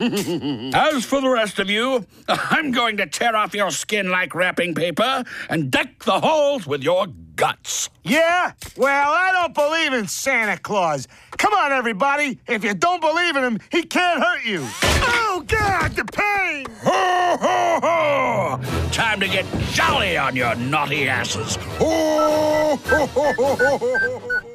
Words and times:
As 0.00 1.04
for 1.04 1.20
the 1.20 1.28
rest 1.28 1.58
of 1.58 1.68
you, 1.68 2.06
I'm 2.26 2.72
going 2.72 2.96
to 2.96 3.06
tear 3.06 3.36
off 3.36 3.54
your 3.54 3.70
skin 3.70 4.10
like 4.10 4.34
wrapping 4.34 4.74
paper 4.74 5.24
and 5.50 5.70
deck 5.70 6.04
the 6.04 6.20
halls 6.20 6.66
with 6.66 6.82
your 6.82 7.06
guts. 7.36 7.90
Yeah? 8.02 8.52
Well, 8.78 9.12
I 9.12 9.30
don't 9.32 9.54
believe 9.54 9.92
in 9.92 10.08
Santa 10.08 10.58
Claus. 10.58 11.06
Come 11.36 11.52
on, 11.52 11.72
everybody. 11.72 12.38
If 12.48 12.64
you 12.64 12.72
don't 12.72 13.00
believe 13.00 13.36
in 13.36 13.44
him, 13.44 13.60
he 13.70 13.82
can't 13.82 14.22
hurt 14.22 14.44
you. 14.44 14.66
Oh, 14.82 15.44
God, 15.46 15.92
the 15.92 16.04
pain! 16.06 16.66
Ho, 16.82 17.36
ho, 17.40 17.80
ho! 17.82 18.90
Time 18.92 19.20
to 19.20 19.28
get 19.28 19.44
jolly 19.72 20.16
on 20.16 20.34
your 20.34 20.54
naughty 20.54 21.08
asses. 21.08 21.56
Ho, 21.78 22.76
ho, 22.76 23.06
ho, 23.06 23.32
ho, 23.34 23.56
ho, 23.56 24.18
ho. 24.18 24.49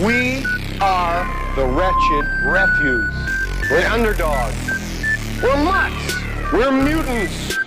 We 0.00 0.46
are 0.80 1.28
the 1.56 1.66
wretched 1.66 2.24
refuse. 2.42 3.12
We're 3.70 3.86
underdogs. 3.86 4.56
We're 5.42 5.62
mutts. 5.62 6.14
We're 6.54 6.72
mutants. 6.72 7.58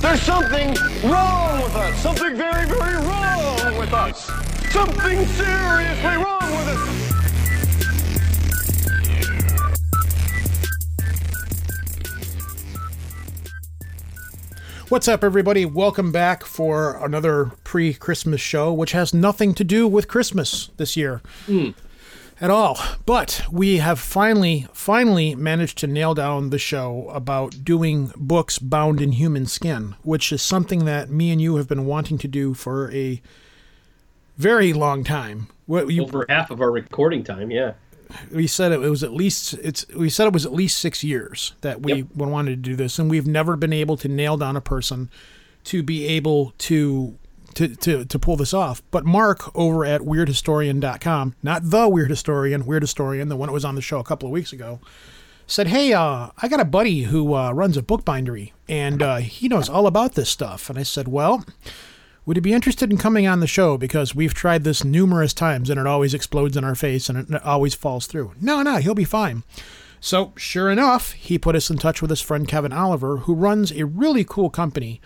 There's 0.00 0.22
something 0.22 0.74
wrong 1.04 1.62
with 1.62 1.74
us. 1.76 1.94
Something 2.00 2.36
very, 2.36 2.66
very 2.66 2.96
wrong 3.06 3.76
with 3.76 3.92
us. 3.92 4.30
Something 4.72 5.26
seriously 5.26 6.16
wrong 6.16 6.50
with 6.52 6.68
us. 6.68 7.03
What's 14.90 15.08
up, 15.08 15.24
everybody? 15.24 15.64
Welcome 15.64 16.12
back 16.12 16.44
for 16.44 17.02
another 17.02 17.52
pre 17.64 17.94
Christmas 17.94 18.42
show, 18.42 18.70
which 18.70 18.92
has 18.92 19.14
nothing 19.14 19.54
to 19.54 19.64
do 19.64 19.88
with 19.88 20.08
Christmas 20.08 20.68
this 20.76 20.94
year 20.94 21.22
at 22.38 22.50
all. 22.50 22.78
But 23.06 23.44
we 23.50 23.78
have 23.78 23.98
finally, 23.98 24.66
finally 24.74 25.34
managed 25.34 25.78
to 25.78 25.86
nail 25.86 26.12
down 26.12 26.50
the 26.50 26.58
show 26.58 27.08
about 27.08 27.64
doing 27.64 28.12
books 28.14 28.58
bound 28.58 29.00
in 29.00 29.12
human 29.12 29.46
skin, 29.46 29.94
which 30.02 30.30
is 30.30 30.42
something 30.42 30.84
that 30.84 31.08
me 31.08 31.30
and 31.30 31.40
you 31.40 31.56
have 31.56 31.66
been 31.66 31.86
wanting 31.86 32.18
to 32.18 32.28
do 32.28 32.52
for 32.52 32.92
a 32.92 33.22
very 34.36 34.74
long 34.74 35.02
time. 35.02 35.48
What 35.64 35.90
you, 35.90 36.02
over 36.02 36.26
half 36.28 36.50
of 36.50 36.60
our 36.60 36.70
recording 36.70 37.24
time. 37.24 37.50
Yeah, 37.50 37.72
we 38.32 38.46
said 38.46 38.72
it, 38.72 38.80
was 38.80 39.02
at 39.02 39.12
least 39.12 39.54
it's 39.54 39.86
we 39.96 40.08
said 40.10 40.26
it 40.26 40.32
was 40.32 40.44
at 40.46 40.52
least 40.52 40.78
six 40.78 41.02
years 41.04 41.54
that 41.60 41.82
we 41.82 41.94
Yep. 41.94 42.06
wanted 42.16 42.50
to 42.50 42.70
do 42.70 42.76
this, 42.76 42.98
and 42.98 43.10
we've 43.10 43.26
never 43.26 43.56
been 43.56 43.72
able 43.72 43.96
to 43.98 44.08
nail 44.08 44.36
down 44.36 44.56
a 44.56 44.60
person 44.60 45.10
to 45.64 45.82
be 45.82 46.06
able 46.06 46.52
to 46.58 47.16
to 47.54 47.68
to, 47.76 48.04
to 48.04 48.18
pull 48.18 48.36
this 48.36 48.52
off. 48.52 48.82
But 48.90 49.04
Mark 49.04 49.54
over 49.56 49.84
at 49.84 50.00
weirdhistorian.com, 50.02 51.34
not 51.42 51.70
the 51.70 51.88
Weird 51.88 52.10
Historian, 52.10 52.66
Weird 52.66 52.82
Historian, 52.82 53.28
the 53.28 53.36
one 53.36 53.48
that 53.48 53.52
was 53.52 53.64
on 53.64 53.74
the 53.74 53.82
show 53.82 53.98
a 53.98 54.04
couple 54.04 54.26
of 54.26 54.32
weeks 54.32 54.52
ago, 54.52 54.80
said, 55.46 55.68
"Hey, 55.68 55.92
uh, 55.92 56.28
I 56.36 56.48
got 56.48 56.60
a 56.60 56.64
buddy 56.64 57.02
who 57.04 57.34
uh, 57.34 57.52
runs 57.52 57.76
a 57.76 57.82
bookbindery 57.82 58.52
and 58.68 59.02
uh, 59.02 59.16
he 59.16 59.48
knows 59.48 59.68
all 59.68 59.86
about 59.86 60.14
this 60.14 60.30
stuff." 60.30 60.68
And 60.70 60.78
I 60.78 60.82
said, 60.82 61.08
"Well." 61.08 61.44
Would 62.26 62.38
you 62.38 62.42
be 62.42 62.54
interested 62.54 62.90
in 62.90 62.96
coming 62.96 63.26
on 63.26 63.40
the 63.40 63.46
show? 63.46 63.76
Because 63.76 64.14
we've 64.14 64.32
tried 64.32 64.64
this 64.64 64.82
numerous 64.82 65.34
times 65.34 65.68
and 65.68 65.78
it 65.78 65.86
always 65.86 66.14
explodes 66.14 66.56
in 66.56 66.64
our 66.64 66.74
face 66.74 67.08
and 67.08 67.18
it 67.18 67.42
always 67.44 67.74
falls 67.74 68.06
through. 68.06 68.32
No, 68.40 68.62
no, 68.62 68.76
he'll 68.76 68.94
be 68.94 69.04
fine. 69.04 69.42
So, 70.00 70.32
sure 70.36 70.70
enough, 70.70 71.12
he 71.12 71.38
put 71.38 71.56
us 71.56 71.70
in 71.70 71.78
touch 71.78 72.00
with 72.00 72.10
his 72.10 72.20
friend 72.20 72.46
Kevin 72.48 72.72
Oliver, 72.72 73.18
who 73.18 73.34
runs 73.34 73.72
a 73.72 73.86
really 73.86 74.24
cool 74.24 74.50
company 74.50 75.00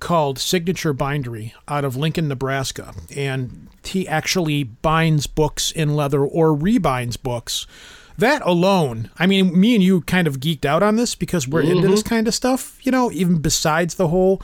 called 0.00 0.38
Signature 0.38 0.92
Bindery 0.92 1.54
out 1.66 1.84
of 1.84 1.96
Lincoln, 1.96 2.28
Nebraska. 2.28 2.94
And 3.16 3.68
he 3.84 4.06
actually 4.06 4.64
binds 4.64 5.26
books 5.26 5.70
in 5.70 5.96
leather 5.96 6.24
or 6.24 6.56
rebinds 6.56 7.20
books. 7.20 7.66
That 8.18 8.42
alone, 8.42 9.10
I 9.18 9.26
mean, 9.26 9.58
me 9.58 9.74
and 9.74 9.82
you 9.82 10.02
kind 10.02 10.28
of 10.28 10.38
geeked 10.38 10.64
out 10.64 10.82
on 10.82 10.96
this 10.96 11.14
because 11.14 11.48
we're 11.48 11.62
into 11.62 11.76
mm-hmm. 11.76 11.90
this 11.90 12.02
kind 12.02 12.28
of 12.28 12.34
stuff, 12.34 12.78
you 12.84 12.92
know, 12.92 13.10
even 13.10 13.38
besides 13.38 13.94
the 13.96 14.08
whole 14.08 14.40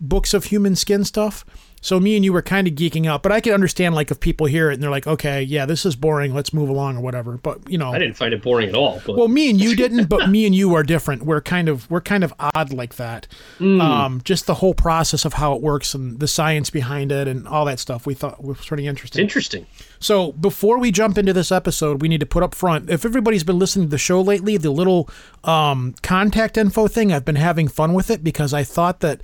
books 0.00 0.34
of 0.34 0.44
human 0.44 0.74
skin 0.74 1.04
stuff. 1.04 1.44
So 1.84 2.00
me 2.00 2.16
and 2.16 2.24
you 2.24 2.32
were 2.32 2.40
kind 2.40 2.66
of 2.66 2.72
geeking 2.72 3.06
out, 3.06 3.22
but 3.22 3.30
I 3.30 3.42
could 3.42 3.52
understand 3.52 3.94
like 3.94 4.10
if 4.10 4.18
people 4.18 4.46
hear 4.46 4.70
it 4.70 4.74
and 4.74 4.82
they're 4.82 4.90
like, 4.90 5.06
okay, 5.06 5.42
yeah, 5.42 5.66
this 5.66 5.84
is 5.84 5.94
boring. 5.94 6.32
Let's 6.32 6.54
move 6.54 6.70
along 6.70 6.96
or 6.96 7.02
whatever. 7.02 7.36
But 7.36 7.70
you 7.70 7.76
know, 7.76 7.92
I 7.92 7.98
didn't 7.98 8.16
find 8.16 8.32
it 8.32 8.42
boring 8.42 8.70
at 8.70 8.74
all. 8.74 9.02
But 9.04 9.18
well, 9.18 9.28
me 9.28 9.50
and 9.50 9.60
you 9.60 9.76
didn't, 9.84 10.06
but 10.06 10.30
me 10.30 10.46
and 10.46 10.54
you 10.54 10.74
are 10.76 10.82
different. 10.82 11.24
We're 11.24 11.42
kind 11.42 11.68
of 11.68 11.90
we're 11.90 12.00
kind 12.00 12.24
of 12.24 12.32
odd 12.40 12.72
like 12.72 12.94
that. 12.94 13.26
Um, 13.60 14.22
just 14.24 14.46
the 14.46 14.54
whole 14.54 14.72
process 14.72 15.26
of 15.26 15.34
how 15.34 15.54
it 15.54 15.60
works 15.60 15.92
and 15.92 16.20
the 16.20 16.26
science 16.26 16.70
behind 16.70 17.12
it 17.12 17.28
and 17.28 17.46
all 17.46 17.66
that 17.66 17.78
stuff. 17.78 18.06
We 18.06 18.14
thought 18.14 18.42
was 18.42 18.64
pretty 18.64 18.86
it's 18.86 18.88
interesting. 18.88 19.20
interesting. 19.20 19.66
So 19.98 20.32
before 20.32 20.78
we 20.78 20.90
jump 20.90 21.18
into 21.18 21.34
this 21.34 21.52
episode, 21.52 22.00
we 22.00 22.08
need 22.08 22.20
to 22.20 22.26
put 22.26 22.42
up 22.42 22.54
front. 22.54 22.88
If 22.88 23.04
everybody's 23.04 23.44
been 23.44 23.58
listening 23.58 23.88
to 23.88 23.90
the 23.90 23.98
show 23.98 24.22
lately, 24.22 24.56
the 24.56 24.70
little 24.70 25.10
um, 25.44 25.94
contact 26.02 26.56
info 26.56 26.88
thing, 26.88 27.12
I've 27.12 27.26
been 27.26 27.36
having 27.36 27.68
fun 27.68 27.92
with 27.92 28.10
it 28.10 28.24
because 28.24 28.54
I 28.54 28.64
thought 28.64 29.00
that 29.00 29.20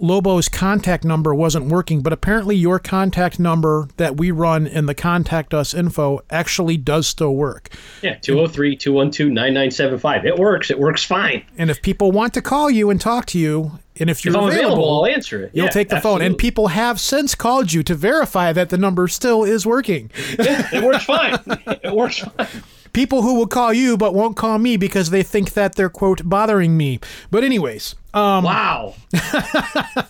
Lobo's 0.00 0.48
contact 0.48 1.04
number 1.04 1.34
wasn't 1.34 1.66
working, 1.66 2.00
but 2.02 2.12
apparently 2.12 2.56
your 2.56 2.78
contact 2.78 3.38
number 3.38 3.88
that 3.98 4.16
we 4.16 4.30
run 4.30 4.66
in 4.66 4.86
the 4.86 4.94
contact 4.94 5.52
us 5.54 5.74
info 5.74 6.20
actually 6.30 6.76
does 6.76 7.06
still 7.06 7.34
work. 7.34 7.68
Yeah, 8.02 8.14
203 8.16 8.76
212 8.76 9.30
9975. 9.30 10.26
It 10.26 10.38
works. 10.38 10.70
It 10.70 10.78
works 10.78 11.04
fine. 11.04 11.44
And 11.58 11.70
if 11.70 11.82
people 11.82 12.10
want 12.12 12.34
to 12.34 12.42
call 12.42 12.70
you 12.70 12.90
and 12.90 13.00
talk 13.00 13.26
to 13.26 13.38
you, 13.38 13.78
and 14.00 14.08
if 14.08 14.24
you're 14.24 14.32
If 14.32 14.40
available, 14.40 14.56
available, 14.64 14.90
I'll 15.04 15.06
answer 15.06 15.44
it. 15.44 15.50
You'll 15.54 15.66
Yeah, 15.66 15.70
take 15.70 15.88
the 15.90 16.00
phone, 16.00 16.22
and 16.22 16.36
people 16.38 16.68
have 16.68 16.98
since 16.98 17.34
called 17.34 17.72
you 17.72 17.82
to 17.82 17.94
verify 17.94 18.52
that 18.52 18.70
the 18.70 18.78
number 18.78 19.06
still 19.08 19.44
is 19.44 19.66
working. 19.66 20.10
yeah, 20.38 20.66
It 20.72 20.82
works 20.82 21.04
fine. 21.04 21.38
it 21.66 21.94
works 21.94 22.18
fine. 22.20 22.46
people 22.92 23.22
who 23.22 23.34
will 23.34 23.46
call 23.46 23.72
you 23.72 23.96
but 23.96 24.14
won't 24.14 24.36
call 24.36 24.58
me 24.58 24.76
because 24.76 25.10
they 25.10 25.22
think 25.22 25.52
that 25.52 25.74
they're 25.76 25.90
quote 25.90 26.28
bothering 26.28 26.76
me. 26.76 27.00
But 27.30 27.44
anyways, 27.44 27.94
um 28.14 28.44
Wow. 28.44 28.94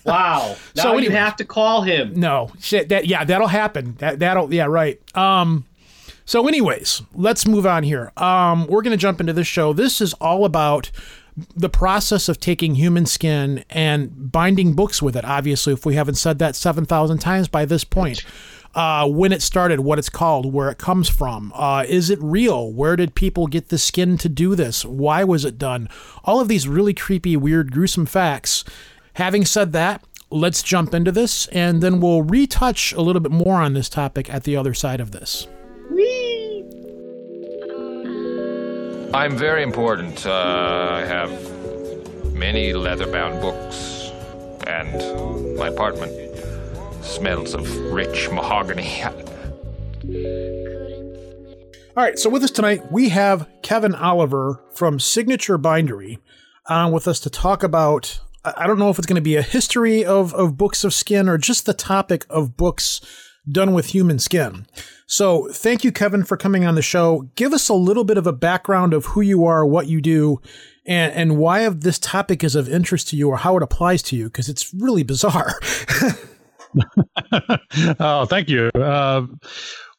wow. 0.05 0.57
Now 0.77 0.83
So 0.83 0.93
you 0.93 0.99
anyway. 0.99 1.15
have 1.15 1.37
to 1.37 1.45
call 1.45 1.83
him. 1.83 2.15
no, 2.19 2.51
shit 2.61 2.89
that 2.91 3.07
yeah, 3.07 3.25
that'll 3.25 3.49
happen. 3.49 3.95
That 3.99 4.19
that'll 4.19 4.53
yeah, 4.53 4.65
right. 4.67 5.01
Um 5.17 5.65
so 6.25 6.47
anyways, 6.47 7.03
let's 7.15 7.47
move 7.47 7.67
on 7.67 7.83
here. 7.83 8.13
Um 8.17 8.67
we're 8.67 8.83
going 8.83 8.93
to 8.97 8.97
jump 9.01 9.21
into 9.21 9.33
this 9.33 9.47
show. 9.47 9.73
This 9.73 10.01
is 10.01 10.13
all 10.15 10.45
about 10.45 10.91
the 11.57 11.71
process 11.71 12.29
of 12.29 12.39
taking 12.39 12.75
human 12.75 13.07
skin 13.07 13.65
and 13.71 14.31
binding 14.31 14.75
books 14.75 15.01
with 15.01 15.17
it. 15.17 15.25
Obviously, 15.25 15.73
if 15.73 15.87
we 15.87 15.95
haven't 15.95 16.17
said 16.17 16.39
that 16.41 16.55
7,000 16.55 17.19
times 17.19 17.49
by 17.49 17.65
this 17.65 17.85
point. 17.85 18.23
Uh, 18.75 19.07
when 19.07 19.33
it 19.33 19.43
started, 19.43 19.81
what 19.81 19.99
it's 19.99 20.09
called, 20.09 20.53
where 20.53 20.71
it 20.71 20.79
comes 20.79 21.09
from. 21.09 21.53
Uh, 21.55 21.85
is 21.87 22.09
it 22.09 22.19
real? 22.23 22.73
Where 22.73 22.97
did 22.97 23.15
people 23.15 23.47
get 23.47 23.69
the 23.69 23.77
skin 23.77 24.17
to 24.19 24.31
do 24.31 24.55
this? 24.55 24.83
Why 24.85 25.25
was 25.25 25.45
it 25.45 25.59
done? 25.59 25.91
All 26.25 26.41
of 26.41 26.49
these 26.49 26.67
really 26.67 26.95
creepy, 26.95 27.37
weird, 27.37 27.71
gruesome 27.71 28.07
facts. 28.07 28.65
Having 29.15 29.45
said 29.45 29.73
that, 29.73 30.03
let's 30.31 30.63
jump 30.63 30.95
into 30.95 31.13
this 31.13 31.47
and 31.49 31.83
then 31.83 32.01
we'll 32.01 32.23
retouch 32.23 32.95
a 32.95 33.03
little 33.03 33.21
bit 33.21 33.33
more 33.33 33.57
on 33.57 33.75
this 33.75 33.91
topic 33.91 34.33
at 34.33 34.45
the 34.45 34.57
other 34.57 34.73
side 34.73 35.01
of 35.01 35.11
this. 35.11 35.47
I'm 39.15 39.37
very 39.37 39.63
important. 39.63 40.25
Uh, 40.25 40.89
I 40.91 41.01
have 41.01 41.31
many 42.33 42.73
leather-bound 42.73 43.43
books, 43.43 44.11
and 44.67 45.59
my 45.59 45.69
apartment 45.69 46.32
smells 47.03 47.55
of 47.55 47.69
rich 47.93 48.31
mahogany. 48.31 49.03
All 51.95 52.03
right, 52.03 52.19
so 52.19 52.31
with 52.31 52.43
us 52.43 52.51
tonight, 52.51 52.91
we 52.91 53.11
have 53.11 53.49
Kevin 53.63 53.95
Oliver 53.95 54.63
from 54.75 54.99
Signature 54.99 55.59
Bindery 55.59 56.19
on 56.67 56.93
with 56.93 57.07
us 57.07 57.21
to 57.21 57.31
talk 57.31 57.63
about. 57.63 58.21
I 58.45 58.55
I 58.57 58.67
don't 58.67 58.79
know 58.79 58.91
if 58.91 58.99
it's 58.99 59.07
going 59.07 59.17
to 59.17 59.21
be 59.21 59.37
a 59.37 59.43
history 59.43 60.05
of, 60.05 60.33
of 60.35 60.57
books 60.57 60.85
of 60.85 60.95
skin 60.95 61.29
or 61.29 61.39
just 61.39 61.67
the 61.67 61.75
topic 61.75 62.25
of 62.31 62.57
books 62.57 63.01
done 63.51 63.73
with 63.73 63.87
human 63.87 64.19
skin. 64.19 64.67
So, 65.07 65.49
thank 65.53 65.85
you, 65.85 65.93
Kevin, 65.93 66.25
for 66.25 66.37
coming 66.37 66.65
on 66.65 66.75
the 66.75 66.83
show. 66.83 67.29
Give 67.35 67.53
us 67.53 67.69
a 67.69 67.75
little 67.75 68.05
bit 68.05 68.17
of 68.17 68.27
a 68.27 68.33
background 68.33 68.95
of 68.95 69.07
who 69.07 69.21
you 69.21 69.45
are, 69.45 69.67
what 69.67 69.87
you 69.87 70.01
do, 70.01 70.41
and, 70.87 71.13
and 71.13 71.37
why 71.37 71.69
this 71.69 71.99
topic 71.99 72.43
is 72.43 72.55
of 72.55 72.69
interest 72.69 73.09
to 73.09 73.17
you 73.17 73.29
or 73.29 73.37
how 73.39 73.57
it 73.57 73.63
applies 73.63 74.03
to 74.05 74.17
you, 74.17 74.27
because 74.27 74.49
it's 74.49 74.73
really 74.73 75.03
bizarre. 75.03 75.61
oh, 78.01 78.27
thank 78.27 78.49
you. 78.49 78.71
Uh, 78.75 79.27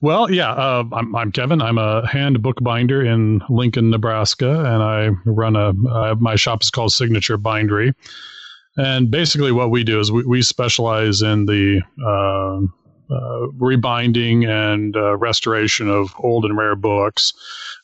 well, 0.02 0.30
yeah, 0.30 0.52
uh, 0.52 0.84
I'm, 0.92 1.16
I'm 1.16 1.32
Kevin. 1.32 1.62
I'm 1.62 1.78
a 1.78 2.06
hand 2.08 2.42
bookbinder 2.42 3.04
in 3.06 3.42
Lincoln, 3.50 3.90
Nebraska, 3.90 4.60
and 4.60 4.84
I 4.84 5.10
run 5.26 5.56
a 5.56 5.70
uh, 5.90 6.16
my 6.20 6.36
shop 6.36 6.62
is 6.62 6.70
called 6.70 6.92
Signature 6.92 7.38
Bindery. 7.38 7.94
And 8.76 9.10
basically, 9.10 9.52
what 9.52 9.70
we 9.70 9.84
do 9.84 10.00
is 10.00 10.12
we, 10.12 10.26
we 10.26 10.42
specialize 10.42 11.22
in 11.22 11.46
the 11.46 11.82
uh, 12.06 13.14
uh, 13.14 13.48
rebinding 13.60 14.46
and 14.46 14.96
uh, 14.98 15.16
restoration 15.18 15.90
of 15.90 16.14
old 16.20 16.44
and 16.44 16.58
rare 16.58 16.76
books. 16.76 17.34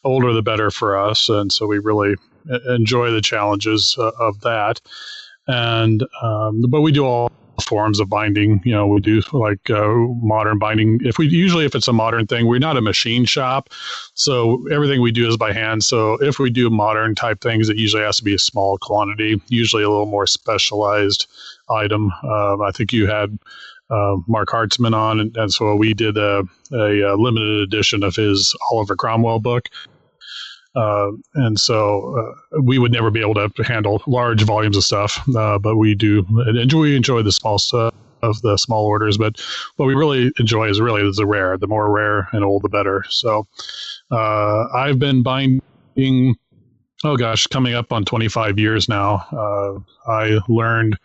Older 0.04 0.34
the 0.34 0.42
better 0.42 0.72
for 0.72 0.98
us, 0.98 1.30
and 1.30 1.52
so 1.52 1.68
we 1.68 1.78
really 1.78 2.16
enjoy 2.68 3.12
the 3.12 3.22
challenges 3.22 3.96
of 3.98 4.42
that. 4.42 4.82
And 5.48 6.04
um, 6.22 6.64
but 6.70 6.82
we 6.82 6.92
do 6.92 7.06
all 7.06 7.32
forms 7.60 8.00
of 8.00 8.10
binding. 8.10 8.62
You 8.64 8.74
know, 8.74 8.88
we 8.88 9.00
do 9.00 9.22
like 9.34 9.70
uh, 9.70 9.88
modern 10.22 10.60
binding. 10.60 11.00
If 11.04 11.18
we 11.18 11.28
usually 11.28 11.66
if 11.66 11.76
it's 11.76 11.88
a 11.88 11.94
modern 11.94 12.28
thing, 12.28 12.48
we're 12.48 12.60
not 12.60 12.78
a 12.78 12.82
machine 12.82 13.26
shop, 13.26 13.70
so 14.14 14.68
everything 14.70 15.02
we 15.02 15.12
do 15.12 15.28
is 15.28 15.38
by 15.38 15.54
hand. 15.54 15.84
So 15.84 16.14
if 16.16 16.40
we 16.40 16.50
do 16.50 16.70
modern 16.70 17.16
type 17.16 17.42
things, 17.42 17.70
it 17.70 17.78
usually 17.78 18.04
has 18.04 18.18
to 18.18 18.24
be 18.24 18.36
a 18.36 18.40
small 18.40 18.78
quantity, 18.78 19.42
usually 19.48 19.84
a 19.84 19.90
little 19.90 20.06
more 20.06 20.28
specialized 20.28 21.28
item. 21.70 22.12
Um, 22.24 22.62
I 22.62 22.72
think 22.74 22.94
you 22.94 23.08
had. 23.08 23.38
Uh, 23.92 24.18
Marc 24.28 24.50
Hartzman 24.50 24.94
on, 24.94 25.20
and, 25.20 25.36
and, 25.36 25.52
so 25.52 25.74
we 25.74 25.96
did 25.96 26.16
a, 26.16 26.44
a, 26.72 27.00
a 27.02 27.16
limited 27.16 27.62
edition 27.62 28.04
of 28.04 28.16
his 28.16 28.56
Oliver 28.70 28.96
Cromwell 28.96 29.40
book, 29.40 29.68
uh, 30.76 31.12
and 31.36 31.60
so 31.60 32.16
uh, 32.18 32.62
we 32.62 32.78
would 32.78 32.92
never 32.92 33.10
be 33.10 33.22
able 33.22 33.34
to 33.34 33.64
handle 33.64 34.02
large 34.08 34.44
volumes 34.44 34.78
of 34.78 34.84
stuff, 34.84 35.22
uh, 35.36 35.58
but 35.58 35.78
we 35.78 35.96
do 35.96 36.26
enjoy 36.48 36.80
we 36.80 36.96
enjoy 36.96 37.22
the 37.22 37.32
small 37.32 37.58
stuff 37.58 37.94
of 38.22 38.42
the 38.42 38.58
small 38.58 38.86
orders. 38.86 39.18
But 39.18 39.40
what 39.78 39.86
we 39.86 39.96
really 39.96 40.32
enjoy 40.40 40.70
is 40.70 40.80
really 40.80 41.10
the 41.16 41.26
rare. 41.26 41.58
The 41.58 41.68
more 41.68 41.90
rare 41.90 42.28
and 42.32 42.44
old, 42.44 42.64
the 42.64 42.70
better. 42.70 43.04
So 43.10 43.48
uh, 44.12 44.66
I've 44.74 45.00
been 45.00 45.24
binding. 45.24 46.36
Oh 47.06 47.16
gosh, 47.16 47.48
coming 47.48 47.76
up 47.76 47.94
on 47.94 48.04
25 48.04 48.60
years 48.60 48.90
now. 48.90 49.26
Uh, 49.32 50.12
I 50.12 50.40
learned 50.50 50.98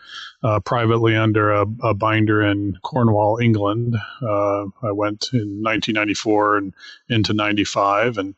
uh, 0.43 0.59
privately 0.59 1.15
under 1.15 1.53
a, 1.53 1.67
a, 1.85 1.95
binder 1.95 2.43
in 2.43 2.77
Cornwall, 2.83 3.39
England. 3.39 3.95
I 4.21 4.91
went 4.91 5.29
in 5.33 5.63
1994 5.63 6.57
and 6.57 6.75
into 7.09 7.33
95, 7.33 8.19
and 8.19 8.35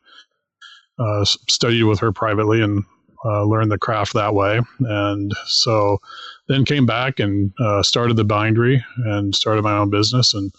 uh, 0.98 1.24
studied 1.24 1.84
with 1.84 2.00
her 2.00 2.12
privately 2.12 2.62
and 2.62 2.84
uh, 3.24 3.44
learned 3.44 3.72
the 3.72 3.78
craft 3.78 4.14
that 4.14 4.34
way. 4.34 4.60
And 4.80 5.32
so 5.46 5.98
then 6.48 6.64
came 6.64 6.86
back 6.86 7.18
and 7.18 7.52
uh, 7.58 7.82
started 7.82 8.16
the 8.16 8.24
bindery 8.24 8.84
and 8.98 9.34
started 9.34 9.62
my 9.62 9.76
own 9.76 9.90
business. 9.90 10.34
And 10.34 10.52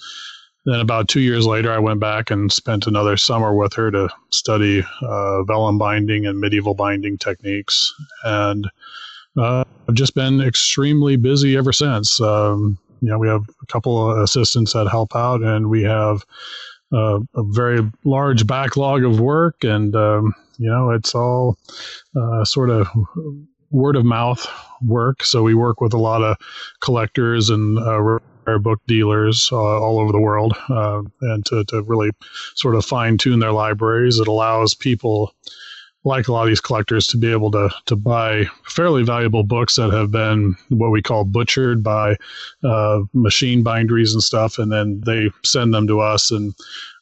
then 0.65 0.79
about 0.81 1.07
two 1.07 1.21
years 1.21 1.45
later, 1.45 1.71
I 1.71 1.79
went 1.79 1.99
back 1.99 2.29
and 2.29 2.51
spent 2.51 2.87
another 2.87 3.15
summer 3.15 3.55
with 3.55 3.73
her 3.73 3.89
to 3.91 4.09
study 4.31 4.83
uh, 5.01 5.43
vellum 5.43 5.77
binding 5.77 6.25
and 6.25 6.39
medieval 6.39 6.73
binding 6.73 7.17
techniques. 7.17 7.93
And 8.25 8.69
uh, 9.37 9.63
I've 9.87 9.95
just 9.95 10.15
been 10.15 10.41
extremely 10.41 11.15
busy 11.15 11.55
ever 11.55 11.71
since. 11.71 12.19
Um, 12.19 12.77
you 13.01 13.09
know, 13.09 13.19
we 13.19 13.27
have 13.27 13.47
a 13.61 13.65
couple 13.67 14.11
of 14.11 14.17
assistants 14.17 14.73
that 14.73 14.89
help 14.89 15.15
out, 15.15 15.41
and 15.41 15.69
we 15.69 15.83
have 15.83 16.25
uh, 16.93 17.19
a 17.35 17.43
very 17.43 17.89
large 18.03 18.47
backlog 18.47 19.03
of 19.03 19.19
work, 19.19 19.63
and 19.63 19.95
um, 19.95 20.33
you 20.57 20.69
know 20.69 20.91
it's 20.91 21.13
all 21.15 21.57
uh, 22.15 22.45
sort 22.45 22.69
of 22.69 22.87
word 23.71 23.95
of 23.95 24.05
mouth 24.05 24.47
work. 24.81 25.23
So 25.23 25.43
we 25.43 25.53
work 25.53 25.81
with 25.81 25.93
a 25.93 25.97
lot 25.97 26.23
of 26.23 26.37
collectors 26.81 27.49
and 27.49 27.77
uh, 27.77 28.01
rare 28.47 28.59
book 28.59 28.79
dealers 28.87 29.49
uh, 29.51 29.57
all 29.57 29.99
over 29.99 30.11
the 30.11 30.21
world, 30.21 30.55
uh, 30.69 31.01
and 31.21 31.45
to, 31.47 31.63
to 31.65 31.83
really 31.83 32.11
sort 32.55 32.75
of 32.75 32.85
fine 32.85 33.17
tune 33.17 33.39
their 33.39 33.51
libraries. 33.51 34.19
It 34.19 34.27
allows 34.27 34.73
people 34.73 35.33
like 36.07 36.27
a 36.27 36.31
lot 36.31 36.43
of 36.43 36.47
these 36.47 36.61
collectors 36.61 37.05
to 37.07 37.17
be 37.17 37.31
able 37.31 37.51
to 37.51 37.69
to 37.85 37.95
buy 37.95 38.45
fairly 38.65 39.03
valuable 39.03 39.43
books 39.43 39.75
that 39.75 39.91
have 39.91 40.09
been 40.09 40.55
what 40.69 40.89
we 40.89 41.01
call 41.01 41.25
butchered 41.25 41.83
by 41.83 42.15
uh, 42.63 43.01
machine 43.13 43.61
binderies 43.61 44.13
and 44.13 44.23
stuff, 44.23 44.57
and 44.57 44.71
then 44.71 45.01
they 45.05 45.29
send 45.43 45.73
them 45.73 45.85
to 45.87 45.99
us, 45.99 46.31
and 46.31 46.55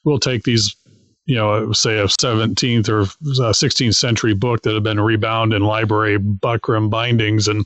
we'll 0.04 0.20
take 0.20 0.44
these. 0.44 0.76
You 1.28 1.38
know, 1.38 1.72
say 1.72 1.98
a 1.98 2.04
17th 2.04 2.88
or 2.88 3.06
16th 3.06 3.90
uh, 3.90 3.92
century 3.94 4.36
book 4.36 4.62
that 4.62 4.76
have 4.76 4.84
been 4.84 5.02
rebound 5.02 5.54
in 5.54 5.64
library 5.64 6.20
buckram 6.20 6.88
bindings, 6.88 7.48
and 7.48 7.66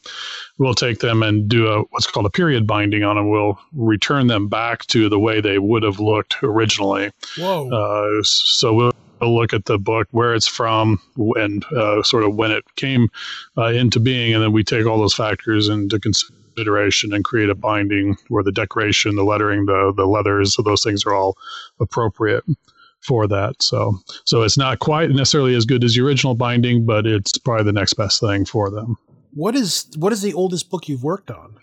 we'll 0.60 0.74
take 0.74 1.00
them 1.00 1.22
and 1.24 1.50
do 1.50 1.68
a 1.68 1.82
what's 1.90 2.08
called 2.08 2.26
a 2.26 2.30
period 2.30 2.66
binding 2.66 3.04
on 3.04 3.18
them. 3.18 3.30
We'll 3.30 3.60
return 3.74 4.28
them 4.28 4.48
back 4.48 4.86
to 4.88 5.10
the 5.10 5.20
way 5.20 5.42
they 5.42 5.60
would 5.60 5.84
have 5.84 6.00
looked 6.00 6.38
originally. 6.42 7.12
Whoa! 7.38 7.70
Uh, 7.70 8.24
so 8.24 8.74
we'll 8.74 8.94
a 9.22 9.28
look 9.28 9.54
at 9.54 9.66
the 9.66 9.78
book, 9.78 10.08
where 10.12 10.34
it's 10.34 10.48
from, 10.48 11.00
and 11.36 11.66
uh, 11.76 12.04
sort 12.04 12.24
of 12.24 12.36
when 12.36 12.52
it 12.52 12.64
came 12.76 13.10
uh, 13.58 13.66
into 13.68 14.00
being, 14.00 14.34
and 14.34 14.44
then 14.44 14.52
we 14.52 14.64
take 14.64 14.86
all 14.86 15.00
those 15.00 15.14
factors 15.14 15.68
into 15.70 16.00
consideration 16.00 17.14
and 17.14 17.24
create 17.24 17.50
a 17.50 17.56
binding 17.56 18.18
where 18.28 18.44
the 18.44 18.52
decoration, 18.52 19.16
the 19.16 19.24
lettering, 19.24 19.66
the 19.66 19.94
the 19.96 20.06
leathers, 20.06 20.56
so 20.56 20.62
those 20.62 20.84
things 20.84 21.06
are 21.06 21.14
all 21.14 21.38
appropriate 21.80 22.44
for 23.02 23.28
that. 23.28 23.62
So 23.62 23.98
so 24.26 24.44
it's 24.44 24.58
not 24.58 24.80
quite 24.80 25.10
necessarily 25.10 25.56
as 25.56 25.66
good 25.66 25.84
as 25.84 25.96
the 25.96 26.02
original 26.02 26.36
binding, 26.36 26.86
but 26.86 27.06
it's 27.06 27.38
probably 27.38 27.66
the 27.66 27.74
next 27.74 27.94
best 27.94 28.20
thing 28.20 28.46
for 28.46 28.70
them. 28.70 28.98
What 29.34 29.56
is 29.56 29.88
what 29.98 30.12
is 30.14 30.22
the 30.22 30.34
oldest 30.34 30.70
book 30.70 30.88
you've 30.88 31.04
worked 31.04 31.32
on? 31.32 31.56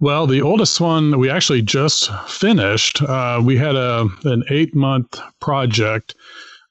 Well, 0.00 0.26
the 0.26 0.40
oldest 0.40 0.80
one 0.80 1.18
we 1.18 1.28
actually 1.28 1.60
just 1.60 2.10
finished. 2.26 3.02
Uh, 3.02 3.42
we 3.44 3.58
had 3.58 3.76
a 3.76 4.08
an 4.24 4.44
eight 4.48 4.74
month 4.74 5.20
project 5.40 6.14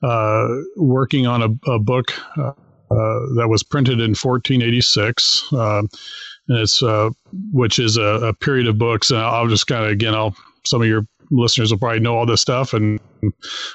uh, 0.02 0.48
working 0.76 1.28
on 1.28 1.44
a, 1.44 1.72
a 1.72 1.78
book 1.78 2.12
uh, 2.38 2.54
uh 2.90 3.20
that 3.36 3.46
was 3.48 3.62
printed 3.62 4.00
in 4.00 4.16
1486, 4.16 5.54
uh, 5.54 5.80
and 5.80 6.58
it's 6.58 6.81
uh, 6.81 7.12
which 7.52 7.78
is 7.78 7.98
a, 7.98 8.02
a, 8.02 8.34
period 8.34 8.68
of 8.68 8.80
books. 8.80 9.12
And 9.12 9.20
I'll 9.20 9.48
just 9.48 9.68
kind 9.68 9.86
of 9.86 9.92
again, 9.92 10.16
I'll 10.16 10.36
some 10.66 10.81
of 10.81 10.88
your 10.88 11.06
listeners 11.30 11.70
will 11.70 11.78
probably 11.78 12.00
know 12.00 12.18
all 12.18 12.26
this 12.26 12.42
stuff, 12.42 12.74
and 12.74 13.00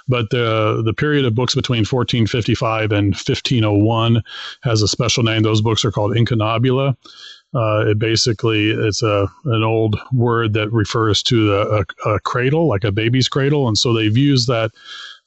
but 0.09 0.31
the 0.31 0.83
the 0.85 0.95
period 0.95 1.27
of 1.27 1.37
books 1.37 1.55
between 1.55 1.85
1455 1.85 2.91
and 2.91 3.15
1501 3.15 4.21
has 4.65 4.83
a 4.83 4.89
special 4.89 5.23
name. 5.23 5.43
Those 5.43 5.61
books 5.61 5.85
are 5.85 5.93
called 5.93 6.17
Incunabula. 6.17 6.97
Uh, 7.55 7.85
it 7.87 7.99
basically 7.99 8.71
it's 8.71 9.03
a 9.03 9.29
an 9.45 9.63
old 9.63 9.97
word 10.13 10.55
that 10.55 10.73
refers 10.73 11.23
to 11.23 11.55
a, 11.55 11.81
a, 11.81 12.15
a, 12.15 12.21
cradle, 12.21 12.67
like 12.67 12.83
a 12.83 12.91
baby's 12.91 13.29
cradle, 13.29 13.69
and 13.69 13.79
so 13.79 13.93
they've 13.93 14.17
used 14.17 14.49
that. 14.49 14.73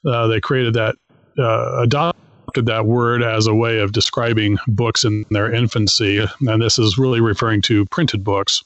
Uh, 0.05 0.27
they 0.27 0.39
created 0.39 0.73
that, 0.73 0.95
uh, 1.39 1.81
adopted 1.81 2.65
that 2.65 2.85
word 2.85 3.23
as 3.23 3.47
a 3.47 3.53
way 3.53 3.79
of 3.79 3.93
describing 3.93 4.57
books 4.67 5.05
in 5.05 5.25
their 5.31 5.53
infancy, 5.53 6.25
and 6.41 6.61
this 6.61 6.77
is 6.77 6.97
really 6.97 7.21
referring 7.21 7.61
to 7.61 7.85
printed 7.87 8.23
books. 8.23 8.61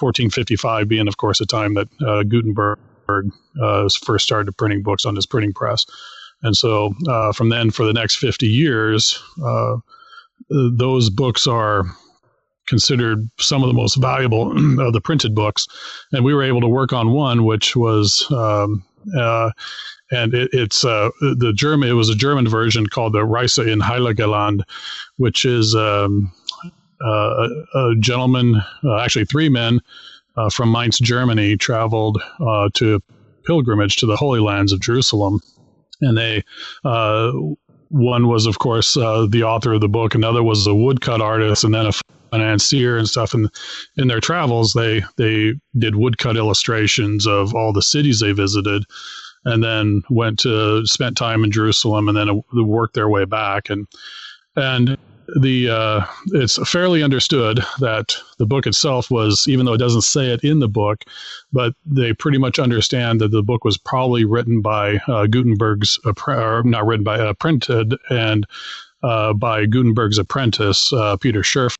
1455 0.00 0.88
being, 0.88 1.06
of 1.06 1.18
course, 1.18 1.40
a 1.40 1.46
time 1.46 1.74
that 1.74 1.88
uh, 2.04 2.22
Gutenberg 2.24 2.78
uh, 3.62 3.88
first 4.04 4.24
started 4.24 4.56
printing 4.56 4.82
books 4.82 5.04
on 5.04 5.14
his 5.14 5.26
printing 5.26 5.52
press, 5.52 5.84
and 6.42 6.56
so 6.56 6.94
uh, 7.08 7.32
from 7.32 7.50
then 7.50 7.70
for 7.70 7.84
the 7.84 7.92
next 7.92 8.16
50 8.16 8.48
years, 8.48 9.22
those 10.48 11.08
books 11.10 11.46
are 11.46 11.84
considered 12.72 13.28
some 13.38 13.62
of 13.62 13.68
the 13.68 13.74
most 13.74 13.96
valuable 13.96 14.50
of 14.80 14.94
the 14.94 15.00
printed 15.02 15.34
books. 15.34 15.68
And 16.10 16.24
we 16.24 16.32
were 16.32 16.42
able 16.42 16.62
to 16.62 16.68
work 16.68 16.94
on 16.94 17.12
one, 17.12 17.44
which 17.44 17.76
was, 17.76 18.26
um, 18.32 18.82
uh, 19.14 19.50
and 20.10 20.32
it, 20.32 20.48
it's 20.54 20.82
uh, 20.82 21.10
the 21.20 21.52
German. 21.54 21.90
It 21.90 21.92
was 21.92 22.08
a 22.08 22.14
German 22.14 22.48
version 22.48 22.86
called 22.86 23.12
the 23.12 23.26
Reise 23.26 23.58
in 23.58 23.80
Heiligeland, 23.80 24.62
which 25.18 25.44
is 25.44 25.74
um, 25.74 26.32
uh, 27.04 27.48
a 27.74 27.94
gentleman, 28.00 28.62
uh, 28.82 29.00
actually 29.00 29.26
three 29.26 29.50
men 29.50 29.78
uh, 30.38 30.48
from 30.48 30.72
Mainz, 30.72 30.98
Germany, 30.98 31.58
traveled 31.58 32.22
uh, 32.40 32.70
to 32.72 33.02
pilgrimage 33.44 33.96
to 33.96 34.06
the 34.06 34.16
Holy 34.16 34.40
Lands 34.40 34.72
of 34.72 34.80
Jerusalem, 34.80 35.40
and 36.00 36.16
they 36.16 36.42
one 37.92 38.26
was, 38.26 38.46
of 38.46 38.58
course, 38.58 38.96
uh, 38.96 39.26
the 39.28 39.42
author 39.42 39.74
of 39.74 39.82
the 39.82 39.88
book. 39.88 40.14
Another 40.14 40.42
was 40.42 40.66
a 40.66 40.74
woodcut 40.74 41.20
artist, 41.20 41.62
and 41.62 41.74
then 41.74 41.86
a 41.86 41.92
financier 42.32 42.96
and 42.96 43.08
stuff. 43.08 43.34
And 43.34 43.48
in 43.96 44.08
their 44.08 44.20
travels, 44.20 44.72
they 44.72 45.04
they 45.16 45.54
did 45.78 45.94
woodcut 45.94 46.36
illustrations 46.36 47.26
of 47.26 47.54
all 47.54 47.72
the 47.72 47.82
cities 47.82 48.18
they 48.18 48.32
visited, 48.32 48.84
and 49.44 49.62
then 49.62 50.02
went 50.10 50.40
to 50.40 50.84
spent 50.86 51.16
time 51.16 51.44
in 51.44 51.52
Jerusalem, 51.52 52.08
and 52.08 52.16
then 52.16 52.42
worked 52.52 52.94
their 52.94 53.08
way 53.08 53.24
back. 53.24 53.70
And 53.70 53.86
and 54.56 54.98
the 55.40 55.68
uh, 55.70 56.06
it's 56.28 56.58
fairly 56.68 57.02
understood 57.02 57.60
that 57.80 58.16
the 58.38 58.46
book 58.46 58.66
itself 58.66 59.10
was, 59.10 59.46
even 59.46 59.66
though 59.66 59.74
it 59.74 59.78
doesn't 59.78 60.02
say 60.02 60.32
it 60.32 60.42
in 60.42 60.58
the 60.58 60.68
book, 60.68 61.04
but 61.52 61.74
they 61.86 62.12
pretty 62.12 62.38
much 62.38 62.58
understand 62.58 63.20
that 63.20 63.30
the 63.30 63.42
book 63.42 63.64
was 63.64 63.78
probably 63.78 64.24
written 64.24 64.60
by 64.60 64.96
uh, 65.08 65.26
Gutenberg's, 65.26 65.98
or 66.26 66.62
not 66.64 66.86
written 66.86 67.04
by, 67.04 67.18
uh, 67.18 67.32
printed 67.34 67.94
and 68.10 68.46
uh, 69.02 69.32
by 69.32 69.64
Gutenberg's 69.66 70.18
apprentice 70.18 70.92
uh, 70.92 71.16
Peter 71.16 71.42
Schöffer, 71.42 71.76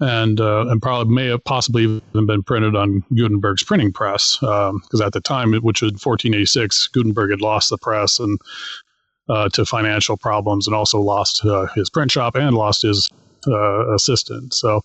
and 0.00 0.40
uh, 0.40 0.66
and 0.68 0.82
probably 0.82 1.14
may 1.14 1.26
have 1.26 1.44
possibly 1.44 1.84
even 1.84 2.26
been 2.26 2.42
printed 2.42 2.74
on 2.74 3.04
Gutenberg's 3.14 3.62
printing 3.62 3.92
press 3.92 4.36
because 4.40 5.00
um, 5.00 5.02
at 5.02 5.12
the 5.12 5.20
time, 5.20 5.52
which 5.52 5.80
was 5.80 5.92
1486, 5.92 6.88
Gutenberg 6.88 7.30
had 7.30 7.40
lost 7.40 7.70
the 7.70 7.78
press 7.78 8.18
and 8.18 8.38
uh, 9.28 9.48
to 9.50 9.64
financial 9.64 10.16
problems 10.16 10.66
and 10.66 10.74
also 10.74 11.00
lost 11.00 11.44
uh, 11.44 11.66
his 11.74 11.88
print 11.88 12.10
shop 12.10 12.34
and 12.34 12.56
lost 12.56 12.82
his 12.82 13.10
uh, 13.46 13.94
assistant. 13.94 14.54
So, 14.54 14.82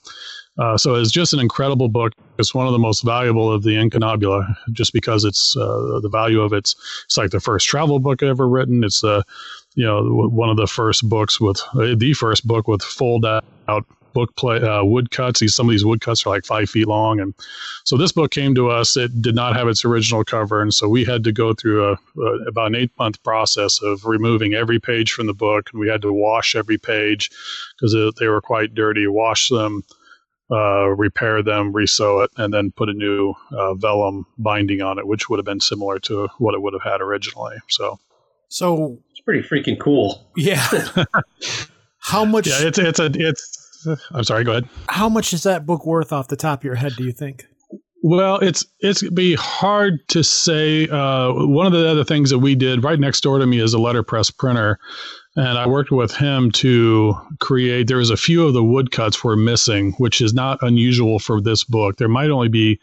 uh, 0.57 0.77
so 0.77 0.95
it's 0.95 1.11
just 1.11 1.33
an 1.33 1.39
incredible 1.39 1.89
book. 1.89 2.13
It's 2.37 2.53
one 2.53 2.67
of 2.67 2.73
the 2.73 2.79
most 2.79 3.03
valuable 3.03 3.51
of 3.51 3.63
the 3.63 3.75
Incunabula, 3.75 4.55
just 4.71 4.93
because 4.93 5.25
it's 5.25 5.55
uh, 5.57 5.99
the 6.01 6.09
value 6.09 6.41
of 6.41 6.53
it's. 6.53 6.75
It's 7.05 7.17
like 7.17 7.31
the 7.31 7.39
first 7.39 7.67
travel 7.67 7.99
book 7.99 8.23
ever 8.23 8.47
written. 8.47 8.83
It's 8.83 9.01
the, 9.01 9.23
you 9.75 9.85
know, 9.85 10.03
one 10.29 10.49
of 10.49 10.57
the 10.57 10.67
first 10.67 11.07
books 11.07 11.39
with 11.39 11.59
the 11.73 12.13
first 12.13 12.47
book 12.47 12.67
with 12.67 12.81
fold 12.81 13.25
out 13.25 13.85
book 14.17 14.35
play 14.35 14.57
uh, 14.57 14.83
wood 14.83 15.11
cuts. 15.11 15.39
These 15.39 15.53
some 15.53 15.67
of 15.67 15.71
these 15.71 15.85
woodcuts 15.85 16.25
are 16.25 16.31
like 16.31 16.43
five 16.43 16.71
feet 16.71 16.87
long, 16.87 17.19
and 17.19 17.35
so 17.83 17.97
this 17.97 18.11
book 18.11 18.31
came 18.31 18.55
to 18.55 18.71
us. 18.71 18.97
It 18.97 19.21
did 19.21 19.35
not 19.35 19.55
have 19.55 19.67
its 19.67 19.85
original 19.85 20.23
cover, 20.23 20.59
and 20.59 20.73
so 20.73 20.89
we 20.89 21.05
had 21.05 21.23
to 21.25 21.31
go 21.31 21.53
through 21.53 21.85
a, 21.85 21.91
a 22.19 22.47
about 22.47 22.67
an 22.67 22.75
eight 22.75 22.91
month 22.97 23.21
process 23.21 23.79
of 23.83 24.05
removing 24.05 24.55
every 24.55 24.79
page 24.79 25.11
from 25.11 25.27
the 25.27 25.35
book, 25.35 25.69
and 25.71 25.79
we 25.79 25.87
had 25.87 26.01
to 26.01 26.11
wash 26.11 26.55
every 26.55 26.79
page 26.79 27.29
because 27.79 27.95
they 28.19 28.27
were 28.27 28.41
quite 28.41 28.73
dirty. 28.73 29.05
Wash 29.05 29.49
them. 29.49 29.83
Uh, 30.49 30.87
repair 30.95 31.43
them, 31.43 31.73
resew 31.73 32.23
it, 32.23 32.31
and 32.37 32.53
then 32.53 32.71
put 32.71 32.87
a 32.87 32.93
new 32.93 33.33
uh, 33.51 33.73
vellum 33.73 34.25
binding 34.37 34.81
on 34.81 34.97
it, 34.97 35.05
which 35.05 35.27
would 35.27 35.39
have 35.39 35.45
been 35.45 35.59
similar 35.59 35.99
to 35.99 36.29
what 36.37 36.55
it 36.55 36.61
would 36.61 36.71
have 36.71 36.89
had 36.89 37.01
originally. 37.01 37.57
So, 37.67 37.99
so 38.47 38.97
it's 39.11 39.19
pretty 39.19 39.45
freaking 39.45 39.77
cool. 39.77 40.31
Yeah. 40.37 40.65
How 41.99 42.23
much? 42.23 42.47
Yeah, 42.47 42.59
it's 42.61 42.79
it's 42.79 42.99
a 42.99 43.11
it's. 43.13 43.66
I'm 44.11 44.23
sorry. 44.23 44.43
Go 44.43 44.51
ahead. 44.51 44.69
How 44.89 45.09
much 45.09 45.33
is 45.33 45.43
that 45.43 45.65
book 45.65 45.85
worth 45.85 46.11
off 46.11 46.27
the 46.27 46.35
top 46.35 46.61
of 46.61 46.63
your 46.63 46.75
head? 46.75 46.93
Do 46.95 47.03
you 47.03 47.11
think? 47.11 47.45
Well, 48.03 48.37
it's 48.39 48.65
it's 48.79 49.07
be 49.09 49.33
hard 49.35 50.07
to 50.09 50.23
say. 50.23 50.87
Uh, 50.87 51.33
one 51.33 51.65
of 51.65 51.73
the 51.73 51.89
other 51.89 52.03
things 52.03 52.29
that 52.29 52.39
we 52.39 52.55
did 52.55 52.83
right 52.83 52.99
next 52.99 53.21
door 53.21 53.39
to 53.39 53.45
me 53.45 53.59
is 53.59 53.73
a 53.73 53.79
letterpress 53.79 54.29
printer, 54.29 54.79
and 55.35 55.57
I 55.57 55.67
worked 55.67 55.91
with 55.91 56.15
him 56.15 56.51
to 56.51 57.15
create. 57.39 57.87
There 57.87 57.97
was 57.97 58.11
a 58.11 58.17
few 58.17 58.45
of 58.45 58.53
the 58.53 58.63
woodcuts 58.63 59.23
were 59.23 59.35
missing, 59.35 59.93
which 59.93 60.21
is 60.21 60.33
not 60.33 60.59
unusual 60.61 61.19
for 61.19 61.41
this 61.41 61.63
book. 61.63 61.97
There 61.97 62.07
might 62.07 62.29
only 62.29 62.49
be 62.49 62.79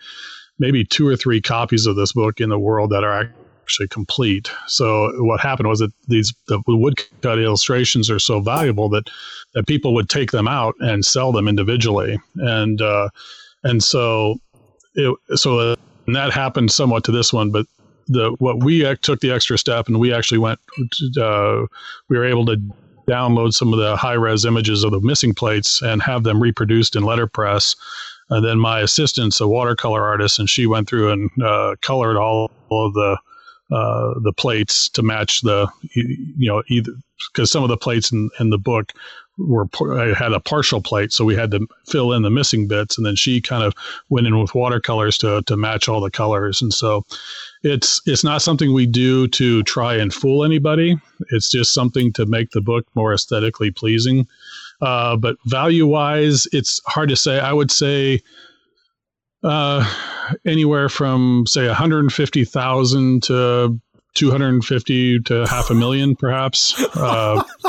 maybe 0.58 0.84
two 0.84 1.06
or 1.06 1.16
three 1.16 1.40
copies 1.40 1.86
of 1.86 1.96
this 1.96 2.12
book 2.12 2.40
in 2.40 2.48
the 2.48 2.58
world 2.58 2.90
that 2.90 3.04
are 3.04 3.32
actually 3.64 3.88
complete. 3.88 4.50
So 4.66 5.10
what 5.24 5.40
happened 5.40 5.68
was 5.68 5.78
that 5.78 5.92
these 6.06 6.34
the 6.48 6.60
woodcut 6.66 7.38
illustrations 7.38 8.10
are 8.10 8.18
so 8.18 8.40
valuable 8.40 8.90
that 8.90 9.08
that 9.54 9.66
people 9.66 9.94
would 9.94 10.10
take 10.10 10.32
them 10.32 10.46
out 10.46 10.74
and 10.80 11.04
sell 11.04 11.32
them 11.32 11.48
individually, 11.48 12.18
and 12.36 12.82
uh, 12.82 13.08
and 13.62 13.82
so 13.82 14.36
it, 14.94 15.16
so 15.34 15.76
and 16.06 16.14
that 16.14 16.32
happened 16.32 16.70
somewhat 16.70 17.04
to 17.04 17.12
this 17.12 17.32
one, 17.32 17.50
but 17.50 17.66
the 18.06 18.36
what 18.38 18.62
we 18.62 18.94
took 18.96 19.20
the 19.20 19.30
extra 19.30 19.56
step 19.56 19.88
and 19.88 19.98
we 19.98 20.12
actually 20.12 20.38
went 20.38 20.60
uh, 21.18 21.64
we 22.10 22.18
were 22.18 22.26
able 22.26 22.44
to 22.44 22.56
download 23.08 23.54
some 23.54 23.72
of 23.72 23.78
the 23.78 23.96
high 23.96 24.12
res 24.12 24.44
images 24.44 24.84
of 24.84 24.90
the 24.90 25.00
missing 25.00 25.32
plates 25.32 25.80
and 25.80 26.02
have 26.02 26.22
them 26.22 26.42
reproduced 26.42 26.96
in 26.96 27.02
letterpress. 27.02 27.76
And 28.30 28.44
then 28.44 28.58
my 28.58 28.80
assistant's 28.80 29.40
a 29.40 29.46
watercolor 29.46 30.02
artist, 30.02 30.38
and 30.38 30.48
she 30.48 30.66
went 30.66 30.88
through 30.88 31.12
and 31.12 31.30
uh, 31.42 31.76
colored 31.82 32.16
all, 32.16 32.50
all 32.70 32.86
of 32.86 32.94
the 32.94 33.18
uh, 33.70 34.14
the 34.20 34.32
plates 34.32 34.88
to 34.90 35.02
match 35.02 35.40
the 35.40 35.68
you 35.94 36.48
know 36.48 36.62
either 36.68 36.92
because 37.32 37.50
some 37.50 37.62
of 37.62 37.68
the 37.68 37.76
plates 37.76 38.12
in, 38.12 38.30
in 38.40 38.50
the 38.50 38.58
book 38.58 38.92
were 39.38 39.66
I 39.98 40.14
had 40.14 40.32
a 40.32 40.40
partial 40.40 40.80
plate, 40.80 41.12
so 41.12 41.24
we 41.24 41.34
had 41.34 41.50
to 41.52 41.66
fill 41.88 42.12
in 42.12 42.22
the 42.22 42.30
missing 42.30 42.68
bits, 42.68 42.96
and 42.96 43.06
then 43.06 43.16
she 43.16 43.40
kind 43.40 43.64
of 43.64 43.74
went 44.08 44.26
in 44.26 44.38
with 44.38 44.54
watercolors 44.54 45.18
to 45.18 45.42
to 45.42 45.56
match 45.56 45.88
all 45.88 46.00
the 46.00 46.10
colors, 46.10 46.62
and 46.62 46.72
so 46.72 47.04
it's 47.62 48.00
it's 48.06 48.22
not 48.22 48.42
something 48.42 48.72
we 48.72 48.86
do 48.86 49.26
to 49.28 49.62
try 49.64 49.94
and 49.94 50.14
fool 50.14 50.44
anybody. 50.44 50.96
It's 51.30 51.50
just 51.50 51.74
something 51.74 52.12
to 52.12 52.26
make 52.26 52.50
the 52.50 52.60
book 52.60 52.86
more 52.94 53.12
aesthetically 53.12 53.70
pleasing. 53.70 54.26
Uh, 54.80 55.16
but 55.16 55.36
value 55.46 55.86
wise, 55.86 56.46
it's 56.52 56.80
hard 56.86 57.08
to 57.08 57.16
say. 57.16 57.40
I 57.40 57.52
would 57.52 57.70
say 57.70 58.20
uh, 59.44 59.84
anywhere 60.46 60.88
from 60.88 61.44
say 61.46 61.66
150,000 61.66 63.22
to 63.24 63.80
250 64.14 65.20
to 65.20 65.46
half 65.46 65.70
a 65.70 65.74
million, 65.74 66.16
perhaps. 66.16 66.80
Uh, 66.96 67.42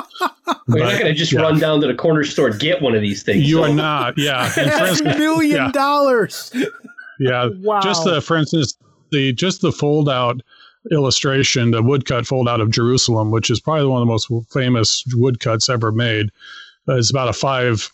You're 0.68 0.80
not 0.80 0.94
going 0.94 1.06
to 1.06 1.14
just 1.14 1.32
yeah. 1.32 1.42
run 1.42 1.60
down 1.60 1.82
to 1.82 1.88
the 1.88 1.94
corner 1.94 2.24
store 2.24 2.48
and 2.48 2.60
get 2.60 2.82
one 2.82 2.96
of 2.96 3.02
these 3.02 3.24
things. 3.24 3.48
You 3.48 3.58
so. 3.58 3.64
are 3.66 3.74
not. 3.74 4.18
Yeah, 4.18 4.50
That's 4.56 5.02
a 5.02 5.18
million 5.18 5.58
yeah. 5.58 5.72
dollars. 5.72 6.52
Yeah. 7.20 7.50
Wow. 7.62 7.82
Just 7.82 8.04
the, 8.04 8.22
for 8.22 8.38
instance, 8.38 8.78
the 9.12 9.34
just 9.34 9.62
the 9.62 9.72
fold 9.72 10.10
out 10.10 10.42
illustration, 10.92 11.72
the 11.72 11.82
woodcut 11.82 12.28
fold 12.28 12.48
out 12.48 12.62
of 12.62 12.70
Jerusalem, 12.70 13.32
which 13.32 13.50
is 13.50 13.60
probably 13.60 13.88
one 13.88 14.02
of 14.02 14.08
the 14.08 14.12
most 14.12 14.52
famous 14.52 15.04
woodcuts 15.14 15.70
ever 15.70 15.92
made. 15.92 16.30
Uh, 16.88 16.98
it's 16.98 17.10
about 17.10 17.28
a 17.28 17.34
five 17.34 17.92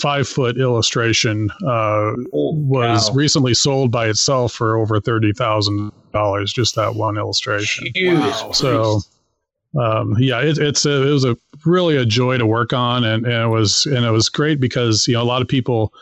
five 0.00 0.28
foot 0.28 0.58
illustration 0.58 1.50
uh, 1.64 2.12
oh, 2.32 2.54
was 2.54 3.10
wow. 3.10 3.16
recently 3.16 3.54
sold 3.54 3.90
by 3.90 4.08
itself 4.08 4.52
for 4.52 4.76
over 4.76 5.00
thirty 5.00 5.32
thousand 5.32 5.92
dollars. 6.12 6.52
Just 6.52 6.74
that 6.76 6.94
one 6.94 7.16
illustration. 7.16 7.88
Wow. 7.96 8.52
So, 8.52 9.00
um, 9.80 10.16
yeah, 10.18 10.40
it, 10.40 10.58
it's 10.58 10.84
a, 10.86 11.08
it 11.08 11.12
was 11.12 11.24
a 11.24 11.36
really 11.64 11.96
a 11.96 12.04
joy 12.04 12.38
to 12.38 12.46
work 12.46 12.72
on, 12.72 13.04
and, 13.04 13.26
and 13.26 13.44
it 13.44 13.48
was 13.48 13.86
and 13.86 14.04
it 14.04 14.10
was 14.10 14.28
great 14.28 14.60
because 14.60 15.06
you 15.08 15.14
know 15.14 15.22
a 15.22 15.24
lot 15.24 15.42
of 15.42 15.48
people 15.48 15.92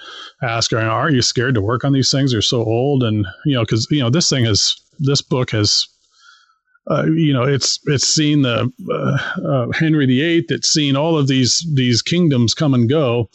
ask, 0.43 0.73
"Are 0.73 1.11
you 1.11 1.23
scared 1.23 1.55
to 1.55 1.63
work 1.63 1.85
on 1.85 1.93
these 1.93 2.11
things? 2.11 2.33
They're 2.33 2.43
so 2.43 2.65
old," 2.65 3.03
and 3.03 3.27
you 3.45 3.55
know 3.55 3.63
because 3.63 3.87
you 3.91 4.01
know 4.01 4.11
this 4.11 4.29
thing 4.29 4.45
has 4.45 4.77
this 4.99 5.23
book 5.23 5.51
has 5.51 5.89
uh, 6.89 7.05
you 7.07 7.33
know, 7.33 7.43
it's 7.43 7.81
it's 7.87 8.07
seen 8.07 8.43
the 8.43 8.71
uh, 8.91 9.45
uh, 9.45 9.73
Henry 9.73 10.07
VIII. 10.07 10.47
It's 10.49 10.73
seen 10.73 10.95
all 10.95 11.19
of 11.19 11.27
these 11.27 11.67
these 11.75 12.01
kingdoms 12.01 12.55
come 12.55 12.75
and 12.75 12.89
go, 12.89 13.29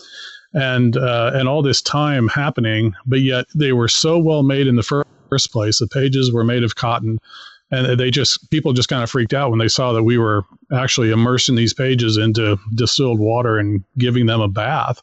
and 0.53 0.97
uh, 0.97 1.31
and 1.33 1.47
all 1.47 1.61
this 1.61 1.81
time 1.81 2.27
happening, 2.27 2.93
but 3.05 3.21
yet 3.21 3.45
they 3.55 3.71
were 3.71 3.87
so 3.87 4.19
well 4.19 4.43
made 4.43 4.67
in 4.67 4.75
the 4.75 5.05
first 5.29 5.51
place. 5.51 5.79
The 5.79 5.87
pages 5.87 6.31
were 6.31 6.43
made 6.43 6.63
of 6.63 6.75
cotton, 6.75 7.19
and 7.71 7.99
they 7.99 8.11
just 8.11 8.49
people 8.51 8.73
just 8.73 8.89
kind 8.89 9.03
of 9.03 9.09
freaked 9.09 9.33
out 9.33 9.49
when 9.49 9.59
they 9.59 9.67
saw 9.67 9.93
that 9.93 10.03
we 10.03 10.17
were 10.17 10.43
actually 10.73 11.11
immersing 11.11 11.55
these 11.55 11.73
pages 11.73 12.17
into 12.17 12.57
distilled 12.75 13.19
water 13.19 13.57
and 13.57 13.83
giving 13.97 14.25
them 14.25 14.41
a 14.41 14.47
bath. 14.47 15.01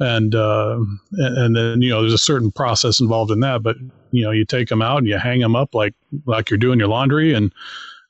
And 0.00 0.34
uh, 0.34 0.78
and 1.12 1.56
then 1.56 1.82
you 1.82 1.90
know 1.90 2.00
there's 2.00 2.12
a 2.12 2.18
certain 2.18 2.52
process 2.52 3.00
involved 3.00 3.30
in 3.30 3.40
that, 3.40 3.62
but 3.62 3.76
you 4.10 4.24
know 4.24 4.30
you 4.30 4.44
take 4.44 4.68
them 4.68 4.80
out 4.80 4.98
and 4.98 5.06
you 5.06 5.18
hang 5.18 5.40
them 5.40 5.56
up 5.56 5.74
like 5.74 5.94
like 6.24 6.50
you're 6.50 6.58
doing 6.58 6.78
your 6.78 6.88
laundry 6.88 7.34
and 7.34 7.52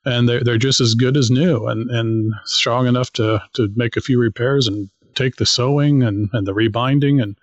and 0.04 0.28
they're, 0.28 0.42
they're 0.42 0.58
just 0.58 0.80
as 0.80 0.94
good 0.94 1.16
as 1.16 1.30
new 1.30 1.66
and, 1.66 1.90
and 1.90 2.32
strong 2.44 2.87
enough 2.87 3.12
to, 3.12 3.42
to 3.54 3.68
make 3.75 3.97
a 3.97 4.00
few 4.00 4.18
repairs 4.18 4.66
and 4.66 4.88
take 5.15 5.37
the 5.37 5.47
sewing 5.47 6.03
and, 6.03 6.29
and 6.33 6.47
the 6.47 6.55
rebinding 6.55 7.21
and 7.21 7.37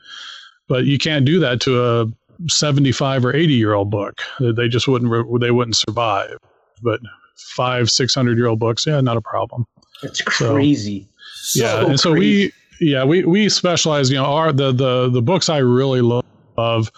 but 0.68 0.86
you 0.86 0.98
can't 0.98 1.26
do 1.26 1.40
that 1.40 1.62
to 1.62 1.84
a 1.84 2.08
75 2.48 3.26
or 3.26 3.36
80 3.36 3.54
year 3.54 3.74
old 3.74 3.92
book. 3.92 4.22
They 4.40 4.68
just 4.68 4.88
wouldn't 4.88 5.42
they 5.42 5.52
wouldn't 5.52 5.76
survive. 5.76 6.38
But 6.82 7.00
five 7.36 7.90
600 7.92 8.38
year 8.38 8.48
old 8.48 8.60
books 8.60 8.88
yeah 8.88 9.02
not 9.02 9.18
a 9.18 9.22
problem. 9.22 9.66
It's 10.04 10.22
crazy. 10.22 11.08
so, 11.36 11.64
yeah 11.64 11.72
so 11.82 11.88
and 11.88 12.00
so 12.00 12.12
we 12.14 12.52
yeah 12.82 13.04
we 13.04 13.24
we 13.24 13.50
specialize 13.50 14.10
you 14.10 14.18
know 14.18 14.26
our 14.26 14.52
the 14.52 14.72
the 14.72 15.10
the 15.10 15.22
books 15.22 15.48
i 15.50 15.58
really 15.58 16.02
love 16.02 16.92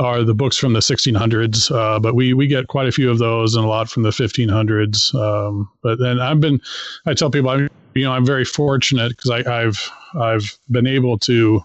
are 0.00 0.24
the 0.24 0.34
books 0.34 0.56
from 0.56 0.72
the 0.72 0.80
1600s, 0.80 1.70
uh, 1.70 1.98
but 2.00 2.14
we 2.14 2.32
we 2.32 2.46
get 2.46 2.68
quite 2.68 2.88
a 2.88 2.92
few 2.92 3.10
of 3.10 3.18
those 3.18 3.54
and 3.54 3.64
a 3.64 3.68
lot 3.68 3.90
from 3.90 4.02
the 4.02 4.10
1500s. 4.10 5.14
Um, 5.14 5.70
but 5.82 5.98
then 5.98 6.18
I've 6.18 6.40
been, 6.40 6.60
I 7.06 7.12
tell 7.12 7.30
people, 7.30 7.50
I'm, 7.50 7.68
you 7.94 8.04
know, 8.04 8.12
I'm 8.12 8.26
very 8.26 8.44
fortunate 8.44 9.10
because 9.10 9.30
I've 9.30 9.90
I've 10.14 10.58
been 10.70 10.86
able 10.86 11.18
to 11.20 11.62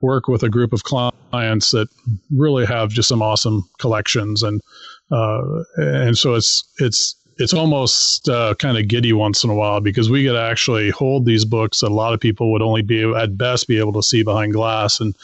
work 0.00 0.28
with 0.28 0.42
a 0.42 0.48
group 0.48 0.72
of 0.72 0.82
clients 0.82 1.70
that 1.70 1.88
really 2.34 2.66
have 2.66 2.90
just 2.90 3.08
some 3.08 3.22
awesome 3.22 3.68
collections 3.78 4.42
and 4.42 4.60
uh, 5.10 5.62
and 5.76 6.18
so 6.18 6.34
it's 6.34 6.64
it's 6.78 7.16
it's 7.38 7.54
almost 7.54 8.28
uh, 8.28 8.54
kind 8.58 8.76
of 8.76 8.88
giddy 8.88 9.12
once 9.12 9.42
in 9.42 9.50
a 9.50 9.54
while 9.54 9.80
because 9.80 10.10
we 10.10 10.22
get 10.22 10.32
to 10.32 10.40
actually 10.40 10.90
hold 10.90 11.24
these 11.24 11.44
books 11.44 11.80
that 11.80 11.90
a 11.90 11.94
lot 11.94 12.12
of 12.12 12.20
people 12.20 12.52
would 12.52 12.62
only 12.62 12.82
be 12.82 13.02
at 13.14 13.38
best 13.38 13.68
be 13.68 13.78
able 13.78 13.92
to 13.92 14.02
see 14.02 14.22
behind 14.22 14.52
glass 14.52 15.00
and 15.00 15.16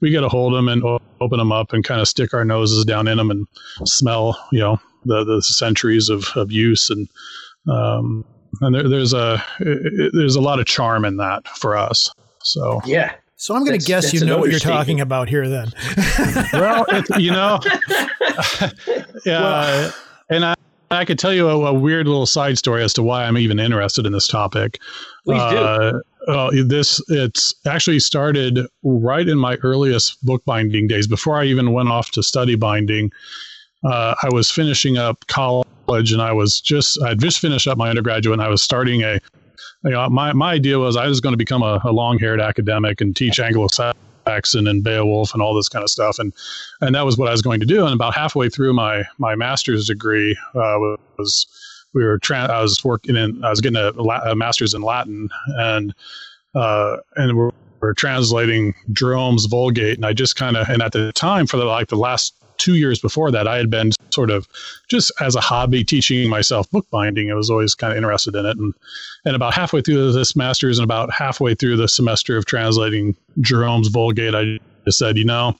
we 0.00 0.10
get 0.10 0.20
to 0.20 0.28
hold 0.28 0.54
them 0.54 0.68
and 0.68 0.82
open 1.20 1.38
them 1.38 1.52
up 1.52 1.72
and 1.72 1.84
kind 1.84 2.00
of 2.00 2.08
stick 2.08 2.32
our 2.32 2.44
noses 2.44 2.84
down 2.84 3.08
in 3.08 3.18
them 3.18 3.30
and 3.30 3.46
smell, 3.84 4.38
you 4.52 4.60
know, 4.60 4.80
the, 5.04 5.24
the 5.24 5.42
centuries 5.42 6.08
of, 6.08 6.24
of 6.36 6.52
use 6.52 6.90
and 6.90 7.08
um, 7.68 8.24
and 8.60 8.74
there, 8.74 8.88
there's 8.88 9.12
a 9.12 9.42
it, 9.60 10.12
there's 10.12 10.36
a 10.36 10.40
lot 10.40 10.60
of 10.60 10.66
charm 10.66 11.04
in 11.04 11.16
that 11.18 11.46
for 11.48 11.76
us. 11.76 12.10
So 12.42 12.80
yeah. 12.84 13.14
So 13.40 13.54
I'm 13.54 13.64
going 13.64 13.78
to 13.78 13.86
guess 13.86 14.12
you 14.12 14.24
know 14.24 14.38
what 14.38 14.50
you're 14.50 14.58
talking 14.58 15.00
about 15.00 15.28
here. 15.28 15.48
Then, 15.48 15.72
well, 16.52 16.84
it, 16.88 17.20
you 17.20 17.30
know, 17.30 17.60
yeah, 19.24 19.40
well, 19.40 19.94
and 20.28 20.44
I 20.44 20.54
I 20.90 21.04
could 21.04 21.20
tell 21.20 21.32
you 21.32 21.48
a, 21.48 21.66
a, 21.66 21.72
weird 21.72 22.08
little 22.08 22.26
side 22.26 22.58
story 22.58 22.82
as 22.82 22.92
to 22.94 23.02
why 23.02 23.24
I'm 23.24 23.38
even 23.38 23.60
interested 23.60 24.06
in 24.06 24.12
this 24.12 24.26
topic. 24.26 24.80
Please 25.24 25.40
uh, 25.40 25.92
do. 25.92 26.32
Uh, 26.32 26.50
this 26.64 27.00
it's 27.08 27.54
actually 27.66 28.00
started 28.00 28.66
right 28.82 29.28
in 29.28 29.38
my 29.38 29.56
earliest 29.62 30.24
bookbinding 30.24 30.88
days 30.88 31.06
before 31.06 31.38
I 31.38 31.44
even 31.44 31.72
went 31.72 31.90
off 31.90 32.10
to 32.12 32.22
study 32.22 32.56
binding. 32.56 33.12
Uh, 33.84 34.14
I 34.22 34.28
was 34.32 34.50
finishing 34.50 34.98
up 34.98 35.24
college 35.28 35.68
and 35.88 36.20
I 36.22 36.32
was 36.32 36.60
just 36.60 37.00
I 37.02 37.10
had 37.10 37.20
just 37.20 37.38
finished 37.40 37.66
up 37.66 37.78
my 37.78 37.88
undergraduate 37.88 38.34
and 38.34 38.42
I 38.42 38.48
was 38.48 38.62
starting 38.62 39.02
a 39.02 39.20
you 39.84 39.90
know, 39.90 40.08
my, 40.08 40.32
my 40.32 40.52
idea 40.52 40.78
was 40.78 40.96
I 40.96 41.06
was 41.06 41.20
going 41.20 41.32
to 41.32 41.36
become 41.36 41.62
a, 41.62 41.80
a 41.84 41.92
long 41.92 42.18
haired 42.18 42.40
academic 42.40 43.00
and 43.00 43.14
teach 43.14 43.38
Anglo-Saxon 43.38 44.66
and 44.66 44.82
Beowulf 44.82 45.32
and 45.32 45.40
all 45.40 45.54
this 45.54 45.68
kind 45.68 45.84
of 45.84 45.90
stuff. 45.90 46.18
And, 46.18 46.32
and 46.80 46.96
that 46.96 47.04
was 47.04 47.16
what 47.16 47.28
I 47.28 47.30
was 47.30 47.42
going 47.42 47.60
to 47.60 47.66
do. 47.66 47.84
And 47.84 47.94
about 47.94 48.12
halfway 48.12 48.48
through 48.48 48.72
my, 48.72 49.04
my 49.18 49.36
master's 49.36 49.86
degree 49.86 50.36
uh, 50.56 50.96
was 51.16 51.46
we 51.94 52.04
were 52.04 52.18
tra- 52.18 52.52
I 52.52 52.60
was 52.60 52.84
working 52.84 53.16
in 53.16 53.42
I 53.44 53.50
was 53.50 53.60
getting 53.60 53.76
a, 53.76 53.90
a 53.90 54.34
master's 54.34 54.74
in 54.74 54.82
Latin 54.82 55.28
and 55.56 55.94
uh, 56.54 56.96
and 57.16 57.36
we're 57.36 57.50
were 57.80 57.94
translating 57.94 58.74
Jerome's 58.92 59.46
Vulgate, 59.46 59.96
and 59.96 60.04
I 60.04 60.12
just 60.12 60.36
kind 60.36 60.56
of 60.56 60.68
and 60.68 60.82
at 60.82 60.92
the 60.92 61.12
time 61.12 61.46
for 61.46 61.56
the 61.56 61.64
like 61.64 61.88
the 61.88 61.96
last 61.96 62.34
two 62.58 62.74
years 62.74 63.00
before 63.00 63.30
that, 63.30 63.48
I 63.48 63.56
had 63.56 63.70
been 63.70 63.92
sort 64.10 64.30
of 64.30 64.48
just 64.88 65.12
as 65.20 65.34
a 65.34 65.40
hobby 65.40 65.84
teaching 65.84 66.28
myself 66.28 66.70
bookbinding. 66.70 67.30
I 67.30 67.34
was 67.34 67.50
always 67.50 67.74
kind 67.74 67.92
of 67.92 67.96
interested 67.96 68.34
in 68.34 68.46
it, 68.46 68.56
and 68.58 68.74
and 69.24 69.34
about 69.34 69.54
halfway 69.54 69.80
through 69.80 70.12
this 70.12 70.36
master's 70.36 70.78
and 70.78 70.84
about 70.84 71.12
halfway 71.12 71.54
through 71.54 71.76
the 71.76 71.88
semester 71.88 72.36
of 72.36 72.46
translating 72.46 73.16
Jerome's 73.40 73.88
Vulgate, 73.88 74.34
I 74.34 74.58
just 74.84 74.98
said, 74.98 75.16
you 75.16 75.24
know, 75.24 75.56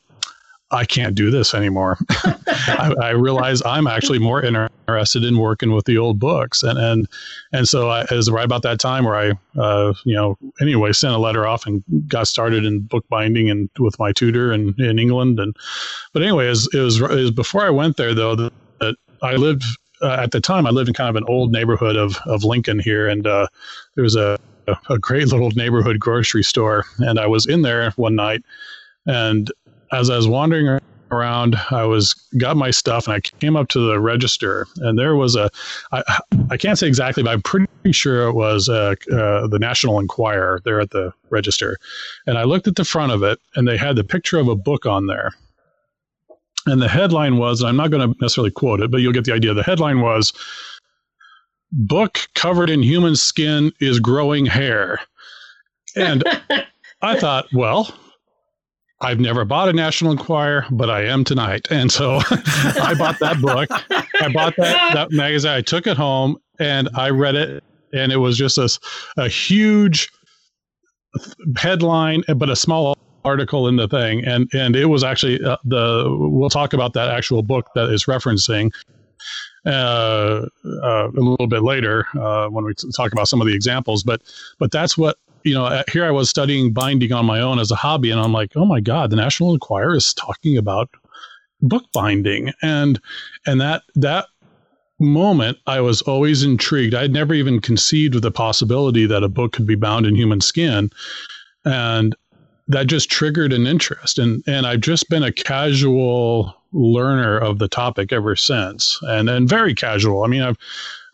I 0.71 0.85
can't 0.85 1.15
do 1.15 1.31
this 1.31 1.55
anymore. 1.55 1.97
I, 2.11 2.95
I, 3.01 3.11
realize 3.11 3.63
I'm 3.65 3.87
actually 3.87 4.19
more 4.19 4.43
interested 4.43 5.25
in 5.25 5.39
working 5.39 5.73
with 5.73 5.87
the 5.87 5.97
old 5.97 6.19
books, 6.19 6.63
and 6.63 6.79
and 6.79 7.09
and 7.53 7.67
so 7.67 7.89
I, 7.89 8.03
it 8.03 8.11
was 8.11 8.31
right 8.31 8.45
about 8.45 8.63
that 8.63 8.79
time 8.79 9.05
where 9.05 9.17
I, 9.17 9.33
uh, 9.59 9.95
you 10.05 10.15
know, 10.15 10.37
anyway, 10.61 10.93
sent 10.93 11.15
a 11.15 11.19
letter 11.19 11.47
off 11.47 11.67
and 11.67 11.83
got 12.07 12.29
started 12.29 12.67
in 12.67 12.81
bookbinding 12.81 13.49
and 13.49 13.71
with 13.79 13.99
my 13.99 14.13
tutor 14.13 14.53
in, 14.53 14.75
in 14.79 14.99
England, 14.99 15.41
and 15.41 15.57
but 16.13 16.23
anyway, 16.23 16.47
it 16.47 16.51
was, 16.51 16.75
it 16.75 16.81
was, 16.81 17.31
before 17.31 17.63
I 17.63 17.71
went 17.71 17.97
there 17.97 18.15
though 18.15 18.35
that, 18.35 18.53
that 18.81 18.97
I 19.23 19.37
lived 19.37 19.65
uh, 20.03 20.19
at 20.21 20.33
the 20.33 20.41
time 20.41 20.67
I 20.67 20.71
lived 20.71 20.89
in 20.89 20.95
kind 20.95 21.09
of 21.09 21.17
an 21.17 21.25
old 21.29 21.51
neighborhood 21.51 21.97
of 21.97 22.19
of 22.27 22.45
Lincoln 22.45 22.79
here, 22.79 23.09
and 23.09 23.27
uh, 23.27 23.47
there 23.95 24.05
was 24.05 24.17
a 24.17 24.39
a 24.91 24.99
great 24.99 25.29
little 25.29 25.51
neighborhood 25.53 25.99
grocery 25.99 26.43
store, 26.43 26.85
and 26.99 27.19
I 27.19 27.27
was 27.27 27.47
in 27.47 27.63
there 27.63 27.93
one 27.93 28.15
night, 28.15 28.45
and 29.07 29.51
as 29.93 30.11
I 30.11 30.17
was 30.17 30.29
wandering 30.29 30.81
around, 31.11 31.57
I 31.71 31.85
was 31.85 32.15
got 32.37 32.57
my 32.57 32.71
stuff 32.71 33.07
and 33.07 33.15
I 33.15 33.21
came 33.21 33.57
up 33.57 33.69
to 33.69 33.79
the 33.79 33.99
register 33.99 34.67
and 34.79 34.99
there 34.99 35.17
was 35.17 35.37
a 35.37 35.51
I, 35.93 36.21
I 36.51 36.57
can't 36.57 36.79
say 36.79 36.87
exactly, 36.87 37.23
but 37.23 37.31
I'm 37.31 37.43
pretty 37.43 37.69
sure 37.93 38.29
it 38.29 38.35
was 38.35 38.69
uh, 38.69 38.95
uh, 39.13 39.47
the 39.47 39.59
National 39.59 39.99
Enquirer 39.99 40.61
there 40.65 40.81
at 40.81 40.91
the 40.91 41.13
register. 41.31 41.79
And 42.27 42.37
I 42.37 42.45
looked 42.45 42.69
at 42.69 42.77
the 42.77 42.85
front 42.85 43.13
of 43.13 43.23
it 43.23 43.39
and 43.55 43.67
they 43.67 43.77
had 43.77 43.97
the 43.97 44.05
picture 44.05 44.39
of 44.39 44.49
a 44.49 44.57
book 44.57 44.87
on 44.87 45.07
there. 45.07 45.33
And 46.67 46.83
the 46.83 46.89
headline 46.89 47.39
was, 47.39 47.63
I'm 47.63 47.77
not 47.77 47.91
going 47.91 48.13
to 48.13 48.19
necessarily 48.21 48.51
quote 48.51 48.81
it, 48.81 48.91
but 48.91 48.99
you'll 48.99 49.15
get 49.15 49.25
the 49.25 49.33
idea. 49.33 49.55
The 49.55 49.63
headline 49.63 50.03
was, 50.03 50.35
Book 51.71 52.29
covered 52.35 52.71
in 52.71 52.83
human 52.83 53.15
skin 53.15 53.73
is 53.81 54.01
growing 54.01 54.47
hair. 54.47 55.01
And 55.97 56.25
I 57.03 57.19
thought, 57.19 57.47
well, 57.53 57.95
I've 59.01 59.21
never 59.21 59.45
bought 59.45 59.69
a 59.69 59.73
National 59.73 60.11
Enquirer, 60.11 60.67
but 60.71 60.91
I 60.91 61.05
am 61.05 61.23
tonight. 61.23 61.69
And 61.71 61.91
so 61.91 62.17
I 62.31 62.95
bought 62.99 63.19
that 63.21 63.41
book. 63.41 63.69
I 64.21 64.29
bought 64.33 64.57
that, 64.57 64.95
that 64.95 65.13
magazine. 65.13 65.53
I 65.53 65.61
took 65.61 65.87
it 65.87 65.97
home 65.97 66.37
and 66.59 66.89
I 66.95 67.11
read 67.11 67.37
it. 67.37 67.63
And 67.93 68.13
it 68.13 68.17
was 68.17 68.37
just 68.37 68.59
a, 68.59 68.69
a 69.17 69.29
huge 69.29 70.11
headline, 71.57 72.23
but 72.37 72.51
a 72.51 72.57
small 72.57 72.97
article 73.25 73.69
in 73.69 73.77
the 73.77 73.89
thing. 73.89 74.25
And, 74.25 74.51
and 74.53 74.75
it 74.75 74.87
was 74.87 75.05
actually 75.05 75.43
uh, 75.45 75.57
the, 75.65 76.07
we'll 76.19 76.51
talk 76.51 76.73
about 76.73 76.93
that 76.95 77.09
actual 77.09 77.43
book 77.43 77.71
that 77.75 77.91
is 77.91 78.07
referencing. 78.07 78.73
Uh, 79.67 80.47
uh, 80.83 81.11
a 81.11 81.21
little 81.21 81.49
bit 81.49 81.63
later 81.63 82.07
uh, 82.19 82.49
when 82.49 82.65
we 82.65 82.73
talk 82.97 83.13
about 83.13 83.29
some 83.29 83.41
of 83.41 83.47
the 83.47 83.55
examples, 83.55 84.03
but 84.03 84.23
but 84.59 84.71
that's 84.71 84.97
what 84.97 85.19
you 85.45 85.55
know, 85.55 85.65
uh, 85.65 85.83
here 85.91 86.05
I 86.05 86.11
was 86.11 86.29
studying 86.31 86.73
binding 86.73 87.13
on 87.13 87.27
my 87.27 87.41
own 87.41 87.59
as 87.59 87.71
a 87.71 87.77
hobby, 87.77 88.11
and 88.11 88.21
I'm 88.21 88.33
like, 88.33 88.53
oh 88.57 88.65
my 88.65 88.81
god, 88.81 89.11
the 89.11 89.17
National 89.17 89.53
Enquirer 89.53 89.97
is 89.97 90.15
talking 90.15 90.57
about 90.57 90.91
book 91.61 91.85
binding, 91.93 92.53
and 92.63 93.01
and 93.47 93.61
that 93.61 93.83
that 93.95 94.27
moment 95.01 95.59
I 95.67 95.81
was 95.81 96.03
always 96.03 96.43
intrigued. 96.43 96.95
I'd 96.95 97.13
never 97.13 97.35
even 97.35 97.61
conceived 97.61 98.17
of 98.17 98.23
the 98.23 98.31
possibility 98.31 99.07
that 99.07 99.23
a 99.23 99.29
book 99.29 99.53
could 99.53 99.67
be 99.67 99.77
bound 99.77 100.07
in 100.07 100.17
human 100.17 100.41
skin, 100.41 100.91
and 101.65 102.17
that 102.67 102.87
just 102.87 103.11
triggered 103.11 103.53
an 103.53 103.67
interest, 103.67 104.19
and 104.19 104.43
and 104.47 104.67
I've 104.67 104.81
just 104.81 105.09
been 105.09 105.23
a 105.23 105.33
casual 105.33 106.55
learner 106.73 107.39
of 107.39 107.59
the 107.59 107.69
topic 107.69 108.13
ever 108.13 108.37
since, 108.37 108.99
and 109.03 109.29
and 109.31 109.49
very 109.49 109.75
casual. 109.75 110.25
I 110.25 110.29
mean, 110.29 110.43
I've 110.43 110.59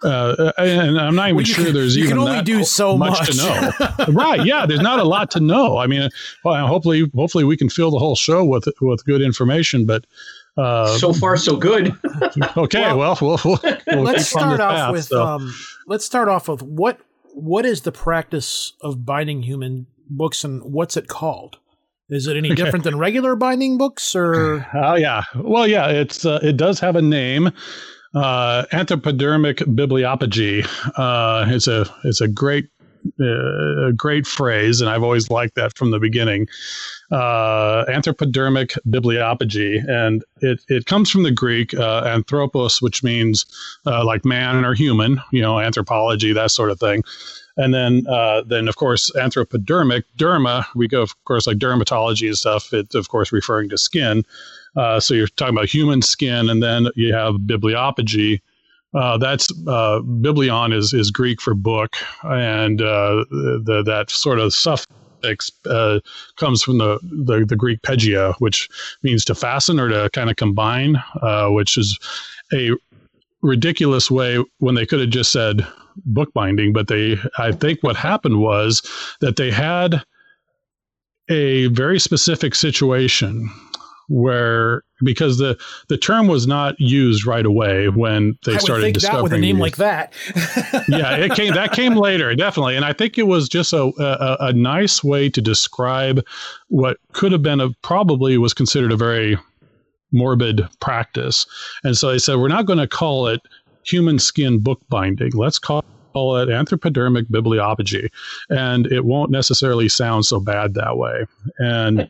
uh, 0.04 0.52
and 0.58 0.98
I'm 0.98 1.14
not 1.14 1.28
even 1.28 1.36
well, 1.36 1.44
sure 1.44 1.72
there's 1.72 1.96
you 1.96 2.04
even 2.04 2.18
can 2.18 2.28
only 2.28 2.42
do 2.42 2.62
so 2.64 2.96
much, 2.96 3.18
much. 3.18 3.30
to 3.30 3.36
know. 3.36 4.04
right? 4.12 4.44
Yeah, 4.44 4.66
there's 4.66 4.80
not 4.80 4.98
a 4.98 5.04
lot 5.04 5.30
to 5.32 5.40
know. 5.40 5.78
I 5.78 5.86
mean, 5.86 6.10
well, 6.44 6.66
hopefully, 6.66 7.10
hopefully 7.14 7.44
we 7.44 7.56
can 7.56 7.68
fill 7.68 7.90
the 7.90 7.98
whole 7.98 8.16
show 8.16 8.44
with 8.44 8.68
with 8.80 9.04
good 9.04 9.22
information. 9.22 9.86
But 9.86 10.06
uh, 10.56 10.96
so 10.98 11.12
far, 11.12 11.36
so 11.36 11.56
good. 11.56 11.92
okay, 12.56 12.94
well, 12.94 13.18
well, 13.20 13.40
we'll, 13.44 13.58
we'll 13.86 14.02
let's 14.02 14.28
start 14.28 14.60
off 14.60 14.74
path, 14.74 14.92
with 14.92 15.04
so. 15.06 15.24
um, 15.24 15.54
let's 15.86 16.04
start 16.04 16.28
off 16.28 16.48
with 16.48 16.62
what 16.62 17.00
what 17.32 17.64
is 17.64 17.80
the 17.82 17.92
practice 17.92 18.74
of 18.80 19.04
binding 19.04 19.42
human 19.42 19.86
books 20.08 20.44
and 20.44 20.62
what's 20.62 20.96
it 20.96 21.08
called? 21.08 21.58
Is 22.10 22.26
it 22.26 22.36
any 22.36 22.52
okay. 22.52 22.62
different 22.62 22.84
than 22.84 22.98
regular 22.98 23.34
binding 23.34 23.78
books, 23.78 24.14
or? 24.14 24.66
Oh 24.74 24.94
yeah, 24.94 25.24
well 25.34 25.66
yeah, 25.66 25.88
it's 25.88 26.26
uh, 26.26 26.38
it 26.42 26.56
does 26.56 26.78
have 26.80 26.96
a 26.96 27.02
name 27.02 27.50
uh, 28.14 28.64
anthropodermic 28.72 29.58
bibliopegy 29.74 30.66
uh, 30.96 31.50
is 31.50 31.68
a 31.68 31.86
is 32.04 32.20
a 32.20 32.28
great 32.28 32.68
uh, 33.20 33.88
a 33.88 33.92
great 33.92 34.26
phrase, 34.26 34.80
and 34.80 34.88
I've 34.88 35.02
always 35.02 35.30
liked 35.30 35.56
that 35.56 35.76
from 35.76 35.90
the 35.90 35.98
beginning. 35.98 36.48
Uh, 37.10 37.84
anthropodermic 37.86 38.78
bibliopegy, 38.88 39.86
and 39.88 40.24
it, 40.40 40.64
it 40.68 40.86
comes 40.86 41.10
from 41.10 41.22
the 41.22 41.30
Greek 41.30 41.74
uh, 41.74 42.02
anthropos, 42.06 42.80
which 42.80 43.04
means 43.04 43.44
uh, 43.86 44.04
like 44.04 44.24
man 44.24 44.64
or 44.64 44.74
human, 44.74 45.20
you 45.32 45.42
know, 45.42 45.60
anthropology, 45.60 46.32
that 46.32 46.50
sort 46.50 46.70
of 46.70 46.80
thing. 46.80 47.02
And 47.56 47.72
then, 47.72 48.06
uh, 48.08 48.42
then 48.42 48.68
of 48.68 48.76
course, 48.76 49.10
anthropodermic, 49.16 50.04
derma, 50.16 50.64
we 50.74 50.88
go, 50.88 51.02
of 51.02 51.24
course, 51.24 51.46
like 51.46 51.58
dermatology 51.58 52.26
and 52.26 52.38
stuff. 52.38 52.72
It's 52.72 52.94
of 52.94 53.08
course 53.08 53.32
referring 53.32 53.68
to 53.68 53.78
skin. 53.78 54.24
Uh, 54.76 55.00
so 55.00 55.14
you're 55.14 55.26
talking 55.28 55.54
about 55.56 55.68
human 55.68 56.02
skin, 56.02 56.48
and 56.48 56.62
then 56.62 56.88
you 56.94 57.14
have 57.14 57.36
bibliopegy. 57.36 58.40
Uh, 58.92 59.18
that's 59.18 59.48
uh, 59.66 60.00
biblion 60.00 60.72
is 60.72 60.92
is 60.92 61.10
Greek 61.10 61.40
for 61.40 61.54
book, 61.54 61.96
and 62.22 62.80
uh, 62.80 63.24
the, 63.30 63.82
that 63.84 64.10
sort 64.10 64.38
of 64.38 64.54
suffix 64.54 65.50
uh, 65.68 66.00
comes 66.36 66.62
from 66.62 66.78
the, 66.78 66.98
the, 67.02 67.44
the 67.44 67.56
Greek 67.56 67.82
pegia, 67.82 68.34
which 68.38 68.68
means 69.02 69.24
to 69.24 69.34
fasten 69.34 69.80
or 69.80 69.88
to 69.88 70.10
kind 70.12 70.30
of 70.30 70.36
combine, 70.36 71.02
uh, 71.22 71.48
which 71.48 71.76
is 71.78 71.98
a 72.52 72.70
ridiculous 73.42 74.10
way 74.10 74.42
when 74.58 74.74
they 74.74 74.86
could 74.86 75.00
have 75.00 75.10
just 75.10 75.32
said 75.32 75.66
bookbinding, 76.06 76.72
but 76.72 76.88
they 76.88 77.16
I 77.38 77.52
think 77.52 77.82
what 77.82 77.96
happened 77.96 78.40
was 78.40 78.82
that 79.20 79.36
they 79.36 79.50
had 79.50 80.02
a 81.28 81.68
very 81.68 81.98
specific 81.98 82.54
situation 82.54 83.50
where 84.08 84.82
because 85.02 85.38
the 85.38 85.58
the 85.88 85.98
term 85.98 86.26
was 86.28 86.46
not 86.46 86.78
used 86.78 87.26
right 87.26 87.46
away 87.46 87.88
when 87.88 88.38
they 88.44 88.54
I 88.54 88.58
started 88.58 88.72
would 88.72 88.82
think 88.82 88.94
discovering 88.94 89.18
that 89.18 89.22
with 89.22 89.32
a 89.32 89.38
name 89.38 89.56
these. 89.56 89.62
like 89.62 89.76
that. 89.76 90.12
yeah, 90.88 91.16
it 91.16 91.32
came 91.32 91.54
that 91.54 91.72
came 91.72 91.94
later, 91.94 92.34
definitely, 92.34 92.76
and 92.76 92.84
I 92.84 92.92
think 92.92 93.18
it 93.18 93.24
was 93.24 93.48
just 93.48 93.72
a, 93.72 93.92
a, 93.98 94.36
a 94.48 94.52
nice 94.52 95.02
way 95.02 95.28
to 95.30 95.40
describe 95.40 96.24
what 96.68 96.98
could 97.12 97.32
have 97.32 97.42
been 97.42 97.60
a 97.60 97.70
probably 97.82 98.38
was 98.38 98.54
considered 98.54 98.92
a 98.92 98.96
very 98.96 99.38
morbid 100.12 100.66
practice, 100.80 101.46
and 101.82 101.96
so 101.96 102.10
they 102.10 102.18
said 102.18 102.36
we're 102.36 102.48
not 102.48 102.66
going 102.66 102.78
to 102.78 102.88
call 102.88 103.26
it 103.26 103.40
human 103.84 104.18
skin 104.18 104.58
bookbinding. 104.60 105.32
Let's 105.34 105.58
call 105.58 105.84
call 106.12 106.36
it 106.36 106.48
anthropodermic 106.48 107.24
bibliopegy, 107.24 108.08
and 108.48 108.86
it 108.86 109.04
won't 109.04 109.30
necessarily 109.30 109.88
sound 109.88 110.24
so 110.24 110.40
bad 110.40 110.74
that 110.74 110.96
way. 110.96 111.26
And 111.58 112.08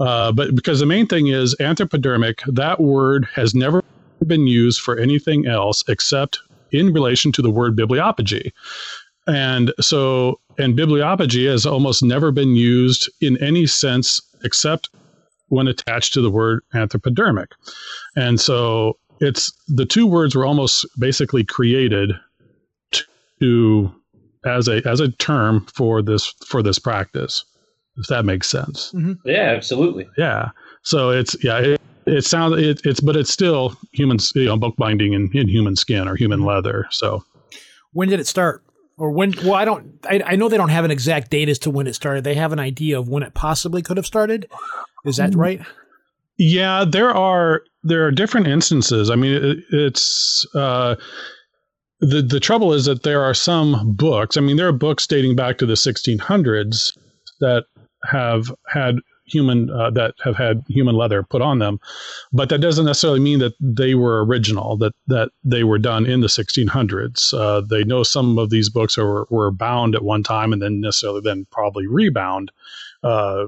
uh, 0.00 0.32
but 0.32 0.54
because 0.54 0.80
the 0.80 0.86
main 0.86 1.06
thing 1.06 1.28
is 1.28 1.54
anthropodermic, 1.56 2.40
that 2.46 2.80
word 2.80 3.26
has 3.34 3.54
never 3.54 3.82
been 4.26 4.46
used 4.46 4.80
for 4.80 4.98
anything 4.98 5.46
else 5.46 5.84
except 5.88 6.40
in 6.70 6.92
relation 6.92 7.32
to 7.32 7.42
the 7.42 7.50
word 7.50 7.76
bibliopegy. 7.76 8.52
And 9.26 9.72
so, 9.80 10.40
and 10.58 10.76
bibliopegy 10.76 11.48
has 11.48 11.66
almost 11.66 12.02
never 12.02 12.32
been 12.32 12.56
used 12.56 13.10
in 13.20 13.42
any 13.42 13.66
sense 13.66 14.20
except 14.42 14.90
when 15.48 15.68
attached 15.68 16.14
to 16.14 16.20
the 16.20 16.30
word 16.30 16.62
anthropodermic. 16.74 17.48
And 18.16 18.40
so 18.40 18.98
it's 19.20 19.52
the 19.68 19.84
two 19.84 20.06
words 20.06 20.34
were 20.34 20.46
almost 20.46 20.86
basically 20.98 21.44
created 21.44 22.12
to 23.40 23.92
as 24.44 24.66
a 24.66 24.86
as 24.88 24.98
a 24.98 25.10
term 25.12 25.66
for 25.72 26.02
this 26.02 26.34
for 26.44 26.62
this 26.62 26.78
practice 26.78 27.44
if 27.96 28.06
that 28.08 28.24
makes 28.24 28.48
sense. 28.48 28.92
Mm-hmm. 28.92 29.28
Yeah, 29.28 29.52
absolutely. 29.56 30.08
Yeah. 30.16 30.50
So 30.82 31.10
it's 31.10 31.36
yeah, 31.42 31.58
it, 31.58 31.80
it 32.06 32.24
sounds 32.24 32.58
it, 32.58 32.80
it's 32.84 33.00
but 33.00 33.16
it's 33.16 33.32
still 33.32 33.76
human 33.92 34.18
you 34.34 34.46
know 34.46 34.56
bookbinding 34.56 35.12
in, 35.12 35.30
in 35.32 35.48
human 35.48 35.76
skin 35.76 36.08
or 36.08 36.16
human 36.16 36.44
leather. 36.44 36.86
So 36.90 37.24
when 37.92 38.08
did 38.08 38.20
it 38.20 38.26
start? 38.26 38.62
Or 38.98 39.10
when? 39.10 39.32
Well, 39.42 39.54
I 39.54 39.64
don't. 39.64 39.98
I, 40.04 40.20
I 40.24 40.36
know 40.36 40.48
they 40.48 40.56
don't 40.56 40.68
have 40.68 40.84
an 40.84 40.90
exact 40.90 41.30
date 41.30 41.48
as 41.48 41.58
to 41.60 41.70
when 41.70 41.86
it 41.86 41.94
started. 41.94 42.24
They 42.24 42.34
have 42.34 42.52
an 42.52 42.60
idea 42.60 42.98
of 42.98 43.08
when 43.08 43.22
it 43.22 43.34
possibly 43.34 43.82
could 43.82 43.96
have 43.96 44.06
started. 44.06 44.48
Is 45.04 45.16
that 45.16 45.34
right? 45.34 45.60
Yeah, 46.38 46.84
there 46.84 47.10
are 47.10 47.62
there 47.82 48.06
are 48.06 48.10
different 48.10 48.46
instances. 48.48 49.10
I 49.10 49.16
mean, 49.16 49.32
it, 49.32 49.58
it's. 49.70 50.46
Uh, 50.54 50.96
the 52.00 52.20
the 52.20 52.40
trouble 52.40 52.72
is 52.72 52.84
that 52.84 53.02
there 53.02 53.22
are 53.22 53.34
some 53.34 53.94
books. 53.94 54.36
I 54.36 54.40
mean, 54.40 54.56
there 54.56 54.68
are 54.68 54.72
books 54.72 55.06
dating 55.06 55.36
back 55.36 55.56
to 55.58 55.66
the 55.66 55.74
1600s 55.74 56.98
that 57.40 57.64
have 58.04 58.52
had 58.68 58.98
human 59.24 59.70
uh, 59.70 59.90
that 59.90 60.14
have 60.22 60.36
had 60.36 60.64
human 60.68 60.96
leather 60.96 61.22
put 61.22 61.42
on 61.42 61.58
them, 61.58 61.80
but 62.32 62.48
that 62.48 62.60
doesn't 62.60 62.86
necessarily 62.86 63.20
mean 63.20 63.38
that 63.38 63.54
they 63.60 63.94
were 63.94 64.24
original. 64.24 64.76
That 64.76 64.92
that 65.06 65.30
they 65.44 65.64
were 65.64 65.78
done 65.78 66.06
in 66.06 66.20
the 66.20 66.26
1600s. 66.26 67.34
Uh, 67.34 67.60
they 67.60 67.84
know 67.84 68.02
some 68.02 68.38
of 68.38 68.50
these 68.50 68.68
books 68.68 68.98
are, 68.98 69.26
were 69.30 69.50
bound 69.50 69.94
at 69.94 70.02
one 70.02 70.22
time 70.22 70.52
and 70.52 70.60
then 70.60 70.80
necessarily 70.80 71.20
then 71.20 71.46
probably 71.50 71.86
rebound 71.86 72.50
uh, 73.02 73.46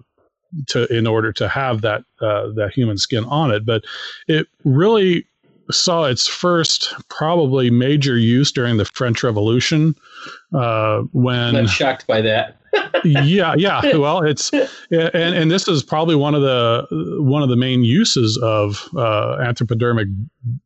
to 0.69 0.87
in 0.97 1.07
order 1.07 1.33
to 1.33 1.49
have 1.49 1.83
that 1.83 2.05
uh, 2.21 2.49
that 2.55 2.73
human 2.75 2.99
skin 2.99 3.25
on 3.25 3.51
it. 3.51 3.67
But 3.67 3.85
it 4.29 4.47
really 4.64 5.27
saw 5.71 6.05
its 6.05 6.27
first 6.27 6.93
probably 7.09 7.71
major 7.71 8.19
use 8.19 8.53
during 8.53 8.77
the 8.77 8.85
French 8.85 9.23
Revolution 9.23 9.95
uh, 10.53 11.01
when 11.12 11.57
I'm 11.57 11.67
shocked 11.67 12.07
by 12.07 12.21
that. 12.23 12.59
Yeah, 13.04 13.54
yeah. 13.56 13.80
Well, 13.96 14.22
it's 14.22 14.50
and 14.52 15.34
and 15.34 15.50
this 15.50 15.68
is 15.68 15.82
probably 15.82 16.14
one 16.16 16.34
of 16.34 16.42
the 16.42 16.87
one 17.20 17.42
of 17.42 17.48
the 17.48 17.56
main 17.56 17.84
uses 17.84 18.38
of 18.42 18.88
uh, 18.96 19.37
anthropodermic 19.40 20.06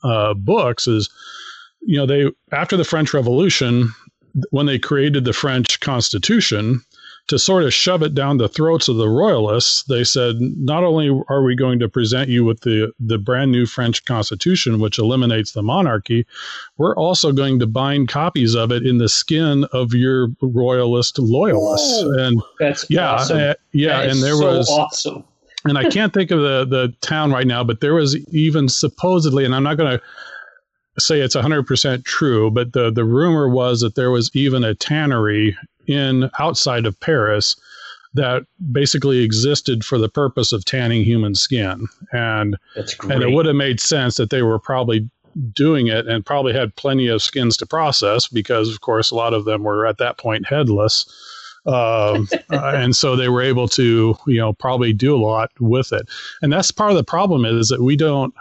uh, 0.02 0.34
books 0.34 0.86
is 0.86 1.10
you 1.82 1.96
know 1.96 2.06
they 2.06 2.30
after 2.52 2.76
the 2.76 2.84
French 2.84 3.12
Revolution 3.14 3.92
when 4.50 4.66
they 4.66 4.78
created 4.78 5.24
the 5.24 5.32
French 5.32 5.80
Constitution 5.80 6.82
to 7.28 7.38
sort 7.38 7.62
of 7.62 7.72
shove 7.72 8.02
it 8.02 8.14
down 8.14 8.38
the 8.38 8.48
throats 8.48 8.88
of 8.88 8.96
the 8.96 9.08
royalists, 9.08 9.84
they 9.84 10.02
said, 10.02 10.36
not 10.40 10.82
only 10.82 11.08
are 11.28 11.42
we 11.42 11.54
going 11.54 11.78
to 11.78 11.88
present 11.88 12.28
you 12.28 12.44
with 12.44 12.60
the, 12.62 12.92
the 12.98 13.18
brand 13.18 13.52
new 13.52 13.66
French 13.66 14.04
constitution, 14.04 14.80
which 14.80 14.98
eliminates 14.98 15.52
the 15.52 15.62
monarchy, 15.62 16.26
we're 16.78 16.96
also 16.96 17.30
going 17.32 17.58
to 17.58 17.66
bind 17.66 18.08
copies 18.08 18.54
of 18.54 18.72
it 18.72 18.84
in 18.86 18.98
the 18.98 19.08
skin 19.08 19.64
of 19.72 19.94
your 19.94 20.28
royalist 20.40 21.18
loyalists. 21.18 22.02
Whoa, 22.02 22.26
and 22.26 22.42
that's 22.58 22.86
yeah, 22.88 23.12
awesome. 23.12 23.38
uh, 23.38 23.54
yeah, 23.72 24.00
That 24.02 24.10
and 24.10 24.22
there 24.22 24.34
so 24.34 24.46
was 24.46 24.68
awesome. 24.70 25.24
and 25.64 25.76
I 25.76 25.90
can't 25.90 26.14
think 26.14 26.30
of 26.30 26.40
the 26.40 26.64
the 26.64 26.94
town 27.00 27.30
right 27.30 27.46
now, 27.46 27.62
but 27.62 27.80
there 27.80 27.94
was 27.94 28.16
even 28.28 28.68
supposedly, 28.68 29.44
and 29.44 29.54
I'm 29.54 29.62
not 29.62 29.76
going 29.76 29.98
to 29.98 30.04
say 30.98 31.20
it's 31.20 31.36
100% 31.36 32.04
true, 32.04 32.50
but 32.50 32.72
the 32.72 32.90
the 32.90 33.04
rumor 33.04 33.48
was 33.48 33.80
that 33.80 33.94
there 33.94 34.10
was 34.10 34.30
even 34.34 34.64
a 34.64 34.74
tannery 34.74 35.56
in 35.86 36.30
outside 36.38 36.86
of 36.86 36.98
Paris 37.00 37.56
that 38.14 38.44
basically 38.72 39.18
existed 39.18 39.84
for 39.84 39.98
the 39.98 40.08
purpose 40.08 40.52
of 40.52 40.64
tanning 40.64 41.04
human 41.04 41.34
skin, 41.34 41.86
and 42.12 42.56
and 42.74 43.22
it 43.22 43.32
would 43.32 43.46
have 43.46 43.56
made 43.56 43.80
sense 43.80 44.16
that 44.16 44.30
they 44.30 44.42
were 44.42 44.58
probably 44.58 45.08
doing 45.52 45.86
it 45.86 46.06
and 46.06 46.26
probably 46.26 46.52
had 46.52 46.74
plenty 46.76 47.06
of 47.06 47.22
skins 47.22 47.56
to 47.56 47.66
process 47.66 48.26
because 48.26 48.72
of 48.72 48.80
course 48.80 49.10
a 49.10 49.14
lot 49.14 49.34
of 49.34 49.44
them 49.44 49.62
were 49.62 49.86
at 49.86 49.98
that 49.98 50.18
point 50.18 50.46
headless. 50.46 51.06
Um, 51.66 52.28
uh, 52.50 52.72
and 52.74 52.96
so 52.96 53.14
they 53.14 53.28
were 53.28 53.42
able 53.42 53.68
to 53.68 54.16
you 54.26 54.38
know 54.38 54.52
probably 54.54 54.92
do 54.92 55.14
a 55.14 55.20
lot 55.20 55.50
with 55.60 55.92
it. 55.92 56.08
And 56.42 56.52
that's 56.52 56.70
part 56.70 56.90
of 56.90 56.96
the 56.96 57.04
problem 57.04 57.44
is 57.44 57.68
that 57.68 57.82
we 57.82 57.96
don't 57.96 58.34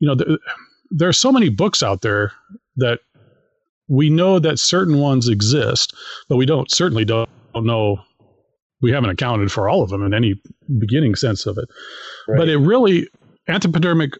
you 0.00 0.08
know 0.08 0.14
th- 0.14 0.38
there 0.90 1.08
are 1.08 1.12
so 1.14 1.32
many 1.32 1.48
books 1.48 1.82
out 1.82 2.02
there 2.02 2.32
that 2.76 3.00
we 3.88 4.10
know 4.10 4.38
that 4.38 4.58
certain 4.58 4.98
ones 4.98 5.28
exist 5.28 5.94
but 6.28 6.36
we 6.36 6.46
don't 6.46 6.70
certainly 6.70 7.04
don't, 7.04 7.28
know 7.54 7.98
we 8.80 8.92
haven't 8.92 9.10
accounted 9.10 9.50
for 9.50 9.68
all 9.68 9.82
of 9.82 9.90
them 9.90 10.04
in 10.04 10.14
any 10.14 10.40
beginning 10.78 11.16
sense 11.16 11.46
of 11.46 11.58
it. 11.58 11.68
But 12.28 12.48
it 12.48 12.58
really 12.58 13.08
anthropodermic 13.48 14.12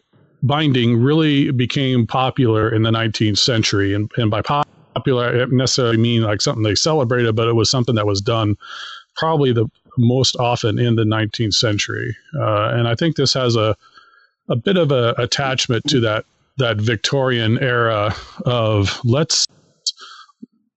binding 0.43 1.01
really 1.01 1.51
became 1.51 2.05
popular 2.07 2.73
in 2.73 2.83
the 2.83 2.91
19th 2.91 3.37
century 3.37 3.93
and, 3.93 4.11
and 4.17 4.29
by 4.31 4.41
popular 4.41 5.29
I 5.29 5.37
don't 5.37 5.53
necessarily 5.53 5.97
mean 5.97 6.23
like 6.23 6.41
something 6.41 6.63
they 6.63 6.75
celebrated 6.75 7.35
but 7.35 7.47
it 7.47 7.53
was 7.53 7.69
something 7.69 7.95
that 7.95 8.07
was 8.07 8.21
done 8.21 8.55
probably 9.15 9.51
the 9.51 9.67
most 9.97 10.35
often 10.37 10.79
in 10.79 10.95
the 10.95 11.03
19th 11.03 11.53
century. 11.53 12.15
Uh, 12.37 12.69
and 12.73 12.87
i 12.87 12.95
think 12.95 13.15
this 13.15 13.33
has 13.33 13.55
a 13.55 13.75
a 14.47 14.55
bit 14.55 14.77
of 14.77 14.91
a 14.91 15.13
attachment 15.17 15.85
to 15.87 15.99
that 15.99 16.25
that 16.59 16.77
victorian 16.77 17.57
era 17.59 18.13
of 18.45 18.99
let's 19.03 19.47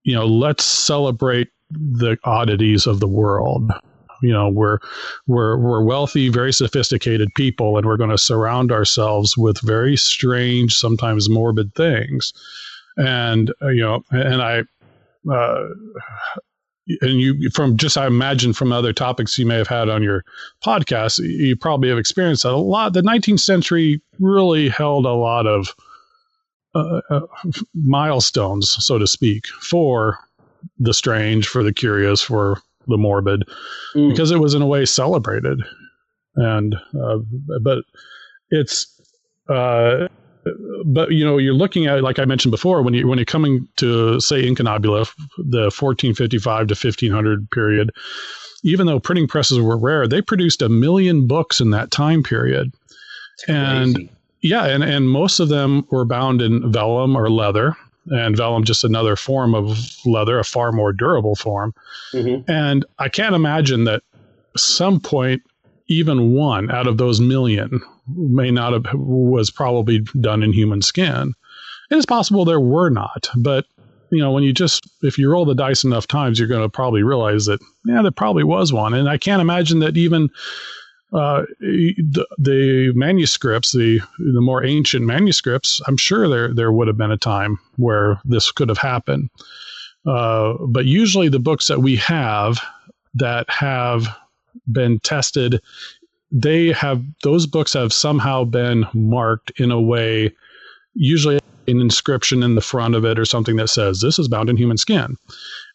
you 0.05 0.15
know 0.15 0.27
let's 0.27 0.65
celebrate 0.65 1.49
the 1.71 2.17
oddities 2.25 2.87
of 2.87 3.01
the 3.01 3.09
world. 3.09 3.71
You 4.23 4.33
know 4.33 4.49
we're 4.49 4.79
we're 5.27 5.59
we're 5.59 5.83
wealthy 5.83 6.29
very 6.29 6.53
sophisticated 6.53 7.29
people 7.35 7.77
and 7.77 7.87
we're 7.87 7.97
going 7.97 8.11
to 8.11 8.19
surround 8.19 8.73
ourselves 8.73 9.37
with 9.37 9.61
very 9.61 9.97
strange 9.97 10.75
sometimes 10.75 11.29
morbid 11.29 11.75
things. 11.75 12.33
And 12.97 13.53
uh, 13.61 13.69
you 13.69 13.83
know 13.83 14.05
and 14.11 14.41
i 14.43 14.63
uh, 15.31 15.69
and 17.01 17.21
you 17.21 17.49
from 17.51 17.77
just 17.77 17.97
i 17.97 18.07
imagine 18.07 18.53
from 18.53 18.73
other 18.73 18.93
topics 18.93 19.39
you 19.39 19.47
may 19.47 19.57
have 19.57 19.69
had 19.69 19.89
on 19.89 20.03
your 20.03 20.25
podcast 20.65 21.19
you 21.19 21.57
probably 21.57 21.89
have 21.89 21.99
experienced 21.99 22.43
that 22.43 22.53
a 22.53 22.57
lot 22.57 22.93
the 22.93 23.03
19th 23.03 23.41
century 23.41 24.01
really 24.19 24.69
held 24.69 25.07
a 25.07 25.13
lot 25.13 25.47
of 25.47 25.75
uh, 26.75 27.01
uh, 27.11 27.21
milestones 27.75 28.71
so 28.85 28.99
to 28.99 29.07
speak 29.07 29.47
for 29.61 30.19
the 30.79 30.95
strange 30.95 31.47
for 31.47 31.63
the 31.63 31.73
curious 31.73 32.21
for 32.21 32.61
the 32.89 32.97
morbid 32.99 33.45
Mm. 33.95 34.11
because 34.11 34.31
it 34.31 34.39
was 34.39 34.55
in 34.55 34.63
a 34.63 34.67
way 34.67 34.85
celebrated 34.87 35.61
and 36.35 36.75
uh, 37.01 37.19
but 37.61 37.85
it's 38.51 38.87
uh, 39.49 40.09
but 40.85 41.13
you 41.13 41.25
know 41.25 41.39
you're 41.39 41.55
looking 41.55 41.87
at 41.87 42.03
like 42.03 42.19
I 42.19 42.25
mentioned 42.25 42.51
before 42.51 42.83
when 42.83 42.95
you 42.95 43.07
when 43.07 43.19
you're 43.19 43.25
coming 43.25 43.69
to 43.77 44.21
say 44.21 44.47
Incunabula 44.47 45.07
the 45.39 45.71
1455 45.71 46.67
to 46.69 46.75
1500 46.75 47.51
period 47.51 47.91
even 48.65 48.87
though 48.87 49.01
printing 49.01 49.29
presses 49.29 49.59
were 49.61 49.77
rare 49.77 50.07
they 50.07 50.23
produced 50.23 50.63
a 50.63 50.69
million 50.69 51.27
books 51.27 51.61
in 51.61 51.71
that 51.71 51.91
time 51.91 52.23
period. 52.23 52.73
And 53.49 54.09
yeah 54.41 54.67
and 54.67 54.83
and 54.83 55.11
most 55.11 55.41
of 55.41 55.49
them 55.49 55.87
were 55.91 56.05
bound 56.05 56.43
in 56.43 56.71
vellum 56.73 57.17
or 57.17 57.31
leather 57.31 57.77
and 58.07 58.37
vellum 58.37 58.65
just 58.65 58.83
another 58.83 59.15
form 59.15 59.55
of 59.55 59.79
leather 60.05 60.39
a 60.39 60.45
far 60.45 60.73
more 60.73 60.93
durable 60.93 61.37
form. 61.37 61.73
Mhm. 62.13 62.45
and 62.49 62.85
I 62.99 63.09
can't 63.09 63.35
imagine 63.35 63.85
that 63.85 64.03
some 64.57 65.01
point, 65.01 65.43
even 65.89 66.33
one 66.33 66.71
out 66.71 66.87
of 66.87 66.99
those 66.99 67.21
million 67.21 67.81
may 68.09 68.51
not 68.51 68.73
have 68.73 68.87
was 68.95 69.51
probably 69.51 70.01
done 70.21 70.43
in 70.43 70.53
human 70.53 70.83
skin. 70.83 71.35
It 71.91 71.97
is 71.97 72.07
possible 72.07 72.45
there 72.45 72.61
were 72.61 72.91
not, 72.91 73.29
but 73.37 73.67
you 74.11 74.19
know, 74.19 74.31
when 74.31 74.45
you 74.45 74.53
just 74.53 74.89
if 75.03 75.17
you 75.17 75.31
roll 75.31 75.45
the 75.45 75.55
dice 75.55 75.85
enough 75.85 76.07
times, 76.07 76.39
you're 76.39 76.49
going 76.49 76.63
to 76.63 76.69
probably 76.69 77.03
realize 77.03 77.47
that 77.47 77.61
yeah, 77.87 78.03
there 78.03 78.11
probably 78.11 78.45
was 78.45 78.73
one. 78.73 78.93
And 78.95 79.09
I 79.09 79.17
can't 79.17 79.41
imagine 79.41 79.79
that 79.81 79.97
even 79.97 80.29
uh, 81.13 81.43
the, 81.61 82.27
the 82.39 82.93
manuscripts, 82.95 83.73
the 83.73 84.01
the 84.19 84.41
more 84.41 84.65
ancient 84.65 85.05
manuscripts, 85.05 85.81
I'm 85.87 85.97
sure 85.97 86.29
there 86.29 86.53
there 86.53 86.73
would 86.73 86.89
have 86.89 86.97
been 86.97 87.11
a 87.11 87.19
time 87.19 87.59
where 87.77 88.21
this 88.25 88.53
could 88.53 88.69
have 88.69 88.79
happened. 88.79 89.31
Uh, 90.07 90.55
but 90.69 90.85
usually, 90.85 91.29
the 91.29 91.39
books 91.39 91.69
that 91.69 91.81
we 91.81 91.97
have 91.97 92.61
that 93.15 93.49
have 93.49 94.07
been 94.71 95.01
tested, 95.01 95.61
they 96.33 96.73
have 96.73 97.05
those 97.23 97.47
books 97.47 97.75
have 97.75 97.93
somehow 97.93 98.45
been 98.45 98.87
marked 98.95 99.53
in 99.61 99.71
a 99.71 99.81
way, 99.81 100.35
usually 100.95 101.39
an 101.69 101.81
inscription 101.81 102.43
in 102.43 102.55
the 102.55 102.61
front 102.61 102.95
of 102.95 103.05
it 103.05 103.19
or 103.19 103.25
something 103.25 103.57
that 103.57 103.69
says 103.69 104.01
this 104.01 104.19
is 104.19 104.29
bound 104.29 104.49
in 104.49 104.57
human 104.57 104.79
skin, 104.79 105.17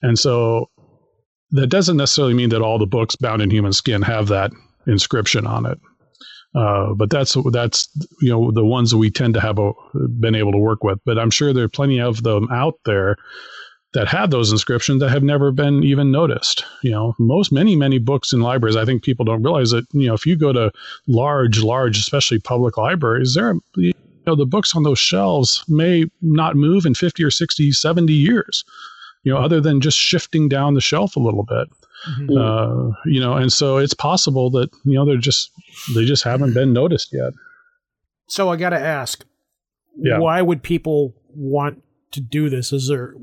and 0.02 0.18
so 0.18 0.70
that 1.52 1.68
doesn't 1.68 1.98
necessarily 1.98 2.34
mean 2.34 2.50
that 2.50 2.62
all 2.62 2.80
the 2.80 2.88
books 2.88 3.16
bound 3.16 3.42
in 3.42 3.52
human 3.52 3.72
skin 3.72 4.02
have 4.02 4.28
that 4.28 4.52
inscription 4.88 5.46
on 5.46 5.66
it. 5.66 5.80
Uh, 6.56 6.94
but 6.96 7.10
that's 7.10 7.38
that's 7.52 7.88
you 8.20 8.30
know 8.30 8.52
the 8.52 8.66
ones 8.66 8.96
we 8.96 9.12
tend 9.12 9.36
to 9.36 9.40
have 9.40 9.60
a, 9.60 9.72
been 10.20 10.34
able 10.34 10.52
to 10.52 10.58
work 10.58 10.84
with. 10.84 11.00
But 11.06 11.20
I'm 11.20 11.30
sure 11.30 11.54
there 11.54 11.66
are 11.66 11.70
plenty 11.70 12.02
of 12.02 12.24
them 12.24 12.48
out 12.52 12.80
there 12.86 13.16
that 13.94 14.08
have 14.08 14.30
those 14.32 14.52
inscriptions 14.52 15.00
that 15.02 15.10
have 15.10 15.24
never 15.24 15.52
been 15.52 15.84
even 15.84 16.12
noticed. 16.12 16.64
You 16.84 16.92
know, 16.92 17.16
most 17.20 17.52
many 17.52 17.76
many 17.76 17.98
books 18.00 18.34
in 18.34 18.42
libraries. 18.42 18.76
I 18.76 18.86
think 18.86 19.04
people 19.04 19.26
don't 19.26 19.44
realize 19.44 19.72
that. 19.72 19.86
You 19.94 20.08
know, 20.08 20.14
if 20.14 20.26
you 20.26 20.36
go 20.36 20.52
to 20.54 20.72
large, 21.08 21.62
large, 21.64 21.98
especially 21.98 22.40
public 22.40 22.78
libraries, 22.78 23.34
there, 23.34 23.50
are, 23.50 23.56
you 23.76 23.94
know, 24.26 24.36
the 24.36 24.46
books 24.46 24.76
on 24.76 24.84
those 24.84 25.00
shelves 25.00 25.64
may 25.68 26.06
not 26.22 26.56
move 26.56 26.86
in 26.86 26.94
50 26.94 27.24
or 27.24 27.32
60, 27.32 27.72
70 27.72 28.14
years. 28.14 28.64
You 29.24 29.34
know, 29.34 29.40
other 29.40 29.60
than 29.60 29.82
just 29.82 29.98
shifting 29.98 30.48
down 30.48 30.74
the 30.74 30.82
shelf 30.82 31.16
a 31.16 31.20
little 31.20 31.44
bit. 31.44 31.68
Uh, 32.38 32.92
you 33.06 33.20
know, 33.20 33.34
and 33.34 33.52
so 33.52 33.78
it's 33.78 33.94
possible 33.94 34.50
that 34.52 34.70
you 34.86 34.94
know 34.94 35.04
they're 35.06 35.18
just 35.18 35.50
they 35.96 36.06
just 36.06 36.24
haven't 36.24 36.54
been 36.54 36.72
noticed 36.72 37.10
yet. 37.12 37.34
So 38.28 38.50
I 38.50 38.56
got 38.56 38.70
to 38.70 38.80
ask, 38.80 39.26
Yeah. 39.98 40.20
why 40.20 40.42
would 40.42 40.62
people 40.62 41.16
want 41.34 41.82
to 42.12 42.22
do 42.22 42.50
this? 42.50 42.74
Is 42.74 42.88
there 42.88 43.14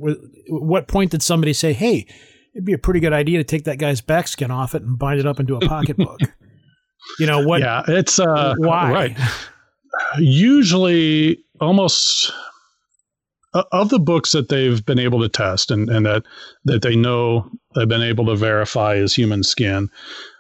what 0.49 0.89
point 0.89 1.11
did 1.11 1.23
somebody 1.23 1.53
say, 1.53 1.73
"Hey, 1.73 2.07
it'd 2.55 2.65
be 2.65 2.73
a 2.73 2.79
pretty 2.79 3.01
good 3.01 3.13
idea 3.13 3.39
to 3.39 3.45
take 3.45 3.65
that 3.65 3.79
guy's 3.79 4.01
back 4.01 4.29
skin 4.29 4.51
off 4.51 4.75
it 4.75 4.83
and 4.83 4.99
bind 4.99 5.21
it 5.21 5.27
up 5.27 5.41
into 5.41 5.57
a 5.57 5.61
pocketbook"? 5.61 6.21
you 7.19 7.27
know 7.27 7.47
what? 7.47 7.61
yeah, 7.61 7.83
it's 7.89 8.19
uh, 8.19 8.55
why? 8.59 8.93
right. 8.93 9.19
Usually, 10.19 11.39
almost 11.61 12.33
o- 13.55 13.65
of 13.73 13.89
the 13.91 14.01
books 14.01 14.33
that 14.33 14.49
they've 14.49 14.85
been 14.85 14.99
able 14.99 15.21
to 15.21 15.29
test 15.29 15.71
and, 15.71 15.89
and 15.89 16.07
that 16.07 16.25
that 16.65 16.83
they 16.83 16.97
know 16.97 17.49
they've 17.75 17.89
been 17.89 18.03
able 18.03 18.27
to 18.27 18.37
verify 18.37 18.97
as 18.97 19.15
human 19.15 19.43
skin. 19.43 19.89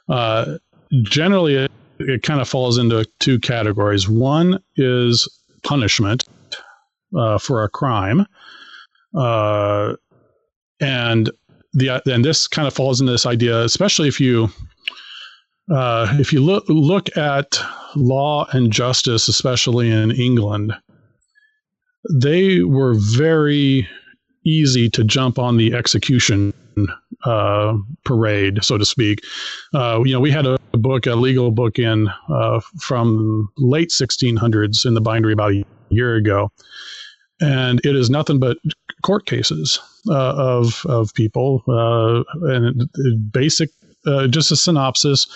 Uh, 0.08 0.58
generally, 1.04 1.54
it, 1.54 1.72
it 1.98 2.22
kind 2.22 2.40
of 2.40 2.48
falls 2.48 2.78
into 2.78 3.06
two 3.20 3.38
categories. 3.38 4.08
One 4.08 4.62
is 4.76 5.28
punishment 5.62 6.24
uh, 7.16 7.38
for 7.38 7.62
a 7.64 7.68
crime, 7.68 8.26
uh, 9.16 9.94
and 10.80 11.30
the 11.72 12.02
and 12.06 12.24
this 12.24 12.46
kind 12.46 12.68
of 12.68 12.74
falls 12.74 13.00
into 13.00 13.12
this 13.12 13.26
idea, 13.26 13.62
especially 13.62 14.08
if 14.08 14.20
you 14.20 14.48
uh, 15.72 16.06
if 16.18 16.32
you 16.32 16.40
look 16.40 16.64
look 16.68 17.14
at 17.16 17.58
law 17.96 18.46
and 18.52 18.72
justice, 18.72 19.28
especially 19.28 19.90
in 19.90 20.10
England, 20.10 20.74
they 22.12 22.62
were 22.62 22.94
very 22.94 23.88
easy 24.44 24.90
to 24.90 25.04
jump 25.04 25.38
on 25.38 25.56
the 25.56 25.74
execution 25.74 26.52
uh, 27.24 27.74
parade, 28.04 28.62
so 28.62 28.76
to 28.76 28.84
speak. 28.84 29.20
Uh, 29.72 30.00
you 30.04 30.12
know, 30.12 30.20
we 30.20 30.30
had 30.30 30.46
a, 30.46 30.58
a, 30.72 30.76
book, 30.76 31.06
a 31.06 31.14
legal 31.14 31.50
book 31.50 31.78
in 31.78 32.08
uh, 32.28 32.60
from 32.78 33.48
late 33.56 33.90
1600s 33.90 34.84
in 34.84 34.94
the 34.94 35.00
bindery 35.00 35.32
about 35.32 35.52
a 35.52 35.64
year 35.88 36.16
ago, 36.16 36.50
and 37.44 37.84
it 37.84 37.94
is 37.94 38.08
nothing 38.08 38.38
but 38.38 38.56
court 39.02 39.26
cases 39.26 39.78
uh, 40.08 40.34
of 40.34 40.84
of 40.86 41.12
people 41.14 41.62
uh, 41.68 42.22
and 42.48 42.88
basic, 43.30 43.70
uh, 44.06 44.26
just 44.26 44.50
a 44.50 44.56
synopsis, 44.56 45.26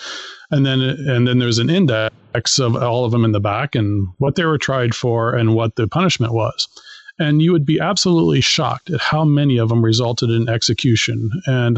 and 0.49 0.65
then 0.65 0.81
and 0.81 1.27
then 1.27 1.39
there's 1.39 1.59
an 1.59 1.69
index 1.69 2.59
of 2.59 2.75
all 2.75 3.05
of 3.05 3.11
them 3.11 3.23
in 3.23 3.31
the 3.31 3.39
back 3.39 3.75
and 3.75 4.07
what 4.17 4.35
they 4.35 4.45
were 4.45 4.57
tried 4.57 4.95
for 4.95 5.35
and 5.35 5.55
what 5.55 5.75
the 5.75 5.87
punishment 5.87 6.33
was. 6.33 6.67
And 7.19 7.41
you 7.41 7.51
would 7.51 7.65
be 7.65 7.79
absolutely 7.79 8.41
shocked 8.41 8.89
at 8.89 9.01
how 9.01 9.23
many 9.25 9.57
of 9.57 9.69
them 9.69 9.83
resulted 9.83 10.29
in 10.29 10.47
execution 10.49 11.29
and 11.45 11.77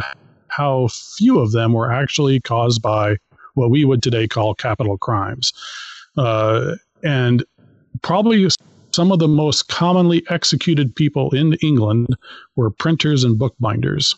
how 0.49 0.87
few 0.89 1.39
of 1.39 1.51
them 1.51 1.73
were 1.73 1.91
actually 1.91 2.39
caused 2.39 2.81
by 2.81 3.17
what 3.55 3.71
we 3.71 3.83
would 3.83 4.03
today 4.03 4.27
call 4.27 4.53
capital 4.53 4.97
crimes. 4.97 5.51
Uh, 6.15 6.75
and 7.03 7.43
probably 8.03 8.47
some 8.93 9.11
of 9.11 9.19
the 9.19 9.27
most 9.27 9.67
commonly 9.67 10.23
executed 10.29 10.95
people 10.95 11.29
in 11.31 11.53
England 11.61 12.15
were 12.55 12.69
printers 12.69 13.23
and 13.23 13.37
bookbinders 13.37 14.15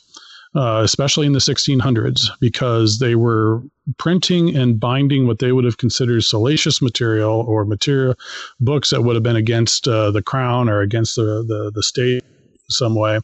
uh, 0.55 0.81
especially 0.83 1.25
in 1.25 1.33
the 1.33 1.39
1600s, 1.39 2.29
because 2.39 2.99
they 2.99 3.15
were 3.15 3.61
printing 3.97 4.55
and 4.55 4.79
binding 4.79 5.25
what 5.25 5.39
they 5.39 5.51
would 5.51 5.65
have 5.65 5.77
considered 5.77 6.23
salacious 6.23 6.81
material 6.81 7.43
or 7.47 7.65
material 7.65 8.15
books 8.59 8.91
that 8.91 9.01
would 9.01 9.15
have 9.15 9.23
been 9.23 9.35
against 9.35 9.87
uh, 9.87 10.11
the 10.11 10.21
crown 10.21 10.69
or 10.69 10.81
against 10.81 11.15
the, 11.15 11.43
the, 11.47 11.71
the 11.73 11.83
state 11.83 12.23
some 12.69 12.95
way. 12.95 13.19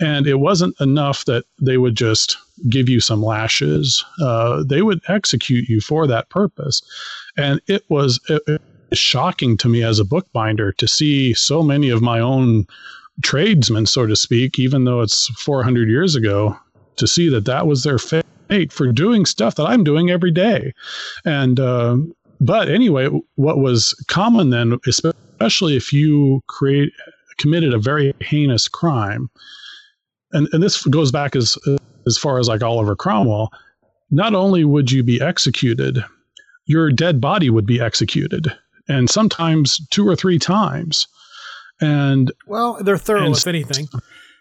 And 0.00 0.26
it 0.26 0.40
wasn't 0.40 0.78
enough 0.80 1.24
that 1.24 1.44
they 1.60 1.78
would 1.78 1.96
just 1.96 2.36
give 2.68 2.88
you 2.88 3.00
some 3.00 3.22
lashes. 3.22 4.04
Uh, 4.20 4.62
they 4.66 4.82
would 4.82 5.00
execute 5.08 5.68
you 5.68 5.80
for 5.80 6.06
that 6.06 6.28
purpose. 6.28 6.82
And 7.38 7.60
it 7.66 7.84
was 7.88 8.20
it, 8.28 8.42
it 8.46 8.62
shocking 8.92 9.56
to 9.58 9.68
me 9.68 9.82
as 9.82 9.98
a 9.98 10.04
bookbinder 10.04 10.72
to 10.72 10.88
see 10.88 11.34
so 11.34 11.62
many 11.62 11.90
of 11.90 12.02
my 12.02 12.20
own 12.20 12.66
tradesmen, 13.22 13.86
so 13.86 14.06
to 14.06 14.16
speak, 14.16 14.58
even 14.58 14.84
though 14.84 15.00
it's 15.00 15.28
400 15.40 15.88
years 15.88 16.14
ago, 16.14 16.56
to 16.96 17.06
see 17.06 17.28
that 17.28 17.44
that 17.46 17.66
was 17.66 17.82
their 17.82 17.98
fate 17.98 18.72
for 18.72 18.92
doing 18.92 19.26
stuff 19.26 19.54
that 19.56 19.66
I'm 19.66 19.84
doing 19.84 20.10
every 20.10 20.30
day. 20.30 20.72
And, 21.24 21.58
uh, 21.58 21.96
but 22.40 22.68
anyway, 22.68 23.08
what 23.36 23.58
was 23.58 23.92
common 24.08 24.50
then, 24.50 24.78
especially 24.86 25.76
if 25.76 25.92
you 25.92 26.42
create 26.46 26.92
committed 27.38 27.74
a 27.74 27.78
very 27.78 28.14
heinous 28.20 28.68
crime, 28.68 29.28
and, 30.32 30.48
and 30.52 30.62
this 30.62 30.84
goes 30.86 31.12
back 31.12 31.36
as 31.36 31.58
as 32.06 32.16
far 32.16 32.38
as 32.38 32.48
like 32.48 32.62
Oliver 32.62 32.96
Cromwell, 32.96 33.50
not 34.10 34.34
only 34.34 34.64
would 34.64 34.90
you 34.90 35.02
be 35.02 35.20
executed, 35.20 36.04
your 36.66 36.90
dead 36.92 37.20
body 37.20 37.50
would 37.50 37.66
be 37.66 37.80
executed, 37.80 38.52
and 38.88 39.10
sometimes 39.10 39.80
two 39.90 40.06
or 40.08 40.16
three 40.16 40.38
times. 40.38 41.06
And 41.80 42.32
well, 42.46 42.82
they're 42.82 42.98
thorough, 42.98 43.30
if 43.32 43.46
anything. 43.46 43.88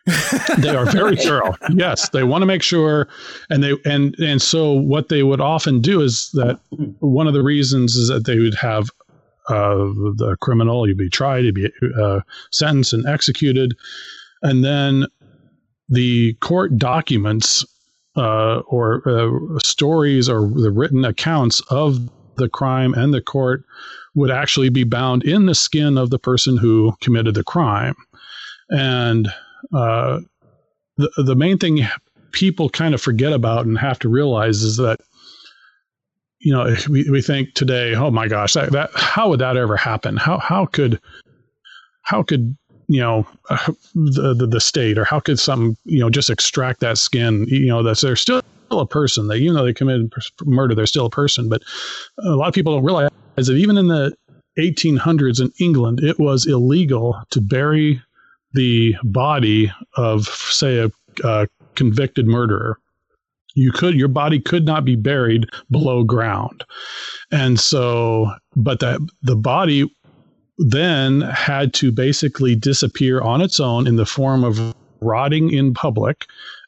they 0.60 0.70
are 0.70 0.86
very 0.86 1.16
thorough. 1.16 1.56
Yes, 1.74 2.10
they 2.10 2.24
want 2.24 2.44
to 2.44 2.46
make 2.46 2.62
sure, 2.62 3.08
and 3.50 3.64
they 3.64 3.74
and 3.86 4.16
and 4.20 4.42
so 4.42 4.72
what 4.72 5.10
they 5.10 5.24
would 5.24 5.42
often 5.42 5.82
do 5.82 6.02
is 6.02 6.30
that 6.34 6.60
one 7.00 7.28
of 7.28 7.34
the 7.34 7.44
reasons 7.44 7.96
is 7.96 8.10
that 8.10 8.26
they 8.26 8.38
would 8.38 8.54
have 8.56 8.90
uh, 9.50 9.76
the 10.16 10.38
criminal, 10.42 10.88
you'd 10.88 10.98
be 10.98 11.10
tried, 11.10 11.46
you'd 11.46 11.56
be 11.56 11.72
uh, 12.00 12.22
sentenced 12.52 12.94
and 12.94 13.06
executed, 13.08 13.76
and 14.44 14.64
then 14.64 15.08
the 15.90 16.34
court 16.36 16.78
documents 16.78 17.66
uh, 18.16 18.60
or 18.68 19.02
uh, 19.08 19.60
stories 19.60 20.30
or 20.30 20.48
the 20.48 20.72
written 20.72 21.04
accounts 21.04 21.62
of 21.70 22.10
the 22.38 22.50
crime 22.50 22.94
and 22.94 23.14
the 23.14 23.22
court 23.22 23.64
would 24.16 24.32
actually 24.32 24.70
be 24.70 24.84
bound 24.84 25.24
in 25.24 25.46
the 25.46 25.56
skin 25.56 25.98
of 25.98 26.10
the 26.10 26.20
person 26.20 26.58
who 26.58 26.96
committed 27.02 27.36
the 27.36 27.44
crime. 27.44 27.96
And 28.70 29.28
uh, 29.74 30.22
the, 30.98 31.12
the 31.18 31.36
main 31.36 31.58
thing 31.58 31.86
people 32.32 32.70
kind 32.70 32.94
of 32.94 33.02
forget 33.02 33.34
about 33.34 33.66
and 33.66 33.78
have 33.78 34.00
to 34.00 34.10
realize 34.10 34.62
is 34.62 34.78
that, 34.78 35.00
you 36.40 36.54
know, 36.54 36.76
we, 36.90 37.10
we 37.10 37.22
think 37.22 37.54
today, 37.54 37.96
oh 37.96 38.12
my 38.12 38.28
gosh, 38.28 38.54
that, 38.54 38.72
that 38.72 38.90
how 38.96 39.30
would 39.30 39.40
that 39.40 39.58
ever 39.58 39.78
happen? 39.78 40.18
How, 40.18 40.38
how 40.38 40.66
could, 40.66 41.00
how 42.04 42.24
could, 42.24 42.56
you 42.88 43.02
know, 43.02 43.28
the, 43.96 44.36
the, 44.38 44.48
the 44.48 44.62
state 44.62 44.98
or 44.98 45.06
how 45.06 45.20
could 45.20 45.40
some, 45.40 45.76
you 45.86 46.00
know, 46.00 46.10
just 46.10 46.30
extract 46.30 46.80
that 46.82 46.98
skin, 46.98 47.46
you 47.48 47.68
know, 47.68 47.84
that's 47.84 48.02
they're 48.02 48.16
still 48.16 48.42
a 48.72 48.86
person 48.86 49.28
that 49.28 49.36
even 49.36 49.56
though 49.56 49.66
they 49.66 49.74
committed 49.74 50.12
murder, 50.46 50.76
they're 50.76 50.86
still 50.86 51.08
a 51.08 51.10
person. 51.10 51.50
But 51.50 51.64
a 52.20 52.30
lot 52.30 52.48
of 52.48 52.54
people 52.54 52.74
don't 52.74 52.84
realize 52.84 53.10
that 53.36 53.50
even 53.56 53.78
in 53.78 53.88
the 53.88 54.16
1800s 54.58 55.42
in 55.42 55.52
England, 55.60 56.02
it 56.02 56.20
was 56.20 56.46
illegal 56.46 57.22
to 57.32 57.42
bury 57.42 58.02
the 58.54 58.96
body 59.04 59.72
of, 59.98 60.26
say, 60.26 60.80
a, 60.80 60.92
a 61.24 61.48
convicted 61.76 62.26
murderer. 62.26 62.80
You 63.54 63.72
could, 63.72 63.96
your 63.96 64.08
body 64.08 64.40
could 64.40 64.66
not 64.66 64.86
be 64.86 64.96
buried 64.96 65.46
below 65.72 66.04
ground. 66.04 66.64
And 67.32 67.60
so, 67.60 68.32
but 68.56 68.80
that 68.80 69.00
the 69.22 69.36
body 69.36 69.90
then 70.58 71.22
had 71.22 71.74
to 71.76 71.92
basically 71.92 72.56
disappear 72.56 73.22
on 73.22 73.42
its 73.42 73.60
own 73.60 73.88
in 73.88 73.98
the 73.98 74.06
form 74.06 74.44
of 74.44 74.74
rotting 75.02 75.52
in 75.52 75.74
public 75.74 76.26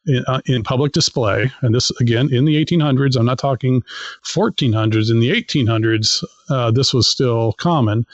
in, 0.08 0.24
uh, 0.28 0.42
in, 0.46 0.64
public 0.64 0.94
display. 0.94 1.52
And 1.62 1.76
this, 1.76 1.92
again, 2.00 2.34
in 2.34 2.46
the 2.46 2.64
1800s, 2.64 3.18
I'm 3.18 3.26
not 3.26 3.40
talking 3.40 3.84
1400s. 4.24 5.12
In 5.12 5.20
the 5.20 5.30
1800s, 5.30 6.24
uh, 6.50 6.72
this 6.72 6.94
was 6.94 7.08
still 7.08 7.54
common. 7.54 8.06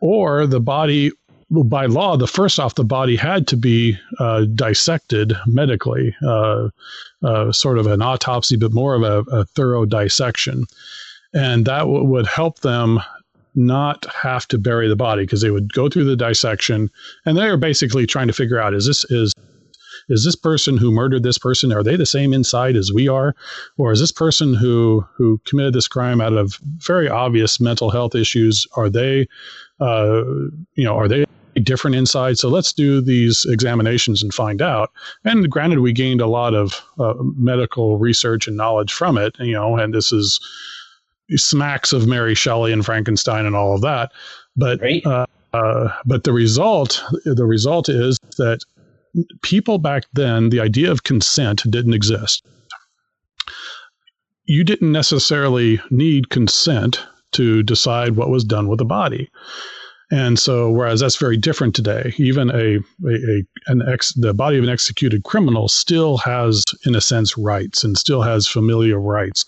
Or 0.00 0.46
the 0.46 0.60
body 0.60 1.12
by 1.50 1.86
law, 1.86 2.16
the 2.16 2.28
first 2.28 2.60
off, 2.60 2.76
the 2.76 2.84
body 2.84 3.16
had 3.16 3.48
to 3.48 3.56
be 3.56 3.98
uh, 4.20 4.44
dissected 4.54 5.34
medically, 5.46 6.14
uh, 6.24 6.68
uh, 7.24 7.50
sort 7.50 7.78
of 7.78 7.86
an 7.86 8.02
autopsy, 8.02 8.56
but 8.56 8.72
more 8.72 8.94
of 8.94 9.02
a, 9.02 9.36
a 9.36 9.44
thorough 9.46 9.84
dissection. 9.84 10.64
And 11.34 11.66
that 11.66 11.80
w- 11.80 12.04
would 12.04 12.26
help 12.26 12.60
them 12.60 13.00
not 13.54 14.06
have 14.14 14.46
to 14.48 14.58
bury 14.58 14.88
the 14.88 14.96
body 14.96 15.24
because 15.24 15.40
they 15.40 15.50
would 15.50 15.72
go 15.72 15.88
through 15.88 16.04
the 16.04 16.16
dissection 16.16 16.88
and 17.26 17.36
they 17.36 17.48
are 17.48 17.56
basically 17.56 18.06
trying 18.06 18.28
to 18.28 18.32
figure 18.32 18.60
out 18.60 18.74
is 18.74 18.86
this 18.86 19.04
is 19.10 19.34
is 20.10 20.24
this 20.24 20.36
person 20.36 20.76
who 20.76 20.90
murdered 20.90 21.22
this 21.22 21.38
person 21.38 21.72
are 21.72 21.82
they 21.82 21.96
the 21.96 22.06
same 22.06 22.34
inside 22.34 22.76
as 22.76 22.92
we 22.92 23.08
are 23.08 23.34
or 23.78 23.92
is 23.92 24.00
this 24.00 24.12
person 24.12 24.52
who 24.52 25.04
who 25.14 25.40
committed 25.46 25.72
this 25.72 25.88
crime 25.88 26.20
out 26.20 26.34
of 26.34 26.58
very 26.78 27.08
obvious 27.08 27.60
mental 27.60 27.90
health 27.90 28.14
issues 28.14 28.66
are 28.76 28.90
they 28.90 29.26
uh, 29.80 30.22
you 30.74 30.84
know 30.84 30.96
are 30.96 31.08
they 31.08 31.24
different 31.60 31.96
inside. 31.96 32.38
So 32.38 32.48
let's 32.48 32.72
do 32.72 33.00
these 33.00 33.44
examinations 33.48 34.22
and 34.22 34.32
find 34.32 34.62
out. 34.62 34.90
And 35.24 35.50
granted, 35.50 35.80
we 35.80 35.92
gained 35.92 36.20
a 36.20 36.26
lot 36.26 36.54
of 36.54 36.80
uh, 36.98 37.14
medical 37.18 37.98
research 37.98 38.46
and 38.46 38.56
knowledge 38.56 38.92
from 38.92 39.18
it, 39.18 39.34
you 39.40 39.52
know, 39.52 39.76
and 39.76 39.92
this 39.92 40.12
is 40.12 40.40
smacks 41.36 41.92
of 41.92 42.06
Mary 42.06 42.34
Shelley 42.34 42.72
and 42.72 42.84
Frankenstein 42.84 43.46
and 43.46 43.56
all 43.56 43.74
of 43.74 43.80
that. 43.82 44.12
But 44.56 44.80
uh, 45.06 45.26
uh, 45.52 45.88
but 46.06 46.24
the 46.24 46.32
result 46.32 47.02
the 47.24 47.46
result 47.46 47.88
is 47.88 48.18
that 48.38 48.60
people 49.42 49.78
back 49.78 50.04
then 50.12 50.50
the 50.50 50.60
idea 50.60 50.90
of 50.90 51.04
consent 51.04 51.62
didn't 51.68 51.94
exist. 51.94 52.46
You 54.44 54.64
didn't 54.64 54.92
necessarily 54.92 55.80
need 55.90 56.30
consent 56.30 57.00
to 57.32 57.62
decide 57.62 58.16
what 58.16 58.30
was 58.30 58.44
done 58.44 58.68
with 58.68 58.78
the 58.78 58.84
body. 58.84 59.30
And 60.10 60.38
so, 60.38 60.70
whereas 60.70 61.00
that's 61.00 61.16
very 61.16 61.36
different 61.36 61.74
today, 61.76 62.12
even 62.18 62.50
a, 62.50 62.78
a, 63.08 63.44
an 63.68 63.82
ex, 63.86 64.12
the 64.14 64.34
body 64.34 64.58
of 64.58 64.64
an 64.64 64.70
executed 64.70 65.22
criminal 65.22 65.68
still 65.68 66.16
has, 66.18 66.64
in 66.84 66.96
a 66.96 67.00
sense, 67.00 67.38
rights 67.38 67.84
and 67.84 67.96
still 67.96 68.22
has 68.22 68.48
familial 68.48 68.98
rights. 68.98 69.44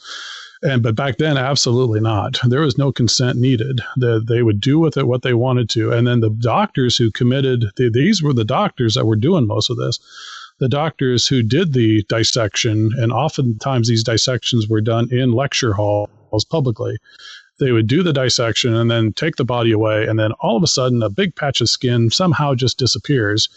And 0.62 0.82
but 0.82 0.94
back 0.94 1.18
then, 1.18 1.36
absolutely 1.36 2.00
not. 2.00 2.38
There 2.46 2.60
was 2.60 2.78
no 2.78 2.92
consent 2.92 3.38
needed. 3.38 3.80
The, 3.96 4.20
they 4.26 4.42
would 4.42 4.60
do 4.60 4.78
with 4.78 4.96
it 4.96 5.08
what 5.08 5.22
they 5.22 5.34
wanted 5.34 5.68
to. 5.70 5.92
And 5.92 6.06
then 6.06 6.20
the 6.20 6.30
doctors 6.30 6.96
who 6.96 7.10
committed 7.10 7.66
the, 7.76 7.90
these 7.90 8.22
were 8.22 8.32
the 8.32 8.44
doctors 8.44 8.94
that 8.94 9.06
were 9.06 9.16
doing 9.16 9.46
most 9.46 9.70
of 9.70 9.76
this. 9.76 9.98
the 10.62 10.68
doctors 10.68 11.26
who 11.26 11.42
did 11.42 11.72
the 11.72 12.04
dissection, 12.08 12.90
and 12.96 13.12
oftentimes 13.12 13.88
these 13.88 14.04
dissections 14.04 14.68
were 14.68 14.80
done 14.80 15.08
in 15.10 15.32
lecture 15.32 15.72
halls 15.72 16.44
publicly. 16.48 16.98
They 17.58 17.72
would 17.72 17.88
do 17.88 18.02
the 18.04 18.12
dissection 18.12 18.72
and 18.74 18.88
then 18.88 19.12
take 19.12 19.36
the 19.36 19.44
body 19.44 19.72
away, 19.72 20.06
and 20.06 20.18
then 20.20 20.30
all 20.40 20.56
of 20.56 20.62
a 20.62 20.68
sudden, 20.68 21.02
a 21.02 21.10
big 21.10 21.34
patch 21.34 21.60
of 21.60 21.68
skin 21.68 22.10
somehow 22.10 22.54
just 22.54 22.78
disappears, 22.78 23.48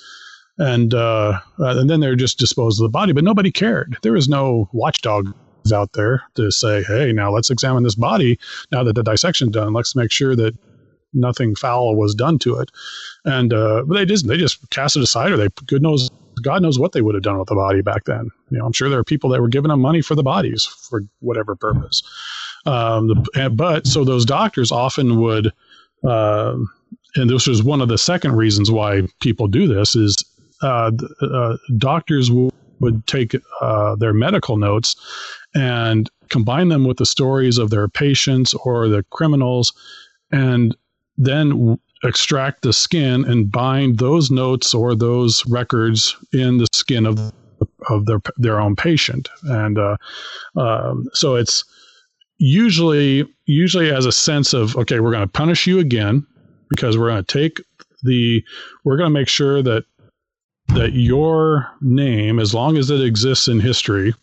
and 0.57 0.93
uh 0.95 1.39
and 1.59 1.89
then 1.89 1.99
they're 1.99 2.15
just 2.15 2.39
disposed 2.39 2.79
of 2.81 2.85
the 2.85 2.89
body. 2.89 3.13
But 3.13 3.23
nobody 3.23 3.51
cared. 3.51 3.97
There 4.01 4.13
was 4.13 4.27
no 4.27 4.67
watchdog 4.73 5.31
out 5.71 5.93
there 5.93 6.23
to 6.35 6.51
say, 6.51 6.83
"Hey, 6.83 7.11
now 7.11 7.31
let's 7.31 7.49
examine 7.49 7.83
this 7.83 7.95
body. 7.95 8.39
Now 8.71 8.83
that 8.83 8.95
the 8.95 9.03
dissection's 9.03 9.51
done, 9.51 9.73
let's 9.73 9.95
make 9.95 10.11
sure 10.11 10.35
that 10.35 10.55
nothing 11.13 11.55
foul 11.55 11.95
was 11.95 12.15
done 12.15 12.39
to 12.39 12.59
it." 12.59 12.71
And 13.25 13.53
uh, 13.53 13.83
but 13.87 13.95
they 13.95 14.05
just 14.05 14.27
they 14.27 14.37
just 14.37 14.69
cast 14.69 14.95
it 14.95 15.03
aside, 15.03 15.31
or 15.31 15.37
they 15.37 15.47
good 15.67 15.81
knows 15.81 16.09
God 16.41 16.61
knows 16.61 16.77
what 16.79 16.91
they 16.91 17.01
would 17.01 17.15
have 17.15 17.23
done 17.23 17.39
with 17.39 17.47
the 17.47 17.55
body 17.55 17.81
back 17.81 18.05
then. 18.05 18.29
You 18.49 18.59
know, 18.59 18.65
I'm 18.65 18.73
sure 18.73 18.89
there 18.89 18.99
are 18.99 19.03
people 19.03 19.29
that 19.31 19.41
were 19.41 19.47
giving 19.47 19.69
them 19.69 19.81
money 19.81 20.01
for 20.01 20.15
the 20.15 20.23
bodies 20.23 20.65
for 20.65 21.03
whatever 21.19 21.55
purpose. 21.55 22.03
Um, 22.65 23.07
the, 23.07 23.49
but 23.53 23.87
so 23.87 24.03
those 24.03 24.25
doctors 24.25 24.71
often 24.71 25.21
would, 25.21 25.51
uh, 26.07 26.55
and 27.15 27.29
this 27.29 27.47
was 27.47 27.63
one 27.63 27.81
of 27.81 27.87
the 27.87 27.97
second 27.97 28.35
reasons 28.35 28.71
why 28.71 29.03
people 29.21 29.47
do 29.47 29.67
this 29.67 29.95
is 29.95 30.15
uh, 30.61 30.91
uh, 31.21 31.57
doctors 31.77 32.29
w- 32.29 32.51
would 32.79 33.05
take 33.07 33.35
uh, 33.61 33.95
their 33.95 34.13
medical 34.13 34.57
notes 34.57 34.95
and 35.53 36.09
combine 36.29 36.69
them 36.69 36.85
with 36.85 36.97
the 36.97 37.05
stories 37.05 37.57
of 37.57 37.69
their 37.69 37.87
patients 37.87 38.53
or 38.53 38.87
the 38.87 39.03
criminals, 39.11 39.73
and 40.31 40.75
then 41.17 41.77
extract 42.03 42.61
the 42.61 42.73
skin 42.73 43.25
and 43.25 43.51
bind 43.51 43.99
those 43.99 44.29
notes 44.29 44.73
or 44.73 44.95
those 44.95 45.45
records 45.47 46.15
in 46.33 46.57
the 46.57 46.67
skin 46.73 47.05
of 47.05 47.31
of 47.89 48.05
their 48.05 48.19
their 48.37 48.59
own 48.59 48.75
patient, 48.75 49.29
and 49.43 49.77
uh, 49.77 49.97
um, 50.55 51.05
so 51.13 51.35
it's 51.35 51.63
usually 52.37 53.25
usually 53.45 53.91
as 53.91 54.05
a 54.05 54.11
sense 54.11 54.53
of 54.53 54.75
okay, 54.75 54.99
we're 54.99 55.11
going 55.11 55.23
to 55.23 55.31
punish 55.31 55.67
you 55.67 55.79
again 55.79 56.25
because 56.69 56.97
we're 56.97 57.09
going 57.09 57.23
to 57.23 57.39
take 57.39 57.61
the 58.03 58.43
we're 58.83 58.97
going 58.97 59.09
to 59.09 59.19
make 59.19 59.27
sure 59.27 59.61
that 59.61 59.85
that 60.69 60.93
your 60.93 61.69
name, 61.81 62.39
as 62.39 62.53
long 62.53 62.77
as 62.77 62.89
it 62.89 63.01
exists 63.01 63.47
in 63.47 63.59
history, 63.59 64.13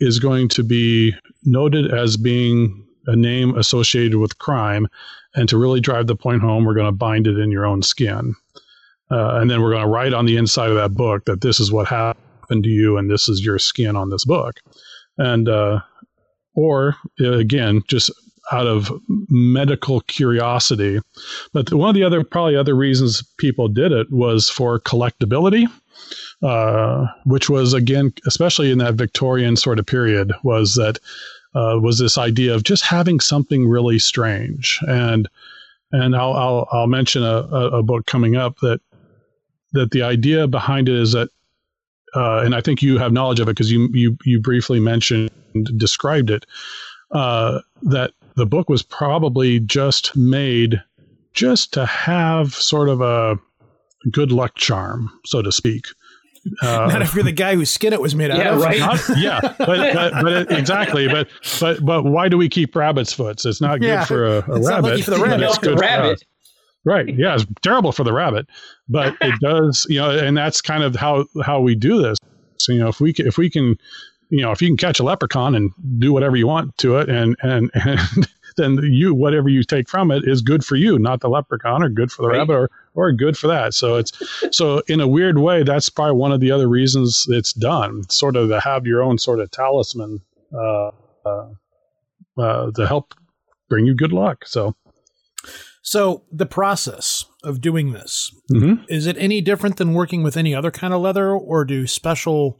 is 0.00 0.18
going 0.18 0.48
to 0.48 0.62
be 0.62 1.14
noted 1.44 1.92
as 1.92 2.16
being 2.16 2.86
a 3.06 3.16
name 3.16 3.56
associated 3.56 4.18
with 4.18 4.38
crime 4.38 4.88
and 5.34 5.48
to 5.48 5.58
really 5.58 5.80
drive 5.80 6.06
the 6.06 6.16
point 6.16 6.42
home, 6.42 6.64
we're 6.64 6.74
going 6.74 6.86
to 6.86 6.92
bind 6.92 7.26
it 7.26 7.38
in 7.38 7.50
your 7.50 7.66
own 7.66 7.82
skin. 7.82 8.34
Uh, 9.10 9.38
and 9.40 9.50
then 9.50 9.60
we're 9.60 9.70
going 9.70 9.82
to 9.82 9.88
write 9.88 10.14
on 10.14 10.26
the 10.26 10.36
inside 10.36 10.70
of 10.70 10.76
that 10.76 10.94
book 10.94 11.24
that 11.26 11.40
this 11.40 11.60
is 11.60 11.70
what 11.70 11.86
happened 11.86 12.64
to 12.64 12.70
you 12.70 12.96
and 12.96 13.10
this 13.10 13.28
is 13.28 13.44
your 13.44 13.58
skin 13.58 13.96
on 13.96 14.10
this 14.10 14.24
book. 14.24 14.60
And, 15.18 15.48
uh, 15.48 15.80
or 16.54 16.96
uh, 17.20 17.32
again, 17.32 17.82
just 17.88 18.10
out 18.52 18.66
of 18.66 18.92
medical 19.08 20.00
curiosity. 20.02 21.00
But 21.52 21.72
one 21.72 21.88
of 21.88 21.94
the 21.94 22.04
other, 22.04 22.22
probably 22.24 22.56
other 22.56 22.74
reasons 22.74 23.22
people 23.38 23.68
did 23.68 23.92
it 23.92 24.10
was 24.10 24.48
for 24.48 24.80
collectability. 24.80 25.66
Uh, 26.42 27.06
which 27.24 27.48
was 27.48 27.72
again, 27.72 28.12
especially 28.26 28.70
in 28.70 28.76
that 28.78 28.94
Victorian 28.94 29.56
sort 29.56 29.78
of 29.78 29.86
period, 29.86 30.32
was 30.42 30.74
that 30.74 30.98
uh, 31.54 31.78
was 31.80 31.98
this 31.98 32.18
idea 32.18 32.54
of 32.54 32.64
just 32.64 32.84
having 32.84 33.20
something 33.20 33.66
really 33.66 33.98
strange. 33.98 34.78
And 34.86 35.28
and 35.92 36.16
I'll 36.16 36.32
I'll, 36.34 36.68
I'll 36.72 36.86
mention 36.86 37.22
a, 37.22 37.38
a, 37.38 37.82
book 37.82 38.06
coming 38.06 38.36
up 38.36 38.58
that 38.60 38.80
that 39.72 39.92
the 39.92 40.02
idea 40.02 40.46
behind 40.46 40.88
it 40.88 40.96
is 40.96 41.12
that, 41.12 41.30
uh, 42.14 42.40
and 42.44 42.54
I 42.54 42.60
think 42.60 42.82
you 42.82 42.98
have 42.98 43.12
knowledge 43.12 43.40
of 43.40 43.48
it 43.48 43.52
because 43.52 43.70
you 43.70 43.88
you 43.92 44.18
you 44.24 44.40
briefly 44.40 44.80
mentioned 44.80 45.30
described 45.76 46.30
it. 46.30 46.44
Uh, 47.12 47.60
that 47.82 48.12
the 48.36 48.46
book 48.46 48.68
was 48.68 48.82
probably 48.82 49.60
just 49.60 50.16
made 50.16 50.82
just 51.32 51.72
to 51.74 51.86
have 51.86 52.54
sort 52.54 52.88
of 52.88 53.00
a 53.00 53.38
good 54.10 54.32
luck 54.32 54.54
charm, 54.56 55.10
so 55.24 55.42
to 55.42 55.52
speak. 55.52 55.86
Uh, 56.62 56.88
Not 56.92 57.02
if 57.02 57.14
you're 57.14 57.24
the 57.24 57.32
guy 57.32 57.54
whose 57.54 57.70
skin 57.70 57.92
it 57.92 58.00
was 58.00 58.14
made 58.14 58.30
out 58.30 58.38
yeah, 58.38 58.54
of. 58.54 58.60
Right. 58.60 58.78
Not, 58.78 59.00
yeah, 59.16 59.40
but, 59.40 59.94
but, 59.94 60.12
but 60.12 60.32
it, 60.32 60.50
exactly. 60.50 61.08
But 61.08 61.28
but 61.58 61.84
but 61.84 62.02
why 62.04 62.28
do 62.28 62.36
we 62.36 62.48
keep 62.48 62.76
rabbit's 62.76 63.12
foots? 63.12 63.46
It's 63.46 63.62
not 63.62 63.80
good 63.80 64.06
for 64.06 64.26
a, 64.26 64.30
a 64.30 64.56
it's 64.56 64.68
not 64.68 64.82
rabbit. 64.82 64.88
lucky 64.90 65.02
for 65.02 65.10
the 65.12 65.16
rabbit. 65.18 65.40
but 65.40 65.42
it's 65.42 65.62
Milk 65.62 65.62
the 65.62 65.70
for 65.70 65.80
rabbit. 65.80 66.12
us. 66.12 66.22
Right. 66.84 67.16
Yeah, 67.16 67.34
it's 67.34 67.46
terrible 67.62 67.92
for 67.92 68.04
the 68.04 68.12
rabbit, 68.12 68.46
but 68.90 69.16
it 69.22 69.34
does. 69.40 69.86
You 69.88 70.00
know, 70.00 70.10
and 70.10 70.36
that's 70.36 70.60
kind 70.60 70.82
of 70.82 70.94
how 70.94 71.24
how 71.42 71.60
we 71.60 71.74
do 71.74 72.02
this. 72.02 72.18
So 72.58 72.72
you 72.72 72.80
know, 72.80 72.88
if 72.88 73.00
we 73.00 73.14
if 73.16 73.38
we 73.38 73.48
can, 73.48 73.78
you 74.34 74.42
know, 74.42 74.50
if 74.50 74.60
you 74.60 74.68
can 74.68 74.76
catch 74.76 74.98
a 74.98 75.04
leprechaun 75.04 75.54
and 75.54 75.70
do 75.98 76.12
whatever 76.12 76.36
you 76.36 76.46
want 76.46 76.76
to 76.78 76.96
it, 76.98 77.08
and 77.08 77.36
and 77.42 77.70
and 77.74 78.28
then 78.56 78.78
you 78.82 79.14
whatever 79.14 79.48
you 79.48 79.62
take 79.62 79.88
from 79.88 80.10
it 80.10 80.26
is 80.26 80.42
good 80.42 80.64
for 80.64 80.76
you, 80.76 80.98
not 80.98 81.20
the 81.20 81.28
leprechaun, 81.28 81.82
or 81.82 81.88
good 81.88 82.10
for 82.10 82.22
the 82.22 82.28
Right. 82.28 82.38
rabbit, 82.38 82.54
or 82.54 82.70
or 82.94 83.12
good 83.12 83.36
for 83.36 83.46
that. 83.46 83.74
So 83.74 83.96
it's 83.96 84.12
so 84.50 84.82
in 84.88 85.00
a 85.00 85.06
weird 85.08 85.38
way, 85.38 85.62
that's 85.62 85.88
probably 85.88 86.16
one 86.16 86.32
of 86.32 86.40
the 86.40 86.50
other 86.50 86.68
reasons 86.68 87.26
it's 87.28 87.52
done, 87.52 88.08
sort 88.10 88.34
of 88.36 88.48
to 88.48 88.60
have 88.60 88.86
your 88.86 89.02
own 89.02 89.18
sort 89.18 89.38
of 89.40 89.50
talisman 89.52 90.20
uh, 90.52 90.90
uh, 91.24 91.46
uh, 92.36 92.70
to 92.72 92.86
help 92.86 93.14
bring 93.68 93.86
you 93.86 93.94
good 93.94 94.12
luck. 94.12 94.46
So 94.46 94.74
So 95.82 96.22
the 96.32 96.46
process 96.46 97.26
of 97.42 97.60
doing 97.60 97.92
this 97.92 98.32
Mhm. 98.50 98.84
is 98.88 99.06
it 99.06 99.16
any 99.18 99.40
different 99.40 99.76
than 99.76 99.92
working 99.94 100.22
with 100.22 100.36
any 100.36 100.54
other 100.54 100.70
kind 100.70 100.92
of 100.94 101.00
leather, 101.02 101.30
or 101.30 101.64
do 101.64 101.86
special? 101.86 102.58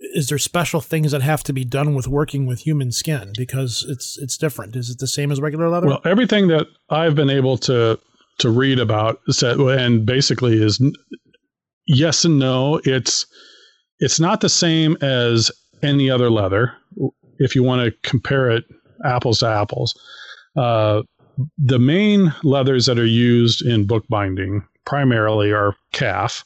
Is 0.00 0.28
there 0.28 0.38
special 0.38 0.80
things 0.80 1.12
that 1.12 1.22
have 1.22 1.42
to 1.44 1.52
be 1.52 1.64
done 1.64 1.94
with 1.94 2.06
working 2.06 2.46
with 2.46 2.60
human 2.60 2.92
skin 2.92 3.32
because 3.36 3.84
it's 3.88 4.16
it's 4.18 4.36
different? 4.36 4.76
Is 4.76 4.90
it 4.90 4.98
the 4.98 5.08
same 5.08 5.32
as 5.32 5.40
regular 5.40 5.68
leather? 5.68 5.88
Well, 5.88 6.00
everything 6.04 6.48
that 6.48 6.66
I've 6.90 7.14
been 7.14 7.30
able 7.30 7.58
to 7.58 7.98
to 8.38 8.50
read 8.50 8.78
about 8.78 9.20
said, 9.30 9.58
and 9.58 10.06
basically 10.06 10.62
is 10.62 10.80
yes 11.86 12.24
and 12.24 12.38
no. 12.38 12.80
It's 12.84 13.26
it's 13.98 14.20
not 14.20 14.40
the 14.40 14.48
same 14.48 14.96
as 15.00 15.50
any 15.82 16.10
other 16.10 16.30
leather. 16.30 16.72
If 17.38 17.54
you 17.54 17.62
want 17.62 17.82
to 17.82 18.08
compare 18.08 18.50
it 18.50 18.64
apples 19.04 19.40
to 19.40 19.48
apples, 19.48 19.98
uh, 20.56 21.02
the 21.56 21.78
main 21.78 22.32
leathers 22.42 22.86
that 22.86 22.98
are 22.98 23.06
used 23.06 23.64
in 23.64 23.86
bookbinding 23.86 24.64
primarily 24.86 25.52
are 25.52 25.74
calf 25.92 26.44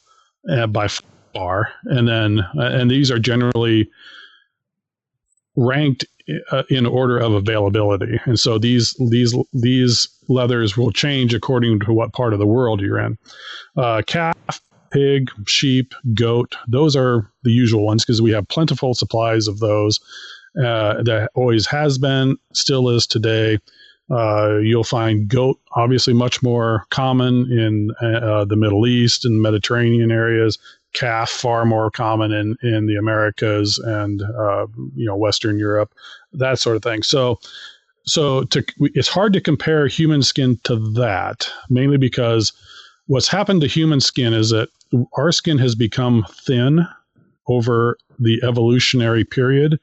uh, 0.51 0.67
by 0.67 0.87
far, 1.33 1.69
and 1.85 2.07
then 2.07 2.39
uh, 2.57 2.63
and 2.63 2.89
these 2.89 3.11
are 3.11 3.19
generally 3.19 3.89
ranked 5.55 6.05
uh, 6.51 6.63
in 6.69 6.85
order 6.85 7.19
of 7.19 7.33
availability. 7.33 8.19
And 8.25 8.39
so 8.39 8.57
these 8.57 8.95
these 9.09 9.35
these 9.53 10.07
leathers 10.29 10.77
will 10.77 10.91
change 10.91 11.33
according 11.33 11.81
to 11.81 11.93
what 11.93 12.13
part 12.13 12.33
of 12.33 12.39
the 12.39 12.47
world 12.47 12.81
you're 12.81 12.99
in. 12.99 13.17
Uh, 13.75 14.01
calf, 14.05 14.61
pig, 14.91 15.29
sheep, 15.47 15.93
goat, 16.13 16.55
those 16.67 16.95
are 16.95 17.29
the 17.43 17.51
usual 17.51 17.85
ones 17.85 18.05
because 18.05 18.21
we 18.21 18.31
have 18.31 18.47
plentiful 18.47 18.93
supplies 18.93 19.47
of 19.47 19.59
those. 19.59 19.99
Uh, 20.55 21.01
that 21.01 21.31
always 21.33 21.65
has 21.65 21.97
been, 21.97 22.37
still 22.53 22.87
is 22.87 23.07
today. 23.07 23.57
Uh, 24.11 24.57
you'll 24.57 24.83
find 24.83 25.27
goat 25.27 25.59
obviously 25.75 26.13
much 26.13 26.43
more 26.43 26.85
common 26.91 27.51
in 27.51 27.89
uh, 27.99 28.45
the 28.45 28.55
Middle 28.55 28.85
East 28.85 29.25
and 29.25 29.41
Mediterranean 29.41 30.11
areas. 30.11 30.59
Calf 30.93 31.29
far 31.29 31.65
more 31.65 31.89
common 31.89 32.31
in 32.31 32.55
in 32.61 32.85
the 32.85 32.95
Americas 32.95 33.79
and 33.79 34.21
uh, 34.21 34.67
you 34.95 35.05
know 35.05 35.15
Western 35.15 35.57
Europe, 35.59 35.93
that 36.33 36.59
sort 36.59 36.75
of 36.75 36.83
thing. 36.83 37.03
So 37.03 37.39
so 38.05 38.43
to 38.45 38.63
it's 38.79 39.07
hard 39.07 39.33
to 39.33 39.41
compare 39.41 39.87
human 39.87 40.21
skin 40.21 40.59
to 40.63 40.75
that 40.93 41.49
mainly 41.69 41.97
because 41.97 42.53
what's 43.07 43.27
happened 43.27 43.61
to 43.61 43.67
human 43.67 44.01
skin 44.01 44.33
is 44.33 44.49
that 44.49 44.69
our 45.17 45.31
skin 45.31 45.57
has 45.57 45.75
become 45.75 46.25
thin 46.29 46.85
over 47.47 47.97
the 48.19 48.39
evolutionary 48.43 49.23
period 49.23 49.79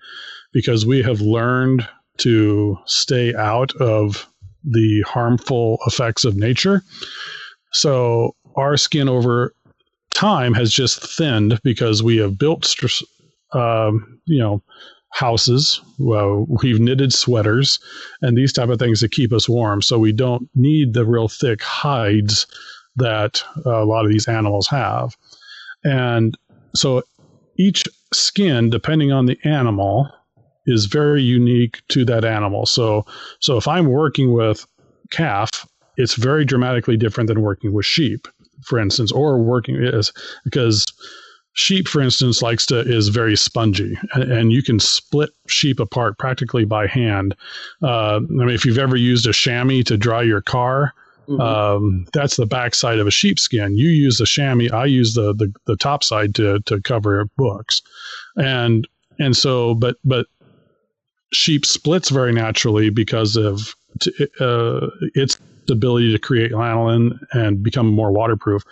because 0.52 0.86
we 0.86 1.02
have 1.02 1.20
learned 1.20 1.86
to 2.18 2.76
stay 2.86 3.34
out 3.34 3.74
of 3.76 4.26
the 4.64 5.02
harmful 5.02 5.78
effects 5.86 6.24
of 6.24 6.36
nature. 6.36 6.82
So 7.72 8.34
our 8.56 8.76
skin 8.76 9.08
over 9.08 9.54
time 10.14 10.54
has 10.54 10.72
just 10.72 11.02
thinned 11.16 11.60
because 11.62 12.02
we 12.02 12.16
have 12.18 12.38
built, 12.38 12.74
um, 13.52 14.20
you 14.26 14.38
know, 14.38 14.62
houses. 15.10 15.80
Well, 15.98 16.46
we've 16.62 16.80
knitted 16.80 17.12
sweaters 17.12 17.78
and 18.22 18.36
these 18.36 18.52
type 18.52 18.68
of 18.68 18.78
things 18.78 19.00
to 19.00 19.08
keep 19.08 19.32
us 19.32 19.48
warm. 19.48 19.82
So 19.82 19.98
we 19.98 20.12
don't 20.12 20.48
need 20.54 20.94
the 20.94 21.04
real 21.04 21.28
thick 21.28 21.62
hides 21.62 22.46
that 22.96 23.42
a 23.64 23.84
lot 23.84 24.04
of 24.04 24.12
these 24.12 24.28
animals 24.28 24.66
have. 24.68 25.16
And 25.84 26.36
so 26.74 27.02
each 27.56 27.84
skin, 28.12 28.70
depending 28.70 29.12
on 29.12 29.26
the 29.26 29.38
animal, 29.44 30.08
is 30.66 30.86
very 30.86 31.22
unique 31.22 31.80
to 31.88 32.04
that 32.04 32.24
animal. 32.24 32.66
So 32.66 33.04
so 33.40 33.56
if 33.56 33.66
I'm 33.66 33.86
working 33.86 34.32
with 34.32 34.66
calf, 35.10 35.66
it's 35.96 36.14
very 36.14 36.44
dramatically 36.44 36.96
different 36.96 37.28
than 37.28 37.40
working 37.40 37.72
with 37.72 37.86
sheep, 37.86 38.28
for 38.64 38.78
instance, 38.78 39.12
or 39.12 39.38
working 39.38 39.76
is 39.76 40.12
because 40.44 40.86
sheep, 41.52 41.88
for 41.88 42.00
instance, 42.00 42.42
likes 42.42 42.66
to 42.66 42.80
is 42.80 43.08
very 43.08 43.36
spongy, 43.36 43.98
and, 44.14 44.32
and 44.32 44.52
you 44.52 44.62
can 44.62 44.80
split 44.80 45.30
sheep 45.46 45.80
apart 45.80 46.18
practically 46.18 46.64
by 46.64 46.86
hand. 46.86 47.34
Uh, 47.82 48.16
I 48.16 48.20
mean, 48.20 48.50
if 48.50 48.64
you've 48.64 48.78
ever 48.78 48.96
used 48.96 49.26
a 49.26 49.32
chamois 49.32 49.82
to 49.84 49.96
dry 49.96 50.22
your 50.22 50.40
car, 50.40 50.92
mm-hmm. 51.28 51.40
um, 51.40 52.06
that's 52.12 52.36
the 52.36 52.46
backside 52.46 52.98
of 52.98 53.06
a 53.06 53.10
sheepskin. 53.10 53.76
You 53.76 53.88
use 53.88 54.18
the 54.18 54.26
chamois, 54.26 54.72
I 54.72 54.86
use 54.86 55.14
the, 55.14 55.34
the 55.34 55.52
the 55.66 55.76
top 55.76 56.04
side 56.04 56.34
to 56.36 56.60
to 56.66 56.80
cover 56.80 57.26
books, 57.36 57.82
and 58.36 58.86
and 59.18 59.36
so, 59.36 59.74
but 59.74 59.96
but 60.04 60.26
sheep 61.32 61.64
splits 61.64 62.10
very 62.10 62.32
naturally 62.32 62.90
because 62.90 63.36
of 63.36 63.74
uh, 64.40 64.88
its 65.14 65.38
ability 65.68 66.12
to 66.12 66.18
create 66.18 66.52
lanolin 66.52 67.18
and 67.32 67.62
become 67.62 67.86
more 67.86 68.12
waterproof. 68.12 68.62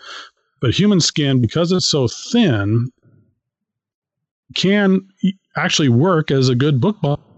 But 0.60 0.78
human 0.78 1.00
skin, 1.00 1.40
because 1.40 1.70
it's 1.72 1.88
so 1.88 2.08
thin, 2.08 2.90
can 4.54 5.06
actually 5.56 5.88
work 5.88 6.30
as 6.30 6.48
a 6.48 6.54
good 6.54 6.80
book 6.80 6.96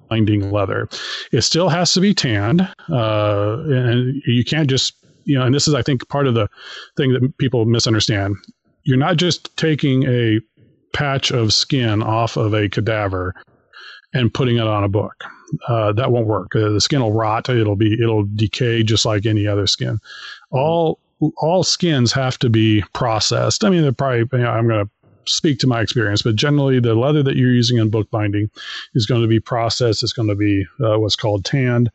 binding 0.09 0.51
leather. 0.51 0.89
It 1.33 1.43
still 1.43 1.69
has 1.69 1.93
to 1.95 2.01
be 2.01 2.15
tanned, 2.15 2.63
uh, 2.91 3.59
and 3.69 4.23
you 4.27 4.45
can't 4.45 4.69
just 4.69 4.95
you 5.25 5.39
know. 5.39 5.45
And 5.45 5.55
this 5.55 5.69
is, 5.69 5.75
I 5.75 5.83
think, 5.83 6.09
part 6.09 6.27
of 6.27 6.35
the 6.35 6.49
thing 6.97 7.13
that 7.13 7.37
people 7.39 7.65
misunderstand. 7.65 8.37
You're 8.85 8.97
not 8.97 9.17
just 9.17 9.55
taking 9.57 10.05
a 10.05 10.41
patch 10.93 11.31
of 11.31 11.53
skin 11.53 12.03
off 12.03 12.37
of 12.37 12.55
a 12.55 12.69
cadaver 12.69 13.35
and 14.13 14.33
putting 14.33 14.57
it 14.57 14.67
on 14.67 14.83
a 14.83 14.89
book. 14.89 15.25
Uh, 15.69 15.93
that 15.93 16.13
won't 16.13 16.27
work. 16.27 16.55
Uh, 16.55 16.71
the 16.71 16.81
skin 16.81 17.01
will 17.01 17.13
rot. 17.13 17.49
It'll 17.49 17.77
be 17.77 17.95
it'll 17.95 18.27
decay 18.35 18.83
just 18.83 19.05
like 19.05 19.27
any 19.27 19.47
other 19.47 19.67
skin. 19.67 19.99
All 20.51 20.99
all 21.39 21.63
skins 21.63 22.13
have 22.13 22.39
to 22.39 22.49
be 22.49 22.83
processed. 22.93 23.65
I 23.65 23.71
mean, 23.71 23.83
they're 23.83 23.93
probably. 23.93 24.39
You 24.39 24.45
know, 24.45 24.51
I'm 24.51 24.69
going 24.69 24.87
to 24.87 24.91
speak 25.27 25.59
to 25.61 25.67
my 25.67 25.81
experience, 25.81 26.23
but 26.23 26.37
generally, 26.37 26.81
the 26.81 26.95
leather 26.95 27.23
that 27.23 27.37
you're 27.37 27.53
using 27.53 27.79
in 27.79 27.91
book 27.91 28.11
binding 28.11 28.51
is 28.95 29.07
going 29.07 29.23
to 29.23 29.29
be 29.29 29.41
processed. 29.41 30.03
It's 30.03 30.13
going 30.13 30.29
to 30.29 30.35
be 30.35 30.67
uh, 30.83 30.99
what's 30.99 31.17
called 31.17 31.45
tanned, 31.45 31.91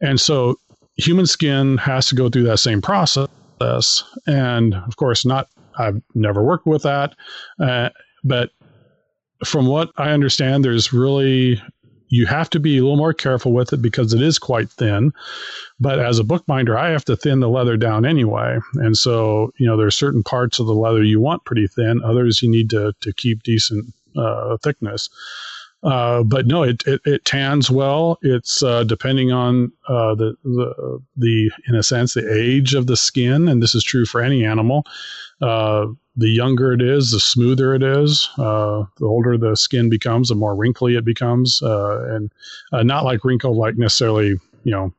and 0.00 0.20
so 0.20 0.56
human 0.96 1.26
skin 1.26 1.76
has 1.78 2.06
to 2.08 2.14
go 2.14 2.28
through 2.28 2.44
that 2.44 2.58
same 2.58 2.80
process. 2.82 3.28
And 4.26 4.74
of 4.74 4.96
course, 4.96 5.24
not. 5.24 5.48
I've 5.78 6.00
never 6.14 6.42
worked 6.42 6.66
with 6.66 6.82
that, 6.84 7.14
uh, 7.60 7.90
but 8.24 8.50
from 9.44 9.66
what 9.66 9.90
I 9.98 10.10
understand, 10.10 10.64
there's 10.64 10.92
really 10.92 11.60
you 12.08 12.26
have 12.26 12.50
to 12.50 12.60
be 12.60 12.78
a 12.78 12.82
little 12.82 12.96
more 12.96 13.12
careful 13.12 13.52
with 13.52 13.72
it 13.72 13.82
because 13.82 14.12
it 14.12 14.22
is 14.22 14.38
quite 14.38 14.70
thin. 14.70 15.12
But 15.80 15.98
as 15.98 16.18
a 16.18 16.24
bookbinder, 16.24 16.78
I 16.78 16.90
have 16.90 17.04
to 17.06 17.16
thin 17.16 17.40
the 17.40 17.48
leather 17.48 17.76
down 17.76 18.04
anyway. 18.04 18.58
And 18.74 18.96
so, 18.96 19.52
you 19.58 19.66
know, 19.66 19.76
there 19.76 19.86
are 19.86 19.90
certain 19.90 20.22
parts 20.22 20.58
of 20.58 20.66
the 20.66 20.74
leather 20.74 21.02
you 21.02 21.20
want 21.20 21.44
pretty 21.44 21.66
thin, 21.66 22.02
others 22.04 22.42
you 22.42 22.50
need 22.50 22.70
to, 22.70 22.94
to 23.00 23.12
keep 23.12 23.42
decent 23.42 23.92
uh, 24.16 24.56
thickness. 24.62 25.10
Uh, 25.86 26.24
but 26.24 26.46
no, 26.46 26.64
it, 26.64 26.82
it, 26.84 27.00
it, 27.04 27.24
tans 27.24 27.70
well. 27.70 28.18
It's 28.22 28.60
uh, 28.60 28.82
depending 28.82 29.30
on 29.30 29.70
uh, 29.88 30.16
the, 30.16 30.36
the 30.42 31.00
the 31.16 31.50
in 31.68 31.76
a 31.76 31.82
sense 31.84 32.14
the 32.14 32.28
age 32.28 32.74
of 32.74 32.88
the 32.88 32.96
skin, 32.96 33.46
and 33.46 33.62
this 33.62 33.72
is 33.72 33.84
true 33.84 34.04
for 34.04 34.20
any 34.20 34.44
animal. 34.44 34.84
Uh, 35.40 35.86
the 36.16 36.28
younger 36.28 36.72
it 36.72 36.82
is, 36.82 37.12
the 37.12 37.20
smoother 37.20 37.72
it 37.72 37.84
is. 37.84 38.28
Uh, 38.36 38.84
the 38.98 39.06
older 39.06 39.38
the 39.38 39.54
skin 39.54 39.88
becomes, 39.88 40.28
the 40.28 40.34
more 40.34 40.56
wrinkly 40.56 40.96
it 40.96 41.04
becomes, 41.04 41.62
uh, 41.62 42.04
and 42.10 42.32
not 42.88 43.04
like 43.04 43.24
wrinkled, 43.24 43.56
like 43.56 43.76
necessarily 43.76 44.30
you 44.64 44.72
know 44.72 44.92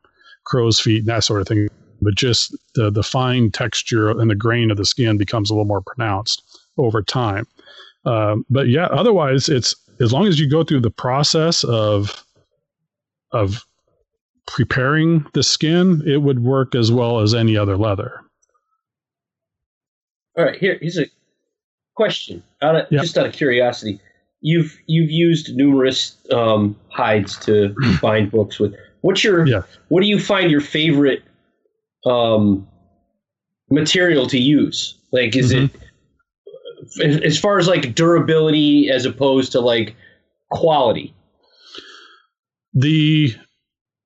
crow's 0.45 0.79
feet 0.79 0.99
and 0.99 1.07
that 1.07 1.25
sort 1.25 1.41
of 1.41 1.49
thing, 1.49 1.67
but 2.01 2.15
just 2.15 2.55
the 2.75 2.89
the 2.89 3.03
fine 3.03 3.51
texture 3.51 4.09
and 4.09 4.29
the 4.29 4.35
grain 4.35 4.71
of 4.71 4.77
the 4.77 4.85
skin 4.85 5.17
becomes 5.17 5.49
a 5.49 5.53
little 5.53 5.65
more 5.65 5.81
pronounced 5.81 6.41
over 6.77 7.01
time. 7.01 7.45
Uh, 8.05 8.38
but 8.49 8.69
yeah, 8.69 8.85
otherwise, 8.85 9.49
it's 9.49 9.75
as 10.00 10.14
long 10.14 10.28
as 10.28 10.39
you 10.39 10.50
go 10.50 10.64
through 10.64 10.82
the 10.82 10.91
process 10.91 11.64
of 11.64 12.24
of 13.32 13.66
preparing 14.45 15.26
the 15.34 15.43
skin, 15.43 16.02
it 16.06 16.22
would 16.22 16.43
work 16.43 16.76
as 16.76 16.91
well 16.91 17.20
as 17.20 17.34
any 17.34 17.58
other 17.58 17.78
leather. 17.78 18.22
All 20.38 20.45
right, 20.45 20.58
here 20.58 20.78
here's 20.82 20.98
a 20.98 21.08
question. 21.95 22.43
Out 22.62 22.76
of, 22.76 22.88
yep. 22.91 23.02
Just 23.02 23.18
out 23.18 23.26
of 23.26 23.34
curiosity, 23.34 24.00
you've 24.41 24.78
you've 24.88 25.12
used 25.12 25.56
numerous 25.56 26.16
um, 26.32 26.76
hides 26.89 27.38
to 27.39 27.76
bind 28.02 28.32
books 28.32 28.60
with. 28.60 28.76
What's 29.02 29.24
your 29.24 29.45
yeah. 29.45 29.62
what 29.89 30.02
do 30.02 30.08
you 30.08 30.20
find 30.20 30.50
your 30.50 30.62
favorite 30.62 31.24
um, 32.06 32.68
material 33.70 34.28
to 34.28 34.39
use? 34.39 34.95
Like, 35.12 35.36
is 35.36 35.54
mm-hmm. 35.54 35.66
it 35.76 35.82
as 37.01 37.39
far 37.39 37.59
as 37.59 37.67
like 37.67 37.95
durability 37.95 38.89
as 38.89 39.05
opposed 39.05 39.51
to 39.53 39.59
like 39.59 39.95
quality? 40.51 41.13
The 42.73 43.35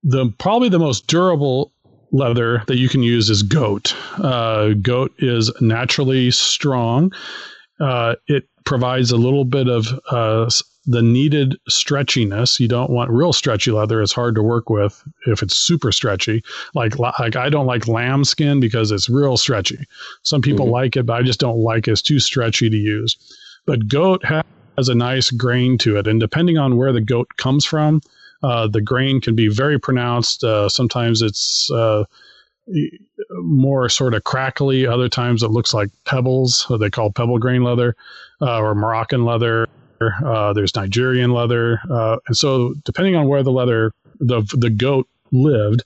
the 0.04 0.34
probably 0.38 0.70
the 0.70 0.80
most 0.80 1.08
durable 1.08 1.74
leather 2.12 2.64
that 2.68 2.78
you 2.78 2.90
can 2.90 3.04
use 3.04 3.30
is 3.30 3.44
goat. 3.44 3.96
Uh, 4.18 4.74
goat 4.82 5.14
is 5.20 5.52
naturally 5.62 6.32
strong. 6.32 7.12
Uh, 7.80 8.16
it 8.28 8.46
provides 8.66 9.12
a 9.12 9.18
little 9.18 9.46
bit 9.46 9.68
of 9.68 9.88
uh, 10.10 10.50
the 10.86 11.02
needed 11.02 11.58
stretchiness. 11.70 12.60
You 12.60 12.68
don't 12.68 12.90
want 12.90 13.12
real 13.12 13.34
stretchy 13.34 13.72
leather; 13.72 14.02
it's 14.02 14.14
hard 14.14 14.36
to 14.36 14.44
work 14.44 14.70
with 14.70 15.04
if 15.28 15.44
it's 15.44 15.56
super 15.56 15.92
stretchy. 15.92 16.44
Like 16.74 16.98
like 17.00 17.36
I 17.36 17.50
don't 17.50 17.68
like 17.68 17.88
lamb 17.88 18.24
skin 18.24 18.60
because 18.60 18.92
it's 18.92 19.10
real 19.10 19.38
stretchy. 19.38 19.80
Some 20.24 20.42
people 20.42 20.66
mm-hmm. 20.66 20.74
like 20.74 20.98
it, 20.98 21.06
but 21.06 21.14
I 21.14 21.24
just 21.24 21.40
don't 21.40 21.60
like 21.60 21.88
it. 21.88 21.92
It's 21.92 22.02
too 22.02 22.20
stretchy 22.20 22.70
to 22.70 22.78
use. 22.78 23.16
But 23.66 23.88
goat 23.88 24.24
has 24.26 24.90
a 24.90 24.96
nice 24.96 25.30
grain 25.30 25.78
to 25.80 25.98
it, 25.98 26.08
and 26.08 26.20
depending 26.20 26.58
on 26.58 26.78
where 26.78 26.94
the 26.94 27.02
goat 27.02 27.28
comes 27.38 27.64
from, 27.64 28.02
uh, 28.44 28.68
the 28.68 28.82
grain 28.82 29.22
can 29.22 29.36
be 29.36 29.48
very 29.48 29.80
pronounced. 29.80 30.44
Uh, 30.44 30.68
sometimes 30.68 31.22
it's 31.22 31.70
uh, 31.72 32.06
more 33.34 33.90
sort 33.90 34.14
of 34.14 34.24
crackly. 34.24 34.88
Other 34.88 35.10
times 35.10 35.44
it 35.44 35.50
looks 35.50 35.74
like 35.74 35.90
pebbles. 36.06 36.66
They 36.80 36.90
call 36.90 37.12
pebble 37.12 37.38
grain 37.38 37.64
leather 37.64 37.96
uh, 38.42 38.60
or 38.60 38.74
Moroccan 38.74 39.26
leather. 39.26 39.68
Uh, 40.26 40.54
there's 40.54 40.76
Nigerian 40.76 41.32
leather, 41.32 41.80
and 42.28 42.38
so 42.38 42.74
depending 42.86 43.16
on 43.16 43.28
where 43.28 43.44
the 43.44 43.52
leather 43.52 43.94
the 44.20 44.42
the 44.58 44.70
goat 44.70 45.08
lived, 45.32 45.84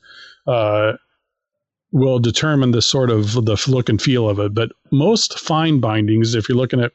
will 1.95 2.19
determine 2.19 2.71
the 2.71 2.81
sort 2.81 3.09
of 3.09 3.31
the 3.33 3.63
look 3.69 3.87
and 3.87 4.01
feel 4.01 4.27
of 4.29 4.37
it. 4.37 4.53
But 4.53 4.73
most 4.91 5.39
fine 5.39 5.79
bindings, 5.79 6.35
if 6.35 6.49
you're 6.49 6.57
looking 6.57 6.81
at, 6.81 6.91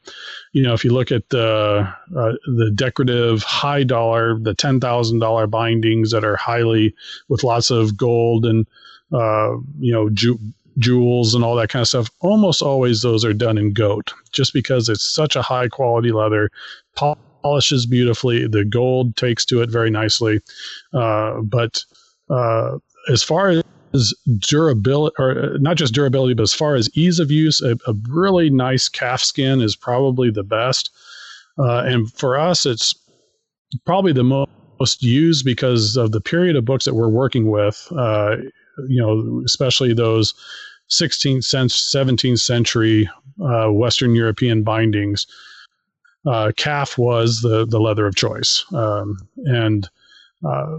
you 0.53 0.61
know, 0.61 0.73
if 0.73 0.85
you 0.85 0.93
look 0.93 1.11
at 1.11 1.27
the 1.29 1.91
uh, 2.15 2.33
the 2.45 2.71
decorative 2.73 3.41
high 3.41 3.83
dollar, 3.83 4.37
the 4.37 4.53
ten 4.53 4.79
thousand 4.79 5.17
dollar 5.17 5.47
bindings 5.47 6.11
that 6.11 6.23
are 6.23 6.35
highly 6.35 6.93
with 7.29 7.43
lots 7.43 7.71
of 7.71 7.97
gold 7.97 8.45
and 8.45 8.67
uh, 9.11 9.55
you 9.79 9.91
know 9.91 10.09
ju- 10.11 10.39
jewels 10.77 11.33
and 11.33 11.43
all 11.43 11.55
that 11.55 11.69
kind 11.69 11.81
of 11.81 11.87
stuff, 11.87 12.11
almost 12.19 12.61
always 12.61 13.01
those 13.01 13.25
are 13.25 13.33
done 13.33 13.57
in 13.57 13.73
goat, 13.73 14.13
just 14.31 14.53
because 14.53 14.87
it's 14.87 15.03
such 15.03 15.35
a 15.35 15.41
high 15.41 15.67
quality 15.67 16.11
leather. 16.11 16.51
Polishes 16.95 17.85
beautifully. 17.85 18.47
The 18.47 18.65
gold 18.65 19.15
takes 19.15 19.45
to 19.45 19.61
it 19.61 19.69
very 19.69 19.89
nicely, 19.89 20.41
uh, 20.93 21.41
but 21.41 21.83
uh, 22.29 22.77
as 23.09 23.23
far 23.23 23.61
as 23.93 24.13
durability, 24.39 25.15
or 25.19 25.31
uh, 25.31 25.57
not 25.59 25.77
just 25.77 25.93
durability, 25.93 26.33
but 26.33 26.43
as 26.43 26.53
far 26.53 26.75
as 26.75 26.89
ease 26.95 27.19
of 27.19 27.31
use, 27.31 27.61
a, 27.61 27.77
a 27.87 27.93
really 28.09 28.49
nice 28.49 28.87
calf 28.87 29.21
skin 29.21 29.61
is 29.61 29.75
probably 29.75 30.29
the 30.31 30.43
best. 30.43 30.91
Uh, 31.57 31.83
and 31.85 32.11
for 32.13 32.39
us, 32.39 32.65
it's 32.65 32.95
probably 33.85 34.13
the 34.13 34.23
mo- 34.23 34.47
most 34.79 35.03
used 35.03 35.45
because 35.45 35.97
of 35.97 36.11
the 36.11 36.21
period 36.21 36.55
of 36.55 36.65
books 36.65 36.85
that 36.85 36.95
we're 36.95 37.09
working 37.09 37.49
with. 37.49 37.87
Uh, 37.95 38.37
you 38.87 39.01
know, 39.01 39.41
especially 39.45 39.93
those 39.93 40.33
16th, 40.89 41.39
17th 41.39 42.39
century 42.39 43.09
uh, 43.43 43.67
Western 43.67 44.15
European 44.15 44.63
bindings. 44.63 45.27
Uh, 46.25 46.51
calf 46.55 46.97
was 46.97 47.41
the 47.41 47.65
the 47.65 47.79
leather 47.79 48.05
of 48.05 48.15
choice, 48.15 48.63
um, 48.73 49.17
and 49.45 49.89
uh, 50.47 50.77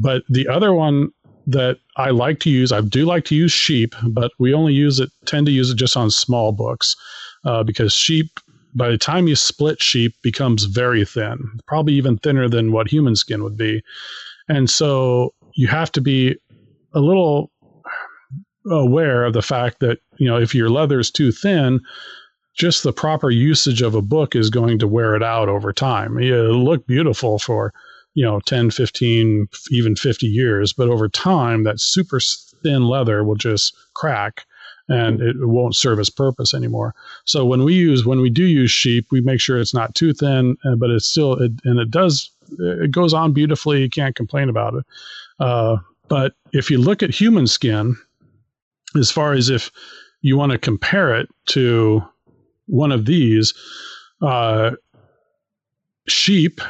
but 0.00 0.22
the 0.28 0.48
other 0.48 0.72
one 0.72 1.12
that 1.46 1.78
I 1.96 2.10
like 2.10 2.40
to 2.40 2.50
use. 2.50 2.72
I 2.72 2.80
do 2.80 3.04
like 3.04 3.24
to 3.26 3.34
use 3.34 3.52
sheep, 3.52 3.94
but 4.08 4.32
we 4.38 4.54
only 4.54 4.72
use 4.72 5.00
it, 5.00 5.10
tend 5.26 5.46
to 5.46 5.52
use 5.52 5.70
it 5.70 5.76
just 5.76 5.96
on 5.96 6.10
small 6.10 6.52
books 6.52 6.96
uh, 7.44 7.62
because 7.62 7.92
sheep, 7.92 8.38
by 8.74 8.88
the 8.88 8.98
time 8.98 9.26
you 9.26 9.36
split 9.36 9.82
sheep, 9.82 10.14
becomes 10.22 10.64
very 10.64 11.04
thin, 11.04 11.38
probably 11.66 11.94
even 11.94 12.18
thinner 12.18 12.48
than 12.48 12.72
what 12.72 12.88
human 12.88 13.16
skin 13.16 13.42
would 13.42 13.56
be. 13.56 13.82
And 14.48 14.70
so 14.70 15.34
you 15.54 15.66
have 15.68 15.90
to 15.92 16.00
be 16.00 16.36
a 16.94 17.00
little 17.00 17.50
aware 18.70 19.24
of 19.24 19.32
the 19.32 19.42
fact 19.42 19.80
that, 19.80 19.98
you 20.18 20.26
know, 20.26 20.36
if 20.36 20.54
your 20.54 20.70
leather 20.70 21.00
is 21.00 21.10
too 21.10 21.32
thin, 21.32 21.80
just 22.54 22.82
the 22.82 22.92
proper 22.92 23.30
usage 23.30 23.82
of 23.82 23.94
a 23.94 24.02
book 24.02 24.34
is 24.34 24.50
going 24.50 24.78
to 24.78 24.88
wear 24.88 25.14
it 25.14 25.22
out 25.22 25.48
over 25.48 25.72
time. 25.72 26.18
It'll 26.18 26.64
look 26.64 26.86
beautiful 26.86 27.38
for 27.38 27.72
you 28.14 28.24
know 28.24 28.40
10 28.40 28.72
15 28.72 29.48
even 29.70 29.94
50 29.94 30.26
years 30.26 30.72
but 30.72 30.88
over 30.88 31.08
time 31.08 31.62
that 31.62 31.80
super 31.80 32.18
thin 32.18 32.88
leather 32.88 33.22
will 33.22 33.36
just 33.36 33.72
crack 33.94 34.44
and 34.90 35.20
it 35.20 35.36
won't 35.38 35.76
serve 35.76 36.00
its 36.00 36.10
purpose 36.10 36.52
anymore. 36.52 36.94
So 37.24 37.46
when 37.46 37.62
we 37.62 37.74
use 37.74 38.04
when 38.04 38.20
we 38.20 38.28
do 38.28 38.44
use 38.44 38.72
sheep, 38.72 39.06
we 39.12 39.20
make 39.20 39.40
sure 39.40 39.58
it's 39.58 39.72
not 39.72 39.94
too 39.94 40.12
thin, 40.12 40.56
uh, 40.64 40.74
but 40.74 40.90
it's 40.90 41.06
still 41.06 41.34
it, 41.34 41.52
and 41.64 41.78
it 41.78 41.90
does 41.90 42.30
it 42.58 42.90
goes 42.90 43.14
on 43.14 43.32
beautifully. 43.32 43.82
You 43.82 43.88
can't 43.88 44.16
complain 44.16 44.48
about 44.48 44.74
it. 44.74 44.84
Uh, 45.38 45.76
but 46.08 46.34
if 46.52 46.70
you 46.70 46.78
look 46.78 47.04
at 47.04 47.10
human 47.14 47.46
skin, 47.46 47.96
as 48.96 49.12
far 49.12 49.32
as 49.32 49.48
if 49.48 49.70
you 50.22 50.36
want 50.36 50.50
to 50.50 50.58
compare 50.58 51.14
it 51.14 51.28
to 51.46 52.02
one 52.70 52.92
of 52.92 53.04
these, 53.04 53.52
uh, 54.22 54.72
sheep 56.08 56.60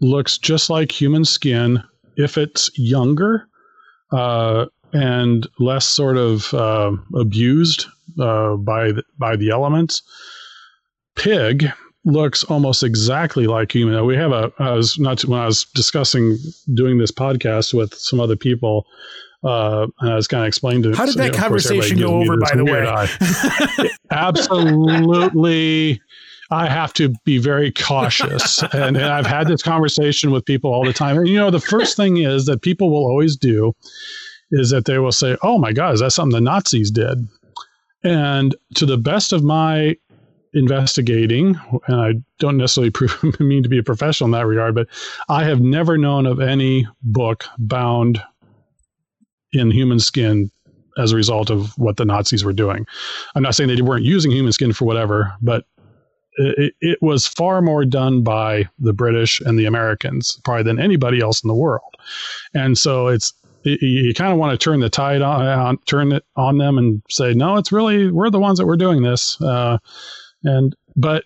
looks 0.00 0.38
just 0.38 0.70
like 0.70 0.92
human 0.92 1.24
skin 1.24 1.82
if 2.16 2.38
it's 2.38 2.70
younger 2.78 3.48
uh, 4.12 4.66
and 4.92 5.46
less 5.58 5.86
sort 5.86 6.16
of 6.16 6.52
uh, 6.54 6.92
abused 7.14 7.86
uh, 8.20 8.56
by 8.56 8.92
the, 8.92 9.02
by 9.18 9.36
the 9.36 9.50
elements. 9.50 10.02
Pig 11.16 11.70
looks 12.04 12.44
almost 12.44 12.82
exactly 12.82 13.46
like 13.46 13.72
human. 13.72 14.04
We 14.06 14.16
have 14.16 14.32
a. 14.32 14.52
I 14.58 14.72
was 14.72 14.98
not 14.98 15.24
when 15.24 15.40
I 15.40 15.46
was 15.46 15.64
discussing 15.74 16.38
doing 16.74 16.98
this 16.98 17.10
podcast 17.10 17.74
with 17.74 17.94
some 17.94 18.20
other 18.20 18.36
people. 18.36 18.86
Uh, 19.46 19.86
and 20.00 20.10
I 20.10 20.16
was 20.16 20.26
kind 20.26 20.42
of 20.42 20.48
explaining 20.48 20.82
to. 20.82 20.96
How 20.96 21.06
did 21.06 21.16
that 21.16 21.26
you 21.26 21.32
know, 21.32 21.38
conversation 21.38 21.98
go 21.98 22.20
over? 22.20 22.36
By 22.36 22.56
the 22.56 22.64
way, 22.64 23.88
absolutely 24.10 26.00
I 26.50 26.68
have 26.68 26.92
to 26.94 27.12
be 27.24 27.38
very 27.38 27.72
cautious. 27.72 28.62
and, 28.72 28.96
and, 28.96 29.06
I've 29.06 29.26
had 29.26 29.48
this 29.48 29.62
conversation 29.62 30.30
with 30.30 30.44
people 30.44 30.72
all 30.72 30.84
the 30.84 30.92
time. 30.92 31.18
And, 31.18 31.28
you 31.28 31.36
know, 31.36 31.50
the 31.50 31.60
first 31.60 31.96
thing 31.96 32.18
is 32.18 32.46
that 32.46 32.62
people 32.62 32.90
will 32.90 33.04
always 33.04 33.36
do 33.36 33.74
is 34.52 34.70
that 34.70 34.84
they 34.84 34.98
will 34.98 35.12
say, 35.12 35.36
oh 35.42 35.58
my 35.58 35.72
God, 35.72 35.94
is 35.94 36.00
that 36.00 36.12
something 36.12 36.34
the 36.34 36.40
Nazis 36.40 36.90
did? 36.90 37.26
And 38.04 38.54
to 38.74 38.86
the 38.86 38.98
best 38.98 39.32
of 39.32 39.42
my 39.42 39.96
investigating, 40.54 41.58
and 41.88 42.00
I 42.00 42.12
don't 42.38 42.56
necessarily 42.56 42.92
mean 43.40 43.62
to 43.64 43.68
be 43.68 43.78
a 43.78 43.82
professional 43.82 44.26
in 44.26 44.32
that 44.32 44.46
regard, 44.46 44.74
but 44.74 44.86
I 45.28 45.44
have 45.44 45.60
never 45.60 45.98
known 45.98 46.26
of 46.26 46.40
any 46.40 46.86
book 47.02 47.44
bound 47.58 48.22
in 49.58 49.70
human 49.70 50.00
skin 50.00 50.50
as 50.98 51.12
a 51.12 51.16
result 51.16 51.50
of 51.50 51.76
what 51.78 51.96
the 51.96 52.04
Nazis 52.04 52.44
were 52.44 52.52
doing. 52.52 52.86
I'm 53.34 53.42
not 53.42 53.54
saying 53.54 53.68
they 53.68 53.82
weren't 53.82 54.04
using 54.04 54.30
human 54.30 54.52
skin 54.52 54.72
for 54.72 54.84
whatever, 54.86 55.34
but 55.42 55.64
it, 56.38 56.74
it, 56.80 56.98
was 57.02 57.26
far 57.26 57.62
more 57.62 57.84
done 57.84 58.22
by 58.22 58.68
the 58.78 58.92
British 58.92 59.40
and 59.40 59.58
the 59.58 59.64
Americans, 59.64 60.38
probably 60.44 60.64
than 60.64 60.78
anybody 60.78 61.20
else 61.20 61.42
in 61.42 61.48
the 61.48 61.54
world. 61.54 61.94
And 62.54 62.76
so 62.76 63.08
it's 63.08 63.32
you, 63.62 63.78
you 63.80 64.14
kind 64.14 64.32
of 64.32 64.38
want 64.38 64.58
to 64.58 64.62
turn 64.62 64.80
the 64.80 64.90
tide 64.90 65.22
on, 65.22 65.46
on, 65.46 65.78
turn 65.86 66.12
it 66.12 66.24
on 66.36 66.58
them 66.58 66.78
and 66.78 67.02
say, 67.08 67.34
no, 67.34 67.56
it's 67.56 67.72
really 67.72 68.10
we're 68.10 68.30
the 68.30 68.38
ones 68.38 68.58
that 68.58 68.66
were 68.66 68.76
doing 68.76 69.02
this. 69.02 69.40
Uh, 69.40 69.78
and 70.44 70.76
but 70.94 71.24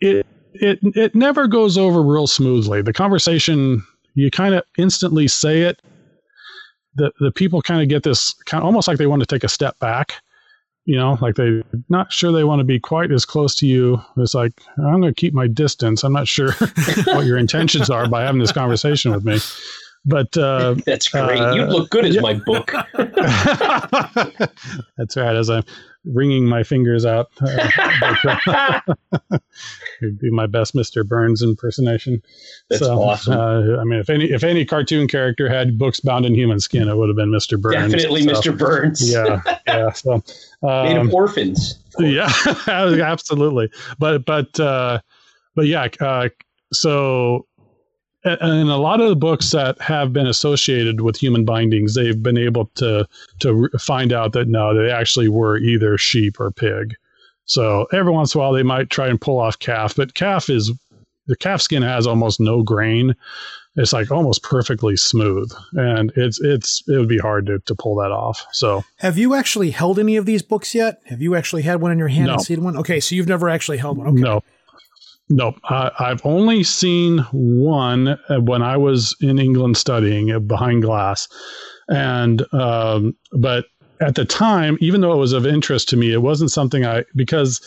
it 0.00 0.26
it 0.54 0.78
it 0.82 1.14
never 1.14 1.46
goes 1.46 1.76
over 1.76 2.02
real 2.02 2.26
smoothly. 2.26 2.82
The 2.82 2.92
conversation 2.92 3.84
you 4.14 4.30
kind 4.30 4.54
of 4.54 4.64
instantly 4.76 5.28
say 5.28 5.62
it. 5.62 5.80
The 6.98 7.12
the 7.20 7.32
people 7.32 7.62
kind 7.62 7.80
of 7.80 7.88
get 7.88 8.02
this 8.02 8.34
kind 8.44 8.60
of 8.60 8.66
almost 8.66 8.86
like 8.86 8.98
they 8.98 9.06
want 9.06 9.20
to 9.20 9.26
take 9.26 9.44
a 9.44 9.48
step 9.48 9.78
back 9.78 10.14
you 10.88 10.96
know, 10.96 11.18
like 11.20 11.34
they're 11.34 11.62
not 11.90 12.10
sure 12.10 12.32
they 12.32 12.44
want 12.44 12.60
to 12.60 12.64
be 12.64 12.80
quite 12.80 13.12
as 13.12 13.26
close 13.26 13.54
to 13.56 13.66
you. 13.66 14.02
It's 14.16 14.32
like, 14.32 14.54
I'm 14.78 15.02
going 15.02 15.12
to 15.12 15.20
keep 15.20 15.34
my 15.34 15.46
distance. 15.46 16.02
I'm 16.02 16.14
not 16.14 16.26
sure 16.26 16.52
what 17.08 17.26
your 17.26 17.36
intentions 17.36 17.90
are 17.90 18.08
by 18.08 18.22
having 18.22 18.40
this 18.40 18.52
conversation 18.52 19.12
with 19.12 19.22
me. 19.22 19.38
But 20.04 20.36
uh, 20.36 20.76
that's 20.86 21.08
great. 21.08 21.40
Uh, 21.40 21.54
you 21.54 21.64
look 21.64 21.90
good 21.90 22.04
as 22.04 22.14
yeah. 22.14 22.20
my 22.20 22.34
book. 22.34 22.72
that's 24.96 25.16
right. 25.16 25.36
As 25.36 25.50
I'm 25.50 25.64
wringing 26.04 26.46
my 26.46 26.62
fingers 26.62 27.04
out, 27.04 27.30
uh, 27.42 28.80
It'd 30.00 30.18
be 30.20 30.30
my 30.30 30.46
best 30.46 30.74
Mr. 30.74 31.06
Burns 31.06 31.42
impersonation. 31.42 32.22
That's 32.70 32.82
so, 32.82 33.02
awesome. 33.02 33.34
Uh, 33.34 33.80
I 33.80 33.84
mean, 33.84 33.98
if 33.98 34.08
any 34.08 34.26
if 34.26 34.44
any 34.44 34.64
cartoon 34.64 35.08
character 35.08 35.48
had 35.48 35.78
books 35.78 36.00
bound 36.00 36.24
in 36.24 36.34
human 36.34 36.60
skin, 36.60 36.88
it 36.88 36.96
would 36.96 37.08
have 37.08 37.16
been 37.16 37.30
Mr. 37.30 37.60
Burns. 37.60 37.92
Definitely 37.92 38.22
so, 38.22 38.32
Mr. 38.32 38.56
Burns. 38.56 39.12
yeah, 39.12 39.42
yeah. 39.66 39.92
So 39.92 40.14
um, 40.14 40.22
made 40.62 40.96
of 40.96 41.12
orphans. 41.12 41.78
Yeah, 41.98 42.32
absolutely. 42.66 43.70
But 43.98 44.24
but 44.24 44.58
uh, 44.58 45.00
but 45.54 45.66
yeah. 45.66 45.88
Uh, 46.00 46.28
so 46.72 47.47
and 48.24 48.68
a 48.68 48.76
lot 48.76 49.00
of 49.00 49.08
the 49.08 49.16
books 49.16 49.52
that 49.52 49.80
have 49.80 50.12
been 50.12 50.26
associated 50.26 51.00
with 51.00 51.16
human 51.16 51.44
bindings, 51.44 51.94
they've 51.94 52.22
been 52.22 52.38
able 52.38 52.66
to 52.76 53.06
to 53.40 53.68
find 53.78 54.12
out 54.12 54.32
that 54.32 54.48
no, 54.48 54.74
they 54.74 54.90
actually 54.90 55.28
were 55.28 55.58
either 55.58 55.96
sheep 55.98 56.40
or 56.40 56.50
pig. 56.50 56.94
So 57.44 57.86
every 57.92 58.12
once 58.12 58.34
in 58.34 58.40
a 58.40 58.42
while, 58.42 58.52
they 58.52 58.62
might 58.62 58.90
try 58.90 59.08
and 59.08 59.20
pull 59.20 59.40
off 59.40 59.58
calf, 59.58 59.96
but 59.96 60.14
calf 60.14 60.50
is 60.50 60.72
the 61.28 61.36
calf 61.36 61.62
skin 61.62 61.82
has 61.82 62.06
almost 62.06 62.40
no 62.40 62.62
grain. 62.62 63.14
It's 63.76 63.92
like 63.92 64.10
almost 64.10 64.42
perfectly 64.42 64.96
smooth, 64.96 65.52
and 65.74 66.12
it's 66.16 66.40
it's 66.40 66.82
it 66.88 66.98
would 66.98 67.08
be 67.08 67.18
hard 67.18 67.46
to, 67.46 67.60
to 67.60 67.74
pull 67.76 67.94
that 67.96 68.10
off. 68.10 68.44
So, 68.50 68.82
have 68.96 69.16
you 69.16 69.34
actually 69.34 69.70
held 69.70 70.00
any 70.00 70.16
of 70.16 70.26
these 70.26 70.42
books 70.42 70.74
yet? 70.74 71.00
Have 71.06 71.22
you 71.22 71.36
actually 71.36 71.62
had 71.62 71.80
one 71.80 71.92
in 71.92 71.98
your 71.98 72.08
hand 72.08 72.26
no. 72.26 72.32
and 72.32 72.42
seen 72.42 72.64
one? 72.64 72.76
Okay, 72.76 72.98
so 72.98 73.14
you've 73.14 73.28
never 73.28 73.48
actually 73.48 73.78
held 73.78 73.96
one. 73.96 74.08
Okay. 74.08 74.20
No, 74.20 74.42
no, 75.28 75.54
uh, 75.64 75.90
I've 75.98 76.24
only 76.24 76.64
seen 76.64 77.18
one 77.32 78.08
uh, 78.08 78.40
when 78.40 78.62
I 78.62 78.76
was 78.76 79.14
in 79.20 79.38
England 79.38 79.76
studying 79.76 80.46
behind 80.46 80.82
glass, 80.82 81.28
and 81.88 82.42
um, 82.54 83.14
but 83.32 83.66
at 84.00 84.14
the 84.14 84.24
time, 84.24 84.78
even 84.80 85.00
though 85.00 85.12
it 85.12 85.18
was 85.18 85.32
of 85.32 85.46
interest 85.46 85.88
to 85.90 85.96
me, 85.96 86.12
it 86.12 86.22
wasn't 86.22 86.50
something 86.50 86.86
I 86.86 87.04
because 87.14 87.60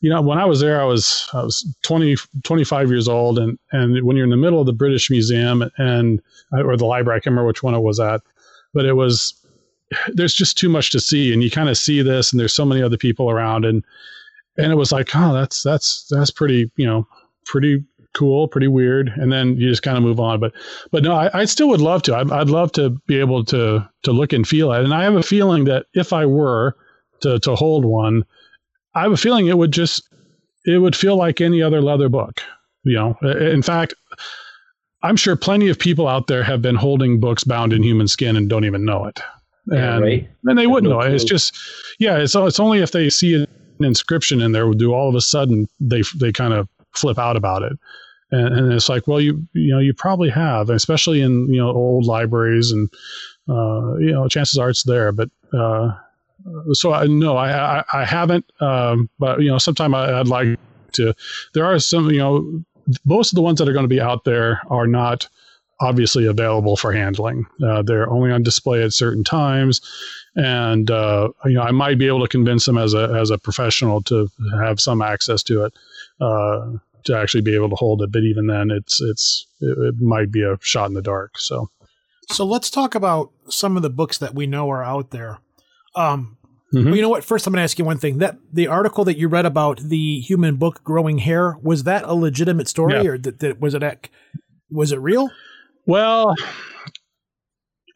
you 0.00 0.10
know 0.10 0.20
when 0.20 0.38
I 0.38 0.44
was 0.44 0.60
there, 0.60 0.80
I 0.80 0.84
was 0.84 1.28
I 1.32 1.42
was 1.42 1.64
20, 1.82 2.16
25 2.42 2.88
years 2.90 3.08
old, 3.08 3.38
and 3.38 3.58
and 3.72 4.02
when 4.04 4.16
you're 4.16 4.24
in 4.24 4.30
the 4.30 4.36
middle 4.36 4.60
of 4.60 4.66
the 4.66 4.72
British 4.72 5.08
Museum 5.08 5.70
and 5.78 6.20
or 6.52 6.76
the 6.76 6.86
library, 6.86 7.18
I 7.18 7.20
can't 7.20 7.32
remember 7.32 7.46
which 7.46 7.62
one 7.62 7.74
it 7.74 7.80
was 7.80 8.00
at, 8.00 8.22
but 8.72 8.86
it 8.86 8.94
was 8.94 9.34
there's 10.08 10.34
just 10.34 10.58
too 10.58 10.68
much 10.68 10.90
to 10.90 11.00
see, 11.00 11.32
and 11.32 11.44
you 11.44 11.50
kind 11.50 11.68
of 11.68 11.78
see 11.78 12.02
this, 12.02 12.32
and 12.32 12.40
there's 12.40 12.54
so 12.54 12.64
many 12.64 12.82
other 12.82 12.96
people 12.96 13.30
around, 13.30 13.64
and 13.64 13.84
and 14.56 14.72
it 14.72 14.76
was 14.76 14.92
like, 14.92 15.10
oh, 15.14 15.32
that's 15.32 15.62
that's 15.62 16.06
that's 16.10 16.30
pretty, 16.30 16.70
you 16.76 16.86
know, 16.86 17.06
pretty 17.46 17.84
cool, 18.14 18.48
pretty 18.48 18.68
weird, 18.68 19.08
and 19.16 19.32
then 19.32 19.56
you 19.56 19.68
just 19.68 19.82
kind 19.82 19.96
of 19.96 20.02
move 20.02 20.20
on. 20.20 20.40
But 20.40 20.52
but 20.90 21.02
no, 21.02 21.14
I, 21.14 21.40
I 21.40 21.44
still 21.44 21.68
would 21.68 21.80
love 21.80 22.02
to. 22.04 22.16
I'd, 22.16 22.30
I'd, 22.30 22.48
love 22.48 22.72
to 22.72 22.90
be 23.06 23.18
able 23.18 23.44
to 23.46 23.88
to 24.02 24.12
look 24.12 24.32
and 24.32 24.46
feel 24.46 24.72
it. 24.72 24.84
And 24.84 24.94
I 24.94 25.02
have 25.04 25.16
a 25.16 25.22
feeling 25.22 25.64
that 25.64 25.86
if 25.94 26.12
I 26.12 26.26
were 26.26 26.76
to 27.20 27.38
to 27.40 27.54
hold 27.54 27.84
one, 27.84 28.24
I 28.94 29.02
have 29.02 29.12
a 29.12 29.16
feeling 29.16 29.48
it 29.48 29.58
would 29.58 29.72
just 29.72 30.08
it 30.64 30.78
would 30.78 30.96
feel 30.96 31.16
like 31.16 31.40
any 31.40 31.62
other 31.62 31.82
leather 31.82 32.08
book. 32.08 32.40
You 32.84 32.94
know, 32.94 33.16
in 33.22 33.62
fact. 33.62 33.94
I'm 35.02 35.16
sure 35.16 35.36
plenty 35.36 35.68
of 35.68 35.78
people 35.78 36.08
out 36.08 36.28
there 36.28 36.42
have 36.42 36.62
been 36.62 36.76
holding 36.76 37.20
books 37.20 37.44
bound 37.44 37.74
in 37.74 37.82
human 37.82 38.08
skin 38.08 38.36
and 38.36 38.48
don't 38.48 38.64
even 38.64 38.86
know 38.86 39.04
it. 39.04 39.20
And, 39.66 39.78
yeah, 39.78 39.98
right. 39.98 40.30
and 40.44 40.58
they 40.58 40.66
wouldn't 40.66 40.90
know 40.90 41.02
it. 41.02 41.12
It's 41.12 41.24
just, 41.24 41.54
yeah, 41.98 42.16
it's, 42.16 42.34
it's 42.34 42.58
only 42.58 42.78
if 42.78 42.92
they 42.92 43.10
see 43.10 43.34
an 43.34 43.46
inscription 43.80 44.40
in 44.40 44.52
there, 44.52 44.66
would 44.66 44.78
do 44.78 44.92
all 44.92 45.08
of 45.08 45.14
a 45.14 45.20
sudden 45.20 45.68
they, 45.80 46.02
they 46.18 46.32
kind 46.32 46.52
of 46.52 46.68
flip 46.92 47.18
out 47.18 47.36
about 47.36 47.62
it. 47.62 47.72
And, 48.30 48.54
and, 48.54 48.72
it's 48.72 48.88
like, 48.88 49.06
well, 49.06 49.20
you 49.20 49.46
you 49.52 49.72
know, 49.72 49.78
you 49.78 49.94
probably 49.94 50.30
have, 50.30 50.70
especially 50.70 51.20
in 51.20 51.46
you 51.52 51.60
know 51.60 51.68
old 51.68 52.06
libraries, 52.06 52.72
and 52.72 52.90
uh, 53.48 53.96
you 53.98 54.10
know, 54.10 54.26
chances 54.28 54.58
are 54.58 54.70
it's 54.70 54.82
there. 54.82 55.12
But 55.12 55.28
uh, 55.52 55.92
so 56.72 56.92
I 56.92 57.06
no, 57.06 57.36
I 57.36 57.80
I, 57.80 57.84
I 57.92 58.04
haven't. 58.04 58.50
Um, 58.60 59.08
but 59.18 59.40
you 59.40 59.50
know, 59.50 59.58
sometime 59.58 59.94
I, 59.94 60.18
I'd 60.18 60.26
like 60.26 60.58
to. 60.94 61.14
There 61.52 61.64
are 61.64 61.78
some, 61.78 62.10
you 62.10 62.18
know, 62.18 62.64
most 63.04 63.32
of 63.32 63.36
the 63.36 63.42
ones 63.42 63.58
that 63.58 63.68
are 63.68 63.72
going 63.72 63.84
to 63.84 63.88
be 63.88 64.00
out 64.00 64.24
there 64.24 64.62
are 64.68 64.86
not 64.86 65.28
obviously 65.80 66.26
available 66.26 66.76
for 66.76 66.92
handling. 66.92 67.46
Uh, 67.64 67.82
they're 67.82 68.10
only 68.10 68.30
on 68.30 68.42
display 68.42 68.82
at 68.82 68.92
certain 68.92 69.24
times, 69.24 69.80
and 70.36 70.90
uh, 70.90 71.28
you 71.44 71.54
know 71.54 71.62
I 71.62 71.70
might 71.70 71.98
be 71.98 72.06
able 72.06 72.22
to 72.22 72.28
convince 72.28 72.66
them 72.66 72.78
as 72.78 72.94
a 72.94 73.16
as 73.20 73.30
a 73.30 73.38
professional 73.38 74.02
to 74.04 74.28
have 74.60 74.80
some 74.80 75.02
access 75.02 75.42
to 75.44 75.64
it. 75.64 75.72
Uh, 76.20 76.72
to 77.04 77.16
actually 77.16 77.42
be 77.42 77.54
able 77.54 77.68
to 77.68 77.76
hold 77.76 78.02
it. 78.02 78.10
But 78.10 78.22
even 78.22 78.46
then, 78.46 78.70
it's 78.70 79.00
it's 79.00 79.46
it, 79.60 79.78
it 79.78 80.00
might 80.00 80.30
be 80.30 80.42
a 80.42 80.58
shot 80.60 80.88
in 80.88 80.94
the 80.94 81.02
dark. 81.02 81.38
So, 81.38 81.70
so 82.30 82.44
let's 82.44 82.70
talk 82.70 82.94
about 82.94 83.30
some 83.48 83.76
of 83.76 83.82
the 83.82 83.90
books 83.90 84.18
that 84.18 84.34
we 84.34 84.46
know 84.46 84.70
are 84.70 84.82
out 84.82 85.10
there. 85.10 85.38
Um, 85.94 86.36
mm-hmm. 86.72 86.86
well, 86.86 86.96
you 86.96 87.02
know 87.02 87.08
what? 87.08 87.24
First, 87.24 87.46
I'm 87.46 87.52
going 87.52 87.60
to 87.60 87.64
ask 87.64 87.78
you 87.78 87.84
one 87.84 87.98
thing. 87.98 88.18
That 88.18 88.38
the 88.52 88.66
article 88.66 89.04
that 89.04 89.18
you 89.18 89.28
read 89.28 89.46
about 89.46 89.78
the 89.78 90.20
human 90.20 90.56
book 90.56 90.82
growing 90.82 91.18
hair 91.18 91.56
was 91.62 91.84
that 91.84 92.04
a 92.04 92.14
legitimate 92.14 92.68
story, 92.68 92.94
yeah. 92.94 93.10
or 93.10 93.18
that, 93.18 93.40
that 93.40 93.60
was 93.60 93.74
it? 93.74 94.10
Was 94.70 94.92
it 94.92 94.98
real? 94.98 95.30
Well, 95.86 96.34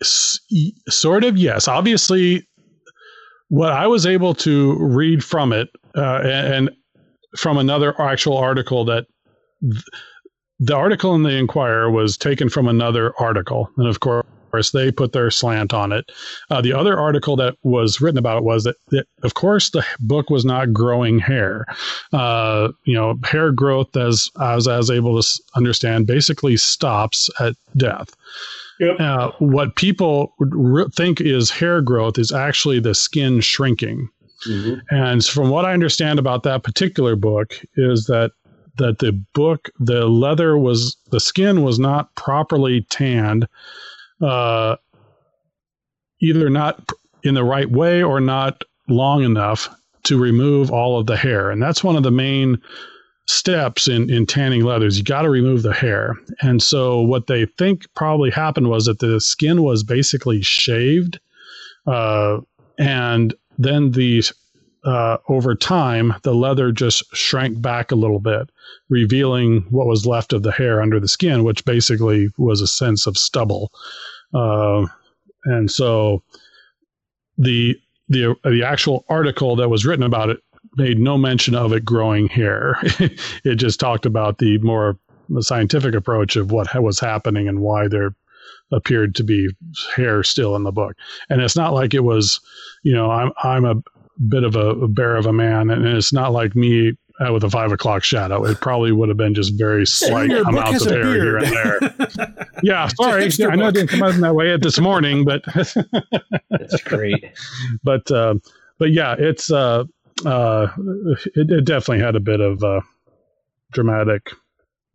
s- 0.03 0.41
sort 0.89 1.25
of. 1.25 1.37
Yes. 1.39 1.69
Obviously, 1.69 2.47
what 3.49 3.73
I 3.73 3.87
was 3.87 4.07
able 4.07 4.35
to 4.35 4.77
read 4.79 5.25
from 5.25 5.53
it, 5.53 5.69
uh, 5.97 6.21
and, 6.23 6.55
and 6.55 6.71
from 7.37 7.59
another 7.59 8.01
actual 8.01 8.37
article 8.37 8.85
that 8.87 9.07
th- 9.63 9.85
the 10.61 10.75
article 10.77 11.15
in 11.15 11.23
the 11.23 11.31
Inquirer 11.37 11.91
was 11.91 12.17
taken 12.17 12.49
from 12.49 12.69
another 12.69 13.13
article, 13.19 13.71
and 13.77 13.87
of 13.87 14.01
course, 14.01 14.27
course, 14.51 14.71
they 14.71 14.91
put 14.91 15.13
their 15.13 15.31
slant 15.31 15.73
on 15.73 15.93
it. 15.93 16.11
Uh, 16.51 16.61
the 16.61 16.73
other 16.73 16.99
article 16.99 17.37
that 17.37 17.57
was 17.63 18.01
written 18.01 18.19
about 18.19 18.39
it 18.39 18.45
was 18.45 18.65
that, 18.65 18.77
that 18.89 19.07
of 19.23 19.35
course, 19.35 19.71
the 19.71 19.85
book 20.01 20.31
was 20.31 20.45
not 20.45 20.73
growing 20.73 21.19
hair. 21.19 21.65
Uh, 22.13 22.69
you 22.85 22.95
know, 22.95 23.19
hair 23.25 23.53
growth, 23.53 23.97
as 23.97 24.31
as 24.41 24.67
I 24.67 24.77
was 24.77 24.91
able 24.91 25.21
to 25.21 25.43
understand, 25.55 26.07
basically 26.07 26.57
stops 26.57 27.31
at 27.41 27.55
death. 27.77 28.15
Yep. 28.81 29.01
Uh, 29.01 29.31
what 29.39 29.75
people 29.77 30.35
re- 30.39 30.87
think 30.95 31.21
is 31.21 31.51
hair 31.51 31.81
growth 31.81 32.19
is 32.19 32.33
actually 32.33 32.81
the 32.81 32.95
skin 32.95 33.41
shrinking. 33.41 34.09
Mm-hmm. 34.49 34.95
And 34.95 35.25
from 35.25 35.51
what 35.51 35.65
I 35.65 35.73
understand 35.73 36.21
about 36.21 36.45
that 36.45 36.63
particular 36.63 37.17
book 37.17 37.61
is 37.77 38.07
that 38.07 38.31
that 38.79 39.01
the 39.01 39.13
book, 39.35 39.71
the 39.81 40.07
leather 40.07 40.57
was 40.57 40.97
the 41.11 41.21
skin 41.21 41.63
was 41.63 41.81
not 41.81 42.15
properly 42.15 42.83
tanned, 42.91 43.49
uh, 44.23 44.77
either 46.21 46.51
not 46.51 46.93
in 47.23 47.35
the 47.35 47.45
right 47.45 47.71
way 47.71 48.03
or 48.03 48.21
not 48.21 48.65
long 48.89 49.23
enough 49.23 49.69
to 50.05 50.19
remove 50.19 50.71
all 50.71 50.99
of 50.99 51.07
the 51.07 51.17
hair, 51.17 51.51
and 51.51 51.63
that's 51.63 51.85
one 51.85 51.97
of 51.97 52.03
the 52.03 52.11
main 52.11 52.61
steps 53.27 53.89
in, 53.89 54.11
in 54.11 54.25
tanning 54.27 54.65
leathers. 54.65 54.97
You 54.97 55.05
got 55.05 55.23
to 55.23 55.31
remove 55.31 55.63
the 55.63 55.75
hair. 55.75 56.15
And 56.41 56.63
so, 56.63 57.01
what 57.01 57.27
they 57.27 57.45
think 57.45 57.87
probably 57.95 58.31
happened 58.31 58.69
was 58.69 58.87
that 58.87 59.01
the 59.01 59.21
skin 59.21 59.63
was 59.63 59.85
basically 59.85 60.43
shaved. 60.43 61.21
Uh, 61.87 62.39
and 62.79 63.35
then 63.59 63.93
the 63.93 64.23
uh, 64.89 65.19
over 65.29 65.55
time, 65.55 66.15
the 66.23 66.35
leather 66.35 66.73
just 66.73 67.05
shrank 67.15 67.61
back 67.61 67.93
a 67.93 67.97
little 67.97 68.21
bit, 68.21 68.51
revealing 68.89 69.67
what 69.69 69.87
was 69.87 70.07
left 70.07 70.33
of 70.33 70.43
the 70.43 70.51
hair 70.51 70.81
under 70.81 70.99
the 70.99 71.09
skin, 71.09 71.45
which 71.45 71.65
basically 71.67 72.31
was 72.39 72.63
a 72.63 72.67
sense 72.67 73.07
of 73.07 73.19
stubble. 73.19 73.71
Uh, 74.33 74.87
and 75.45 75.71
so, 75.71 76.23
the 77.37 77.79
the 78.09 78.35
the 78.45 78.63
actual 78.65 79.05
article 79.11 79.57
that 79.57 79.69
was 79.69 79.85
written 79.85 80.05
about 80.05 80.31
it 80.31 80.43
made 80.77 80.99
no 80.99 81.19
mention 81.19 81.55
of 81.55 81.75
it 81.75 81.85
growing 81.85 82.27
hair. 82.27 82.79
it 83.45 83.57
just 83.57 83.79
talked 83.79 84.07
about 84.07 84.39
the 84.39 84.57
more 84.59 84.99
scientific 85.41 85.95
approach 85.95 86.37
of 86.37 86.51
what 86.51 86.75
was 86.83 86.99
happening 86.99 87.47
and 87.47 87.61
why 87.61 87.89
there 87.89 88.15
appeared 88.73 89.15
to 89.15 89.25
be 89.25 89.49
hair 89.95 90.23
still 90.23 90.57
in 90.57 90.63
the 90.63 90.73
book. 90.73 90.97
And 91.29 91.43
it's 91.43 91.57
not 91.57 91.75
like 91.75 91.93
it 91.93 92.05
was, 92.05 92.41
you 92.83 92.95
know, 92.95 93.11
I'm 93.11 93.33
I'm 93.43 93.67
a 93.67 93.75
bit 94.29 94.45
of 94.45 94.57
a, 94.57 94.71
a 94.71 94.89
bear 94.89 95.17
of 95.17 95.27
a 95.27 95.33
man, 95.33 95.71
and 95.71 95.87
it's 95.87 96.13
not 96.13 96.33
like 96.33 96.57
me 96.57 96.95
uh, 97.21 97.33
with 97.33 97.45
a 97.45 97.51
five 97.51 97.73
o'clock 97.73 98.05
shadow. 98.05 98.45
It 98.45 98.61
probably 98.61 98.93
would 98.93 99.09
have 99.09 99.19
been 99.19 99.35
just 99.35 99.59
very 99.59 99.87
slight 99.87 100.31
Your 100.31 100.49
amounts 100.49 100.87
of 100.87 100.93
hair 100.93 101.15
here 101.15 101.37
and 101.39 101.47
there. 101.47 102.47
yeah, 102.63 102.89
sorry, 102.89 103.31
I 103.43 103.57
know 103.57 103.69
it 103.69 103.75
didn't 103.75 103.91
come 103.91 104.03
out 104.03 104.15
in 104.15 104.21
that 104.21 104.35
way 104.35 104.57
this 104.57 104.79
morning, 104.79 105.25
but 105.25 105.43
that's 106.51 106.83
great. 106.85 107.25
But 107.83 108.11
uh, 108.11 108.35
but 108.79 108.93
yeah, 108.93 109.15
it's 109.19 109.51
uh, 109.51 109.85
uh, 110.25 110.69
it, 111.35 111.51
it, 111.51 111.65
definitely 111.65 112.05
had 112.05 112.17
a 112.17 112.21
bit 112.21 112.41
of 112.41 112.63
uh, 112.63 112.81
dramatic 113.73 114.31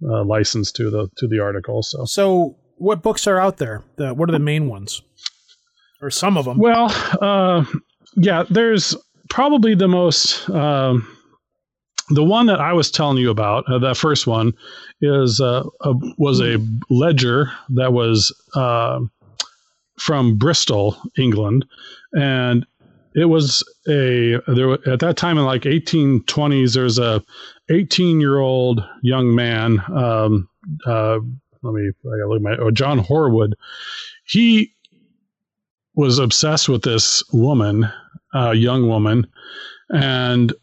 uh, 0.03 0.23
license 0.23 0.71
to 0.73 0.89
the 0.89 1.09
to 1.17 1.27
the 1.27 1.39
article. 1.39 1.81
So, 1.83 2.05
so 2.05 2.57
what 2.77 3.01
books 3.01 3.27
are 3.27 3.39
out 3.39 3.57
there? 3.57 3.83
The, 3.97 4.13
what 4.13 4.29
are 4.29 4.33
the 4.33 4.39
main 4.39 4.67
ones, 4.67 5.01
or 6.01 6.09
some 6.09 6.37
of 6.37 6.45
them? 6.45 6.57
Well, 6.57 6.91
uh, 7.21 7.65
yeah, 8.15 8.43
there's 8.49 8.95
probably 9.29 9.75
the 9.75 9.87
most. 9.87 10.49
Um, 10.49 11.07
the 12.09 12.23
one 12.23 12.47
that 12.47 12.59
I 12.59 12.73
was 12.73 12.91
telling 12.91 13.17
you 13.17 13.29
about, 13.29 13.63
uh, 13.69 13.79
that 13.79 13.95
first 13.97 14.27
one, 14.27 14.53
is 15.01 15.39
uh, 15.39 15.63
a, 15.81 15.93
was 16.17 16.41
a 16.41 16.57
ledger 16.89 17.51
that 17.69 17.93
was 17.93 18.33
uh, 18.55 18.99
from 19.97 20.37
Bristol, 20.37 20.97
England, 21.17 21.65
and 22.13 22.65
it 23.15 23.25
was 23.25 23.63
a 23.87 24.39
there 24.47 24.73
at 24.87 24.99
that 24.99 25.17
time 25.17 25.37
in 25.37 25.45
like 25.45 25.63
1820s. 25.63 26.73
There's 26.73 26.97
a 26.97 27.23
18 27.69 28.19
year 28.19 28.39
old 28.39 28.83
young 29.01 29.33
man. 29.33 29.79
Um, 29.93 30.49
uh, 30.85 31.19
let 31.61 31.73
me 31.73 31.89
I 31.89 32.17
gotta 32.17 32.27
look 32.27 32.37
at 32.37 32.41
my 32.41 32.57
oh, 32.57 32.71
John 32.71 32.99
Horwood. 32.99 33.53
He 34.25 34.72
was 35.95 36.19
obsessed 36.19 36.69
with 36.69 36.83
this 36.83 37.23
woman, 37.31 37.91
uh, 38.33 38.51
young 38.51 38.87
woman, 38.87 39.27
and 39.89 40.53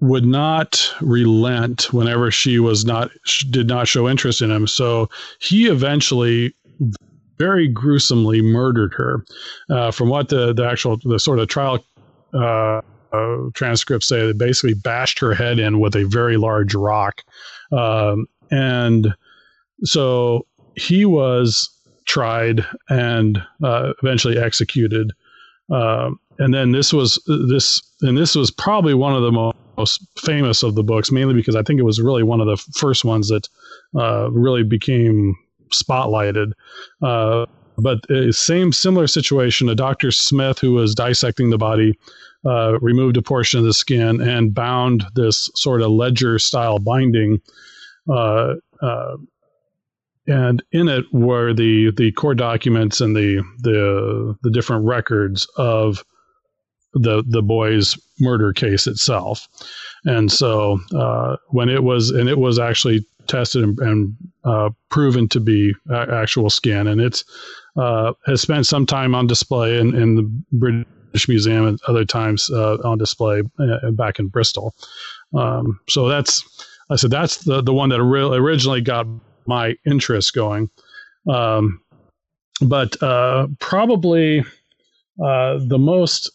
would 0.00 0.24
not 0.24 0.92
relent 1.00 1.92
whenever 1.92 2.30
she 2.30 2.58
was 2.58 2.84
not 2.84 3.10
did 3.50 3.68
not 3.68 3.86
show 3.86 4.08
interest 4.08 4.42
in 4.42 4.50
him. 4.50 4.66
So 4.66 5.08
he 5.40 5.66
eventually 5.66 6.54
very 7.38 7.68
gruesomely 7.68 8.40
murdered 8.40 8.94
her. 8.94 9.24
Uh, 9.70 9.90
from 9.90 10.08
what 10.08 10.28
the, 10.28 10.52
the 10.52 10.64
actual, 10.64 10.98
the 11.04 11.18
sort 11.18 11.38
of 11.38 11.48
trial 11.48 11.84
uh, 12.34 12.80
uh, 13.12 13.36
transcripts 13.54 14.06
say, 14.06 14.26
they 14.26 14.32
basically 14.32 14.74
bashed 14.74 15.18
her 15.18 15.34
head 15.34 15.58
in 15.58 15.80
with 15.80 15.96
a 15.96 16.04
very 16.04 16.36
large 16.36 16.74
rock. 16.74 17.22
Um, 17.72 18.26
and 18.50 19.14
so 19.84 20.46
he 20.76 21.04
was 21.04 21.68
tried 22.12 22.62
and 22.90 23.42
uh, 23.62 23.94
eventually 24.02 24.36
executed. 24.38 25.12
Um, 25.70 26.20
and 26.38 26.52
then 26.52 26.72
this 26.72 26.92
was 26.92 27.18
this, 27.48 27.80
and 28.02 28.18
this 28.18 28.34
was 28.34 28.50
probably 28.50 28.92
one 28.92 29.14
of 29.14 29.22
the 29.22 29.52
most 29.78 30.06
famous 30.18 30.62
of 30.62 30.74
the 30.74 30.82
books, 30.82 31.10
mainly 31.10 31.32
because 31.32 31.56
I 31.56 31.62
think 31.62 31.80
it 31.80 31.84
was 31.84 32.02
really 32.02 32.22
one 32.22 32.42
of 32.42 32.46
the 32.46 32.58
first 32.76 33.06
ones 33.06 33.28
that 33.28 33.48
uh, 33.98 34.30
really 34.30 34.62
became 34.62 35.36
spotlighted. 35.70 36.52
Uh, 37.00 37.46
but 37.78 38.00
same 38.30 38.72
similar 38.72 39.06
situation. 39.06 39.70
A 39.70 39.74
Dr. 39.74 40.10
Smith, 40.10 40.58
who 40.58 40.72
was 40.72 40.94
dissecting 40.94 41.48
the 41.48 41.56
body, 41.56 41.98
uh, 42.44 42.78
removed 42.80 43.16
a 43.16 43.22
portion 43.22 43.58
of 43.58 43.64
the 43.64 43.72
skin 43.72 44.20
and 44.20 44.54
bound 44.54 45.06
this 45.14 45.50
sort 45.54 45.80
of 45.80 45.90
ledger 45.90 46.38
style 46.38 46.78
binding. 46.78 47.40
Uh, 48.06 48.56
uh, 48.82 49.16
and 50.26 50.62
in 50.72 50.88
it 50.88 51.04
were 51.12 51.52
the 51.52 51.90
the 51.96 52.12
court 52.12 52.38
documents 52.38 53.00
and 53.00 53.16
the 53.16 53.42
the 53.60 54.36
the 54.42 54.50
different 54.50 54.84
records 54.84 55.46
of 55.56 56.04
the 56.94 57.24
the 57.26 57.42
boy's 57.42 57.98
murder 58.20 58.52
case 58.52 58.86
itself. 58.86 59.48
And 60.04 60.30
so 60.30 60.80
uh, 60.94 61.36
when 61.48 61.68
it 61.68 61.82
was 61.82 62.10
and 62.10 62.28
it 62.28 62.38
was 62.38 62.58
actually 62.58 63.04
tested 63.26 63.62
and, 63.62 63.78
and 63.80 64.16
uh, 64.44 64.70
proven 64.90 65.28
to 65.28 65.40
be 65.40 65.74
actual 65.92 66.50
skin, 66.50 66.86
and 66.86 67.00
it's 67.00 67.24
uh, 67.76 68.12
has 68.26 68.40
spent 68.42 68.66
some 68.66 68.86
time 68.86 69.14
on 69.14 69.26
display 69.26 69.78
in, 69.78 69.94
in 69.94 70.16
the 70.16 70.42
British 70.52 71.28
Museum 71.28 71.66
and 71.66 71.80
other 71.88 72.04
times 72.04 72.50
uh, 72.50 72.76
on 72.84 72.98
display 72.98 73.42
uh, 73.58 73.90
back 73.92 74.18
in 74.18 74.28
Bristol. 74.28 74.74
Um, 75.34 75.80
so 75.88 76.08
that's 76.08 76.42
I 76.90 76.96
said 76.96 77.10
that's 77.10 77.38
the 77.44 77.62
the 77.62 77.74
one 77.74 77.88
that 77.88 78.02
re- 78.02 78.36
originally 78.36 78.80
got 78.80 79.06
my 79.46 79.76
interest 79.84 80.34
going. 80.34 80.70
Um, 81.28 81.80
but 82.60 83.00
uh, 83.02 83.48
probably 83.58 84.44
the 85.18 85.78
most 85.78 86.30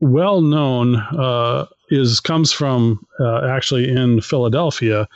well 0.00 0.40
known 0.40 0.96
uh, 0.96 1.66
is 1.90 2.20
comes 2.20 2.52
from 2.52 3.04
uh, 3.20 3.46
actually 3.46 3.88
in 3.88 4.20
Philadelphia. 4.20 5.08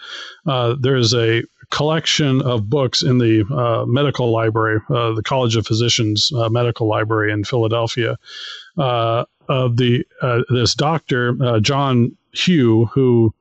Uh, 0.46 0.74
there's 0.78 1.14
a 1.14 1.42
collection 1.70 2.42
of 2.42 2.68
books 2.68 3.02
in 3.02 3.18
the 3.18 3.44
uh, 3.54 3.86
medical 3.86 4.30
library, 4.30 4.80
uh, 4.90 5.12
the 5.12 5.22
College 5.22 5.56
of 5.56 5.66
Physicians 5.66 6.30
uh, 6.36 6.48
medical 6.48 6.86
library 6.86 7.32
in 7.32 7.44
Philadelphia, 7.44 8.18
of 8.76 9.76
the 9.76 10.04
this 10.48 10.74
doctor 10.74 11.60
John 11.60 12.16
Hough 12.34 12.90
who 12.92 13.34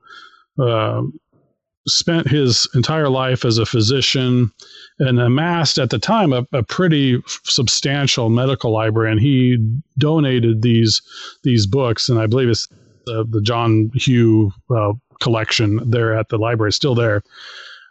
spent 1.86 2.28
his 2.28 2.68
entire 2.74 3.08
life 3.08 3.44
as 3.44 3.58
a 3.58 3.66
physician 3.66 4.52
and 4.98 5.18
amassed 5.18 5.78
at 5.78 5.90
the 5.90 5.98
time 5.98 6.32
a, 6.32 6.46
a, 6.52 6.62
pretty 6.62 7.20
substantial 7.44 8.28
medical 8.28 8.70
library. 8.70 9.10
And 9.10 9.20
he 9.20 9.56
donated 9.98 10.62
these 10.62 11.02
these 11.42 11.66
books. 11.66 12.08
And 12.08 12.18
i 12.18 12.26
believe 12.26 12.48
it's 12.48 12.68
the, 13.06 13.24
the 13.28 13.40
john 13.40 13.90
hough 13.96 14.52
uh, 14.70 14.92
collection 15.20 15.80
there 15.90 16.16
at 16.16 16.28
the 16.28 16.38
library 16.38 16.72
still 16.72 16.94
there. 16.94 17.22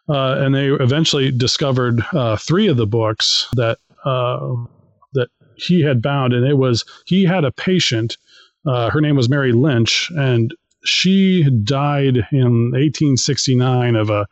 Uh, 0.09 0.35
and 0.39 0.55
they 0.55 0.67
eventually 0.67 1.31
discovered 1.31 2.01
uh, 2.13 2.35
three 2.37 2.67
of 2.67 2.77
the 2.77 2.87
books 2.87 3.47
that 3.55 3.77
uh, 4.05 4.55
that 5.13 5.29
he 5.55 5.81
had 5.81 6.01
bound. 6.01 6.33
And 6.33 6.45
it 6.45 6.57
was 6.57 6.85
he 7.05 7.23
had 7.25 7.43
a 7.43 7.51
patient 7.51 8.17
uh, 8.65 8.89
her 8.89 9.01
name 9.01 9.15
was 9.15 9.29
mary 9.29 9.51
lynch. 9.51 10.11
And 10.15 10.53
she 10.84 11.49
died 11.63 12.17
in 12.32 12.71
1869 12.71 13.95
of 13.95 14.09
a 14.09 14.27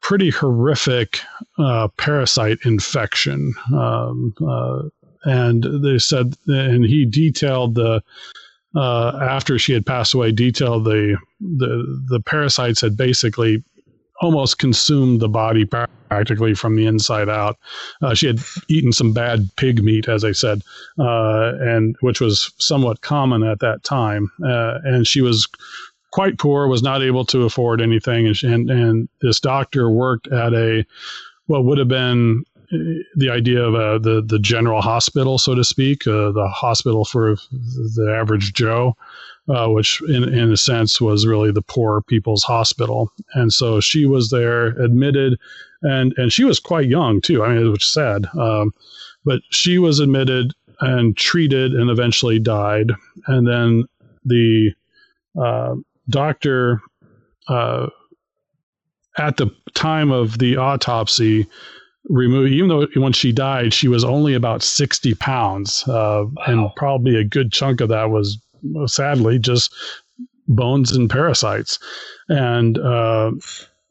pretty 0.00 0.30
horrific 0.30 1.20
uh, 1.58 1.88
parasite 1.96 2.58
infection. 2.64 3.54
Um, 3.74 4.34
uh, 4.46 4.82
and 5.24 5.64
they 5.84 5.98
said, 5.98 6.34
and 6.46 6.84
he 6.84 7.04
detailed 7.04 7.74
the, 7.74 8.02
uh, 8.74 9.18
after 9.20 9.58
she 9.58 9.72
had 9.72 9.84
passed 9.84 10.14
away, 10.14 10.32
detailed 10.32 10.84
the, 10.84 11.16
the, 11.40 12.04
the 12.08 12.20
parasites 12.20 12.80
had 12.80 12.96
basically 12.96 13.62
almost 14.20 14.58
consumed 14.58 15.20
the 15.20 15.28
body 15.28 15.64
practically 16.08 16.54
from 16.54 16.76
the 16.76 16.86
inside 16.86 17.28
out. 17.28 17.58
Uh, 18.02 18.14
she 18.14 18.26
had 18.26 18.40
eaten 18.68 18.92
some 18.92 19.12
bad 19.12 19.48
pig 19.56 19.82
meat, 19.82 20.08
as 20.08 20.24
I 20.24 20.32
said, 20.32 20.62
uh, 20.98 21.52
and 21.60 21.96
which 22.00 22.20
was 22.20 22.52
somewhat 22.58 23.00
common 23.00 23.42
at 23.42 23.60
that 23.60 23.84
time. 23.84 24.30
Uh, 24.44 24.78
and 24.84 25.06
she 25.06 25.20
was 25.20 25.46
quite 26.10 26.38
poor, 26.38 26.68
was 26.68 26.82
not 26.82 27.02
able 27.02 27.24
to 27.26 27.44
afford 27.44 27.80
anything, 27.80 28.26
and, 28.26 28.42
and 28.42 28.70
and 28.70 29.08
this 29.20 29.40
doctor 29.40 29.90
worked 29.90 30.28
at 30.28 30.54
a 30.54 30.84
what 31.46 31.64
would 31.64 31.78
have 31.78 31.88
been 31.88 32.44
the 32.70 33.30
idea 33.30 33.62
of 33.62 33.74
uh, 33.74 33.98
the 33.98 34.22
the 34.22 34.38
general 34.38 34.82
hospital, 34.82 35.38
so 35.38 35.54
to 35.54 35.64
speak, 35.64 36.06
uh, 36.06 36.30
the 36.32 36.48
hospital 36.48 37.04
for 37.04 37.36
the 37.50 38.14
average 38.18 38.52
Joe, 38.52 38.96
uh, 39.48 39.68
which 39.68 40.00
in 40.08 40.24
in 40.24 40.52
a 40.52 40.56
sense 40.56 41.00
was 41.00 41.26
really 41.26 41.50
the 41.50 41.62
poor 41.62 42.02
people's 42.02 42.44
hospital. 42.44 43.12
And 43.34 43.52
so 43.52 43.80
she 43.80 44.06
was 44.06 44.30
there, 44.30 44.68
admitted, 44.80 45.38
and 45.82 46.14
and 46.16 46.32
she 46.32 46.44
was 46.44 46.60
quite 46.60 46.88
young 46.88 47.20
too. 47.20 47.44
I 47.44 47.54
mean, 47.54 47.70
which 47.72 47.84
is 47.84 47.92
sad, 47.92 48.26
um, 48.38 48.72
but 49.24 49.40
she 49.50 49.78
was 49.78 50.00
admitted 50.00 50.52
and 50.80 51.16
treated, 51.16 51.74
and 51.74 51.90
eventually 51.90 52.38
died. 52.38 52.92
And 53.26 53.46
then 53.46 53.84
the 54.24 54.72
uh, 55.40 55.76
doctor. 56.08 56.80
Uh, 57.48 57.88
at 59.16 59.36
the 59.36 59.50
time 59.74 60.12
of 60.12 60.38
the 60.38 60.56
autopsy, 60.56 61.44
removed, 62.08 62.52
even 62.52 62.68
though 62.68 62.86
when 62.96 63.12
she 63.12 63.32
died, 63.32 63.72
she 63.72 63.88
was 63.88 64.04
only 64.04 64.34
about 64.34 64.62
60 64.62 65.14
pounds. 65.14 65.86
Uh, 65.86 66.24
wow. 66.24 66.44
And 66.46 66.70
probably 66.76 67.16
a 67.16 67.24
good 67.24 67.52
chunk 67.52 67.80
of 67.80 67.88
that 67.90 68.10
was 68.10 68.38
sadly 68.86 69.38
just 69.38 69.74
bones 70.46 70.92
and 70.92 71.10
parasites. 71.10 71.78
And 72.28 72.78
uh, 72.78 73.32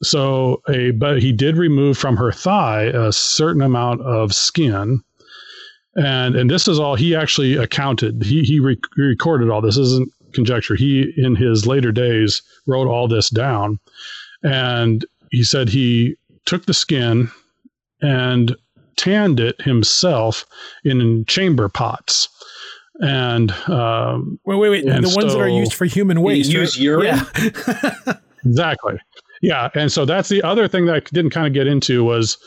so, 0.01 0.61
a, 0.69 0.91
but 0.91 1.21
he 1.21 1.31
did 1.31 1.57
remove 1.57 1.97
from 1.97 2.17
her 2.17 2.31
thigh 2.31 2.83
a 2.83 3.11
certain 3.11 3.61
amount 3.61 4.01
of 4.01 4.33
skin. 4.33 5.01
And, 5.95 6.35
and 6.35 6.49
this 6.49 6.67
is 6.67 6.79
all 6.79 6.95
he 6.95 7.15
actually 7.15 7.55
accounted. 7.55 8.23
He, 8.23 8.43
he 8.43 8.59
re- 8.59 8.79
recorded 8.97 9.49
all 9.49 9.61
this. 9.61 9.75
this 9.75 9.87
isn't 9.87 10.11
conjecture. 10.33 10.75
He, 10.75 11.11
in 11.17 11.35
his 11.35 11.65
later 11.65 11.91
days, 11.91 12.41
wrote 12.67 12.87
all 12.87 13.07
this 13.07 13.29
down. 13.29 13.79
And 14.43 15.05
he 15.31 15.43
said 15.43 15.69
he 15.69 16.15
took 16.45 16.65
the 16.65 16.73
skin 16.73 17.31
and 18.01 18.55
tanned 18.95 19.39
it 19.39 19.59
himself 19.61 20.45
in 20.83 21.25
chamber 21.25 21.69
pots. 21.69 22.29
And 22.99 23.51
um, 23.69 24.39
wait, 24.45 24.57
wait, 24.57 24.69
wait. 24.69 24.85
the 24.85 25.07
so 25.07 25.15
ones 25.15 25.33
that 25.33 25.39
are 25.39 25.49
used 25.49 25.73
for 25.73 25.85
human 25.85 26.21
waste. 26.21 26.51
Use 26.51 26.77
right? 26.77 26.83
urine. 26.83 27.05
Yeah. 27.05 28.13
exactly. 28.45 28.99
Yeah, 29.41 29.69
and 29.75 29.91
so 29.91 30.05
that's 30.05 30.29
the 30.29 30.41
other 30.41 30.67
thing 30.67 30.87
that 30.87 30.95
I 30.95 30.99
didn't 31.13 31.29
kind 31.31 31.45
of 31.45 31.53
get 31.53 31.67
into 31.67 32.03
was 32.03 32.37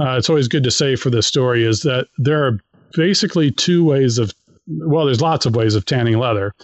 uh, 0.00 0.16
it's 0.18 0.28
always 0.28 0.48
good 0.48 0.64
to 0.64 0.70
say 0.70 0.96
for 0.96 1.10
this 1.10 1.26
story 1.26 1.64
is 1.64 1.82
that 1.82 2.08
there 2.18 2.44
are 2.44 2.58
basically 2.94 3.50
two 3.50 3.84
ways 3.84 4.18
of 4.18 4.32
well, 4.68 5.06
there's 5.06 5.20
lots 5.20 5.44
of 5.46 5.56
ways 5.56 5.74
of 5.74 5.84
tanning 5.84 6.18
leather. 6.18 6.54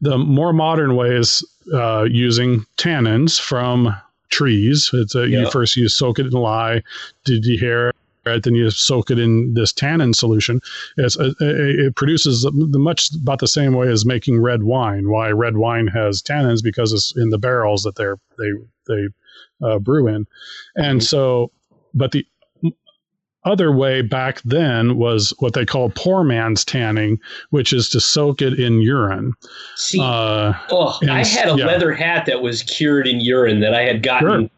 The 0.00 0.18
more 0.18 0.52
modern 0.52 0.96
way 0.96 1.14
is 1.14 1.46
uh, 1.72 2.06
using 2.10 2.64
tannins 2.76 3.40
from 3.40 3.94
trees. 4.30 4.90
It's 4.92 5.14
a, 5.14 5.28
you 5.28 5.50
first 5.50 5.76
you 5.76 5.88
soak 5.88 6.18
it 6.18 6.26
in 6.26 6.32
lye, 6.32 6.82
Did 7.24 7.44
you 7.44 7.58
dehair 7.58 7.92
it, 8.26 8.42
then 8.42 8.54
you 8.54 8.70
soak 8.70 9.10
it 9.10 9.18
in 9.18 9.54
this 9.54 9.72
tannin 9.72 10.14
solution. 10.14 10.60
It's, 10.96 11.18
uh, 11.18 11.32
it 11.40 11.96
produces 11.96 12.42
the 12.42 12.78
much 12.78 13.10
about 13.14 13.38
the 13.38 13.48
same 13.48 13.74
way 13.74 13.88
as 13.88 14.04
making 14.04 14.40
red 14.40 14.62
wine. 14.62 15.10
Why 15.10 15.30
red 15.30 15.56
wine 15.56 15.86
has 15.88 16.22
tannins 16.22 16.62
because 16.62 16.92
it's 16.92 17.14
in 17.16 17.30
the 17.30 17.38
barrels 17.38 17.82
that 17.82 17.96
they're 17.96 18.18
they 18.38 18.50
they 18.86 19.08
uh, 19.66 19.78
brew 19.78 20.08
in, 20.08 20.26
and 20.76 21.00
mm-hmm. 21.00 21.04
so 21.04 21.50
but 21.94 22.12
the 22.12 22.26
other 23.44 23.70
way 23.70 24.00
back 24.00 24.40
then 24.42 24.96
was 24.96 25.34
what 25.38 25.52
they 25.52 25.66
call 25.66 25.90
poor 25.90 26.24
man's 26.24 26.64
tanning, 26.64 27.20
which 27.50 27.72
is 27.72 27.88
to 27.90 28.00
soak 28.00 28.40
it 28.40 28.58
in 28.58 28.80
urine. 28.80 29.32
See, 29.76 30.00
uh, 30.00 30.54
oh, 30.70 30.98
I 31.08 31.24
had 31.24 31.48
a 31.48 31.56
yeah. 31.56 31.66
leather 31.66 31.92
hat 31.92 32.26
that 32.26 32.42
was 32.42 32.62
cured 32.62 33.06
in 33.06 33.20
urine 33.20 33.60
that 33.60 33.74
I 33.74 33.82
had 33.82 34.02
gotten. 34.02 34.42
Sure. 34.42 34.50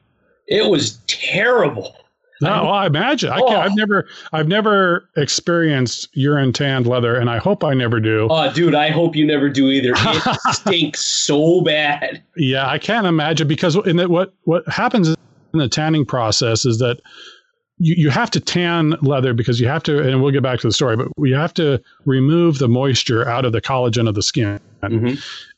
It 0.46 0.70
was 0.70 0.98
terrible. 1.08 1.96
No, 2.40 2.64
well, 2.64 2.72
I 2.72 2.86
imagine. 2.86 3.30
I 3.30 3.40
can't, 3.40 3.56
I've 3.56 3.72
oh. 3.72 3.74
never, 3.74 4.06
I've 4.32 4.48
never 4.48 5.08
experienced 5.16 6.08
urine 6.12 6.52
tanned 6.52 6.86
leather, 6.86 7.16
and 7.16 7.30
I 7.30 7.38
hope 7.38 7.64
I 7.64 7.74
never 7.74 7.98
do. 8.00 8.28
Oh, 8.30 8.52
dude, 8.52 8.74
I 8.74 8.90
hope 8.90 9.16
you 9.16 9.26
never 9.26 9.48
do 9.48 9.68
either. 9.68 9.92
It 9.96 10.40
stinks 10.52 11.04
so 11.04 11.62
bad. 11.62 12.22
Yeah, 12.36 12.68
I 12.68 12.78
can't 12.78 13.06
imagine 13.06 13.48
because 13.48 13.76
in 13.86 13.96
the, 13.96 14.08
what 14.08 14.34
what 14.44 14.68
happens 14.68 15.08
in 15.08 15.16
the 15.58 15.68
tanning 15.68 16.04
process 16.04 16.66
is 16.66 16.78
that 16.78 17.00
you, 17.78 17.94
you 17.96 18.10
have 18.10 18.30
to 18.30 18.40
tan 18.40 18.96
leather 19.02 19.34
because 19.34 19.60
you 19.60 19.68
have 19.68 19.82
to, 19.84 20.00
and 20.00 20.22
we'll 20.22 20.32
get 20.32 20.42
back 20.42 20.60
to 20.60 20.66
the 20.66 20.72
story, 20.72 20.96
but 20.96 21.08
we 21.16 21.30
have 21.32 21.52
to 21.54 21.82
remove 22.04 22.58
the 22.58 22.68
moisture 22.68 23.26
out 23.28 23.44
of 23.44 23.52
the 23.52 23.60
collagen 23.60 24.08
of 24.08 24.14
the 24.14 24.22
skin. 24.22 24.60
Mm-hmm. 24.82 25.14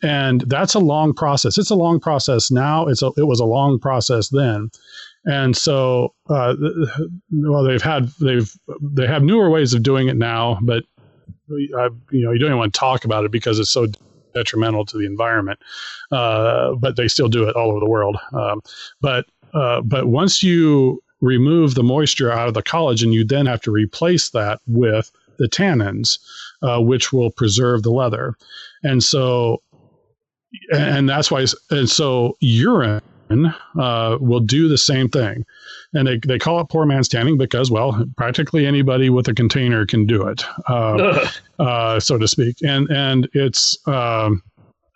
And 0.07 0.43
that's 0.43 0.75
a 0.75 0.79
long 0.79 1.13
process. 1.13 1.59
It's 1.59 1.71
a 1.71 1.77
long 1.77 2.01
process 2.01 2.51
now. 2.51 2.87
It's 2.87 3.03
a, 3.03 3.11
it 3.17 3.27
was 3.27 3.41
a 3.41 3.45
long 3.45 3.79
process 3.79 4.29
then. 4.31 4.71
And 5.25 5.57
so, 5.57 6.15
uh, 6.31 6.55
well, 7.31 7.65
they've 7.65 7.83
had, 7.83 8.09
they've, 8.21 8.51
they 8.81 9.07
have 9.07 9.23
newer 9.23 9.51
ways 9.51 9.75
of 9.75 9.83
doing 9.83 10.09
it 10.09 10.17
now, 10.17 10.59
but 10.63 10.85
I, 11.51 11.89
you 12.11 12.25
know, 12.25 12.33
you 12.33 12.39
don't 12.39 12.49
even 12.49 12.59
want 12.59 12.73
to 12.73 12.79
talk 12.79 13.05
about 13.05 13.25
it 13.25 13.31
because 13.31 13.59
it's 13.59 13.71
so 13.71 13.87
detrimental 14.35 14.85
to 14.87 14.99
the 14.99 15.07
environment. 15.07 15.59
Uh, 16.13 16.75
but 16.75 16.97
they 16.97 17.09
still 17.09 17.29
do 17.29 17.49
it 17.49 17.57
all 17.57 17.71
over 17.71 17.81
the 17.81 17.89
world. 17.89 18.17
Um, 18.33 18.63
but, 19.01 19.27
uh, 19.55 19.81
but 19.81 20.07
once 20.07 20.43
you 20.43 21.03
remove 21.21 21.75
the 21.75 21.83
moisture 21.83 22.31
out 22.31 22.49
of 22.49 22.55
the 22.55 22.63
collagen, 22.63 23.13
you 23.13 23.25
then 23.25 23.47
have 23.47 23.61
to 23.63 23.71
replace 23.71 24.31
that 24.31 24.61
with 24.67 25.11
the 25.39 25.49
tannins, 25.49 26.19
uh, 26.63 26.81
which 26.81 27.13
will 27.13 27.31
preserve 27.31 27.83
the 27.83 27.91
leather. 27.91 28.35
And 28.83 29.03
so, 29.03 29.63
and 30.73 31.09
that's 31.09 31.31
why, 31.31 31.45
and 31.71 31.91
so 31.91 32.37
urine 32.41 33.03
uh, 33.79 34.19
will 34.21 34.41
do 34.41 34.69
the 34.69 34.79
same 34.79 35.09
thing. 35.09 35.45
And 35.95 36.07
they, 36.07 36.19
they 36.19 36.39
call 36.39 36.61
it 36.61 36.69
poor 36.69 36.85
man's 36.85 37.09
tanning 37.09 37.39
because, 37.39 37.71
well, 37.71 38.05
practically 38.17 38.67
anybody 38.67 39.11
with 39.11 39.29
a 39.29 39.35
container 39.35 39.87
can 39.87 40.07
do 40.07 40.27
it, 40.27 40.45
uh, 40.69 41.29
uh, 41.59 42.01
so 42.01 42.19
to 42.19 42.29
speak. 42.29 42.57
And 42.63 42.89
and 42.91 43.29
it's 43.33 43.77
um, 43.87 44.43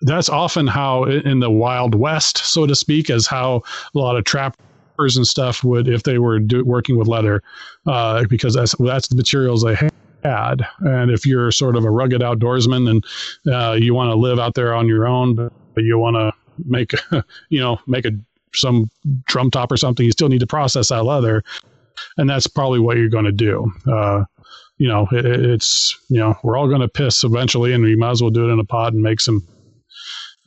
that's 0.03 0.29
often 0.29 0.67
how 0.67 1.05
in 1.05 1.41
the 1.41 1.51
Wild 1.51 1.95
West, 1.95 2.39
so 2.39 2.67
to 2.67 2.75
speak, 2.75 3.09
is 3.09 3.27
how 3.27 3.63
a 3.95 3.99
lot 3.99 4.17
of 4.17 4.25
trappers 4.25 5.17
and 5.17 5.27
stuff 5.27 5.65
would 5.65 5.89
if 5.89 6.03
they 6.03 6.19
were 6.19 6.39
do, 6.39 6.65
working 6.65 6.99
with 6.99 7.09
leather, 7.09 7.43
uh, 7.87 8.25
because 8.29 8.55
that's 8.55 8.75
that's 8.77 9.09
the 9.09 9.17
materials 9.17 9.63
they 9.63 9.77
had. 10.25 10.67
And 10.81 11.11
if 11.11 11.27
you're 11.27 11.51
sort 11.53 11.77
of 11.77 11.85
a 11.85 11.91
rugged 11.91 12.21
outdoorsman 12.21 12.91
and 12.91 13.55
uh, 13.55 13.73
you 13.73 13.95
want 13.95 14.11
to 14.11 14.17
live 14.17 14.39
out 14.39 14.55
there 14.55 14.75
on 14.75 14.89
your 14.89 15.07
own, 15.07 15.35
but 15.35 15.85
you 15.85 15.99
want 15.99 16.17
to 16.17 16.33
make 16.67 16.93
you 17.49 17.61
know 17.61 17.79
make 17.87 18.05
a 18.05 18.13
some 18.55 18.91
drum 19.25 19.51
top 19.51 19.73
or 19.73 19.77
something, 19.77 20.05
you 20.05 20.13
still 20.13 20.29
need 20.29 20.41
to 20.41 20.47
process 20.47 20.89
that 20.89 21.05
leather, 21.05 21.43
and 22.17 22.29
that's 22.29 22.47
probably 22.47 22.81
what 22.81 22.97
you're 22.97 23.09
going 23.09 23.25
to 23.25 23.33
do. 23.33 23.71
Uh, 23.91 24.25
you 24.79 24.89
know, 24.89 25.07
it, 25.13 25.25
it's 25.25 25.99
you 26.09 26.19
know 26.19 26.35
we're 26.43 26.57
all 26.57 26.69
going 26.69 26.81
to 26.81 26.89
piss 26.89 27.25
eventually, 27.25 27.73
and 27.73 27.85
we 27.85 27.97
might 27.97 28.11
as 28.11 28.23
well 28.23 28.31
do 28.31 28.49
it 28.49 28.53
in 28.53 28.59
a 28.59 28.65
pod 28.65 28.95
and 28.95 29.03
make 29.03 29.21
some 29.21 29.47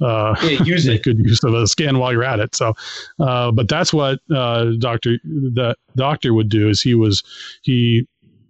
uh, 0.01 0.35
yeah, 0.43 0.63
use 0.63 0.85
make 0.87 1.03
good 1.03 1.19
use 1.19 1.43
of 1.43 1.53
a 1.53 1.67
scan 1.67 1.99
while 1.99 2.11
you're 2.11 2.23
at 2.23 2.39
it. 2.39 2.55
So, 2.55 2.73
uh, 3.19 3.51
but 3.51 3.67
that's 3.67 3.93
what 3.93 4.19
uh, 4.33 4.71
doctor 4.79 5.17
the 5.23 5.75
doctor 5.95 6.33
would 6.33 6.49
do 6.49 6.69
is 6.69 6.81
he 6.81 6.95
was 6.95 7.23
he 7.63 8.07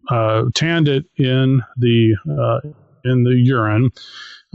uh, 0.09 0.45
tanned 0.53 0.87
it 0.87 1.05
in 1.17 1.61
the 1.77 2.15
uh, 2.29 2.67
in 3.03 3.23
the 3.23 3.35
urine, 3.35 3.91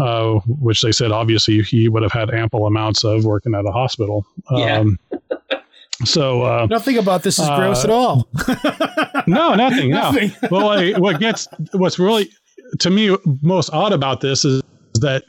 uh, 0.00 0.40
which 0.46 0.80
they 0.80 0.92
said 0.92 1.12
obviously 1.12 1.62
he 1.62 1.88
would 1.88 2.02
have 2.02 2.12
had 2.12 2.30
ample 2.30 2.66
amounts 2.66 3.04
of 3.04 3.24
working 3.24 3.54
at 3.54 3.64
a 3.66 3.72
hospital. 3.72 4.26
Um, 4.48 4.98
yeah. 5.10 5.58
So 6.04 6.42
uh, 6.42 6.66
nothing 6.70 6.96
about 6.96 7.22
this 7.22 7.38
is 7.38 7.46
uh, 7.46 7.56
gross 7.56 7.84
at 7.84 7.90
all. 7.90 8.26
no, 9.26 9.54
nothing. 9.54 9.90
nothing. 9.90 10.32
No. 10.42 10.48
well, 10.50 11.00
what 11.00 11.20
gets 11.20 11.46
what's 11.72 11.98
really 11.98 12.30
to 12.78 12.90
me 12.90 13.16
most 13.42 13.70
odd 13.72 13.92
about 13.92 14.20
this 14.20 14.44
is 14.44 14.62
that 14.94 15.24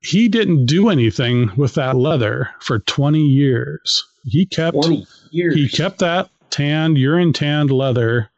he 0.00 0.28
didn't 0.28 0.66
do 0.66 0.88
anything 0.88 1.50
with 1.56 1.74
that 1.74 1.96
leather 1.96 2.48
for 2.60 2.78
20 2.78 3.20
years. 3.20 4.04
He 4.24 4.46
kept 4.46 4.74
20 4.74 5.06
years. 5.30 5.54
he 5.54 5.68
kept 5.68 5.98
that 5.98 6.30
tanned, 6.50 6.96
urine 6.96 7.32
tanned 7.32 7.70
leather 7.70 8.30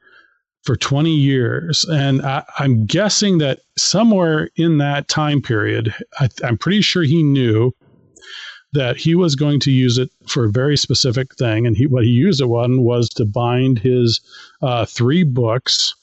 for 0.63 0.77
20 0.77 1.11
years. 1.11 1.85
And 1.85 2.23
I, 2.23 2.45
am 2.59 2.87
guessing 2.87 3.39
that 3.39 3.61
somewhere 3.77 4.51
in 4.57 4.79
that 4.79 5.09
time 5.09 5.41
period, 5.41 5.95
I, 6.19 6.29
I'm 6.45 6.59
pretty 6.59 6.83
sure 6.83 7.03
he 7.03 7.23
knew 7.23 7.73
that 8.73 8.97
he 8.97 9.15
was 9.15 9.35
going 9.35 9.59
to 9.61 9.73
use 9.73 9.99
it 9.99 10.11
for 10.29 10.45
a 10.45 10.51
very 10.51 10.77
specific 10.77 11.35
thing. 11.37 11.67
And 11.67 11.77
he, 11.77 11.87
what 11.87 12.05
he 12.05 12.11
used 12.11 12.41
it 12.41 12.45
on 12.45 12.83
was 12.83 13.09
to 13.11 13.25
bind 13.25 13.79
his 13.79 14.21
uh, 14.63 14.85
three 14.85 15.25
books 15.25 15.95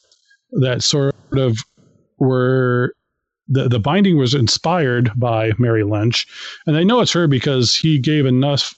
that 0.52 0.84
sort 0.84 1.16
of 1.34 1.60
were 2.20 2.94
the, 3.48 3.70
the 3.70 3.80
binding 3.80 4.18
was 4.18 4.34
inspired 4.34 5.12
by 5.16 5.52
Mary 5.58 5.84
Lynch. 5.84 6.28
And 6.66 6.76
I 6.76 6.84
know 6.84 7.00
it's 7.00 7.14
her 7.14 7.28
because 7.28 7.74
he 7.74 8.00
gave 8.00 8.26
enough 8.26 8.78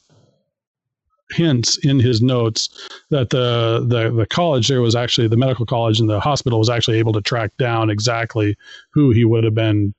hints 1.31 1.77
in 1.85 1.99
his 1.99 2.21
notes 2.21 2.69
that 3.09 3.29
the, 3.29 3.85
the 3.87 4.11
the 4.11 4.25
college 4.25 4.67
there 4.67 4.81
was 4.81 4.95
actually 4.95 5.27
the 5.27 5.37
medical 5.37 5.65
college 5.65 5.99
and 5.99 6.09
the 6.09 6.19
hospital 6.19 6.59
was 6.59 6.69
actually 6.69 6.97
able 6.97 7.13
to 7.13 7.21
track 7.21 7.51
down 7.57 7.89
exactly 7.89 8.55
who 8.91 9.11
he 9.11 9.25
would 9.25 9.43
have 9.43 9.55
been. 9.55 9.93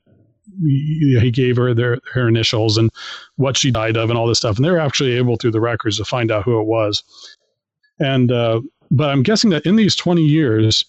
He 0.63 1.31
gave 1.33 1.57
her 1.57 1.73
their 1.75 1.99
her 2.13 2.29
initials 2.29 2.77
and 2.77 2.91
what 3.37 3.57
she 3.57 3.71
died 3.71 3.97
of 3.97 4.11
and 4.11 4.19
all 4.19 4.27
this 4.27 4.39
stuff. 4.39 4.57
And 4.57 4.65
they 4.65 4.71
were 4.71 4.81
actually 4.81 5.13
able 5.13 5.37
through 5.37 5.53
the 5.53 5.61
records 5.61 5.99
to 5.99 6.05
find 6.05 6.31
out 6.31 6.45
who 6.45 6.61
it 6.61 6.65
was. 6.65 7.05
And 8.01 8.33
uh, 8.33 8.61
but 8.91 9.11
i'm 9.11 9.23
guessing 9.23 9.51
that 9.51 9.65
in 9.65 9.77
these 9.77 9.95
20 9.95 10.23
years 10.23 10.85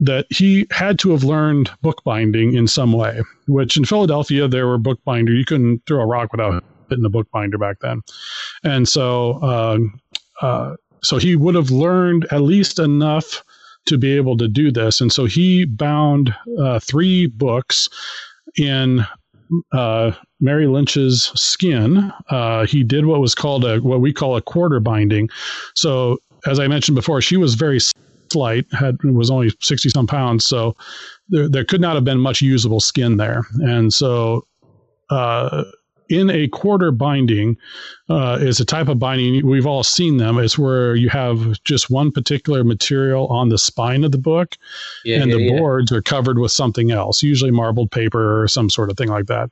that 0.00 0.26
he 0.30 0.66
had 0.70 0.98
to 0.98 1.10
have 1.10 1.22
learned 1.22 1.70
bookbinding 1.80 2.54
in 2.54 2.66
some 2.66 2.92
way 2.92 3.20
which 3.46 3.76
in 3.76 3.84
philadelphia 3.84 4.48
there 4.48 4.66
were 4.66 4.78
bookbinder 4.78 5.32
you 5.32 5.44
couldn't 5.44 5.82
throw 5.86 6.00
a 6.00 6.06
rock 6.06 6.32
without 6.32 6.62
hitting 6.92 7.04
a 7.04 7.10
bookbinder 7.10 7.58
back 7.58 7.78
then 7.80 8.00
and 8.64 8.88
so 8.88 9.38
uh, 9.42 9.78
uh, 10.40 10.76
so 11.02 11.18
he 11.18 11.34
would 11.34 11.54
have 11.54 11.70
learned 11.70 12.26
at 12.30 12.42
least 12.42 12.78
enough 12.78 13.42
to 13.84 13.98
be 13.98 14.14
able 14.16 14.36
to 14.36 14.46
do 14.46 14.70
this 14.70 15.00
and 15.00 15.12
so 15.12 15.24
he 15.24 15.64
bound 15.64 16.34
uh, 16.58 16.78
three 16.78 17.26
books 17.26 17.88
in 18.56 19.04
uh, 19.72 20.12
Mary 20.40 20.66
Lynch's 20.66 21.30
skin, 21.34 22.12
uh, 22.30 22.66
he 22.66 22.82
did 22.82 23.06
what 23.06 23.20
was 23.20 23.34
called 23.34 23.64
a 23.64 23.78
what 23.78 24.00
we 24.00 24.12
call 24.12 24.36
a 24.36 24.42
quarter 24.42 24.80
binding. 24.80 25.28
So, 25.74 26.18
as 26.46 26.58
I 26.58 26.68
mentioned 26.68 26.96
before, 26.96 27.20
she 27.20 27.36
was 27.36 27.54
very 27.54 27.78
slight, 28.32 28.66
had 28.72 29.02
was 29.04 29.30
only 29.30 29.52
sixty 29.60 29.88
some 29.88 30.06
pounds, 30.06 30.46
so 30.46 30.76
there 31.28 31.48
there 31.48 31.64
could 31.64 31.80
not 31.80 31.94
have 31.94 32.04
been 32.04 32.18
much 32.18 32.40
usable 32.40 32.80
skin 32.80 33.16
there, 33.16 33.42
and 33.60 33.92
so. 33.92 34.46
Uh, 35.10 35.64
in 36.12 36.28
a 36.28 36.46
quarter 36.48 36.92
binding 36.92 37.56
uh, 38.10 38.38
is 38.40 38.60
a 38.60 38.64
type 38.66 38.88
of 38.88 38.98
binding. 38.98 39.46
We've 39.46 39.66
all 39.66 39.82
seen 39.82 40.18
them. 40.18 40.38
It's 40.38 40.58
where 40.58 40.94
you 40.94 41.08
have 41.08 41.62
just 41.64 41.88
one 41.88 42.12
particular 42.12 42.62
material 42.64 43.26
on 43.28 43.48
the 43.48 43.56
spine 43.56 44.04
of 44.04 44.12
the 44.12 44.18
book 44.18 44.56
yeah, 45.04 45.22
and 45.22 45.30
yeah, 45.30 45.36
the 45.36 45.42
yeah. 45.42 45.58
boards 45.58 45.90
are 45.90 46.02
covered 46.02 46.38
with 46.38 46.52
something 46.52 46.90
else 46.90 47.22
usually 47.22 47.50
marbled 47.50 47.90
paper 47.90 48.42
or 48.42 48.46
some 48.46 48.68
sort 48.68 48.90
of 48.90 48.98
thing 48.98 49.08
like 49.08 49.26
that. 49.26 49.50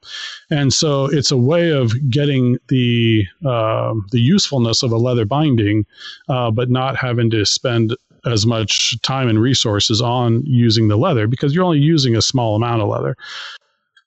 And 0.51 0.73
so 0.73 1.07
it's 1.07 1.31
a 1.31 1.37
way 1.37 1.71
of 1.71 1.93
getting 2.11 2.59
the 2.69 3.25
uh, 3.45 3.95
the 4.11 4.21
usefulness 4.21 4.83
of 4.83 4.93
a 4.93 4.99
leather 4.99 5.25
binding 5.25 5.87
uh, 6.29 6.51
but 6.51 6.69
not 6.69 6.97
having 6.97 7.31
to 7.31 7.47
spend 7.47 7.97
as 8.27 8.45
much 8.45 9.01
time 9.01 9.29
and 9.29 9.41
resources 9.41 10.03
on 10.03 10.43
using 10.45 10.89
the 10.89 10.97
leather 10.97 11.27
because 11.27 11.55
you're 11.55 11.65
only 11.65 11.79
using 11.79 12.15
a 12.15 12.21
small 12.21 12.55
amount 12.55 12.83
of 12.83 12.89
leather 12.89 13.17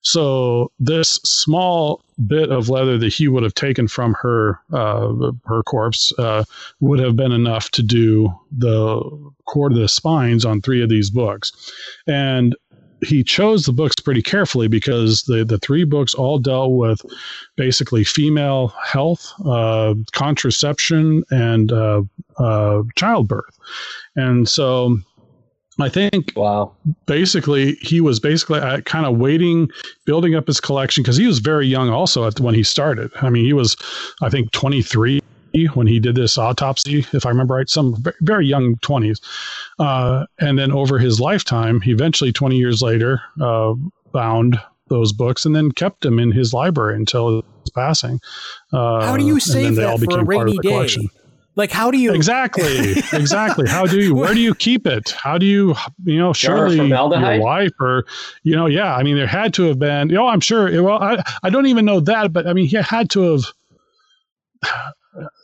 so 0.04 0.72
this 0.80 1.20
small 1.24 2.04
bit 2.28 2.52
of 2.52 2.70
leather 2.70 2.98
that 2.98 3.12
he 3.12 3.28
would 3.28 3.44
have 3.44 3.56
taken 3.56 3.88
from 3.88 4.14
her 4.14 4.60
uh, 4.72 5.32
her 5.46 5.64
corpse 5.64 6.14
uh, 6.20 6.44
would 6.80 7.00
have 7.00 7.16
been 7.16 7.32
enough 7.32 7.72
to 7.72 7.82
do 7.82 8.32
the 8.56 9.02
cord 9.46 9.72
of 9.72 9.80
the 9.80 9.88
spines 9.88 10.46
on 10.46 10.62
three 10.62 10.82
of 10.82 10.90
these 10.90 11.10
books, 11.10 11.72
and 12.06 12.56
he 13.02 13.24
chose 13.24 13.66
the 13.66 13.74
books 13.74 13.96
pretty 13.96 14.22
carefully 14.22 14.68
because 14.68 15.24
the 15.24 15.44
the 15.46 15.58
three 15.60 15.86
books 15.86 16.14
all 16.14 16.38
dealt 16.38 16.74
with 16.74 17.02
basically 17.56 18.04
female 18.04 18.74
health, 18.84 19.34
uh, 19.46 19.96
contraception, 20.12 21.24
and 21.32 21.72
uh, 21.72 22.02
uh, 22.38 22.84
childbirth, 22.96 23.58
and 24.16 24.48
so 24.50 24.98
I 25.80 25.90
think 25.90 26.34
wow. 26.36 26.72
basically 27.06 27.76
he 27.82 28.00
was 28.00 28.20
basically 28.20 28.60
uh, 28.60 28.82
kind 28.82 29.06
of 29.06 29.18
waiting, 29.18 29.70
building 30.06 30.36
up 30.36 30.48
his 30.48 30.60
collection 30.60 31.04
because 31.04 31.18
he 31.18 31.26
was 31.26 31.40
very 31.40 31.68
young 31.68 31.90
also 31.90 32.28
at, 32.28 32.40
when 32.40 32.54
he 32.54 32.64
started. 32.64 33.12
I 33.22 33.30
mean, 33.30 33.46
he 33.46 33.54
was, 33.54 33.76
I 34.22 34.30
think, 34.30 34.52
23 34.52 35.22
when 35.74 35.88
he 35.88 36.00
did 36.00 36.16
this 36.16 36.38
autopsy, 36.38 37.06
if 37.14 37.26
I 37.26 37.30
remember 37.30 37.56
right, 37.56 37.70
some 37.70 38.04
very 38.22 38.46
young 38.46 38.76
20s. 38.78 39.20
Uh, 39.80 40.26
and 40.40 40.58
then 40.58 40.72
over 40.72 40.98
his 40.98 41.20
lifetime, 41.20 41.82
he 41.82 41.92
eventually, 41.92 42.32
20 42.32 42.58
years 42.58 42.82
later, 42.82 43.22
uh, 43.42 43.74
bound 44.12 44.60
those 44.90 45.14
books 45.14 45.46
and 45.46 45.56
then 45.56 45.72
kept 45.72 46.02
them 46.02 46.20
in 46.20 46.32
his 46.32 46.54
library 46.54 46.96
until 46.96 47.44
his 47.62 47.70
passing. 47.74 48.20
Uh, 48.72 49.06
How 49.06 49.18
do 49.18 49.26
you 49.26 49.40
save 49.40 49.76
that 49.76 50.00
for 50.00 50.20
a 50.20 50.24
rainy 50.24 50.58
day? 50.60 50.70
Collection. 50.70 51.10
Like, 51.56 51.72
how 51.72 51.92
do 51.92 52.00
you 52.00 52.14
exactly, 52.14 52.94
exactly? 53.14 53.70
How 53.70 53.86
do 53.86 54.00
you? 54.00 54.16
Where 54.16 54.34
do 54.34 54.40
you 54.40 54.56
keep 54.56 54.88
it? 54.88 55.12
How 55.12 55.38
do 55.38 55.46
you? 55.46 55.76
You 56.04 56.18
know, 56.18 56.34
surely 56.34 56.88
your 56.88 57.40
wife 57.40 57.74
or, 57.80 58.06
you 58.42 58.56
know, 58.56 58.66
yeah. 58.66 58.96
I 58.96 59.04
mean, 59.04 59.16
there 59.16 59.28
had 59.28 59.54
to 59.56 59.64
have 59.64 59.78
been. 59.78 60.10
You 60.10 60.16
know, 60.16 60.28
I'm 60.28 60.40
sure. 60.40 60.82
Well, 60.82 61.02
I 61.02 61.24
I 61.44 61.50
don't 61.52 61.68
even 61.68 61.86
know 61.86 62.00
that, 62.00 62.34
but 62.34 62.48
I 62.48 62.54
mean, 62.54 62.68
he 62.68 62.78
had 62.78 63.10
to 63.12 63.34
have. 63.34 63.44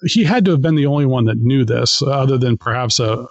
He 0.05 0.23
had 0.23 0.45
to 0.45 0.51
have 0.51 0.61
been 0.61 0.75
the 0.75 0.87
only 0.87 1.05
one 1.05 1.25
that 1.25 1.37
knew 1.37 1.63
this, 1.63 2.01
other 2.01 2.39
than 2.39 2.57
perhaps 2.57 2.99
a 2.99 3.27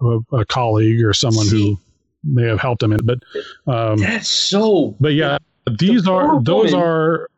a, 0.00 0.18
a 0.32 0.44
colleague 0.46 1.04
or 1.04 1.12
someone 1.12 1.46
See, 1.46 1.72
who 1.72 1.78
may 2.24 2.48
have 2.48 2.60
helped 2.60 2.82
him. 2.82 2.92
In, 2.92 3.04
but 3.04 3.18
um, 3.66 3.98
that's 3.98 4.28
so. 4.28 4.96
But 5.00 5.12
yeah, 5.12 5.36
these 5.78 6.08
are 6.08 6.42
those 6.42 6.72
woman, 6.72 6.88
are. 6.88 7.28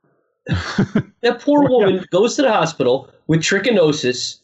that 1.22 1.40
poor 1.40 1.62
woman 1.68 1.96
yeah. 1.96 2.02
goes 2.10 2.36
to 2.36 2.42
the 2.42 2.52
hospital 2.52 3.10
with 3.26 3.40
trichinosis 3.40 4.40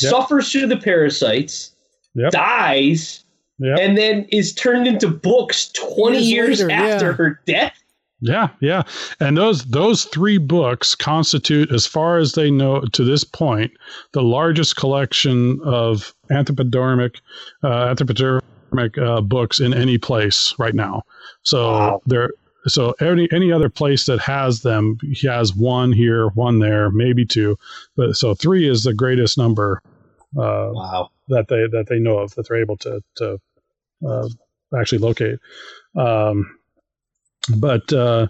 yep. 0.00 0.10
suffers 0.10 0.50
through 0.50 0.66
the 0.66 0.76
parasites, 0.76 1.72
yep. 2.14 2.32
dies, 2.32 3.24
yep. 3.58 3.78
and 3.78 3.96
then 3.96 4.24
is 4.30 4.54
turned 4.54 4.86
into 4.86 5.08
books 5.08 5.70
20 5.72 6.18
years, 6.18 6.60
years 6.60 6.62
later, 6.62 6.72
after 6.72 7.06
yeah. 7.06 7.12
her 7.12 7.40
death. 7.46 7.76
Yeah, 8.22 8.48
yeah, 8.60 8.82
and 9.18 9.38
those 9.38 9.64
those 9.64 10.04
three 10.04 10.36
books 10.36 10.94
constitute, 10.94 11.72
as 11.72 11.86
far 11.86 12.18
as 12.18 12.32
they 12.32 12.50
know 12.50 12.82
to 12.82 13.02
this 13.02 13.24
point, 13.24 13.72
the 14.12 14.22
largest 14.22 14.76
collection 14.76 15.58
of 15.64 16.14
anthropodermic 16.30 17.16
uh, 17.62 17.94
anthropodermic 17.94 18.98
uh, 18.98 19.22
books 19.22 19.58
in 19.58 19.72
any 19.72 19.96
place 19.96 20.54
right 20.58 20.74
now. 20.74 21.02
So 21.44 21.70
wow. 21.70 22.02
they're 22.04 22.30
so 22.66 22.94
any 23.00 23.28
any 23.32 23.52
other 23.52 23.68
place 23.68 24.06
that 24.06 24.20
has 24.20 24.60
them, 24.60 24.98
he 25.02 25.26
has 25.26 25.54
one 25.54 25.92
here, 25.92 26.28
one 26.28 26.58
there, 26.58 26.90
maybe 26.90 27.24
two, 27.24 27.58
but 27.96 28.16
so 28.16 28.34
three 28.34 28.68
is 28.68 28.84
the 28.84 28.94
greatest 28.94 29.38
number. 29.38 29.82
Uh, 30.36 30.70
wow. 30.72 31.10
That 31.28 31.48
they 31.48 31.66
that 31.68 31.86
they 31.88 31.98
know 31.98 32.18
of 32.18 32.34
that 32.34 32.48
they're 32.48 32.60
able 32.60 32.76
to 32.78 33.02
to 33.16 33.40
uh, 34.06 34.28
actually 34.78 34.98
locate. 34.98 35.38
Um, 35.96 36.58
but 37.56 37.92
uh, 37.92 38.28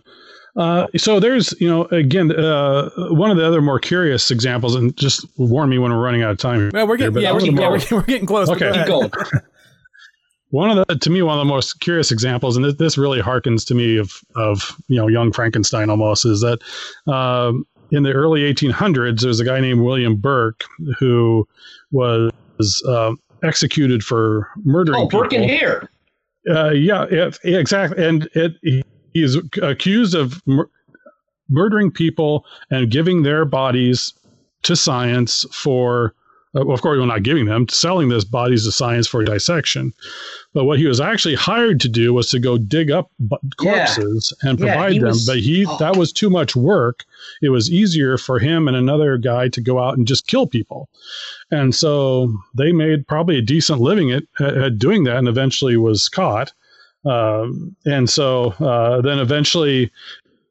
uh, 0.56 0.86
so 0.96 1.20
there's 1.20 1.54
you 1.60 1.68
know 1.68 1.84
again 1.86 2.30
uh, 2.32 2.90
one 3.10 3.30
of 3.30 3.36
the 3.36 3.46
other 3.46 3.60
more 3.60 3.78
curious 3.78 4.30
examples, 4.30 4.74
and 4.74 4.96
just 4.96 5.26
warn 5.36 5.68
me 5.68 5.78
when 5.78 5.92
we're 5.92 6.02
running 6.02 6.22
out 6.22 6.30
of 6.30 6.38
time. 6.38 6.70
Well, 6.72 6.86
we're 6.86 6.96
getting 6.96 7.14
here, 7.14 7.22
yeah, 7.22 7.32
we're, 7.32 7.40
yeah 7.40 7.68
we're, 7.68 7.80
we're, 7.90 8.02
getting 8.02 8.26
close. 8.26 8.48
Okay, 8.48 8.72
keep 8.72 8.86
going. 8.86 9.10
one 10.50 10.76
of 10.76 10.86
the 10.86 10.96
to 10.96 11.10
me 11.10 11.22
one 11.22 11.38
of 11.38 11.40
the 11.40 11.50
most 11.50 11.80
curious 11.80 12.10
examples 12.10 12.56
and 12.56 12.64
this 12.78 12.98
really 12.98 13.20
harkens 13.20 13.66
to 13.66 13.74
me 13.74 13.96
of 13.96 14.20
of 14.36 14.76
you 14.88 14.96
know 14.96 15.08
young 15.08 15.32
frankenstein 15.32 15.90
almost 15.90 16.24
is 16.24 16.40
that 16.40 16.60
um, 17.12 17.66
in 17.90 18.02
the 18.02 18.12
early 18.12 18.40
1800s 18.52 19.20
there's 19.20 19.40
a 19.40 19.44
guy 19.44 19.60
named 19.60 19.80
william 19.80 20.16
burke 20.16 20.64
who 20.98 21.46
was 21.90 22.32
uh, 22.88 23.12
executed 23.42 24.02
for 24.04 24.48
murdering 24.64 25.02
oh 25.02 25.08
burke 25.08 25.32
and 25.32 25.44
hare. 25.44 25.88
Uh, 26.48 26.70
yeah, 26.70 27.06
yeah, 27.10 27.30
exactly 27.44 28.02
and 28.04 28.28
it 28.34 28.54
he 28.62 28.82
is 29.14 29.36
accused 29.62 30.14
of 30.14 30.42
mur- 30.46 30.70
murdering 31.48 31.90
people 31.90 32.44
and 32.70 32.90
giving 32.90 33.22
their 33.22 33.44
bodies 33.44 34.14
to 34.62 34.76
science 34.76 35.44
for 35.52 36.14
uh, 36.56 36.64
well, 36.64 36.74
of 36.74 36.82
course, 36.82 36.98
we're 36.98 37.06
not 37.06 37.22
giving 37.22 37.46
them, 37.46 37.68
selling 37.68 38.08
those 38.08 38.24
bodies 38.24 38.64
to 38.64 38.72
science 38.72 39.06
for 39.06 39.22
dissection. 39.22 39.92
But 40.52 40.64
what 40.64 40.78
he 40.78 40.86
was 40.86 41.00
actually 41.00 41.36
hired 41.36 41.78
to 41.80 41.88
do 41.88 42.12
was 42.12 42.28
to 42.30 42.40
go 42.40 42.58
dig 42.58 42.90
up 42.90 43.08
corpses 43.56 44.32
yeah. 44.42 44.50
and 44.50 44.58
provide 44.58 44.94
yeah, 44.94 45.00
them. 45.00 45.08
Was, 45.10 45.26
but 45.26 45.38
he 45.38 45.64
oh. 45.64 45.76
that 45.78 45.96
was 45.96 46.12
too 46.12 46.28
much 46.28 46.56
work. 46.56 47.04
It 47.40 47.50
was 47.50 47.70
easier 47.70 48.18
for 48.18 48.40
him 48.40 48.66
and 48.66 48.76
another 48.76 49.16
guy 49.16 49.48
to 49.48 49.60
go 49.60 49.78
out 49.78 49.96
and 49.96 50.08
just 50.08 50.26
kill 50.26 50.46
people. 50.46 50.88
And 51.52 51.72
so 51.72 52.32
they 52.56 52.72
made 52.72 53.06
probably 53.06 53.38
a 53.38 53.42
decent 53.42 53.80
living 53.80 54.10
at, 54.10 54.24
at 54.40 54.78
doing 54.78 55.04
that, 55.04 55.18
and 55.18 55.28
eventually 55.28 55.76
was 55.76 56.08
caught. 56.08 56.52
Um, 57.04 57.76
and 57.86 58.10
so 58.10 58.50
uh, 58.58 59.00
then 59.02 59.20
eventually, 59.20 59.90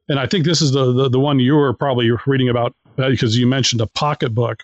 and 0.08 0.18
I 0.18 0.28
think 0.28 0.46
this 0.46 0.62
is 0.62 0.72
the, 0.72 0.94
the, 0.94 1.10
the 1.10 1.20
one 1.20 1.40
you 1.40 1.56
were 1.56 1.74
probably 1.74 2.10
reading 2.26 2.48
about 2.48 2.74
uh, 2.98 3.10
because 3.10 3.38
you 3.38 3.48
mentioned 3.48 3.82
a 3.82 3.88
pocketbook. 3.88 4.64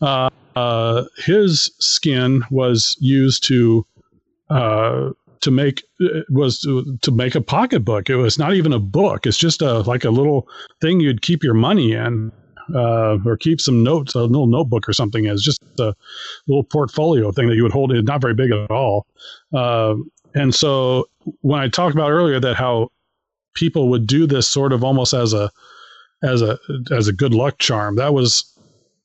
Uh, 0.00 0.30
uh, 0.56 1.04
his 1.16 1.70
skin 1.78 2.42
was 2.50 2.96
used 3.00 3.44
to 3.48 3.86
uh, 4.48 5.10
to 5.40 5.50
make 5.50 5.84
was 6.28 6.60
to, 6.60 6.98
to, 7.02 7.10
make 7.10 7.34
a 7.34 7.40
pocketbook. 7.40 8.10
It 8.10 8.16
was 8.16 8.38
not 8.38 8.54
even 8.54 8.72
a 8.72 8.78
book. 8.78 9.26
It's 9.26 9.38
just 9.38 9.62
a 9.62 9.80
like 9.80 10.04
a 10.04 10.10
little 10.10 10.48
thing 10.80 11.00
you'd 11.00 11.22
keep 11.22 11.42
your 11.42 11.54
money 11.54 11.92
in. 11.92 12.32
Uh, 12.72 13.18
or 13.26 13.36
keep 13.36 13.60
some 13.60 13.82
notes, 13.82 14.14
a 14.14 14.20
little 14.20 14.46
notebook 14.46 14.88
or 14.88 14.92
something 14.92 15.26
as 15.26 15.42
just 15.42 15.60
a 15.80 15.92
little 16.46 16.62
portfolio 16.62 17.32
thing 17.32 17.48
that 17.48 17.56
you 17.56 17.64
would 17.64 17.72
hold. 17.72 17.90
It's 17.90 18.06
not 18.06 18.20
very 18.20 18.34
big 18.34 18.52
at 18.52 18.70
all. 18.70 19.06
Uh, 19.52 19.96
and 20.36 20.54
so 20.54 21.08
when 21.40 21.60
I 21.60 21.66
talked 21.66 21.96
about 21.96 22.12
earlier 22.12 22.38
that 22.38 22.54
how 22.54 22.90
people 23.54 23.88
would 23.88 24.06
do 24.06 24.24
this 24.24 24.46
sort 24.46 24.72
of 24.72 24.84
almost 24.84 25.12
as 25.12 25.32
a 25.32 25.50
as 26.22 26.42
a 26.42 26.60
as 26.92 27.08
a 27.08 27.12
good 27.12 27.34
luck 27.34 27.58
charm, 27.58 27.96
that 27.96 28.14
was 28.14 28.44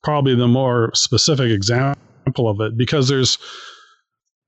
probably 0.06 0.36
the 0.36 0.48
more 0.48 0.92
specific 0.94 1.50
example 1.50 2.48
of 2.48 2.62
it 2.62 2.78
because 2.78 3.08
there's 3.08 3.40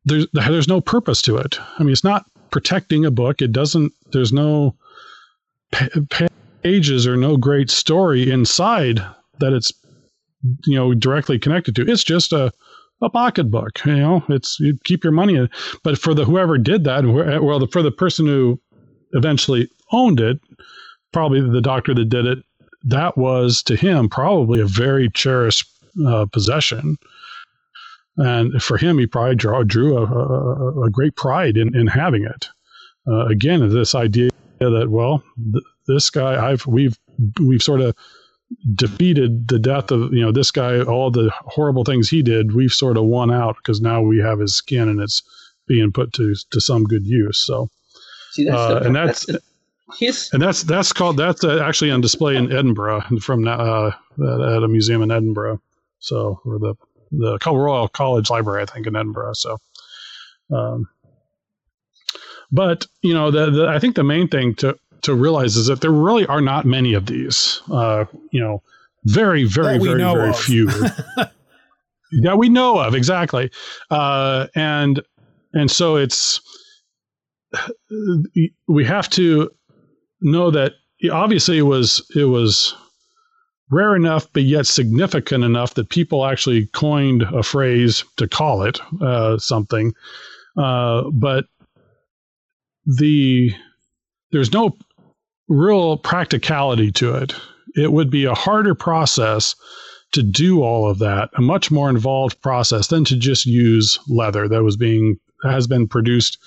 there's 0.05 0.27
there's 0.31 0.67
no 0.67 0.79
purpose 0.79 1.21
to 1.23 1.35
it. 1.35 1.59
I 1.79 1.83
mean, 1.83 1.91
it's 1.91 2.03
not 2.03 2.25
protecting 2.51 3.03
a 3.03 3.11
book. 3.11 3.41
It 3.41 3.51
doesn't. 3.51 3.91
There's 4.13 4.31
no 4.31 4.75
pages 6.63 7.07
or 7.07 7.17
no 7.17 7.35
great 7.35 7.69
story 7.69 8.31
inside 8.31 9.03
that 9.39 9.51
it's 9.51 9.73
you 10.65 10.75
know 10.75 10.93
directly 10.93 11.39
connected 11.39 11.75
to. 11.75 11.91
It's 11.91 12.03
just 12.03 12.31
a 12.31 12.53
a 13.01 13.09
pocketbook. 13.09 13.83
You 13.85 13.95
know, 13.95 14.23
it's 14.29 14.59
you 14.59 14.77
keep 14.83 15.03
your 15.03 15.13
money 15.13 15.35
in. 15.35 15.49
But 15.83 15.97
for 15.97 16.13
the 16.13 16.23
whoever 16.23 16.59
did 16.59 16.83
that, 16.83 17.03
well, 17.03 17.59
the, 17.59 17.67
for 17.67 17.81
the 17.81 17.91
person 17.91 18.27
who 18.27 18.61
eventually 19.13 19.69
owned 19.91 20.19
it, 20.19 20.39
probably 21.11 21.41
the 21.41 21.61
doctor 21.61 21.95
that 21.95 22.09
did 22.09 22.27
it, 22.27 22.39
that 22.83 23.17
was 23.17 23.63
to 23.63 23.75
him 23.75 24.09
probably 24.09 24.61
a 24.61 24.65
very 24.65 25.09
cherished 25.09 25.67
uh, 26.05 26.25
possession. 26.25 26.97
And 28.17 28.61
for 28.61 28.77
him, 28.77 28.97
he 28.97 29.05
probably 29.05 29.35
draw, 29.35 29.63
drew 29.63 29.97
a, 29.97 30.05
a, 30.05 30.83
a 30.85 30.89
great 30.89 31.15
pride 31.15 31.57
in, 31.57 31.75
in 31.75 31.87
having 31.87 32.23
it. 32.23 32.47
Uh, 33.07 33.25
again, 33.27 33.67
this 33.69 33.95
idea 33.95 34.29
that 34.59 34.87
well, 34.89 35.23
th- 35.51 35.63
this 35.87 36.09
guy, 36.09 36.49
I've 36.49 36.65
we've 36.65 36.97
we've 37.39 37.61
sort 37.61 37.81
of 37.81 37.95
defeated 38.75 39.47
the 39.47 39.59
death 39.59 39.91
of 39.91 40.13
you 40.13 40.21
know 40.21 40.31
this 40.31 40.51
guy 40.51 40.81
all 40.81 41.11
the 41.11 41.31
horrible 41.41 41.83
things 41.83 42.09
he 42.09 42.21
did 42.21 42.55
we've 42.55 42.71
sort 42.71 42.95
of 42.95 43.03
won 43.03 43.29
out 43.29 43.57
because 43.57 43.81
now 43.81 44.01
we 44.01 44.19
have 44.19 44.39
his 44.39 44.55
skin 44.55 44.87
and 44.87 45.01
it's 45.01 45.21
being 45.67 45.91
put 45.91 46.13
to 46.13 46.33
to 46.49 46.61
some 46.61 46.85
good 46.85 47.05
use 47.05 47.37
so 47.37 47.69
See, 48.31 48.45
that's 48.45 48.57
uh, 48.57 48.81
and 48.85 48.95
that's, 48.95 49.25
that's 49.25 49.43
his 49.97 50.29
and 50.33 50.41
that's 50.41 50.63
that's 50.63 50.91
called 50.91 51.17
that's 51.17 51.43
uh, 51.43 51.63
actually 51.63 51.91
on 51.91 52.01
display 52.01 52.35
in 52.35 52.51
Edinburgh 52.51 53.01
from 53.21 53.47
uh, 53.47 53.87
at 53.87 54.63
a 54.63 54.67
museum 54.67 55.01
in 55.01 55.11
Edinburgh 55.11 55.61
so 55.99 56.41
or 56.45 56.59
the 56.59 56.75
the 57.11 57.39
Royal 57.45 57.87
College 57.87 58.29
Library 58.29 58.63
I 58.63 58.65
think 58.65 58.87
in 58.87 58.95
Edinburgh 58.95 59.33
so 59.33 59.57
um, 60.53 60.89
but 62.51 62.85
you 63.01 63.13
know 63.13 63.31
the, 63.31 63.49
the 63.49 63.67
I 63.67 63.79
think 63.79 63.95
the 63.95 64.03
main 64.03 64.27
thing 64.27 64.55
to 64.55 64.77
to 65.03 65.15
realize 65.15 65.55
is 65.55 65.67
that 65.67 65.81
there 65.81 65.91
really 65.91 66.25
are 66.27 66.41
not 66.41 66.65
many 66.65 66.93
of 66.93 67.05
these. 67.05 67.61
Uh, 67.71 68.05
you 68.31 68.41
know, 68.41 68.61
very, 69.05 69.43
very, 69.45 69.77
very, 69.79 70.01
very 70.01 70.29
of. 70.29 70.39
few 70.39 70.67
that 72.21 72.37
we 72.37 72.49
know 72.49 72.79
of 72.79 72.95
exactly, 72.95 73.51
uh, 73.89 74.47
and 74.55 75.01
and 75.53 75.71
so 75.71 75.95
it's 75.95 76.41
we 78.67 78.83
have 78.83 79.09
to 79.09 79.49
know 80.21 80.51
that 80.51 80.73
obviously 81.11 81.57
it 81.57 81.63
was 81.63 82.05
it 82.15 82.25
was 82.25 82.75
rare 83.69 83.95
enough 83.95 84.27
but 84.33 84.43
yet 84.43 84.65
significant 84.65 85.43
enough 85.43 85.73
that 85.73 85.89
people 85.89 86.25
actually 86.25 86.67
coined 86.67 87.23
a 87.23 87.43
phrase 87.43 88.03
to 88.15 88.27
call 88.27 88.63
it 88.63 88.79
uh, 89.01 89.37
something 89.37 89.93
uh, 90.57 91.03
but 91.11 91.45
the 92.85 93.51
there's 94.31 94.53
no 94.53 94.77
real 95.47 95.97
practicality 95.97 96.91
to 96.91 97.15
it. 97.15 97.33
It 97.75 97.91
would 97.91 98.09
be 98.09 98.25
a 98.25 98.33
harder 98.33 98.75
process 98.75 99.55
to 100.13 100.23
do 100.23 100.63
all 100.63 100.89
of 100.89 100.99
that, 100.99 101.29
a 101.37 101.41
much 101.41 101.69
more 101.69 101.89
involved 101.89 102.41
process 102.41 102.87
than 102.87 103.03
to 103.05 103.17
just 103.17 103.45
use 103.45 103.99
leather 104.07 104.47
that 104.47 104.63
was 104.63 104.77
being 104.77 105.19
has 105.43 105.67
been 105.67 105.87
produced 105.87 106.37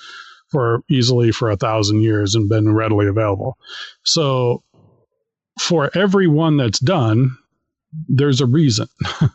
for 0.51 0.83
easily 0.89 1.31
for 1.31 1.49
a 1.49 1.57
thousand 1.57 2.01
years 2.01 2.35
and 2.35 2.49
been 2.49 2.73
readily 2.73 3.07
available. 3.07 3.57
So 4.03 4.63
for 5.59 5.89
every 5.95 6.27
one 6.27 6.57
that's 6.57 6.79
done, 6.79 7.37
there's 8.07 8.41
a 8.41 8.45
reason. 8.45 8.87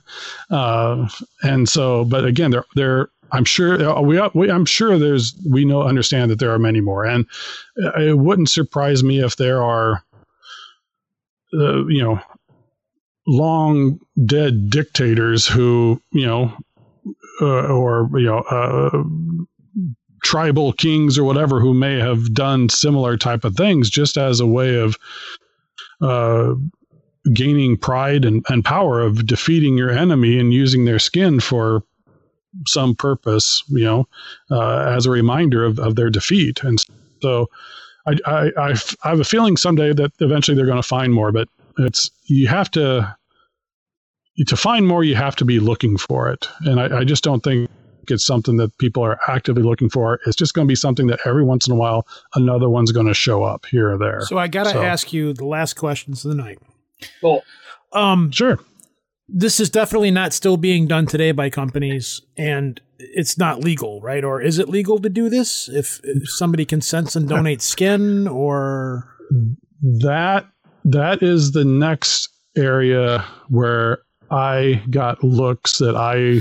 uh, 0.51 1.09
and 1.43 1.69
so, 1.69 2.05
but 2.05 2.25
again, 2.25 2.51
there, 2.51 2.65
there, 2.75 3.09
I'm 3.33 3.45
sure 3.45 3.83
uh, 3.83 4.01
we, 4.01 4.21
we, 4.35 4.51
I'm 4.51 4.65
sure 4.65 4.99
there's, 4.99 5.35
we 5.49 5.65
know, 5.65 5.83
understand 5.83 6.31
that 6.31 6.39
there 6.39 6.53
are 6.53 6.59
many 6.59 6.81
more. 6.81 7.05
And 7.05 7.27
it 7.99 8.19
wouldn't 8.19 8.49
surprise 8.49 9.03
me 9.03 9.23
if 9.23 9.37
there 9.37 9.63
are, 9.63 10.05
uh, 11.55 11.87
you 11.87 12.03
know, 12.03 12.21
long 13.27 13.99
dead 14.25 14.71
dictators 14.71 15.47
who, 15.47 16.01
you 16.13 16.27
know, 16.27 16.57
uh, 17.41 17.67
or, 17.67 18.09
you 18.15 18.27
know, 18.27 18.39
uh, 18.39 19.03
tribal 20.27 20.73
kings 20.73 21.17
or 21.17 21.23
whatever 21.23 21.61
who 21.61 21.73
may 21.73 22.01
have 22.01 22.35
done 22.35 22.69
similar 22.69 23.17
type 23.17 23.45
of 23.45 23.55
things 23.55 23.89
just 23.89 24.17
as 24.17 24.41
a 24.41 24.47
way 24.47 24.75
of 24.75 24.97
uh, 26.01 26.53
gaining 27.33 27.77
pride 27.77 28.25
and, 28.25 28.45
and 28.49 28.65
power 28.65 29.01
of 29.01 29.25
defeating 29.25 29.79
your 29.79 29.89
enemy 29.89 30.37
and 30.41 30.53
using 30.53 30.85
their 30.85 30.99
skin 30.99 31.39
for 31.39 31.85
some 32.67 32.97
purpose, 32.97 33.63
you 33.69 33.85
know, 33.85 34.09
uh, 34.51 34.93
as 34.97 35.07
a 35.07 35.13
reminder 35.13 35.65
of, 35.65 35.79
of 35.79 35.95
their 35.95 36.11
defeat. 36.11 36.61
And 36.65 36.85
so 37.23 37.47
I, 38.09 38.17
I, 38.27 38.51
I, 38.59 38.75
have 39.09 39.21
a 39.21 39.25
feeling 39.25 39.57
someday 39.57 39.93
that 39.93 40.11
eventually 40.19 40.57
they're 40.57 40.67
going 40.67 40.83
to 40.83 40.89
find 40.89 41.15
more, 41.15 41.31
but 41.31 41.49
it's, 41.79 42.11
you 42.25 42.49
have 42.49 42.69
to, 42.73 43.17
to 44.45 44.57
find 44.57 44.89
more, 44.89 45.05
you 45.05 45.15
have 45.15 45.37
to 45.37 45.45
be 45.45 45.61
looking 45.61 45.97
for 45.97 46.29
it. 46.31 46.49
And 46.63 46.81
I, 46.81 46.99
I 46.99 47.05
just 47.05 47.23
don't 47.23 47.45
think 47.45 47.71
it's 48.11 48.25
something 48.25 48.57
that 48.57 48.77
people 48.79 49.03
are 49.05 49.19
actively 49.29 49.63
looking 49.63 49.89
for. 49.89 50.21
It's 50.27 50.37
just 50.37 50.55
going 50.55 50.67
to 50.67 50.71
be 50.71 50.77
something 50.77 51.07
that 51.09 51.21
every 51.25 51.45
once 51.45 51.67
in 51.67 51.73
a 51.73 51.77
while, 51.77 52.07
another 52.35 52.69
one's 52.69 52.93
going 52.93 53.07
to 53.07 53.15
show 53.15 53.45
up 53.45 53.67
here 53.67 53.93
or 53.93 53.99
there. 53.99 54.21
So 54.23 54.39
I 54.39 54.49
got 54.49 54.65
to 54.65 54.71
so. 54.71 54.83
ask 54.83 55.13
you 55.13 55.33
the 55.33 55.47
last 55.47 55.75
questions 55.75 56.25
of 56.25 56.31
the 56.31 56.37
night. 56.37 56.59
Well, 57.23 57.43
um, 57.93 58.31
sure. 58.31 58.59
This 59.29 59.59
is 59.59 59.71
definitely 59.71 60.11
not 60.11 60.33
still 60.33 60.57
being 60.57 60.87
done 60.87 61.07
today 61.07 61.33
by 61.33 61.51
companies, 61.51 62.23
and 62.37 62.81
it's 62.99 63.37
not 63.37 63.61
legal, 63.61 64.01
right? 64.01 64.23
Or 64.23 64.41
is 64.41 64.59
it 64.59 64.69
legal 64.69 65.01
to 65.01 65.09
do 65.09 65.29
this 65.29 65.69
if, 65.69 66.01
if 66.05 66.31
somebody 66.31 66.65
consents 66.65 67.17
and 67.17 67.29
donates 67.29 67.63
skin, 67.63 68.29
or 68.29 69.09
that 69.83 70.47
that 70.85 71.23
is 71.23 71.53
the 71.53 71.65
next 71.65 72.29
area 72.57 73.25
where 73.49 73.99
I 74.31 74.83
got 74.91 75.23
looks 75.23 75.79
that 75.79 75.97
I 75.97 76.41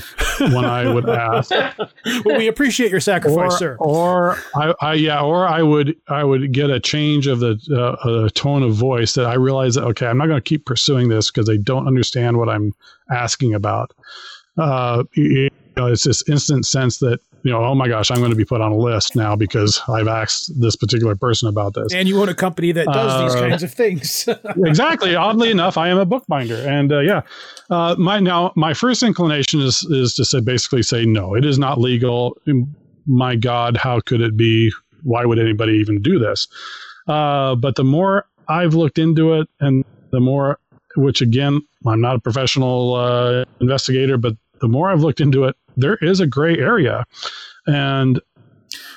when 0.51 0.65
I 0.65 0.91
would 0.91 1.07
ask. 1.07 1.51
well, 2.25 2.37
we 2.37 2.47
appreciate 2.47 2.91
your 2.91 2.99
sacrifice, 2.99 3.53
or, 3.53 3.57
sir. 3.57 3.77
Or 3.79 4.37
I, 4.55 4.73
I, 4.81 4.93
yeah, 4.93 5.21
or 5.21 5.47
I 5.47 5.61
would 5.61 5.95
I 6.07 6.23
would 6.23 6.51
get 6.51 6.69
a 6.69 6.79
change 6.79 7.27
of 7.27 7.39
the 7.39 7.59
uh, 7.75 8.29
tone 8.33 8.63
of 8.63 8.73
voice 8.73 9.13
that 9.13 9.25
I 9.25 9.35
realize 9.35 9.75
that 9.75 9.83
okay, 9.85 10.07
I'm 10.07 10.17
not 10.17 10.27
going 10.27 10.41
to 10.41 10.49
keep 10.49 10.65
pursuing 10.65 11.09
this 11.09 11.29
because 11.29 11.47
they 11.47 11.57
don't 11.57 11.87
understand 11.87 12.37
what 12.37 12.49
I'm 12.49 12.73
asking 13.09 13.53
about. 13.53 13.93
Uh, 14.57 15.03
you 15.13 15.49
know, 15.77 15.87
it's 15.87 16.03
this 16.03 16.27
instant 16.29 16.65
sense 16.65 16.99
that 16.99 17.19
you 17.45 17.51
know, 17.51 17.63
oh 17.63 17.75
my 17.75 17.87
gosh, 17.87 18.09
I'm 18.09 18.17
going 18.17 18.31
to 18.31 18.35
be 18.35 18.43
put 18.43 18.59
on 18.59 18.71
a 18.71 18.77
list 18.77 19.15
now 19.15 19.35
because 19.35 19.79
I've 19.87 20.07
asked 20.07 20.59
this 20.59 20.75
particular 20.75 21.15
person 21.15 21.47
about 21.47 21.75
this. 21.75 21.93
And 21.93 22.07
you 22.07 22.19
own 22.19 22.27
a 22.27 22.33
company 22.33 22.71
that 22.71 22.87
does 22.87 23.11
uh, 23.11 23.23
these 23.23 23.35
kinds 23.35 23.61
of 23.61 23.71
things. 23.71 24.27
exactly. 24.65 25.15
Oddly 25.15 25.51
enough, 25.51 25.77
I 25.77 25.89
am 25.89 25.99
a 25.99 26.05
bookbinder, 26.05 26.55
and 26.67 26.91
uh, 26.91 27.01
yeah, 27.01 27.21
uh, 27.69 27.95
my 27.99 28.19
now 28.19 28.51
my 28.55 28.73
first 28.73 29.03
inclination 29.03 29.61
is 29.61 29.83
is 29.83 30.15
to 30.15 30.25
say 30.25 30.39
basically 30.39 30.81
say 30.81 31.05
no, 31.05 31.35
it 31.35 31.45
is 31.45 31.59
not 31.59 31.79
legal. 31.79 32.35
My 33.05 33.35
God, 33.35 33.77
how 33.77 33.99
could 33.99 34.21
it 34.21 34.35
be? 34.35 34.71
Why 35.03 35.23
would 35.23 35.37
anybody 35.37 35.73
even 35.73 36.01
do 36.01 36.17
this? 36.17 36.47
Uh, 37.07 37.53
but 37.53 37.75
the 37.75 37.83
more 37.83 38.25
I've 38.47 38.73
looked 38.73 38.97
into 38.97 39.33
it, 39.33 39.47
and 39.59 39.85
the 40.09 40.19
more, 40.19 40.57
which 40.95 41.21
again, 41.21 41.61
I'm 41.85 42.01
not 42.01 42.15
a 42.15 42.19
professional 42.19 42.95
uh, 42.95 43.45
investigator, 43.61 44.17
but 44.17 44.35
the 44.61 44.67
more 44.67 44.89
I've 44.89 45.01
looked 45.01 45.21
into 45.21 45.43
it, 45.43 45.55
there 45.77 45.97
is 46.01 46.19
a 46.19 46.27
gray 46.27 46.57
area, 46.57 47.05
and 47.67 48.21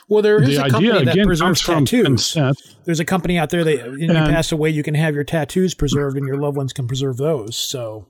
well, 0.09 0.23
there 0.23 0.43
is 0.43 0.57
the 0.57 0.65
a 0.65 0.71
company 0.71 0.93
that 0.93 1.09
again 1.09 1.27
preserves 1.27 1.63
tattoos. 1.63 2.37
There's 2.85 3.01
a 3.01 3.05
company 3.05 3.39
out 3.39 3.51
there 3.51 3.65
that 3.65 3.91
when 3.91 4.01
you 4.01 4.09
pass 4.09 4.53
away, 4.53 4.71
you 4.71 4.83
can 4.83 4.95
have 4.95 5.15
your 5.15 5.25
tattoos 5.25 5.75
preserved, 5.75 6.17
and 6.17 6.27
your 6.27 6.39
loved 6.39 6.57
ones 6.57 6.73
can 6.73 6.87
preserve 6.87 7.19
those. 7.19 7.57
So 7.57 8.07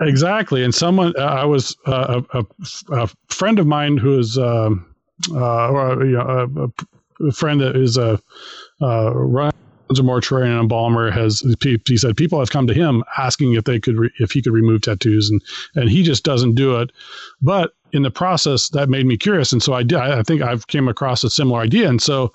exactly, 0.00 0.64
and 0.64 0.74
someone 0.74 1.12
uh, 1.18 1.22
I 1.22 1.44
was 1.44 1.76
uh, 1.86 2.22
a, 2.32 2.44
a, 2.92 3.08
friend 3.28 3.58
of 3.58 3.66
mine 3.66 3.96
who 3.96 4.18
is 4.18 4.38
um, 4.38 4.86
uh, 5.30 5.70
or, 5.70 6.04
you 6.04 6.12
know, 6.12 6.48
a, 7.20 7.26
a, 7.26 7.32
friend 7.32 7.60
that 7.60 7.76
is 7.76 7.96
a 7.96 8.18
uh, 8.80 9.12
runs 9.14 9.52
a 9.98 10.02
mortuary 10.02 10.48
and 10.48 10.58
embalmer 10.58 11.10
has 11.10 11.40
he 11.62 11.96
said 11.96 12.16
people 12.16 12.38
have 12.38 12.50
come 12.50 12.66
to 12.66 12.74
him 12.74 13.04
asking 13.18 13.52
if 13.52 13.64
they 13.64 13.78
could 13.78 13.98
re, 13.98 14.10
if 14.18 14.32
he 14.32 14.42
could 14.42 14.52
remove 14.52 14.80
tattoos 14.80 15.30
and 15.30 15.42
and 15.74 15.90
he 15.90 16.02
just 16.02 16.24
doesn't 16.24 16.54
do 16.54 16.80
it 16.80 16.90
but 17.42 17.74
in 17.94 18.02
the 18.02 18.10
process 18.10 18.68
that 18.70 18.88
made 18.88 19.06
me 19.06 19.16
curious. 19.16 19.52
And 19.52 19.62
so 19.62 19.72
i 19.72 19.82
did 19.82 19.98
i 19.98 20.22
think 20.22 20.42
i've 20.42 20.66
came 20.66 20.88
across 20.88 21.24
a 21.24 21.30
similar 21.30 21.60
idea. 21.60 21.88
And 21.88 22.02
so 22.02 22.32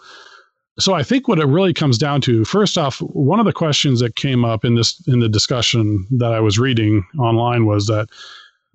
so 0.80 0.93
i 0.93 1.03
think 1.03 1.28
what 1.28 1.39
it 1.39 1.45
really 1.45 1.74
comes 1.74 1.97
down 1.97 2.22
to 2.22 2.45
first 2.45 2.78
off 2.78 2.99
one 3.01 3.39
of 3.39 3.45
the 3.45 3.53
questions 3.53 3.99
that 3.99 4.16
came 4.16 4.45
up 4.45 4.64
in 4.66 4.76
this 4.76 5.01
in 5.07 5.20
the 5.20 5.30
discussion 5.30 6.07
that 6.12 6.34
i 6.34 6.39
was 6.39 6.57
reading 6.57 7.05
online 7.20 7.66
was 7.66 7.86
that 7.88 8.07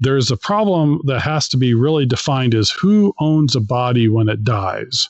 there's 0.01 0.31
a 0.31 0.37
problem 0.37 1.01
that 1.05 1.21
has 1.21 1.49
to 1.49 1.57
be 1.57 1.75
really 1.75 2.07
defined 2.07 2.55
as 2.55 2.71
who 2.71 3.15
owns 3.21 3.55
a 3.55 3.61
body 3.61 4.09
when 4.09 4.29
it 4.29 4.45
dies. 4.45 5.09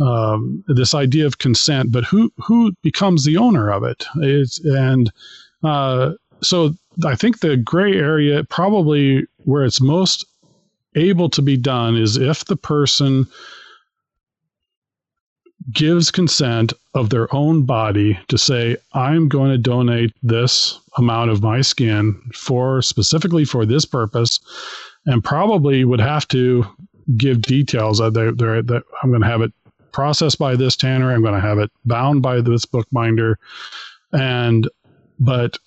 Um, 0.00 0.62
this 0.68 0.94
idea 0.94 1.26
of 1.26 1.38
consent 1.38 1.90
but 1.90 2.04
who 2.04 2.32
who 2.36 2.72
becomes 2.82 3.24
the 3.24 3.36
owner 3.36 3.70
of 3.70 3.82
it? 3.82 4.04
It's, 4.16 4.60
and 4.64 5.10
uh, 5.64 6.12
so 6.40 6.74
I 7.04 7.16
think 7.16 7.40
the 7.40 7.56
gray 7.56 7.94
area 7.94 8.44
probably 8.44 9.26
where 9.38 9.64
it's 9.64 9.80
most 9.80 10.24
able 10.98 11.30
to 11.30 11.42
be 11.42 11.56
done 11.56 11.96
is 11.96 12.16
if 12.16 12.44
the 12.44 12.56
person 12.56 13.26
gives 15.72 16.10
consent 16.10 16.72
of 16.94 17.10
their 17.10 17.32
own 17.34 17.62
body 17.62 18.18
to 18.28 18.38
say, 18.38 18.76
I'm 18.94 19.28
going 19.28 19.50
to 19.50 19.58
donate 19.58 20.14
this 20.22 20.80
amount 20.96 21.30
of 21.30 21.42
my 21.42 21.60
skin 21.60 22.20
for 22.34 22.80
specifically 22.82 23.44
for 23.44 23.66
this 23.66 23.84
purpose, 23.84 24.40
and 25.06 25.22
probably 25.22 25.84
would 25.84 26.00
have 26.00 26.26
to 26.28 26.66
give 27.16 27.42
details 27.42 27.98
that, 27.98 28.14
they, 28.14 28.30
that 28.30 28.82
I'm 29.02 29.10
going 29.10 29.22
to 29.22 29.28
have 29.28 29.42
it 29.42 29.52
processed 29.92 30.38
by 30.38 30.56
this 30.56 30.76
tanner, 30.76 31.12
I'm 31.12 31.22
going 31.22 31.34
to 31.34 31.40
have 31.40 31.58
it 31.58 31.70
bound 31.84 32.22
by 32.22 32.40
this 32.40 32.64
bookbinder, 32.64 33.38
and 34.12 34.68
but 35.18 35.58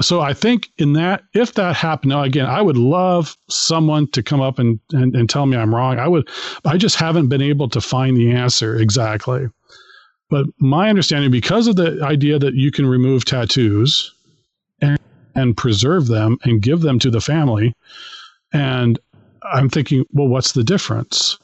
so 0.00 0.20
I 0.20 0.32
think 0.32 0.68
in 0.78 0.94
that, 0.94 1.22
if 1.34 1.54
that 1.54 1.76
happened, 1.76 2.10
now 2.10 2.22
again, 2.22 2.46
I 2.46 2.62
would 2.62 2.78
love 2.78 3.36
someone 3.48 4.06
to 4.12 4.22
come 4.22 4.40
up 4.40 4.58
and, 4.58 4.80
and, 4.92 5.14
and 5.14 5.28
tell 5.28 5.46
me 5.46 5.56
I'm 5.56 5.74
wrong. 5.74 5.98
I 5.98 6.08
would, 6.08 6.28
I 6.64 6.76
just 6.76 6.96
haven't 6.96 7.28
been 7.28 7.42
able 7.42 7.68
to 7.70 7.80
find 7.80 8.16
the 8.16 8.32
answer 8.32 8.76
exactly. 8.76 9.46
But 10.30 10.46
my 10.58 10.88
understanding, 10.88 11.30
because 11.30 11.66
of 11.66 11.76
the 11.76 12.00
idea 12.02 12.38
that 12.38 12.54
you 12.54 12.72
can 12.72 12.86
remove 12.86 13.24
tattoos 13.24 14.12
and, 14.80 14.98
and 15.34 15.56
preserve 15.56 16.06
them 16.06 16.38
and 16.44 16.62
give 16.62 16.80
them 16.80 16.98
to 17.00 17.10
the 17.10 17.20
family, 17.20 17.74
and 18.52 18.98
I'm 19.52 19.68
thinking, 19.68 20.04
well, 20.12 20.28
what's 20.28 20.52
the 20.52 20.64
difference? 20.64 21.38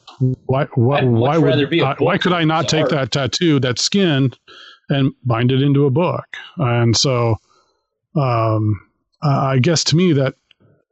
Why, 0.47 0.65
why, 0.73 1.03
why 1.03 1.37
would, 1.37 1.81
I, 1.81 1.95
why 1.99 2.17
could 2.17 2.33
I 2.33 2.43
not 2.43 2.67
take 2.67 2.83
art. 2.83 2.91
that 2.91 3.11
tattoo, 3.11 3.59
that 3.59 3.79
skin, 3.79 4.33
and 4.89 5.13
bind 5.25 5.51
it 5.51 5.61
into 5.61 5.85
a 5.85 5.89
book? 5.89 6.25
And 6.57 6.97
so, 6.97 7.37
um, 8.15 8.79
I 9.21 9.59
guess 9.59 9.83
to 9.85 9.95
me 9.95 10.13
that 10.13 10.35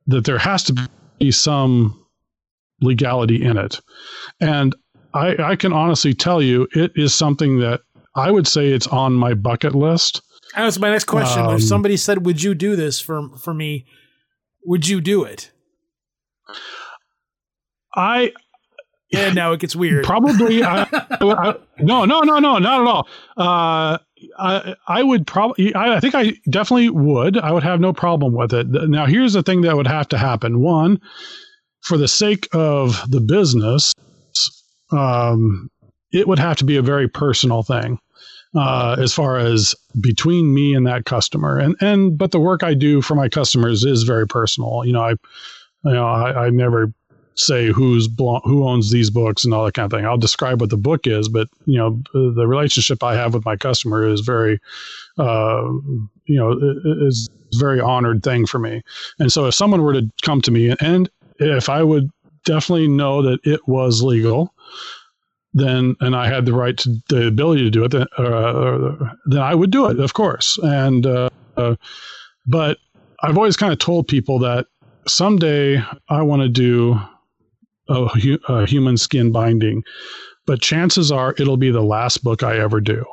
that 0.08 0.26
there 0.26 0.38
has 0.38 0.64
to 0.64 0.90
be 1.20 1.32
some 1.32 2.06
legality 2.82 3.44
in 3.44 3.58
it, 3.58 3.80
and 4.40 4.76
I, 5.14 5.36
I 5.42 5.56
can 5.56 5.74
honestly 5.74 6.14
tell 6.14 6.42
you 6.42 6.68
it 6.74 6.92
is 6.96 7.14
something 7.14 7.60
that 7.60 7.82
I 8.16 8.32
would 8.32 8.48
say 8.48 8.70
it's 8.70 8.88
on 8.88 9.14
my 9.14 9.34
bucket 9.34 9.76
list. 9.76 10.22
That 10.56 10.66
was 10.66 10.80
my 10.80 10.90
next 10.90 11.06
question. 11.06 11.46
Um, 11.46 11.56
if 11.56 11.64
somebody 11.64 11.98
said, 11.98 12.26
"Would 12.26 12.42
you 12.42 12.54
do 12.56 12.76
this 12.76 13.00
for 13.00 13.30
for 13.38 13.54
me?" 13.54 13.86
Would 14.66 14.88
you 14.88 15.02
do 15.02 15.24
it? 15.24 15.52
I 17.96 18.32
yeah, 19.12 19.34
now 19.34 19.52
it 19.52 19.60
gets 19.60 19.76
weird. 19.76 20.06
Probably. 20.06 20.64
I, 20.64 20.84
I, 20.92 21.56
no, 21.80 22.06
no, 22.06 22.22
no, 22.22 22.40
no, 22.40 22.58
not 22.60 22.82
at 22.82 22.88
all. 22.88 23.08
Uh, 23.36 23.98
I, 24.38 24.76
I 24.88 25.04
would 25.04 25.28
probably, 25.28 25.76
I, 25.76 26.00
think 26.00 26.16
I 26.16 26.34
definitely 26.50 26.90
would. 26.90 27.38
I 27.38 27.52
would 27.52 27.64
have 27.64 27.80
no 27.80 27.94
problem 27.94 28.34
with 28.34 28.54
it. 28.54 28.68
Now, 28.68 29.06
here's 29.06 29.34
the 29.34 29.44
thing 29.44 29.62
that 29.62 29.76
would 29.76 29.88
have 29.88 30.08
to 30.10 30.18
happen. 30.18 30.62
One, 30.62 31.00
for 31.82 31.98
the 31.98 32.08
sake 32.08 32.48
of 32.54 33.02
the 33.10 33.22
business, 33.22 33.94
um, 34.92 35.70
it 36.12 36.28
would 36.28 36.40
have 36.40 36.58
to 36.58 36.66
be 36.66 36.78
a 36.78 36.82
very 36.82 37.08
personal 37.08 37.64
thing. 37.64 38.00
Uh, 38.54 38.98
as 39.00 39.14
far 39.14 39.38
as 39.38 39.74
between 40.02 40.54
me 40.54 40.76
and 40.76 40.86
that 40.86 41.06
customer, 41.06 41.58
and 41.58 41.74
and 41.80 42.18
but 42.18 42.32
the 42.32 42.40
work 42.40 42.64
I 42.64 42.74
do 42.74 43.02
for 43.02 43.16
my 43.16 43.30
customers 43.30 43.86
is 43.86 44.04
very 44.04 44.28
personal. 44.28 44.84
You 44.84 44.92
know, 44.92 45.02
I, 45.04 45.12
you 45.12 45.94
know, 45.94 46.06
I, 46.06 46.48
I 46.48 46.50
never 46.50 46.94
say 47.46 47.68
who's 47.72 48.08
who 48.18 48.68
owns 48.68 48.92
these 48.92 49.10
books 49.10 49.44
and 49.44 49.54
all 49.54 49.66
that 49.66 49.74
kind 49.74 49.92
of 49.92 49.98
thing. 49.98 50.06
I'll 50.06 50.18
describe 50.18 50.62
what 50.62 50.70
the 50.70 50.78
book 50.78 51.08
is, 51.08 51.30
but 51.30 51.48
you 51.66 51.78
know 51.78 52.02
the 52.14 52.48
relationship 52.48 53.04
I 53.04 53.16
have 53.16 53.34
with 53.34 53.46
my 53.46 53.56
customer 53.56 54.08
is 54.08 54.22
very, 54.22 54.60
uh, 55.18 55.64
you 56.26 56.38
know, 56.38 56.58
is 57.08 57.30
very 57.56 57.80
honored 57.80 58.24
thing 58.24 58.46
for 58.46 58.60
me. 58.60 58.82
And 59.20 59.32
so 59.32 59.46
if 59.46 59.56
someone 59.56 59.82
were 59.82 59.94
to 59.94 60.10
come 60.22 60.42
to 60.42 60.52
me 60.52 60.76
and 60.80 61.10
if 61.40 61.70
I 61.70 61.84
would 61.84 62.10
definitely 62.46 62.88
know 62.88 63.22
that 63.24 63.40
it 63.44 63.68
was 63.68 64.02
legal, 64.02 64.54
then 65.54 65.96
and 66.00 66.16
I 66.16 66.28
had 66.28 66.46
the 66.46 66.54
right 66.54 66.78
to 66.78 66.96
the 67.10 67.28
ability 67.28 67.64
to 67.64 67.70
do 67.70 67.84
it, 67.84 67.92
then, 67.92 68.08
uh, 68.18 69.14
then 69.26 69.42
I 69.42 69.54
would 69.54 69.72
do 69.72 69.88
it, 69.88 70.00
of 70.00 70.14
course. 70.14 70.58
And 70.62 71.06
uh, 71.06 71.30
but 72.48 72.78
I've 73.24 73.38
always 73.38 73.58
kind 73.58 73.74
of 73.74 73.80
told 73.80 74.08
people 74.08 74.40
that 74.40 74.68
someday 75.08 75.84
I 76.10 76.22
want 76.22 76.42
to 76.42 76.50
do 76.50 77.00
a, 77.90 78.08
a 78.48 78.52
uh, 78.52 78.66
human 78.66 78.98
skin 78.98 79.32
binding, 79.32 79.84
but 80.46 80.62
chances 80.62 81.12
are 81.12 81.36
it'll 81.38 81.58
be 81.58 81.72
the 81.72 81.84
last 81.84 82.24
book 82.24 82.44
I 82.44 82.60
ever 82.60 82.80
do. 82.80 83.06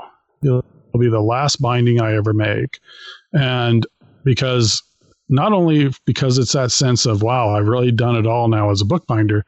It'll 0.42 0.62
be 0.98 1.08
the 1.08 1.20
last 1.20 1.60
binding 1.60 2.00
I 2.00 2.14
ever 2.14 2.32
make. 2.32 2.78
And 3.32 3.86
because 4.24 4.82
not 5.28 5.52
only 5.52 5.92
because 6.06 6.38
it's 6.38 6.52
that 6.52 6.72
sense 6.72 7.06
of, 7.06 7.22
wow, 7.22 7.50
I've 7.50 7.68
really 7.68 7.92
done 7.92 8.16
it 8.16 8.26
all 8.26 8.48
now 8.48 8.70
as 8.70 8.80
a 8.80 8.86
bookbinder, 8.86 9.44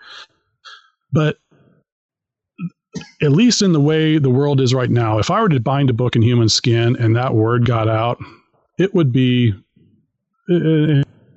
but 1.13 1.39
at 3.23 3.33
least 3.33 3.63
in 3.63 3.73
the 3.73 3.81
way 3.81 4.19
the 4.19 4.31
world 4.31 4.61
is 4.61 4.75
right 4.75 4.91
now, 4.91 5.19
if 5.19 5.31
I 5.31 5.41
were 5.41 5.49
to 5.49 5.61
bind 5.61 5.91
a 5.91 5.95
book 5.95 6.17
in 6.17 6.23
human 6.23 6.49
skin 6.49 6.97
and 6.97 7.17
that 7.17 7.35
word 7.35 7.65
got 7.65 7.89
out, 7.89 8.19
it 8.79 8.95
would 8.95 9.13
be 9.13 9.55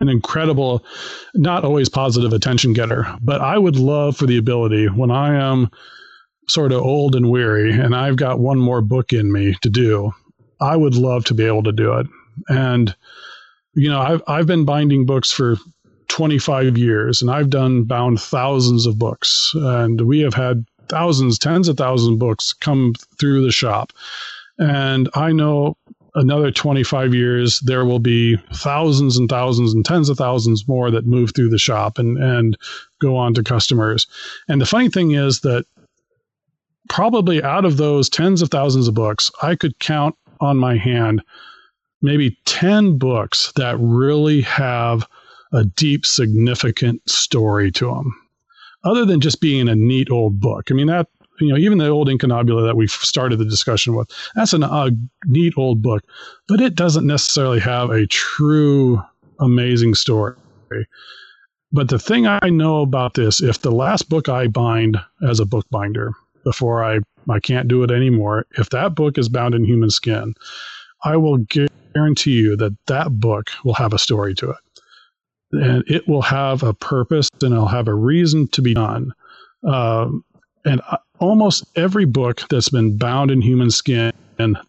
an 0.04 0.10
incredible, 0.10 0.86
not 1.34 1.64
always 1.64 1.89
positive 1.89 2.34
attention 2.34 2.74
getter. 2.74 3.08
But 3.22 3.41
I 3.41 3.58
would 3.58 3.78
love 3.78 4.16
for 4.16 4.28
the 4.28 4.38
ability 4.38 4.88
when 4.88 5.10
I 5.10 5.36
am 5.36 5.72
sort 6.47 6.72
of 6.72 6.82
old 6.82 7.16
and 7.16 7.30
weary 7.30 7.72
and 7.72 7.95
I've 7.95 8.18
got 8.18 8.39
one 8.39 8.60
more 8.60 8.82
book 8.82 9.14
in 9.14 9.32
me 9.32 9.56
to 9.62 9.70
do, 9.70 10.14
I 10.62 10.76
would 10.76 10.95
love 10.95 11.26
to 11.26 11.34
be 11.34 11.45
able 11.45 11.64
to 11.64 11.72
do 11.72 11.93
it. 11.93 12.08
And, 12.49 12.95
you 13.74 13.89
know, 13.89 14.01
I've, 14.01 14.22
I've 14.28 14.47
been 14.47 14.66
binding 14.66 15.06
books 15.06 15.32
for 15.32 15.56
25 16.10 16.78
years 16.78 17.22
and 17.22 17.32
I've 17.32 17.49
done 17.49 17.84
bound 17.84 18.20
thousands 18.22 18.86
of 18.86 18.99
books 18.99 19.51
and 19.56 20.01
we 20.01 20.20
have 20.20 20.34
had 20.34 20.66
thousands, 20.89 21.39
tens 21.39 21.70
of 21.70 21.78
thousands 21.78 22.14
of 22.14 22.20
books 22.20 22.54
come 22.54 22.93
through 23.20 23.43
the 23.43 23.51
shop. 23.51 23.93
And 24.60 25.10
I 25.16 25.32
know 25.32 25.78
another 26.16 26.51
25 26.51 27.14
years, 27.14 27.59
there 27.61 27.86
will 27.86 27.99
be 27.99 28.38
thousands 28.53 29.18
and 29.18 29.30
thousands 29.30 29.74
and 29.74 29.84
tens 29.86 30.09
of 30.09 30.18
thousands 30.18 30.68
more 30.68 30.91
that 30.91 31.05
move 31.05 31.34
through 31.34 31.49
the 31.49 31.57
shop 31.57 31.97
and, 31.97 32.18
and 32.18 32.57
go 33.01 33.16
on 33.16 33.34
to 33.34 33.43
customers. 33.43 34.07
And 34.47 34.61
the 34.61 34.66
funny 34.66 34.89
thing 34.89 35.11
is 35.11 35.41
that 35.41 35.66
probably 36.89 37.41
out 37.43 37.66
of 37.66 37.78
those 37.78 38.09
tens 38.09 38.41
of 38.41 38.49
thousands 38.49 38.88
of 38.88 38.93
books, 38.93 39.32
I 39.41 39.55
could 39.55 39.80
count 39.80 40.16
on 40.39 40.57
my 40.57 40.78
hand 40.78 41.24
maybe 42.01 42.38
10 42.45 42.97
books 42.97 43.53
that 43.55 43.78
really 43.80 44.41
have 44.41 45.07
a 45.53 45.64
deep, 45.64 46.05
significant 46.05 47.07
story 47.09 47.72
to 47.72 47.86
them 47.86 48.14
other 48.84 49.05
than 49.05 49.22
just 49.22 49.39
being 49.39 49.70
a 49.70 49.76
neat 49.76 50.11
old 50.11 50.39
book. 50.39 50.70
I 50.70 50.74
mean, 50.74 50.88
that 50.88 51.07
you 51.45 51.53
know, 51.53 51.57
even 51.57 51.77
the 51.77 51.87
old 51.87 52.09
Incunabula 52.09 52.65
that 52.65 52.77
we 52.77 52.87
started 52.87 53.37
the 53.37 53.45
discussion 53.45 53.95
with, 53.95 54.09
that's 54.35 54.53
a 54.53 54.91
neat 55.25 55.53
old 55.57 55.81
book, 55.81 56.03
but 56.47 56.61
it 56.61 56.75
doesn't 56.75 57.07
necessarily 57.07 57.59
have 57.59 57.89
a 57.89 58.07
true 58.07 59.01
amazing 59.39 59.95
story. 59.95 60.35
But 61.71 61.89
the 61.89 61.99
thing 61.99 62.27
I 62.27 62.49
know 62.49 62.81
about 62.81 63.15
this, 63.15 63.41
if 63.41 63.61
the 63.61 63.71
last 63.71 64.07
book 64.09 64.29
I 64.29 64.47
bind 64.47 64.97
as 65.28 65.39
a 65.39 65.45
bookbinder 65.45 66.13
before 66.43 66.83
I, 66.83 66.99
I 67.29 67.39
can't 67.39 67.67
do 67.67 67.83
it 67.83 67.91
anymore, 67.91 68.45
if 68.57 68.70
that 68.70 68.95
book 68.95 69.17
is 69.17 69.28
bound 69.28 69.55
in 69.55 69.65
human 69.65 69.89
skin, 69.89 70.36
I 71.03 71.17
will 71.17 71.39
guarantee 71.93 72.33
you 72.33 72.55
that 72.57 72.78
that 72.87 73.20
book 73.20 73.49
will 73.63 73.74
have 73.74 73.93
a 73.93 73.99
story 73.99 74.36
to 74.36 74.51
it. 74.51 74.57
And 75.51 75.83
it 75.87 76.07
will 76.07 76.21
have 76.21 76.63
a 76.63 76.74
purpose 76.74 77.29
and 77.41 77.53
it'll 77.53 77.67
have 77.67 77.87
a 77.87 77.93
reason 77.93 78.47
to 78.49 78.61
be 78.61 78.74
done. 78.74 79.11
Um, 79.63 80.24
and 80.65 80.81
almost 81.19 81.65
every 81.75 82.05
book 82.05 82.41
that's 82.49 82.69
been 82.69 82.97
bound 82.97 83.31
in 83.31 83.41
human 83.41 83.71
skin, 83.71 84.11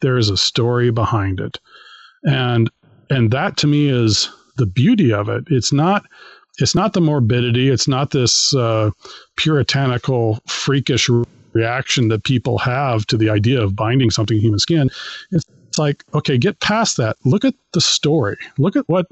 there 0.01 0.17
is 0.17 0.31
a 0.31 0.37
story 0.37 0.91
behind 0.91 1.41
it. 1.41 1.59
And 2.25 2.71
and 3.11 3.31
that 3.33 3.57
to 3.59 3.67
me 3.67 3.89
is 3.89 4.31
the 4.57 4.67
beauty 4.67 5.13
of 5.13 5.29
it. 5.29 5.45
It's 5.49 5.73
not 5.73 6.05
it's 6.59 6.75
not 6.75 6.93
the 6.93 7.01
morbidity. 7.01 7.69
It's 7.69 7.89
not 7.89 8.13
this 8.13 8.55
uh, 8.55 8.91
puritanical, 9.37 10.39
freakish 10.47 11.11
reaction 11.53 12.09
that 12.09 12.25
people 12.25 12.59
have 12.59 13.07
to 13.07 13.17
the 13.17 13.29
idea 13.31 13.61
of 13.61 13.75
binding 13.75 14.11
something 14.11 14.37
in 14.37 14.43
human 14.43 14.59
skin. 14.61 14.91
It's, 15.33 15.45
it's 15.69 15.79
like, 15.79 16.05
okay, 16.15 16.39
get 16.39 16.61
past 16.61 16.97
that. 16.99 17.17
Look 17.25 17.45
at 17.45 17.55
the 17.73 17.81
story. 17.81 18.37
Look 18.59 18.77
at 18.77 18.89
what 18.89 19.07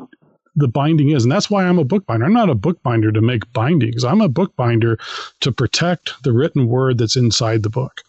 the 0.56 0.68
binding 0.68 1.10
is. 1.10 1.24
And 1.24 1.32
that's 1.32 1.50
why 1.50 1.64
I'm 1.64 1.78
a 1.78 1.84
bookbinder. 1.84 2.24
I'm 2.24 2.32
not 2.32 2.50
a 2.50 2.54
bookbinder 2.54 3.12
to 3.12 3.20
make 3.20 3.50
bindings. 3.52 4.04
I'm 4.04 4.20
a 4.20 4.28
bookbinder 4.28 4.98
to 5.40 5.52
protect 5.52 6.12
the 6.24 6.32
written 6.32 6.68
word 6.68 6.98
that's 6.98 7.16
inside 7.16 7.62
the 7.62 7.70
book. 7.70 8.02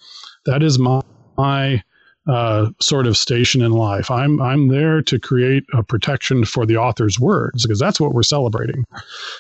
That 0.45 0.61
is 0.61 0.77
my, 0.77 1.01
my 1.37 1.83
uh, 2.27 2.69
sort 2.79 3.07
of 3.07 3.17
station 3.17 3.61
in 3.61 3.71
life. 3.71 4.09
I'm 4.09 4.41
I'm 4.41 4.69
there 4.69 5.01
to 5.01 5.19
create 5.19 5.65
a 5.73 5.83
protection 5.83 6.45
for 6.45 6.65
the 6.65 6.77
author's 6.77 7.19
words 7.19 7.63
because 7.63 7.79
that's 7.79 7.99
what 7.99 8.13
we're 8.13 8.23
celebrating, 8.23 8.85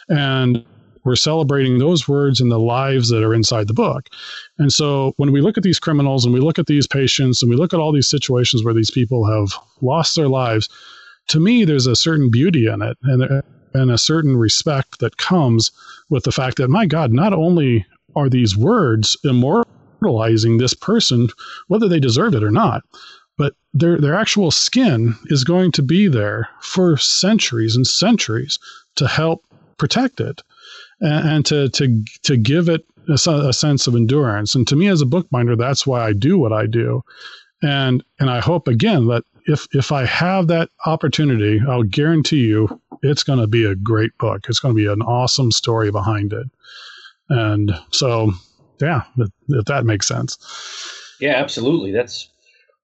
and 0.09 0.65
we're 1.05 1.15
celebrating 1.15 1.79
those 1.79 2.07
words 2.07 2.39
and 2.39 2.51
the 2.51 2.59
lives 2.59 3.09
that 3.09 3.23
are 3.23 3.33
inside 3.33 3.67
the 3.67 3.73
book. 3.73 4.07
And 4.57 4.71
so 4.71 5.13
when 5.17 5.31
we 5.31 5.41
look 5.41 5.57
at 5.57 5.63
these 5.63 5.79
criminals 5.79 6.25
and 6.25 6.33
we 6.33 6.39
look 6.39 6.59
at 6.59 6.67
these 6.67 6.87
patients 6.87 7.41
and 7.41 7.49
we 7.49 7.57
look 7.57 7.73
at 7.73 7.79
all 7.79 7.91
these 7.91 8.09
situations 8.09 8.63
where 8.63 8.73
these 8.73 8.91
people 8.91 9.25
have 9.25 9.53
lost 9.81 10.15
their 10.15 10.29
lives, 10.29 10.69
to 11.27 11.39
me, 11.39 11.65
there's 11.65 11.87
a 11.87 11.95
certain 11.95 12.29
beauty 12.29 12.67
in 12.67 12.81
it 12.81 12.97
and, 13.03 13.43
and 13.73 13.91
a 13.91 13.97
certain 13.97 14.37
respect 14.37 14.99
that 14.99 15.17
comes 15.17 15.71
with 16.09 16.23
the 16.23 16.31
fact 16.31 16.57
that, 16.57 16.69
my 16.69 16.85
God, 16.85 17.11
not 17.11 17.33
only 17.33 17.85
are 18.15 18.29
these 18.29 18.55
words 18.55 19.17
immortalizing 19.23 20.57
this 20.57 20.73
person, 20.73 21.29
whether 21.67 21.87
they 21.87 21.99
deserve 21.99 22.35
it 22.35 22.43
or 22.43 22.51
not, 22.51 22.83
but 23.37 23.55
their, 23.73 23.97
their 23.97 24.13
actual 24.13 24.51
skin 24.51 25.15
is 25.25 25.43
going 25.43 25.71
to 25.71 25.81
be 25.81 26.07
there 26.07 26.49
for 26.61 26.97
centuries 26.97 27.75
and 27.75 27.87
centuries 27.87 28.59
to 28.95 29.07
help 29.07 29.43
protect 29.77 30.19
it 30.19 30.41
and, 31.01 31.29
and 31.29 31.45
to, 31.45 31.69
to, 31.69 32.03
to 32.21 32.37
give 32.37 32.69
it 32.69 32.85
a, 33.07 33.13
a 33.13 33.53
sense 33.53 33.87
of 33.87 33.95
endurance. 33.95 34.53
And 34.55 34.67
to 34.67 34.75
me, 34.75 34.87
as 34.87 35.01
a 35.01 35.05
bookbinder, 35.07 35.55
that's 35.55 35.87
why 35.87 36.05
I 36.05 36.13
do 36.13 36.37
what 36.37 36.53
I 36.53 36.67
do. 36.67 37.03
And, 37.63 38.03
and 38.19 38.29
I 38.29 38.39
hope 38.39 38.67
again 38.67 39.07
that 39.07 39.23
if 39.45 39.67
if 39.73 39.91
I 39.91 40.05
have 40.05 40.47
that 40.47 40.69
opportunity, 40.85 41.61
I'll 41.67 41.83
guarantee 41.83 42.45
you 42.45 42.79
it's 43.01 43.23
going 43.23 43.39
to 43.39 43.47
be 43.47 43.65
a 43.65 43.75
great 43.75 44.17
book. 44.17 44.45
It's 44.47 44.59
going 44.59 44.75
to 44.75 44.77
be 44.77 44.91
an 44.91 45.01
awesome 45.01 45.51
story 45.51 45.91
behind 45.91 46.33
it. 46.33 46.47
And 47.29 47.71
so, 47.91 48.31
yeah, 48.81 49.03
if, 49.17 49.29
if 49.49 49.65
that 49.65 49.85
makes 49.85 50.07
sense. 50.07 50.37
Yeah, 51.19 51.35
absolutely. 51.35 51.91
That's 51.91 52.29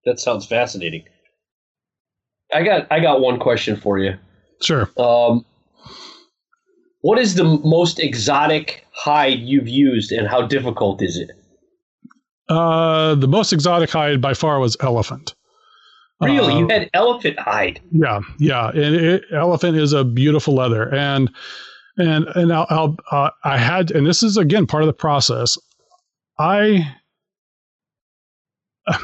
that 0.06 0.19
sounds 0.19 0.45
fascinating. 0.45 1.03
I 2.53 2.64
got 2.64 2.88
I 2.91 2.99
got 2.99 3.22
one 3.22 3.40
question 3.40 3.76
for 3.76 3.98
you. 3.99 4.15
Sure. 4.61 4.90
Um, 4.98 5.45
what 7.02 7.18
is 7.19 7.36
the 7.36 7.44
most 7.44 7.99
exotic 7.99 8.86
hide 8.91 9.40
you've 9.40 9.69
used, 9.69 10.11
and 10.11 10.27
how 10.27 10.45
difficult 10.45 11.02
is 11.02 11.18
it? 11.18 11.31
Uh, 12.49 13.15
the 13.15 13.27
most 13.27 13.53
exotic 13.53 13.90
hide 13.90 14.19
by 14.19 14.34
far 14.34 14.60
was 14.60 14.76
elephant. 14.81 15.36
Really, 16.22 16.54
uh, 16.54 16.60
you 16.60 16.68
had 16.68 16.90
elephant 16.94 17.40
hide. 17.40 17.80
Yeah, 17.91 18.20
yeah. 18.40 18.70
And 18.70 18.96
it, 18.96 19.24
elephant 19.32 19.78
is 19.78 19.94
a 19.94 20.04
beautiful 20.04 20.54
leather, 20.54 20.94
and 20.94 21.30
and 21.98 22.28
and 22.36 22.52
I'll, 22.52 22.68
I'll 22.70 22.98
uh, 23.12 23.30
I 23.44 23.58
had, 23.58 23.91
and 23.91 24.06
this 24.06 24.22
is 24.22 24.36
again 24.36 24.68
part 24.68 24.84
of 24.84 24.88
the 24.88 24.94
process. 24.94 25.58
I 26.38 26.94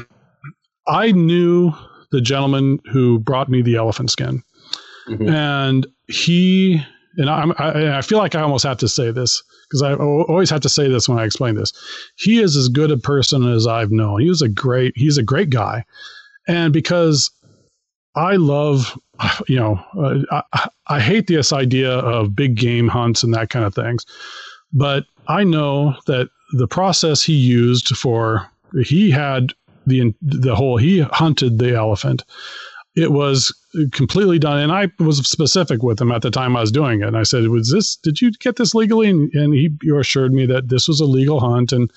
I 0.88 1.12
knew 1.12 1.72
the 2.12 2.20
gentleman 2.20 2.80
who 2.92 3.18
brought 3.18 3.48
me 3.48 3.62
the 3.62 3.76
elephant 3.76 4.10
skin, 4.10 4.42
mm-hmm. 5.08 5.28
and 5.28 5.86
he 6.08 6.82
and 7.16 7.30
I, 7.30 7.46
I, 7.58 7.98
I 7.98 8.02
feel 8.02 8.18
like 8.18 8.34
I 8.34 8.42
almost 8.42 8.64
have 8.64 8.78
to 8.78 8.88
say 8.88 9.10
this 9.10 9.42
because 9.70 9.80
I 9.80 9.94
always 9.94 10.50
have 10.50 10.60
to 10.60 10.68
say 10.68 10.88
this 10.88 11.08
when 11.08 11.18
I 11.18 11.24
explain 11.24 11.54
this. 11.54 11.72
He 12.16 12.40
is 12.40 12.56
as 12.56 12.68
good 12.68 12.90
a 12.90 12.98
person 12.98 13.48
as 13.50 13.66
I've 13.66 13.90
known. 13.90 14.20
He 14.20 14.28
was 14.28 14.42
a 14.42 14.50
great. 14.50 14.92
He's 14.96 15.16
a 15.16 15.22
great 15.22 15.48
guy 15.48 15.86
and 16.46 16.72
because 16.72 17.30
I 18.14 18.36
love, 18.36 18.98
you 19.48 19.56
know, 19.56 19.80
uh, 19.98 20.42
I, 20.52 20.68
I 20.88 21.00
hate 21.00 21.26
this 21.26 21.52
idea 21.52 21.92
of 21.92 22.36
big 22.36 22.56
game 22.56 22.88
hunts 22.88 23.22
and 23.22 23.34
that 23.34 23.50
kind 23.50 23.64
of 23.64 23.74
things, 23.74 24.04
but 24.72 25.04
I 25.28 25.44
know 25.44 25.96
that 26.06 26.28
the 26.52 26.68
process 26.68 27.22
he 27.22 27.34
used 27.34 27.96
for 27.96 28.48
he 28.84 29.10
had 29.10 29.52
the 29.86 30.14
the 30.22 30.54
whole 30.54 30.76
he 30.76 31.00
hunted 31.00 31.58
the 31.58 31.74
elephant. 31.74 32.22
It 32.96 33.12
was 33.12 33.54
completely 33.92 34.38
done, 34.38 34.58
and 34.58 34.72
I 34.72 34.90
was 34.98 35.18
specific 35.18 35.82
with 35.82 36.00
him 36.00 36.10
at 36.10 36.22
the 36.22 36.30
time 36.30 36.56
I 36.56 36.62
was 36.62 36.72
doing 36.72 37.02
it. 37.02 37.08
And 37.08 37.16
I 37.16 37.24
said, 37.24 37.46
"Was 37.48 37.70
this? 37.70 37.96
Did 37.96 38.22
you 38.22 38.32
get 38.32 38.56
this 38.56 38.74
legally?" 38.74 39.10
And, 39.10 39.32
and 39.34 39.52
he 39.52 39.70
assured 39.94 40.32
me 40.32 40.46
that 40.46 40.70
this 40.70 40.88
was 40.88 41.00
a 41.00 41.04
legal 41.04 41.38
hunt, 41.38 41.72
and 41.72 41.90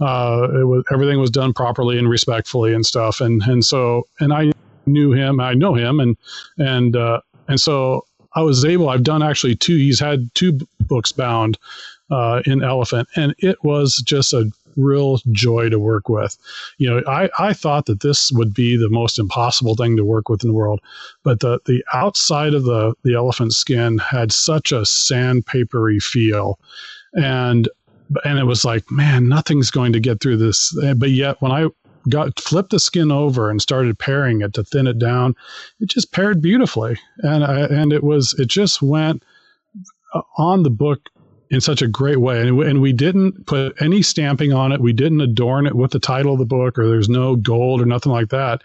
uh, 0.00 0.48
it 0.54 0.64
was 0.64 0.84
everything 0.90 1.20
was 1.20 1.30
done 1.30 1.52
properly 1.52 1.98
and 1.98 2.08
respectfully 2.08 2.72
and 2.72 2.86
stuff. 2.86 3.20
And 3.20 3.42
and 3.42 3.64
so 3.64 4.08
and 4.20 4.32
I 4.32 4.52
knew 4.86 5.12
him, 5.12 5.38
I 5.38 5.52
know 5.52 5.74
him, 5.74 6.00
and 6.00 6.16
and 6.56 6.96
uh, 6.96 7.20
and 7.46 7.60
so 7.60 8.06
I 8.34 8.42
was 8.42 8.64
able. 8.64 8.88
I've 8.88 9.02
done 9.02 9.22
actually 9.22 9.56
two. 9.56 9.76
He's 9.76 10.00
had 10.00 10.30
two 10.34 10.58
books 10.80 11.12
bound 11.12 11.58
uh, 12.10 12.42
in 12.46 12.62
Elephant, 12.62 13.08
and 13.16 13.34
it 13.38 13.62
was 13.64 13.96
just 13.96 14.32
a 14.32 14.50
real 14.76 15.18
joy 15.32 15.68
to 15.68 15.78
work 15.78 16.08
with. 16.08 16.36
You 16.78 16.88
know, 16.88 17.02
I, 17.06 17.28
I 17.38 17.52
thought 17.52 17.86
that 17.86 18.00
this 18.00 18.30
would 18.32 18.54
be 18.54 18.76
the 18.76 18.88
most 18.88 19.18
impossible 19.18 19.74
thing 19.74 19.96
to 19.96 20.04
work 20.04 20.28
with 20.28 20.42
in 20.42 20.48
the 20.48 20.54
world, 20.54 20.80
but 21.22 21.40
the 21.40 21.60
the 21.66 21.84
outside 21.92 22.54
of 22.54 22.64
the 22.64 22.94
the 23.02 23.14
elephant 23.14 23.52
skin 23.52 23.98
had 23.98 24.32
such 24.32 24.72
a 24.72 24.82
sandpapery 24.82 26.02
feel, 26.02 26.58
and 27.14 27.68
and 28.24 28.38
it 28.38 28.44
was 28.44 28.64
like, 28.64 28.90
man, 28.90 29.28
nothing's 29.28 29.70
going 29.70 29.92
to 29.92 30.00
get 30.00 30.20
through 30.20 30.36
this. 30.36 30.76
But 30.96 31.10
yet, 31.10 31.40
when 31.40 31.52
I 31.52 31.68
got 32.08 32.40
flipped 32.40 32.70
the 32.70 32.80
skin 32.80 33.10
over 33.10 33.50
and 33.50 33.60
started 33.60 33.98
paring 33.98 34.40
it 34.40 34.54
to 34.54 34.64
thin 34.64 34.86
it 34.86 34.98
down, 34.98 35.34
it 35.80 35.88
just 35.88 36.12
pared 36.12 36.42
beautifully, 36.42 36.98
and 37.18 37.44
I, 37.44 37.60
and 37.66 37.92
it 37.92 38.02
was 38.02 38.34
it 38.38 38.48
just 38.48 38.82
went 38.82 39.22
uh, 40.14 40.22
on 40.36 40.62
the 40.62 40.70
book 40.70 41.00
in 41.50 41.60
such 41.60 41.80
a 41.80 41.88
great 41.88 42.20
way. 42.20 42.46
And, 42.46 42.60
and 42.62 42.80
we 42.82 42.92
didn't 42.92 43.46
put 43.46 43.80
any 43.80 44.02
stamping 44.02 44.52
on 44.52 44.70
it. 44.70 44.82
We 44.82 44.92
didn't 44.92 45.22
adorn 45.22 45.66
it 45.66 45.74
with 45.74 45.92
the 45.92 45.98
title 45.98 46.34
of 46.34 46.38
the 46.38 46.44
book, 46.44 46.78
or 46.78 46.86
there's 46.88 47.08
no 47.08 47.36
gold 47.36 47.80
or 47.80 47.86
nothing 47.86 48.12
like 48.12 48.28
that. 48.28 48.62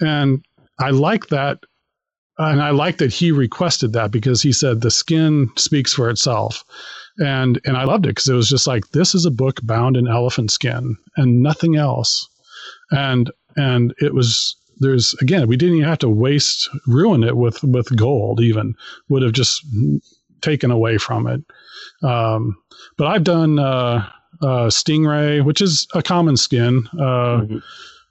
And 0.00 0.44
I 0.78 0.90
like 0.90 1.28
that. 1.28 1.58
And 2.38 2.62
I 2.62 2.70
like 2.70 2.98
that 2.98 3.12
he 3.12 3.30
requested 3.30 3.92
that 3.92 4.10
because 4.10 4.40
he 4.40 4.52
said 4.52 4.80
the 4.80 4.90
skin 4.90 5.50
speaks 5.56 5.92
for 5.92 6.08
itself 6.08 6.64
and 7.18 7.60
and 7.64 7.76
I 7.76 7.84
loved 7.84 8.06
it 8.06 8.10
because 8.10 8.28
it 8.28 8.34
was 8.34 8.48
just 8.48 8.66
like 8.66 8.88
this 8.90 9.14
is 9.14 9.26
a 9.26 9.30
book 9.30 9.60
bound 9.62 9.96
in 9.96 10.08
elephant 10.08 10.50
skin 10.50 10.96
and 11.16 11.42
nothing 11.42 11.76
else, 11.76 12.28
and 12.92 13.30
and 13.56 13.94
it 13.98 14.14
was 14.14 14.56
there's 14.78 15.14
again 15.14 15.48
we 15.48 15.56
didn't 15.56 15.76
even 15.76 15.88
have 15.88 15.98
to 15.98 16.08
waste 16.08 16.68
ruin 16.86 17.24
it 17.24 17.36
with 17.36 17.62
with 17.64 17.94
gold 17.96 18.40
even 18.40 18.74
would 19.08 19.22
have 19.22 19.32
just 19.32 19.64
taken 20.40 20.70
away 20.70 20.98
from 20.98 21.26
it, 21.26 21.40
um, 22.02 22.56
but 22.96 23.06
I've 23.06 23.24
done 23.24 23.58
uh, 23.58 24.08
uh, 24.40 24.68
stingray 24.68 25.44
which 25.44 25.60
is 25.60 25.86
a 25.94 26.02
common 26.02 26.36
skin. 26.36 26.88
Uh, 26.94 27.42
mm-hmm. 27.42 27.58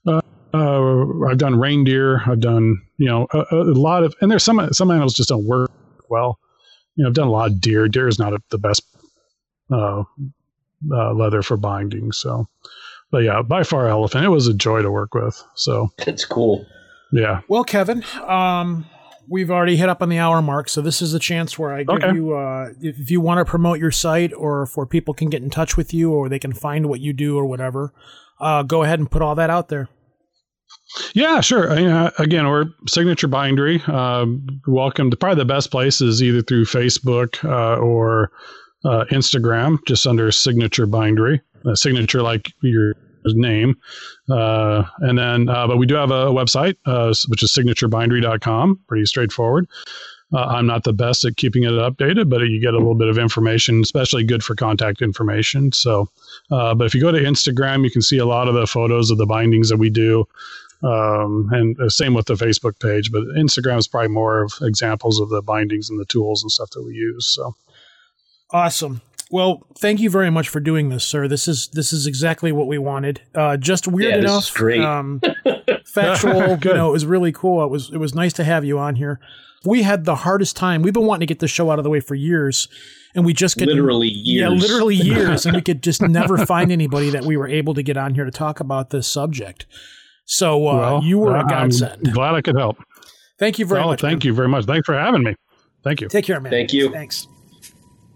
Uh, 0.08 0.22
uh, 0.54 1.30
I've 1.30 1.38
done 1.38 1.58
reindeer. 1.58 2.22
I've 2.26 2.42
done 2.42 2.82
you 2.98 3.08
know 3.08 3.28
a, 3.32 3.46
a 3.52 3.74
lot 3.74 4.04
of 4.04 4.14
and 4.22 4.30
there's 4.30 4.44
some 4.44 4.72
some 4.74 4.92
animals 4.92 5.14
just 5.14 5.30
don't 5.30 5.46
work 5.46 5.72
well 6.10 6.40
you 6.96 7.04
know, 7.04 7.10
I've 7.10 7.16
done 7.16 7.28
a 7.28 7.32
lot 7.32 7.52
of 7.52 7.62
deer. 7.62 7.88
Deer 7.88 8.08
is 8.08 8.20
not 8.20 8.34
a, 8.34 8.40
the 8.50 8.58
best 8.58 8.84
uh, 9.72 10.04
uh, 10.92 11.14
leather 11.14 11.42
for 11.42 11.58
binding. 11.58 12.12
So, 12.12 12.48
but 13.12 13.20
yeah, 13.20 13.42
by 13.42 13.64
far 13.64 13.88
elephant. 13.88 14.26
It 14.26 14.30
was 14.30 14.48
a 14.48 14.54
joy 14.54 14.82
to 14.82 14.90
work 14.90 15.14
with. 15.14 15.42
So 15.56 15.90
it's 16.00 16.26
cool. 16.26 16.66
Yeah. 17.12 17.42
Well, 17.50 17.64
Kevin, 17.64 18.04
um, 18.26 18.86
we've 19.28 19.52
already 19.52 19.76
hit 19.76 19.90
up 19.90 20.02
on 20.02 20.10
the 20.10 20.18
hour 20.18 20.42
mark, 20.42 20.70
so 20.70 20.82
this 20.82 21.02
is 21.02 21.14
a 21.14 21.20
chance 21.20 21.60
where 21.60 21.74
I 21.74 21.84
give 21.84 22.04
okay. 22.04 22.14
you, 22.14 22.34
uh, 22.34 22.70
if 22.82 23.12
you 23.12 23.20
want 23.20 23.40
to 23.40 23.46
promote 23.46 23.80
your 23.80 23.92
site 23.92 24.34
or 24.34 24.66
for 24.66 24.86
people 24.86 25.14
can 25.14 25.30
get 25.30 25.44
in 25.44 25.50
touch 25.50 25.76
with 25.76 25.94
you 25.94 26.12
or 26.12 26.30
they 26.30 26.40
can 26.40 26.54
find 26.54 26.88
what 26.88 27.02
you 27.02 27.12
do 27.12 27.38
or 27.38 27.46
whatever, 27.46 27.94
uh, 28.40 28.64
go 28.64 28.84
ahead 28.84 29.00
and 29.00 29.12
put 29.12 29.22
all 29.22 29.36
that 29.36 29.50
out 29.50 29.68
there. 29.68 29.90
Yeah, 31.14 31.42
sure. 31.42 31.70
Uh, 31.72 32.12
again, 32.18 32.48
we're 32.48 32.66
Signature 32.88 33.28
Bindery. 33.28 33.82
Uh, 33.88 34.26
welcome 34.68 35.12
to 35.12 35.18
probably 35.18 35.42
the 35.42 35.46
best 35.46 35.72
place 35.72 36.02
is 36.02 36.24
either 36.24 36.42
through 36.42 36.66
Facebook 36.66 37.44
uh, 37.44 37.78
or 37.78 38.32
uh, 38.86 39.06
Instagram, 39.12 39.80
just 39.86 40.08
under 40.08 40.32
Signature 40.32 40.88
Bindery. 40.88 41.42
Uh, 41.66 41.76
signature 41.76 42.22
like 42.22 42.52
your 42.62 42.94
name. 43.26 43.76
Uh, 44.30 44.84
and 45.00 45.18
then, 45.18 45.50
uh, 45.50 45.68
but 45.68 45.78
we 45.78 45.86
do 45.86 45.96
have 45.96 46.12
a, 46.12 46.26
website, 46.26 46.76
uh, 46.86 47.14
which 47.28 47.44
is 47.44 47.52
signaturebindery.com. 47.52 48.80
Pretty 48.88 49.06
straightforward. 49.06 49.68
Uh, 50.34 50.46
I'm 50.46 50.66
not 50.66 50.86
the 50.86 50.94
best 50.94 51.26
at 51.26 51.36
keeping 51.36 51.64
it 51.64 51.72
updated, 51.72 52.30
but 52.30 52.42
you 52.42 52.62
get 52.62 52.74
a 52.74 52.78
little 52.78 52.96
bit 52.96 53.10
of 53.10 53.18
information, 53.18 53.82
especially 53.82 54.24
good 54.24 54.44
for 54.44 54.56
contact 54.56 55.02
information. 55.02 55.74
So, 55.74 56.08
uh, 56.52 56.74
but 56.74 56.86
if 56.86 56.96
you 56.96 57.02
go 57.02 57.12
to 57.12 57.20
Instagram, 57.20 57.84
you 57.84 57.92
can 57.92 58.02
see 58.02 58.18
a 58.18 58.26
lot 58.26 58.48
of 58.48 58.54
the 58.54 58.66
photos 58.66 59.12
of 59.12 59.18
the 59.18 59.26
bindings 59.26 59.70
that 59.70 59.78
we 59.78 59.90
do. 59.90 60.26
Um, 60.84 61.50
and 61.52 61.92
same 61.92 62.14
with 62.14 62.26
the 62.26 62.34
Facebook 62.34 62.80
page, 62.80 63.12
but 63.12 63.24
Instagram 63.38 63.78
is 63.78 63.88
probably 63.88 64.08
more 64.08 64.42
of 64.42 64.54
examples 64.62 65.20
of 65.20 65.30
the 65.30 65.42
bindings 65.42 65.90
and 65.90 66.00
the 66.00 66.06
tools 66.06 66.42
and 66.42 66.52
stuff 66.52 66.72
that 66.72 66.84
we 66.84 66.94
use. 66.94 67.28
So, 67.28 67.54
Awesome. 68.54 69.02
Well, 69.32 69.66
thank 69.80 70.02
you 70.02 70.10
very 70.10 70.30
much 70.30 70.50
for 70.50 70.60
doing 70.60 70.90
this, 70.90 71.06
sir. 71.06 71.28
This 71.28 71.48
is 71.48 71.70
this 71.70 71.94
is 71.94 72.06
exactly 72.06 72.52
what 72.52 72.68
we 72.68 72.78
wanted. 72.78 73.22
Uh, 73.34 73.56
just 73.56 73.88
weird 73.88 74.16
yeah, 74.16 74.20
enough, 74.20 74.54
great. 74.54 74.82
Um, 74.82 75.22
factual. 75.86 76.58
you 76.58 76.74
know, 76.74 76.90
it 76.90 76.92
was 76.92 77.06
really 77.06 77.32
cool. 77.32 77.64
It 77.64 77.70
was 77.70 77.90
it 77.94 77.98
was 77.98 78.14
nice 78.14 78.34
to 78.34 78.44
have 78.44 78.66
you 78.66 78.78
on 78.78 78.96
here. 78.96 79.20
We 79.64 79.84
had 79.84 80.06
the 80.06 80.16
hardest 80.16 80.58
time. 80.58 80.82
We've 80.82 80.94
been 80.94 81.06
wanting 81.06 81.22
to 81.22 81.26
get 81.28 81.40
this 81.40 81.52
show 81.52 81.72
out 81.72 81.80
of 81.80 81.84
the 81.84 81.90
way 81.90 82.02
for 82.02 82.16
years, 82.16 82.68
and 83.16 83.26
we 83.26 83.34
just 83.34 83.58
get 83.58 83.68
literally 83.70 84.10
years. 84.10 84.52
Yeah, 84.52 84.60
literally 84.60 84.96
years, 84.96 85.46
and 85.46 85.56
we 85.56 85.62
could 85.62 85.82
just 85.82 86.02
never 86.02 86.46
find 86.46 86.72
anybody 86.72 87.10
that 87.12 87.24
we 87.24 87.38
were 87.38 87.48
able 87.48 87.74
to 87.76 87.84
get 87.84 87.96
on 87.96 88.16
here 88.16 88.26
to 88.26 88.32
talk 88.32 88.60
about 88.60 88.90
this 88.90 89.08
subject. 89.08 89.66
So 90.26 90.68
uh, 90.68 90.74
well, 90.74 91.04
you 91.04 91.20
were 91.20 91.38
a 91.38 91.46
godsend. 91.46 92.08
I'm 92.08 92.14
glad 92.14 92.36
I 92.36 92.42
could 92.42 92.58
help. 92.58 92.78
Thank 93.40 93.60
you 93.60 93.66
very 93.66 93.80
well, 93.80 93.90
much. 93.90 94.02
Thank 94.02 94.24
man. 94.24 94.28
you 94.28 94.34
very 94.34 94.50
much. 94.50 94.66
Thanks 94.66 94.86
for 94.86 94.98
having 94.98 95.24
me. 95.24 95.36
Thank 95.84 96.02
you. 96.02 96.10
Take 96.10 96.26
care, 96.26 96.40
man. 96.40 96.52
Thank 96.52 96.74
you. 96.74 96.92
Thanks. 96.92 97.28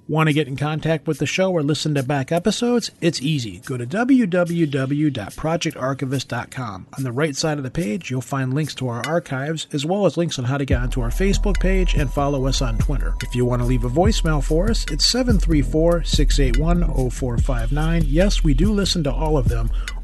Want 0.07 0.27
to 0.27 0.33
get 0.33 0.47
in 0.47 0.55
contact 0.55 1.07
with 1.07 1.17
the 1.17 1.25
show 1.25 1.51
or 1.51 1.63
listen 1.63 1.95
to 1.95 2.03
back 2.03 2.31
episodes? 2.31 2.91
It's 3.01 3.23
easy. 3.23 3.63
Go 3.65 3.75
to 3.75 3.87
www.projectarchivist.com. 3.87 6.87
On 6.95 7.03
the 7.03 7.11
right 7.11 7.35
side 7.35 7.57
of 7.57 7.63
the 7.63 7.71
page, 7.71 8.11
you'll 8.11 8.21
find 8.21 8.53
links 8.53 8.75
to 8.75 8.87
our 8.87 9.01
archives, 9.07 9.65
as 9.73 9.83
well 9.83 10.05
as 10.05 10.15
links 10.15 10.37
on 10.37 10.45
how 10.45 10.59
to 10.59 10.65
get 10.65 10.79
onto 10.79 11.01
our 11.01 11.09
Facebook 11.09 11.59
page 11.59 11.95
and 11.95 12.13
follow 12.13 12.45
us 12.45 12.61
on 12.61 12.77
Twitter. 12.77 13.15
If 13.23 13.33
you 13.33 13.45
want 13.45 13.63
to 13.63 13.67
leave 13.67 13.83
a 13.83 13.89
voicemail 13.89 14.43
for 14.43 14.69
us, 14.69 14.85
it's 14.91 15.07
734 15.07 16.03
681 16.03 17.09
0459. 17.09 18.03
Yes, 18.05 18.43
we 18.43 18.53
do 18.53 18.71
listen 18.71 19.03
to 19.05 19.11
all 19.11 19.39
of 19.39 19.47
them 19.47 19.71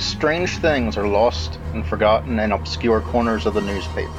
Strange 0.00 0.56
things 0.58 0.96
are 0.96 1.06
lost 1.06 1.58
and 1.74 1.86
forgotten 1.86 2.38
in 2.38 2.52
obscure 2.52 3.02
corners 3.02 3.44
of 3.44 3.52
the 3.52 3.60
newspaper. 3.60 4.10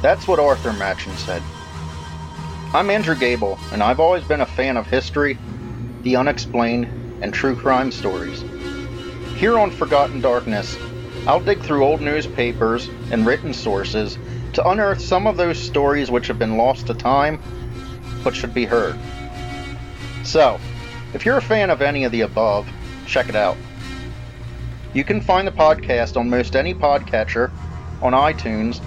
That's 0.00 0.28
what 0.28 0.38
Arthur 0.38 0.72
Machen 0.72 1.12
said. 1.16 1.42
I'm 2.72 2.88
Andrew 2.88 3.16
Gable, 3.16 3.58
and 3.72 3.82
I've 3.82 3.98
always 3.98 4.22
been 4.22 4.40
a 4.40 4.46
fan 4.46 4.76
of 4.76 4.86
history, 4.86 5.36
the 6.02 6.14
unexplained, 6.14 6.86
and 7.20 7.34
true 7.34 7.56
crime 7.56 7.90
stories. 7.90 8.44
Here 9.36 9.58
on 9.58 9.72
Forgotten 9.72 10.20
Darkness, 10.20 10.76
I'll 11.26 11.40
dig 11.40 11.60
through 11.60 11.84
old 11.84 12.00
newspapers 12.00 12.88
and 13.10 13.26
written 13.26 13.52
sources 13.52 14.18
to 14.52 14.68
unearth 14.68 15.00
some 15.00 15.26
of 15.26 15.36
those 15.36 15.58
stories 15.58 16.12
which 16.12 16.28
have 16.28 16.38
been 16.38 16.56
lost 16.56 16.86
to 16.86 16.94
time 16.94 17.40
but 18.22 18.36
should 18.36 18.54
be 18.54 18.66
heard. 18.66 18.96
So, 20.22 20.60
if 21.12 21.24
you're 21.24 21.38
a 21.38 21.42
fan 21.42 21.70
of 21.70 21.82
any 21.82 22.04
of 22.04 22.12
the 22.12 22.20
above, 22.20 22.68
check 23.04 23.28
it 23.28 23.36
out. 23.36 23.56
You 24.98 25.04
can 25.04 25.20
find 25.20 25.46
the 25.46 25.52
podcast 25.52 26.16
on 26.16 26.28
most 26.28 26.56
any 26.56 26.74
podcatcher, 26.74 27.52
on 28.02 28.14
iTunes, 28.14 28.84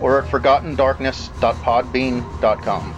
or 0.00 0.20
at 0.20 0.28
forgottendarkness.podbean.com. 0.28 2.94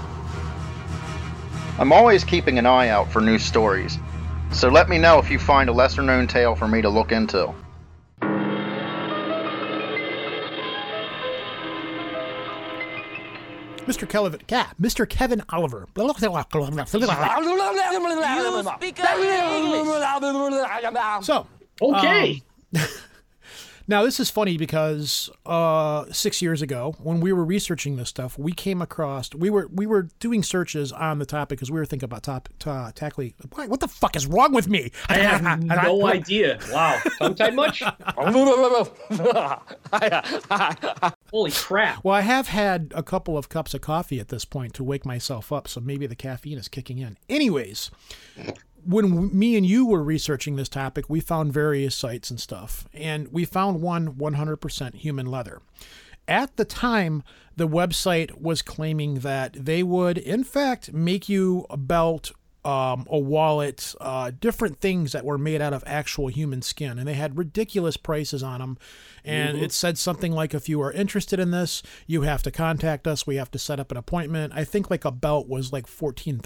I'm 1.79 1.93
always 1.93 2.25
keeping 2.25 2.59
an 2.59 2.65
eye 2.65 2.89
out 2.89 3.13
for 3.13 3.21
new 3.21 3.39
stories, 3.39 3.99
so 4.51 4.71
let 4.71 4.89
me 4.89 4.97
know 4.97 5.19
if 5.19 5.31
you 5.31 5.39
find 5.39 5.69
a 5.69 5.75
lesser 5.75 6.01
known 6.01 6.27
tale 6.27 6.55
for 6.55 6.67
me 6.67 6.81
to 6.81 6.89
look 6.89 7.13
into. 7.13 7.53
Mr. 13.85 14.09
Kevin, 14.09 14.41
yeah, 14.49 14.71
Mr. 14.81 15.07
Kevin 15.07 15.43
Oliver. 15.51 15.87
So, 21.23 21.47
okay. 21.83 22.33
Um, 22.33 22.41
now 23.89 24.03
this 24.03 24.19
is 24.19 24.31
funny 24.31 24.57
because 24.57 25.31
uh, 25.47 26.05
six 26.11 26.41
years 26.41 26.63
ago, 26.63 26.95
when 27.03 27.21
we 27.21 27.33
were 27.33 27.45
researching 27.45 27.97
this 27.97 28.09
stuff, 28.09 28.39
we 28.39 28.53
came 28.53 28.81
across 28.81 29.35
we 29.35 29.51
were 29.51 29.69
we 29.73 29.87
were 29.87 30.09
doing 30.21 30.43
searches 30.43 30.93
on 30.93 31.19
the 31.19 31.27
topic 31.27 31.59
because 31.59 31.71
we 31.71 31.79
were 31.79 31.87
thinking 31.87 32.05
about 32.05 32.23
top 32.23 32.49
ta- 32.59 32.93
tackling. 32.95 33.35
What 33.55 33.81
the 33.81 33.89
fuck 33.89 34.17
is 34.17 34.27
wrong 34.27 34.53
with 34.53 34.69
me? 34.69 34.91
I 35.09 35.19
have 35.19 35.63
no 35.65 36.07
idea. 36.07 36.59
Wow, 36.71 37.01
tongue 37.19 37.35
tied 37.35 37.55
much? 37.55 37.83
Holy 41.31 41.51
crap! 41.51 42.05
Well, 42.05 42.15
I 42.15 42.21
have 42.23 42.49
had 42.49 42.93
a 42.95 43.03
couple 43.03 43.37
of 43.37 43.49
cups 43.49 43.75
of 43.75 43.81
coffee 43.81 44.21
at 44.21 44.29
this 44.29 44.45
point 44.45 44.75
to 44.75 44.85
wake 44.85 45.05
myself 45.05 45.53
up, 45.53 45.69
so 45.69 45.81
maybe 45.81 46.07
the 46.07 46.17
caffeine 46.17 46.59
is 46.59 46.69
kicking 46.69 46.99
in. 46.99 47.17
Anyways 47.29 47.91
when 48.87 49.37
me 49.37 49.57
and 49.57 49.67
you 49.67 49.87
were 49.87 50.03
researching 50.03 50.57
this 50.57 50.69
topic, 50.69 51.09
we 51.09 51.21
found 51.21 51.53
various 51.53 51.95
sites 51.95 52.31
and 52.31 52.41
stuff, 52.41 52.87
and 52.93 53.29
we 53.29 53.45
found 53.45 53.83
one 53.83 54.15
100% 54.15 54.95
human 54.95 55.27
leather. 55.27 55.61
At 56.27 56.57
the 56.57 56.65
time, 56.65 57.23
the 57.57 57.69
website 57.69 58.41
was 58.41 58.63
claiming 58.63 59.21
that 59.21 59.53
they 59.53 59.83
would, 59.83 60.19
in 60.19 60.43
fact, 60.45 60.93
make 60.93 61.29
you 61.29 61.67
a 61.69 61.77
belt 61.77 62.33
um, 62.65 63.07
a 63.11 63.19
wallet, 63.19 63.95
uh, 64.01 64.33
different 64.41 64.81
things 64.81 65.13
that 65.13 65.25
were 65.25 65.37
made 65.37 65.61
out 65.61 65.75
of 65.75 65.85
actual 65.87 66.29
human 66.29 66.63
skin. 66.63 66.99
And 66.99 67.07
they 67.07 67.15
had 67.15 67.37
ridiculous 67.37 67.97
prices 67.97 68.43
on 68.43 68.61
them. 68.61 68.79
And 69.25 69.57
mm-hmm. 69.57 69.65
it 69.65 69.73
said 69.73 69.97
something 69.97 70.33
like, 70.33 70.53
if 70.53 70.69
you 70.69 70.83
are 70.83 70.93
interested 70.93 71.41
in 71.41 71.51
this, 71.51 71.83
you 72.07 72.23
have 72.23 72.43
to 72.43 72.51
contact 72.51 73.07
us. 73.07 73.27
We 73.27 73.37
have 73.37 73.51
to 73.53 73.59
set 73.59 73.81
up 73.81 73.91
an 73.91 73.97
appointment. 73.97 74.53
I 74.55 74.65
think 74.65 74.91
like 74.91 75.05
a 75.05 75.11
belt 75.11 75.49
was 75.49 75.73
like 75.73 75.87
$14,000 75.87 76.43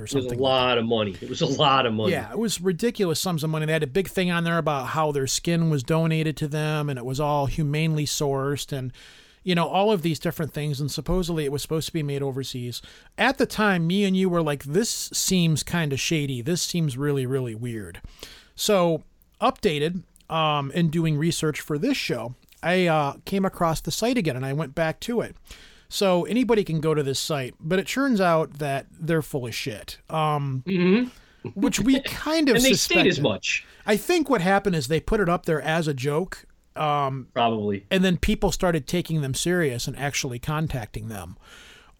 or 0.00 0.06
something. 0.06 0.18
It 0.18 0.30
was 0.30 0.38
a 0.38 0.42
lot 0.42 0.70
like 0.70 0.78
of 0.78 0.86
money. 0.86 1.16
It 1.20 1.28
was 1.28 1.40
a 1.42 1.46
lot 1.46 1.86
of 1.86 1.94
money. 1.94 2.12
Yeah, 2.12 2.30
it 2.32 2.38
was 2.38 2.60
ridiculous 2.60 3.20
sums 3.20 3.44
of 3.44 3.50
money. 3.50 3.66
They 3.66 3.72
had 3.72 3.84
a 3.84 3.86
big 3.86 4.08
thing 4.08 4.30
on 4.32 4.42
there 4.42 4.58
about 4.58 4.88
how 4.88 5.12
their 5.12 5.28
skin 5.28 5.70
was 5.70 5.84
donated 5.84 6.36
to 6.38 6.48
them 6.48 6.88
and 6.88 6.98
it 6.98 7.04
was 7.04 7.20
all 7.20 7.46
humanely 7.46 8.04
sourced. 8.04 8.76
And 8.76 8.92
you 9.44 9.54
know, 9.54 9.66
all 9.66 9.90
of 9.90 10.02
these 10.02 10.18
different 10.18 10.52
things. 10.52 10.80
And 10.80 10.90
supposedly 10.90 11.44
it 11.44 11.52
was 11.52 11.62
supposed 11.62 11.86
to 11.86 11.92
be 11.92 12.02
made 12.02 12.22
overseas. 12.22 12.82
At 13.18 13.38
the 13.38 13.46
time, 13.46 13.86
me 13.86 14.04
and 14.04 14.16
you 14.16 14.28
were 14.28 14.42
like, 14.42 14.64
this 14.64 15.10
seems 15.12 15.62
kind 15.62 15.92
of 15.92 16.00
shady. 16.00 16.42
This 16.42 16.62
seems 16.62 16.96
really, 16.96 17.26
really 17.26 17.54
weird. 17.54 18.00
So, 18.54 19.02
updated 19.40 20.02
um, 20.32 20.70
in 20.72 20.88
doing 20.88 21.16
research 21.16 21.60
for 21.60 21.78
this 21.78 21.96
show, 21.96 22.34
I 22.62 22.86
uh, 22.86 23.14
came 23.24 23.44
across 23.44 23.80
the 23.80 23.90
site 23.90 24.18
again 24.18 24.36
and 24.36 24.46
I 24.46 24.52
went 24.52 24.74
back 24.74 25.00
to 25.00 25.20
it. 25.20 25.36
So, 25.88 26.24
anybody 26.24 26.64
can 26.64 26.80
go 26.80 26.94
to 26.94 27.02
this 27.02 27.18
site, 27.18 27.54
but 27.60 27.78
it 27.78 27.86
turns 27.86 28.18
out 28.18 28.54
that 28.54 28.86
they're 28.90 29.20
full 29.20 29.46
of 29.46 29.54
shit. 29.54 29.98
Um, 30.08 30.64
mm-hmm. 30.66 31.50
which 31.50 31.80
we 31.80 32.00
kind 32.04 32.48
of 32.48 32.56
and 32.56 32.64
they 32.64 32.70
suspected. 32.72 33.00
state 33.00 33.06
as 33.10 33.20
much. 33.20 33.66
I 33.84 33.98
think 33.98 34.30
what 34.30 34.40
happened 34.40 34.74
is 34.74 34.88
they 34.88 35.00
put 35.00 35.20
it 35.20 35.28
up 35.28 35.44
there 35.44 35.60
as 35.60 35.86
a 35.86 35.92
joke 35.92 36.46
um, 36.76 37.28
Probably. 37.34 37.86
And 37.90 38.04
then 38.04 38.16
people 38.16 38.52
started 38.52 38.86
taking 38.86 39.20
them 39.20 39.34
serious 39.34 39.86
and 39.86 39.96
actually 39.96 40.38
contacting 40.38 41.08
them. 41.08 41.36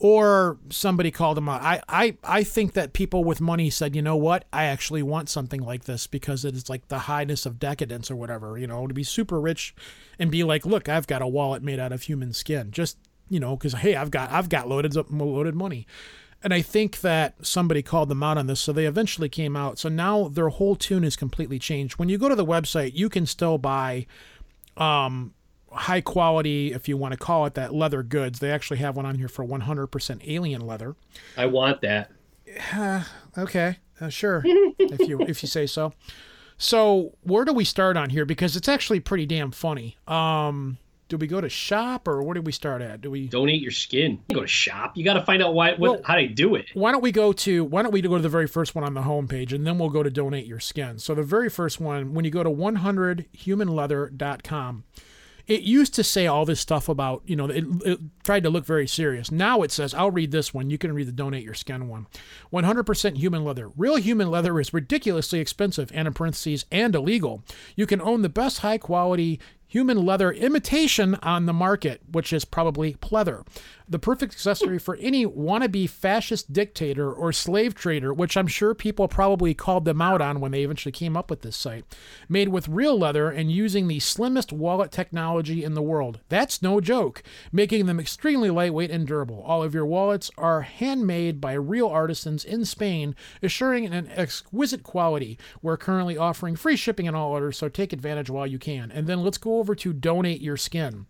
Or 0.05 0.59
somebody 0.69 1.13
called 1.13 1.37
them 1.37 1.49
out. 1.49 1.63
I, 1.63 1.81
I, 1.89 2.17
I 2.25 2.43
think 2.43 2.73
that 2.73 2.93
people 2.93 3.23
with 3.23 3.41
money 3.41 3.71
said, 3.71 3.95
you 3.95 4.03
know 4.03 4.17
what? 4.17 4.47
I 4.53 4.65
actually 4.65 5.05
want 5.05 5.29
something 5.29 5.63
like 5.63 5.85
this 5.85 6.09
because 6.09 6.45
it 6.45 6.57
is 6.57 6.69
like 6.69 6.89
the 6.89 6.99
highness 6.99 7.47
of 7.47 7.61
decadence 7.61 8.11
or 8.11 8.17
whatever, 8.17 8.59
you 8.59 8.67
know, 8.67 8.89
to 8.89 8.95
be 8.95 9.05
super 9.05 9.41
rich 9.41 9.77
and 10.19 10.29
be 10.29 10.43
like, 10.43 10.67
look, 10.67 10.89
I've 10.89 11.07
got 11.07 11.23
a 11.23 11.29
wallet 11.29 11.63
made 11.63 11.79
out 11.79 11.93
of 11.93 12.03
human 12.03 12.33
skin. 12.33 12.73
Just, 12.73 12.99
you 13.29 13.39
know, 13.39 13.57
because 13.57 13.75
hey, 13.75 13.95
I've 13.95 14.11
got 14.11 14.33
I've 14.33 14.49
got 14.49 14.69
loaded 14.69 14.97
loaded 15.13 15.55
money. 15.55 15.87
And 16.43 16.53
I 16.53 16.63
think 16.63 17.03
that 17.03 17.35
somebody 17.47 17.81
called 17.83 18.09
them 18.09 18.25
out 18.25 18.37
on 18.37 18.49
this, 18.49 18.59
so 18.59 18.73
they 18.73 18.87
eventually 18.87 19.29
came 19.29 19.57
out. 19.57 19.79
So 19.79 19.89
now 19.89 20.27
their 20.27 20.49
whole 20.49 20.75
tune 20.75 21.05
is 21.05 21.15
completely 21.15 21.61
changed. 21.61 22.01
When 22.01 22.09
you 22.09 22.19
go 22.19 22.29
to 22.29 22.35
the 22.35 22.45
website, 22.45 22.97
you 22.97 23.09
can 23.09 23.25
still 23.27 23.59
buy 23.59 24.07
um, 24.77 25.35
high 25.75 26.01
quality, 26.01 26.73
if 26.73 26.89
you 26.89 26.97
want 26.97 27.13
to 27.13 27.19
call 27.19 27.47
it 27.47 27.55
that, 27.55 27.75
leather 27.75 28.03
goods. 28.03 28.39
They 28.39 28.51
actually 28.51 28.79
have 28.79 28.97
one 28.97 29.07
on 29.07 29.17
here 29.17 29.29
for 29.29 29.45
100% 29.45 30.21
alien 30.27 30.67
leather. 30.67 30.97
I 31.37 31.47
want 31.47 31.81
that. 31.83 32.11
Uh, 32.73 33.05
okay, 33.39 33.79
uh, 34.01 34.09
sure, 34.09 34.43
if 34.45 35.09
you 35.09 35.21
if 35.23 35.43
you 35.43 35.49
say 35.49 35.67
so. 35.67 35.93
So 36.59 37.17
where 37.23 37.45
do 37.45 37.53
we 37.53 37.65
start 37.65 37.97
on 37.97 38.11
here? 38.11 38.25
Because 38.25 38.57
it's 38.57 38.69
actually 38.69 39.01
pretty 39.01 39.27
damn 39.27 39.51
funny. 39.51 39.97
Um, 40.07 40.79
do 41.09 41.17
we 41.19 41.27
go 41.27 41.41
to 41.43 41.49
shop 41.49 42.09
or 42.09 42.23
where 42.23 42.35
do 42.35 42.41
we 42.41 42.53
start 42.53 42.81
at? 42.81 43.03
Do 43.03 43.11
we 43.11 43.29
donate 43.29 43.61
your 43.61 43.71
skin? 43.71 44.23
You 44.29 44.37
go 44.37 44.43
to 44.43 44.47
shop. 44.47 44.97
You 44.97 45.05
got 45.05 45.15
to 45.15 45.25
find 45.25 45.43
out 45.43 45.55
why 45.55 45.73
what, 45.73 45.79
well, 45.79 46.01
how 46.05 46.15
they 46.15 46.27
do 46.27 46.55
it. 46.55 46.67
Why 46.73 46.91
don't 46.91 47.03
we 47.03 47.13
go 47.13 47.35
to 47.35 47.65
why 47.65 47.83
don't 47.83 47.93
we 47.93 48.01
go 48.01 48.17
to 48.17 48.23
the 48.23 48.29
very 48.29 48.47
first 48.47 48.75
one 48.75 48.85
on 48.85 48.95
the 48.95 49.03
homepage 49.03 49.53
and 49.53 49.67
then 49.67 49.79
we'll 49.79 49.91
go 49.91 50.03
to 50.03 50.11
donate 50.11 50.47
your 50.47 50.61
skin. 50.61 50.99
So 50.99 51.15
the 51.15 51.23
very 51.23 51.51
first 51.51 51.81
one, 51.81 52.15
when 52.15 52.25
you 52.25 52.31
go 52.31 52.43
to 52.43 52.49
100humanleather.com, 52.49 54.85
it 55.47 55.63
used 55.63 55.95
to 55.95 56.05
say 56.05 56.27
all 56.27 56.45
this 56.45 56.61
stuff 56.61 56.89
about, 56.89 57.23
you 57.27 57.37
know, 57.37 57.47
it, 57.47 57.65
it, 57.85 57.99
tried 58.25 58.43
to 58.45 58.51
look 58.51 58.65
very 58.65 58.87
serious. 58.87 59.31
Now 59.31 59.63
it 59.63 59.73
says, 59.73 59.95
I'll 59.95 60.11
read 60.11 60.31
this 60.31 60.55
one. 60.55 60.71
You 60.71 60.79
can 60.79 60.93
read 60.93 61.09
the 61.09 61.13
donate 61.13 61.45
your 61.45 61.55
skin 61.55 61.89
one. 61.89 62.07
100% 62.53 63.17
human 63.17 63.45
leather. 63.45 63.69
Real 63.77 63.97
human 63.97 64.31
leather 64.31 64.59
is 64.61 64.73
ridiculously 64.73 65.41
expensive 65.41 65.91
and 65.95 66.07
in 66.07 66.15
parentheses 66.15 66.65
and 66.71 66.95
illegal. 66.95 67.43
You 67.77 67.87
can 67.87 68.01
own 68.01 68.23
the 68.23 68.29
best 68.29 68.59
high 68.59 68.79
quality 68.79 69.41
human 69.73 70.05
leather 70.05 70.31
imitation 70.31 71.15
on 71.23 71.47
the 71.47 71.53
market, 71.53 72.03
which 72.13 72.31
is 72.31 72.45
probably 72.45 72.93
pleather. 72.95 73.43
The 73.93 73.99
perfect 73.99 74.33
accessory 74.33 74.79
for 74.79 74.97
any 74.97 75.25
wannabe 75.27 75.89
fascist 75.89 76.53
dictator 76.53 77.13
or 77.13 77.33
slave 77.33 77.75
trader, 77.75 78.13
which 78.13 78.37
I'm 78.37 78.47
sure 78.47 78.75
people 78.75 79.07
probably 79.07 79.55
called 79.55 79.85
them 79.85 80.03
out 80.03 80.21
on 80.21 80.41
when 80.41 80.51
they 80.51 80.63
eventually 80.63 80.93
came 80.93 81.17
up 81.17 81.31
with 81.31 81.43
this 81.43 81.57
site. 81.57 81.85
Made 82.29 82.49
with 82.49 82.69
real 82.69 82.99
leather 82.99 83.31
and 83.31 83.53
using 83.53 83.87
the 83.87 84.01
slimmest 84.01 84.53
wallet 84.53 84.91
technology 84.91 85.63
in 85.63 85.75
the 85.75 85.83
world. 85.83 86.21
That's 86.29 86.63
no 86.63 86.81
joke, 86.81 87.23
making 87.53 87.87
them 87.87 88.01
extremely 88.01 88.51
lightweight 88.51 88.91
and 88.91 89.07
durable. 89.07 89.43
All 89.47 89.63
of 89.63 89.75
your 89.75 89.87
wallets 89.87 90.31
are 90.39 90.63
handmade 90.63 91.41
by 91.41 91.53
real 91.53 91.89
artisans 91.89 92.45
in 92.45 92.65
Spain, 92.65 93.15
assuring 93.43 93.87
an 93.87 94.09
exquisite 94.09 94.83
quality. 94.83 95.39
We're 95.61 95.77
currently 95.77 96.17
offering 96.17 96.57
free 96.57 96.77
shipping 96.77 97.07
on 97.07 97.15
all 97.15 97.33
orders, 97.33 97.59
so 97.59 97.69
take 97.69 97.93
advantage 97.93 98.31
while 98.31 98.47
you 98.47 98.59
can. 98.59 98.91
And 98.91 99.07
then 99.07 99.23
let's 99.23 99.39
go 99.39 99.59
over 99.59 99.75
to 99.75 99.93
donate 99.93 100.41
your 100.41 100.57
skin. 100.57 101.07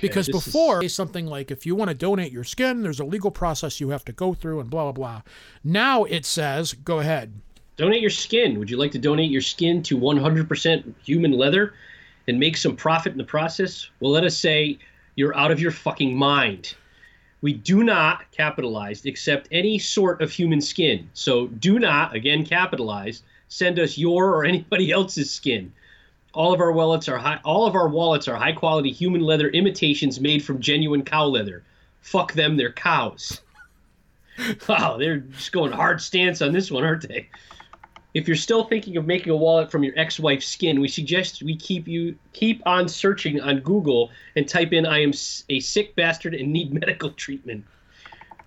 Because 0.00 0.26
this 0.26 0.44
before, 0.44 0.84
is... 0.84 0.94
something 0.94 1.26
like 1.26 1.50
if 1.50 1.66
you 1.66 1.74
want 1.74 1.88
to 1.88 1.94
donate 1.94 2.32
your 2.32 2.44
skin, 2.44 2.82
there's 2.82 3.00
a 3.00 3.04
legal 3.04 3.30
process 3.30 3.80
you 3.80 3.90
have 3.90 4.04
to 4.06 4.12
go 4.12 4.34
through 4.34 4.60
and 4.60 4.70
blah, 4.70 4.84
blah, 4.84 4.92
blah. 4.92 5.22
Now 5.62 6.04
it 6.04 6.24
says, 6.24 6.72
go 6.72 6.98
ahead. 6.98 7.32
Donate 7.76 8.00
your 8.00 8.10
skin. 8.10 8.58
Would 8.58 8.70
you 8.70 8.76
like 8.76 8.92
to 8.92 8.98
donate 8.98 9.30
your 9.30 9.40
skin 9.40 9.82
to 9.84 9.98
100% 9.98 10.94
human 11.04 11.32
leather 11.32 11.74
and 12.28 12.38
make 12.38 12.56
some 12.56 12.76
profit 12.76 13.12
in 13.12 13.18
the 13.18 13.24
process? 13.24 13.88
Well, 14.00 14.12
let 14.12 14.24
us 14.24 14.36
say 14.36 14.78
you're 15.16 15.36
out 15.36 15.50
of 15.50 15.60
your 15.60 15.72
fucking 15.72 16.16
mind. 16.16 16.74
We 17.40 17.52
do 17.52 17.84
not 17.84 18.30
capitalize 18.32 19.04
accept 19.04 19.48
any 19.52 19.78
sort 19.78 20.22
of 20.22 20.30
human 20.30 20.60
skin. 20.60 21.10
So 21.14 21.48
do 21.48 21.78
not, 21.78 22.14
again, 22.14 22.44
capitalize, 22.44 23.22
send 23.48 23.78
us 23.78 23.98
your 23.98 24.34
or 24.34 24.44
anybody 24.44 24.90
else's 24.90 25.30
skin. 25.30 25.72
All 26.34 26.52
of 26.52 26.60
our 26.60 26.72
wallets 26.72 27.08
are 27.08 27.16
high, 27.16 27.40
all 27.44 27.66
of 27.66 27.74
our 27.74 27.88
wallets 27.88 28.28
are 28.28 28.36
high 28.36 28.52
quality 28.52 28.90
human 28.90 29.20
leather 29.20 29.48
imitations 29.48 30.20
made 30.20 30.44
from 30.44 30.60
genuine 30.60 31.04
cow 31.04 31.26
leather. 31.26 31.62
Fuck 32.00 32.32
them, 32.34 32.56
they're 32.56 32.72
cows. 32.72 33.40
wow, 34.68 34.96
they're 34.98 35.18
just 35.18 35.52
going 35.52 35.72
hard 35.72 36.00
stance 36.00 36.42
on 36.42 36.52
this 36.52 36.70
one, 36.70 36.84
aren't 36.84 37.08
they? 37.08 37.28
If 38.14 38.28
you're 38.28 38.36
still 38.36 38.64
thinking 38.64 38.96
of 38.96 39.06
making 39.06 39.32
a 39.32 39.36
wallet 39.36 39.70
from 39.70 39.82
your 39.82 39.94
ex-wife's 39.96 40.46
skin, 40.46 40.80
we 40.80 40.88
suggest 40.88 41.42
we 41.42 41.56
keep 41.56 41.88
you 41.88 42.16
keep 42.32 42.62
on 42.66 42.88
searching 42.88 43.40
on 43.40 43.60
Google 43.60 44.10
and 44.36 44.48
type 44.48 44.72
in 44.72 44.86
"I 44.86 45.02
am 45.02 45.12
a 45.48 45.60
sick 45.60 45.96
bastard 45.96 46.34
and 46.34 46.52
need 46.52 46.72
medical 46.72 47.10
treatment." 47.10 47.64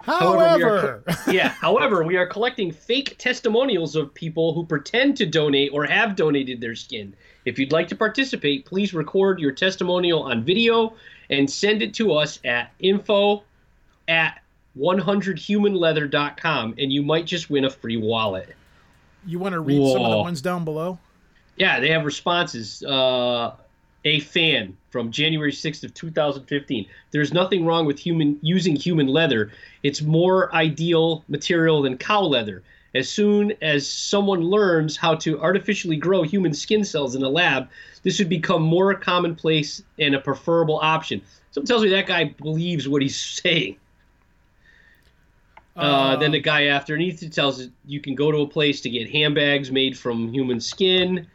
However, 0.02 1.04
however 1.06 1.32
yeah, 1.32 1.50
however, 1.62 2.04
we 2.04 2.16
are 2.16 2.26
collecting 2.26 2.72
fake 2.72 3.18
testimonials 3.18 3.98
of 3.98 4.14
people 4.14 4.54
who 4.54 4.66
pretend 4.66 5.18
to 5.18 5.26
donate 5.26 5.72
or 5.74 5.84
have 5.86 6.16
donated 6.16 6.62
their 6.62 6.76
skin. 6.76 7.14
If 7.48 7.58
you'd 7.58 7.72
like 7.72 7.88
to 7.88 7.96
participate, 7.96 8.66
please 8.66 8.94
record 8.94 9.40
your 9.40 9.54
testimonial 9.54 10.24
on 10.24 10.44
video 10.44 10.96
and 11.30 11.50
send 11.50 11.82
it 11.82 11.94
to 11.94 12.12
us 12.12 12.42
at 12.44 12.74
info 12.80 13.42
at 14.10 14.42
100humanleather.com 14.78 16.76
and 16.78 16.92
you 16.92 17.04
might 17.04 17.26
just 17.26 17.50
win 17.50 17.64
a 17.64 17.70
free 17.70 17.96
wallet. 17.96 18.54
You 19.26 19.40
want 19.40 19.54
to 19.54 19.62
read 19.62 19.80
Whoa. 19.80 19.94
some 19.94 20.04
of 20.04 20.12
the 20.12 20.18
ones 20.18 20.42
down 20.42 20.66
below? 20.66 21.00
Yeah, 21.56 21.80
they 21.80 21.90
have 21.92 22.04
responses. 22.04 22.84
Uh, 22.84 23.54
a 24.04 24.20
fan 24.20 24.76
from 24.90 25.10
January 25.10 25.54
6th 25.54 25.86
of 25.86 25.94
2015. 25.94 26.86
There's 27.12 27.34
nothing 27.34 27.66
wrong 27.66 27.86
with 27.86 27.98
human 27.98 28.40
using 28.42 28.76
human 28.76 29.08
leather. 29.08 29.54
It's 29.84 30.02
more 30.02 30.54
ideal 30.54 31.24
material 31.30 31.82
than 31.82 31.98
cow 31.98 32.24
leather. 32.24 32.62
As 32.98 33.08
soon 33.08 33.54
as 33.62 33.88
someone 33.88 34.42
learns 34.42 34.98
how 34.98 35.16
to 35.16 35.40
artificially 35.40 35.96
grow 35.96 36.24
human 36.24 36.54
skin 36.54 36.84
cells 36.84 37.16
in 37.16 37.24
a 37.24 37.30
lab, 37.30 37.70
this 38.04 38.20
would 38.20 38.30
become 38.30 38.62
more 38.62 38.94
commonplace 38.96 39.84
and 40.00 40.16
a 40.16 40.20
preferable 40.20 40.80
option. 40.82 41.22
Someone 41.52 41.68
tells 41.68 41.84
me 41.84 41.90
that 41.90 42.08
guy 42.08 42.26
believes 42.26 42.90
what 42.90 43.02
he's 43.02 43.18
saying. 43.44 43.78
Uh, 45.76 45.80
uh, 45.80 46.16
then 46.16 46.32
the 46.32 46.40
guy 46.40 46.66
after 46.66 46.94
underneath 46.94 47.32
tells 47.32 47.62
us 47.62 47.68
you 47.86 48.00
can 48.00 48.16
go 48.16 48.32
to 48.32 48.40
a 48.40 48.48
place 48.48 48.82
to 48.82 48.90
get 48.90 49.12
handbags 49.12 49.72
made 49.72 49.96
from 49.98 50.34
human 50.34 50.60
skin. 50.60 51.28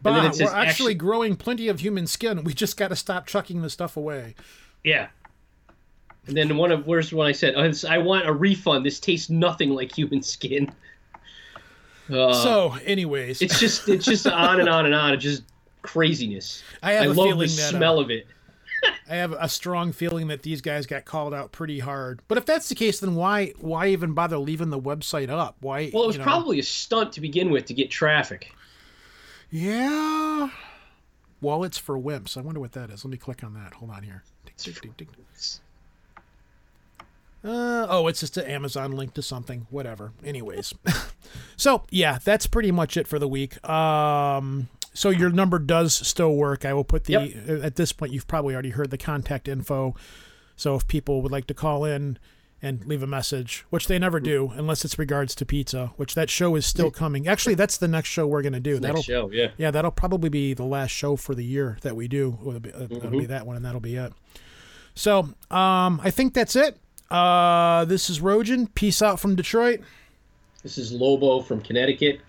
But 0.00 0.12
we're 0.12 0.26
actually, 0.28 0.46
actually 0.46 0.94
growing 0.94 1.34
plenty 1.34 1.66
of 1.66 1.80
human 1.80 2.06
skin. 2.06 2.44
We 2.44 2.54
just 2.54 2.76
got 2.76 2.88
to 2.88 2.96
stop 2.96 3.26
chucking 3.26 3.62
the 3.62 3.70
stuff 3.70 3.96
away. 3.96 4.36
Yeah. 4.84 5.08
And 6.28 6.36
then 6.36 6.56
one 6.56 6.70
of 6.70 6.86
where's 6.86 7.12
when 7.12 7.26
I 7.26 7.32
said 7.32 7.54
I 7.84 7.98
want 7.98 8.28
a 8.28 8.32
refund. 8.32 8.84
This 8.84 9.00
tastes 9.00 9.30
nothing 9.30 9.70
like 9.70 9.96
human 9.96 10.22
skin. 10.22 10.72
Uh, 12.10 12.32
so, 12.32 12.76
anyways, 12.84 13.42
it's 13.42 13.58
just 13.60 13.88
it's 13.88 14.04
just 14.04 14.26
on 14.28 14.60
and 14.60 14.68
on 14.68 14.86
and 14.86 14.94
on. 14.94 15.14
It's 15.14 15.22
just 15.22 15.42
craziness. 15.82 16.62
I, 16.82 16.92
have 16.92 17.02
I 17.04 17.06
love 17.06 17.38
the 17.38 17.46
that, 17.46 17.48
smell 17.48 17.98
uh, 17.98 18.02
of 18.02 18.10
it. 18.10 18.26
I 19.10 19.16
have 19.16 19.32
a 19.32 19.48
strong 19.48 19.92
feeling 19.92 20.28
that 20.28 20.42
these 20.42 20.60
guys 20.60 20.86
got 20.86 21.04
called 21.04 21.34
out 21.34 21.52
pretty 21.52 21.80
hard. 21.80 22.22
But 22.28 22.38
if 22.38 22.46
that's 22.46 22.68
the 22.68 22.74
case, 22.74 23.00
then 23.00 23.14
why 23.14 23.52
why 23.58 23.88
even 23.88 24.12
bother 24.12 24.38
leaving 24.38 24.70
the 24.70 24.80
website 24.80 25.30
up? 25.30 25.56
Why? 25.60 25.90
Well, 25.92 26.04
it 26.04 26.06
was 26.06 26.16
you 26.16 26.20
know, 26.20 26.24
probably 26.24 26.58
a 26.58 26.62
stunt 26.62 27.12
to 27.14 27.20
begin 27.20 27.50
with 27.50 27.66
to 27.66 27.74
get 27.74 27.90
traffic. 27.90 28.52
Yeah. 29.50 30.50
Wallets 31.40 31.78
for 31.78 31.98
wimps. 31.98 32.36
I 32.36 32.40
wonder 32.40 32.60
what 32.60 32.72
that 32.72 32.90
is. 32.90 33.04
Let 33.04 33.10
me 33.10 33.16
click 33.16 33.44
on 33.44 33.54
that. 33.54 33.74
Hold 33.74 33.92
on 33.92 34.02
here. 34.02 34.22
Uh, 37.44 37.86
oh, 37.88 38.06
it's 38.08 38.20
just 38.20 38.36
an 38.36 38.46
Amazon 38.46 38.92
link 38.92 39.14
to 39.14 39.22
something. 39.22 39.66
Whatever. 39.70 40.12
Anyways. 40.24 40.74
so, 41.56 41.84
yeah, 41.90 42.18
that's 42.24 42.46
pretty 42.46 42.72
much 42.72 42.96
it 42.96 43.06
for 43.06 43.18
the 43.18 43.28
week. 43.28 43.64
Um, 43.68 44.68
so 44.92 45.10
your 45.10 45.30
number 45.30 45.58
does 45.58 45.94
still 45.94 46.34
work. 46.34 46.64
I 46.64 46.72
will 46.74 46.84
put 46.84 47.04
the, 47.04 47.12
yep. 47.12 47.48
Uh, 47.48 47.64
at 47.64 47.76
this 47.76 47.92
point, 47.92 48.12
you've 48.12 48.26
probably 48.26 48.54
already 48.54 48.70
heard 48.70 48.90
the 48.90 48.98
contact 48.98 49.46
info. 49.46 49.94
So 50.56 50.74
if 50.74 50.88
people 50.88 51.22
would 51.22 51.32
like 51.32 51.46
to 51.46 51.54
call 51.54 51.84
in, 51.84 52.18
and 52.60 52.84
leave 52.86 53.02
a 53.02 53.06
message, 53.06 53.64
which 53.70 53.86
they 53.86 53.98
never 53.98 54.18
do 54.18 54.52
unless 54.56 54.84
it's 54.84 54.98
regards 54.98 55.34
to 55.36 55.46
pizza, 55.46 55.92
which 55.96 56.14
that 56.14 56.28
show 56.28 56.56
is 56.56 56.66
still 56.66 56.90
coming. 56.90 57.28
Actually, 57.28 57.54
that's 57.54 57.76
the 57.76 57.86
next 57.86 58.08
show 58.08 58.26
we're 58.26 58.42
going 58.42 58.52
to 58.52 58.60
do. 58.60 58.78
That'll, 58.78 58.96
next 58.96 59.06
show, 59.06 59.30
yeah. 59.30 59.50
Yeah, 59.56 59.70
that'll 59.70 59.92
probably 59.92 60.28
be 60.28 60.54
the 60.54 60.64
last 60.64 60.90
show 60.90 61.14
for 61.16 61.34
the 61.34 61.44
year 61.44 61.78
that 61.82 61.94
we 61.94 62.08
do. 62.08 62.36
It'll 62.40 62.60
be, 62.60 62.70
mm-hmm. 62.70 62.96
it'll 62.96 63.10
be 63.10 63.26
that 63.26 63.46
one, 63.46 63.56
and 63.56 63.64
that'll 63.64 63.80
be 63.80 63.96
it. 63.96 64.12
So 64.94 65.20
um, 65.50 66.00
I 66.02 66.10
think 66.10 66.34
that's 66.34 66.56
it. 66.56 66.78
Uh, 67.10 67.84
this 67.86 68.10
is 68.10 68.20
Rojan. 68.20 68.72
Peace 68.74 69.02
out 69.02 69.18
from 69.20 69.34
Detroit. 69.34 69.80
This 70.62 70.78
is 70.78 70.92
Lobo 70.92 71.40
from 71.40 71.60
Connecticut. 71.60 72.20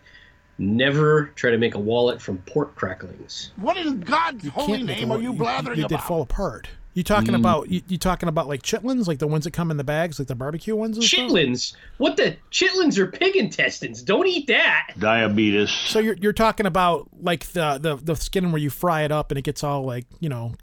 Never 0.58 1.32
try 1.36 1.52
to 1.52 1.58
make 1.58 1.76
a 1.76 1.80
wallet 1.80 2.22
from 2.22 2.38
pork 2.40 2.76
cracklings. 2.76 3.52
What 3.56 3.78
in 3.78 4.02
God's 4.02 4.44
you 4.44 4.52
holy 4.52 4.84
name 4.84 5.12
are 5.12 5.20
you 5.20 5.34
blathering 5.34 5.78
you, 5.78 5.82
you, 5.82 5.86
about? 5.86 6.02
They 6.02 6.08
fall 6.08 6.22
apart. 6.22 6.68
You 6.94 7.04
talking 7.04 7.32
mm. 7.32 7.40
about 7.40 7.70
you, 7.70 7.82
you, 7.88 7.98
talking 7.98 8.28
about 8.28 8.48
like 8.48 8.62
chitlins, 8.62 9.08
like 9.08 9.20
the 9.20 9.28
ones 9.28 9.46
that 9.46 9.52
come 9.52 9.72
in 9.72 9.78
the 9.78 9.84
bags, 9.84 10.20
like 10.20 10.28
the 10.28 10.36
barbecue 10.36 10.76
ones? 10.76 10.98
chitlins? 11.00 11.60
Stuff? 11.60 11.80
What 11.98 12.18
the 12.18 12.36
chitlins 12.52 12.98
are 12.98 13.08
pig 13.08 13.38
intestines? 13.38 14.02
Don't 14.02 14.28
eat 14.28 14.48
that. 14.48 14.96
Diabetes. 14.98 15.70
So 15.70 16.00
you're 16.00 16.16
you're 16.16 16.34
talking 16.34 16.66
about 16.66 17.08
like 17.22 17.46
the 17.54 17.78
the 17.78 17.96
the 17.96 18.16
skin 18.16 18.52
where 18.52 18.60
you 18.60 18.70
fry 18.70 19.04
it 19.04 19.14
up 19.14 19.32
and 19.32 19.38
it 19.38 19.44
gets 19.44 19.64
all 19.64 19.84
like 19.84 20.08
you 20.20 20.30
know, 20.30 20.54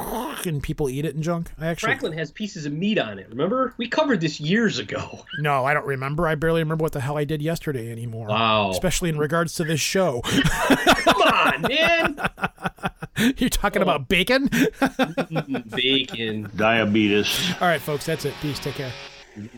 and 0.47 0.63
people 0.63 0.89
eat 0.89 1.05
it 1.05 1.15
and 1.15 1.23
junk. 1.23 1.51
I 1.59 1.67
actually 1.67 1.89
Franklin 1.89 2.13
has 2.15 2.31
pieces 2.31 2.67
of 2.67 2.73
meat 2.73 2.99
on 2.99 3.19
it. 3.19 3.29
Remember 3.29 3.75
we 3.77 3.89
covered 3.89 4.21
this 4.21 4.41
years 4.41 4.79
ago. 4.79 5.25
No, 5.39 5.65
I 5.65 5.75
don't 5.75 5.87
remember. 5.87 6.27
I 6.27 6.35
barely 6.35 6.63
remember 6.63 6.83
what 6.83 6.93
the 6.93 7.01
hell 7.01 7.19
I 7.19 7.25
did 7.25 7.43
yesterday 7.43 7.91
anymore. 7.91 8.29
Wow. 8.29 8.71
Especially 8.71 9.09
in 9.09 9.19
regards 9.19 9.55
to 9.57 9.65
this 9.65 9.81
show. 9.81 10.23
Come 10.23 11.23
on, 11.23 11.63
man. 11.63 12.31
You're 13.39 13.51
talking 13.51 13.81
oh. 13.81 13.85
about 13.85 14.09
bacon? 14.09 14.51
bacon. 15.71 16.51
Diabetes. 16.55 17.55
All 17.61 17.69
right, 17.69 17.81
folks, 17.81 18.07
that's 18.07 18.25
it. 18.25 18.35
Peace. 18.41 18.59
Take 18.59 18.75
care. 18.75 18.93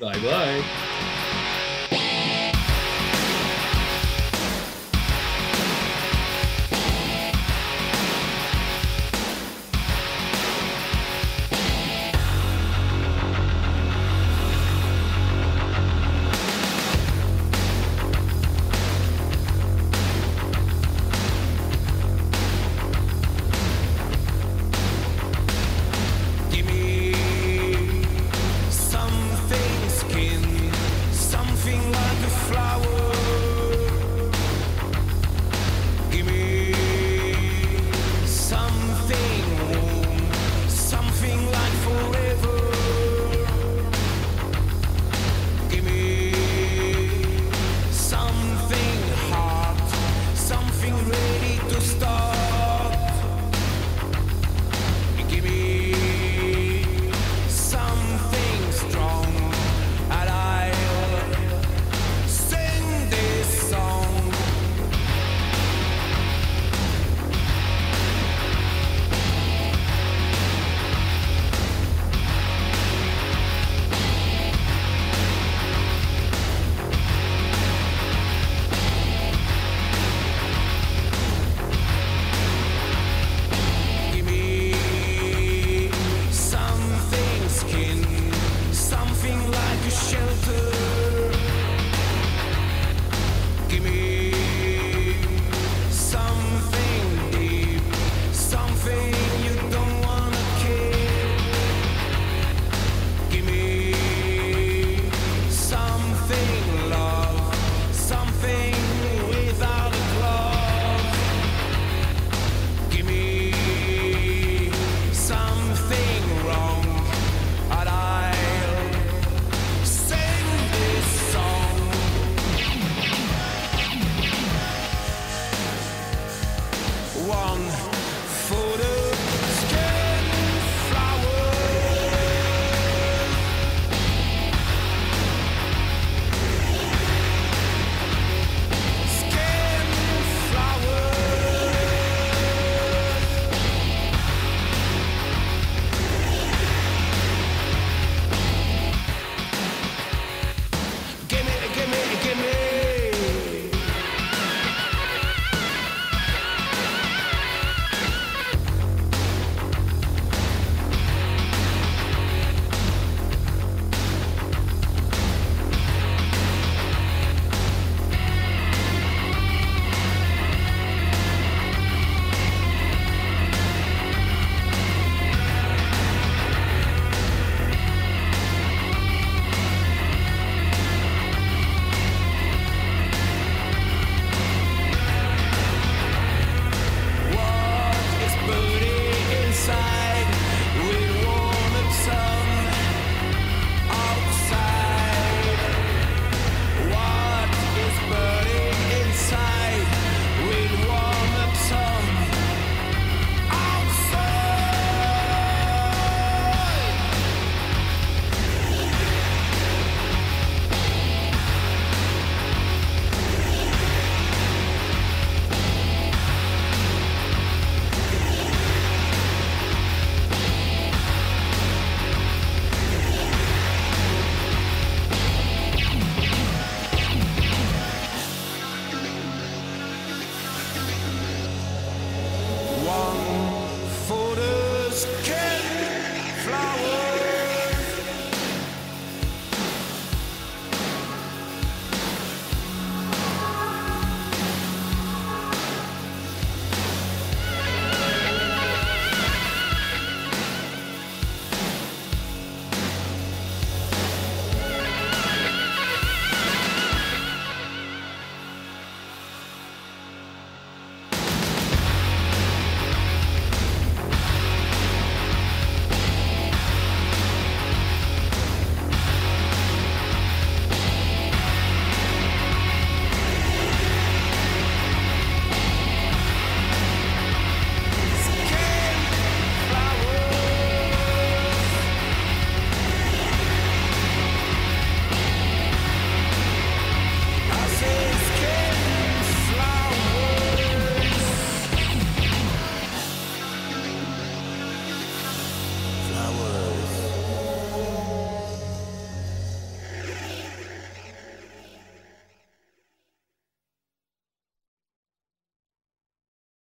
Bye 0.01 0.19
bye. 0.21 1.15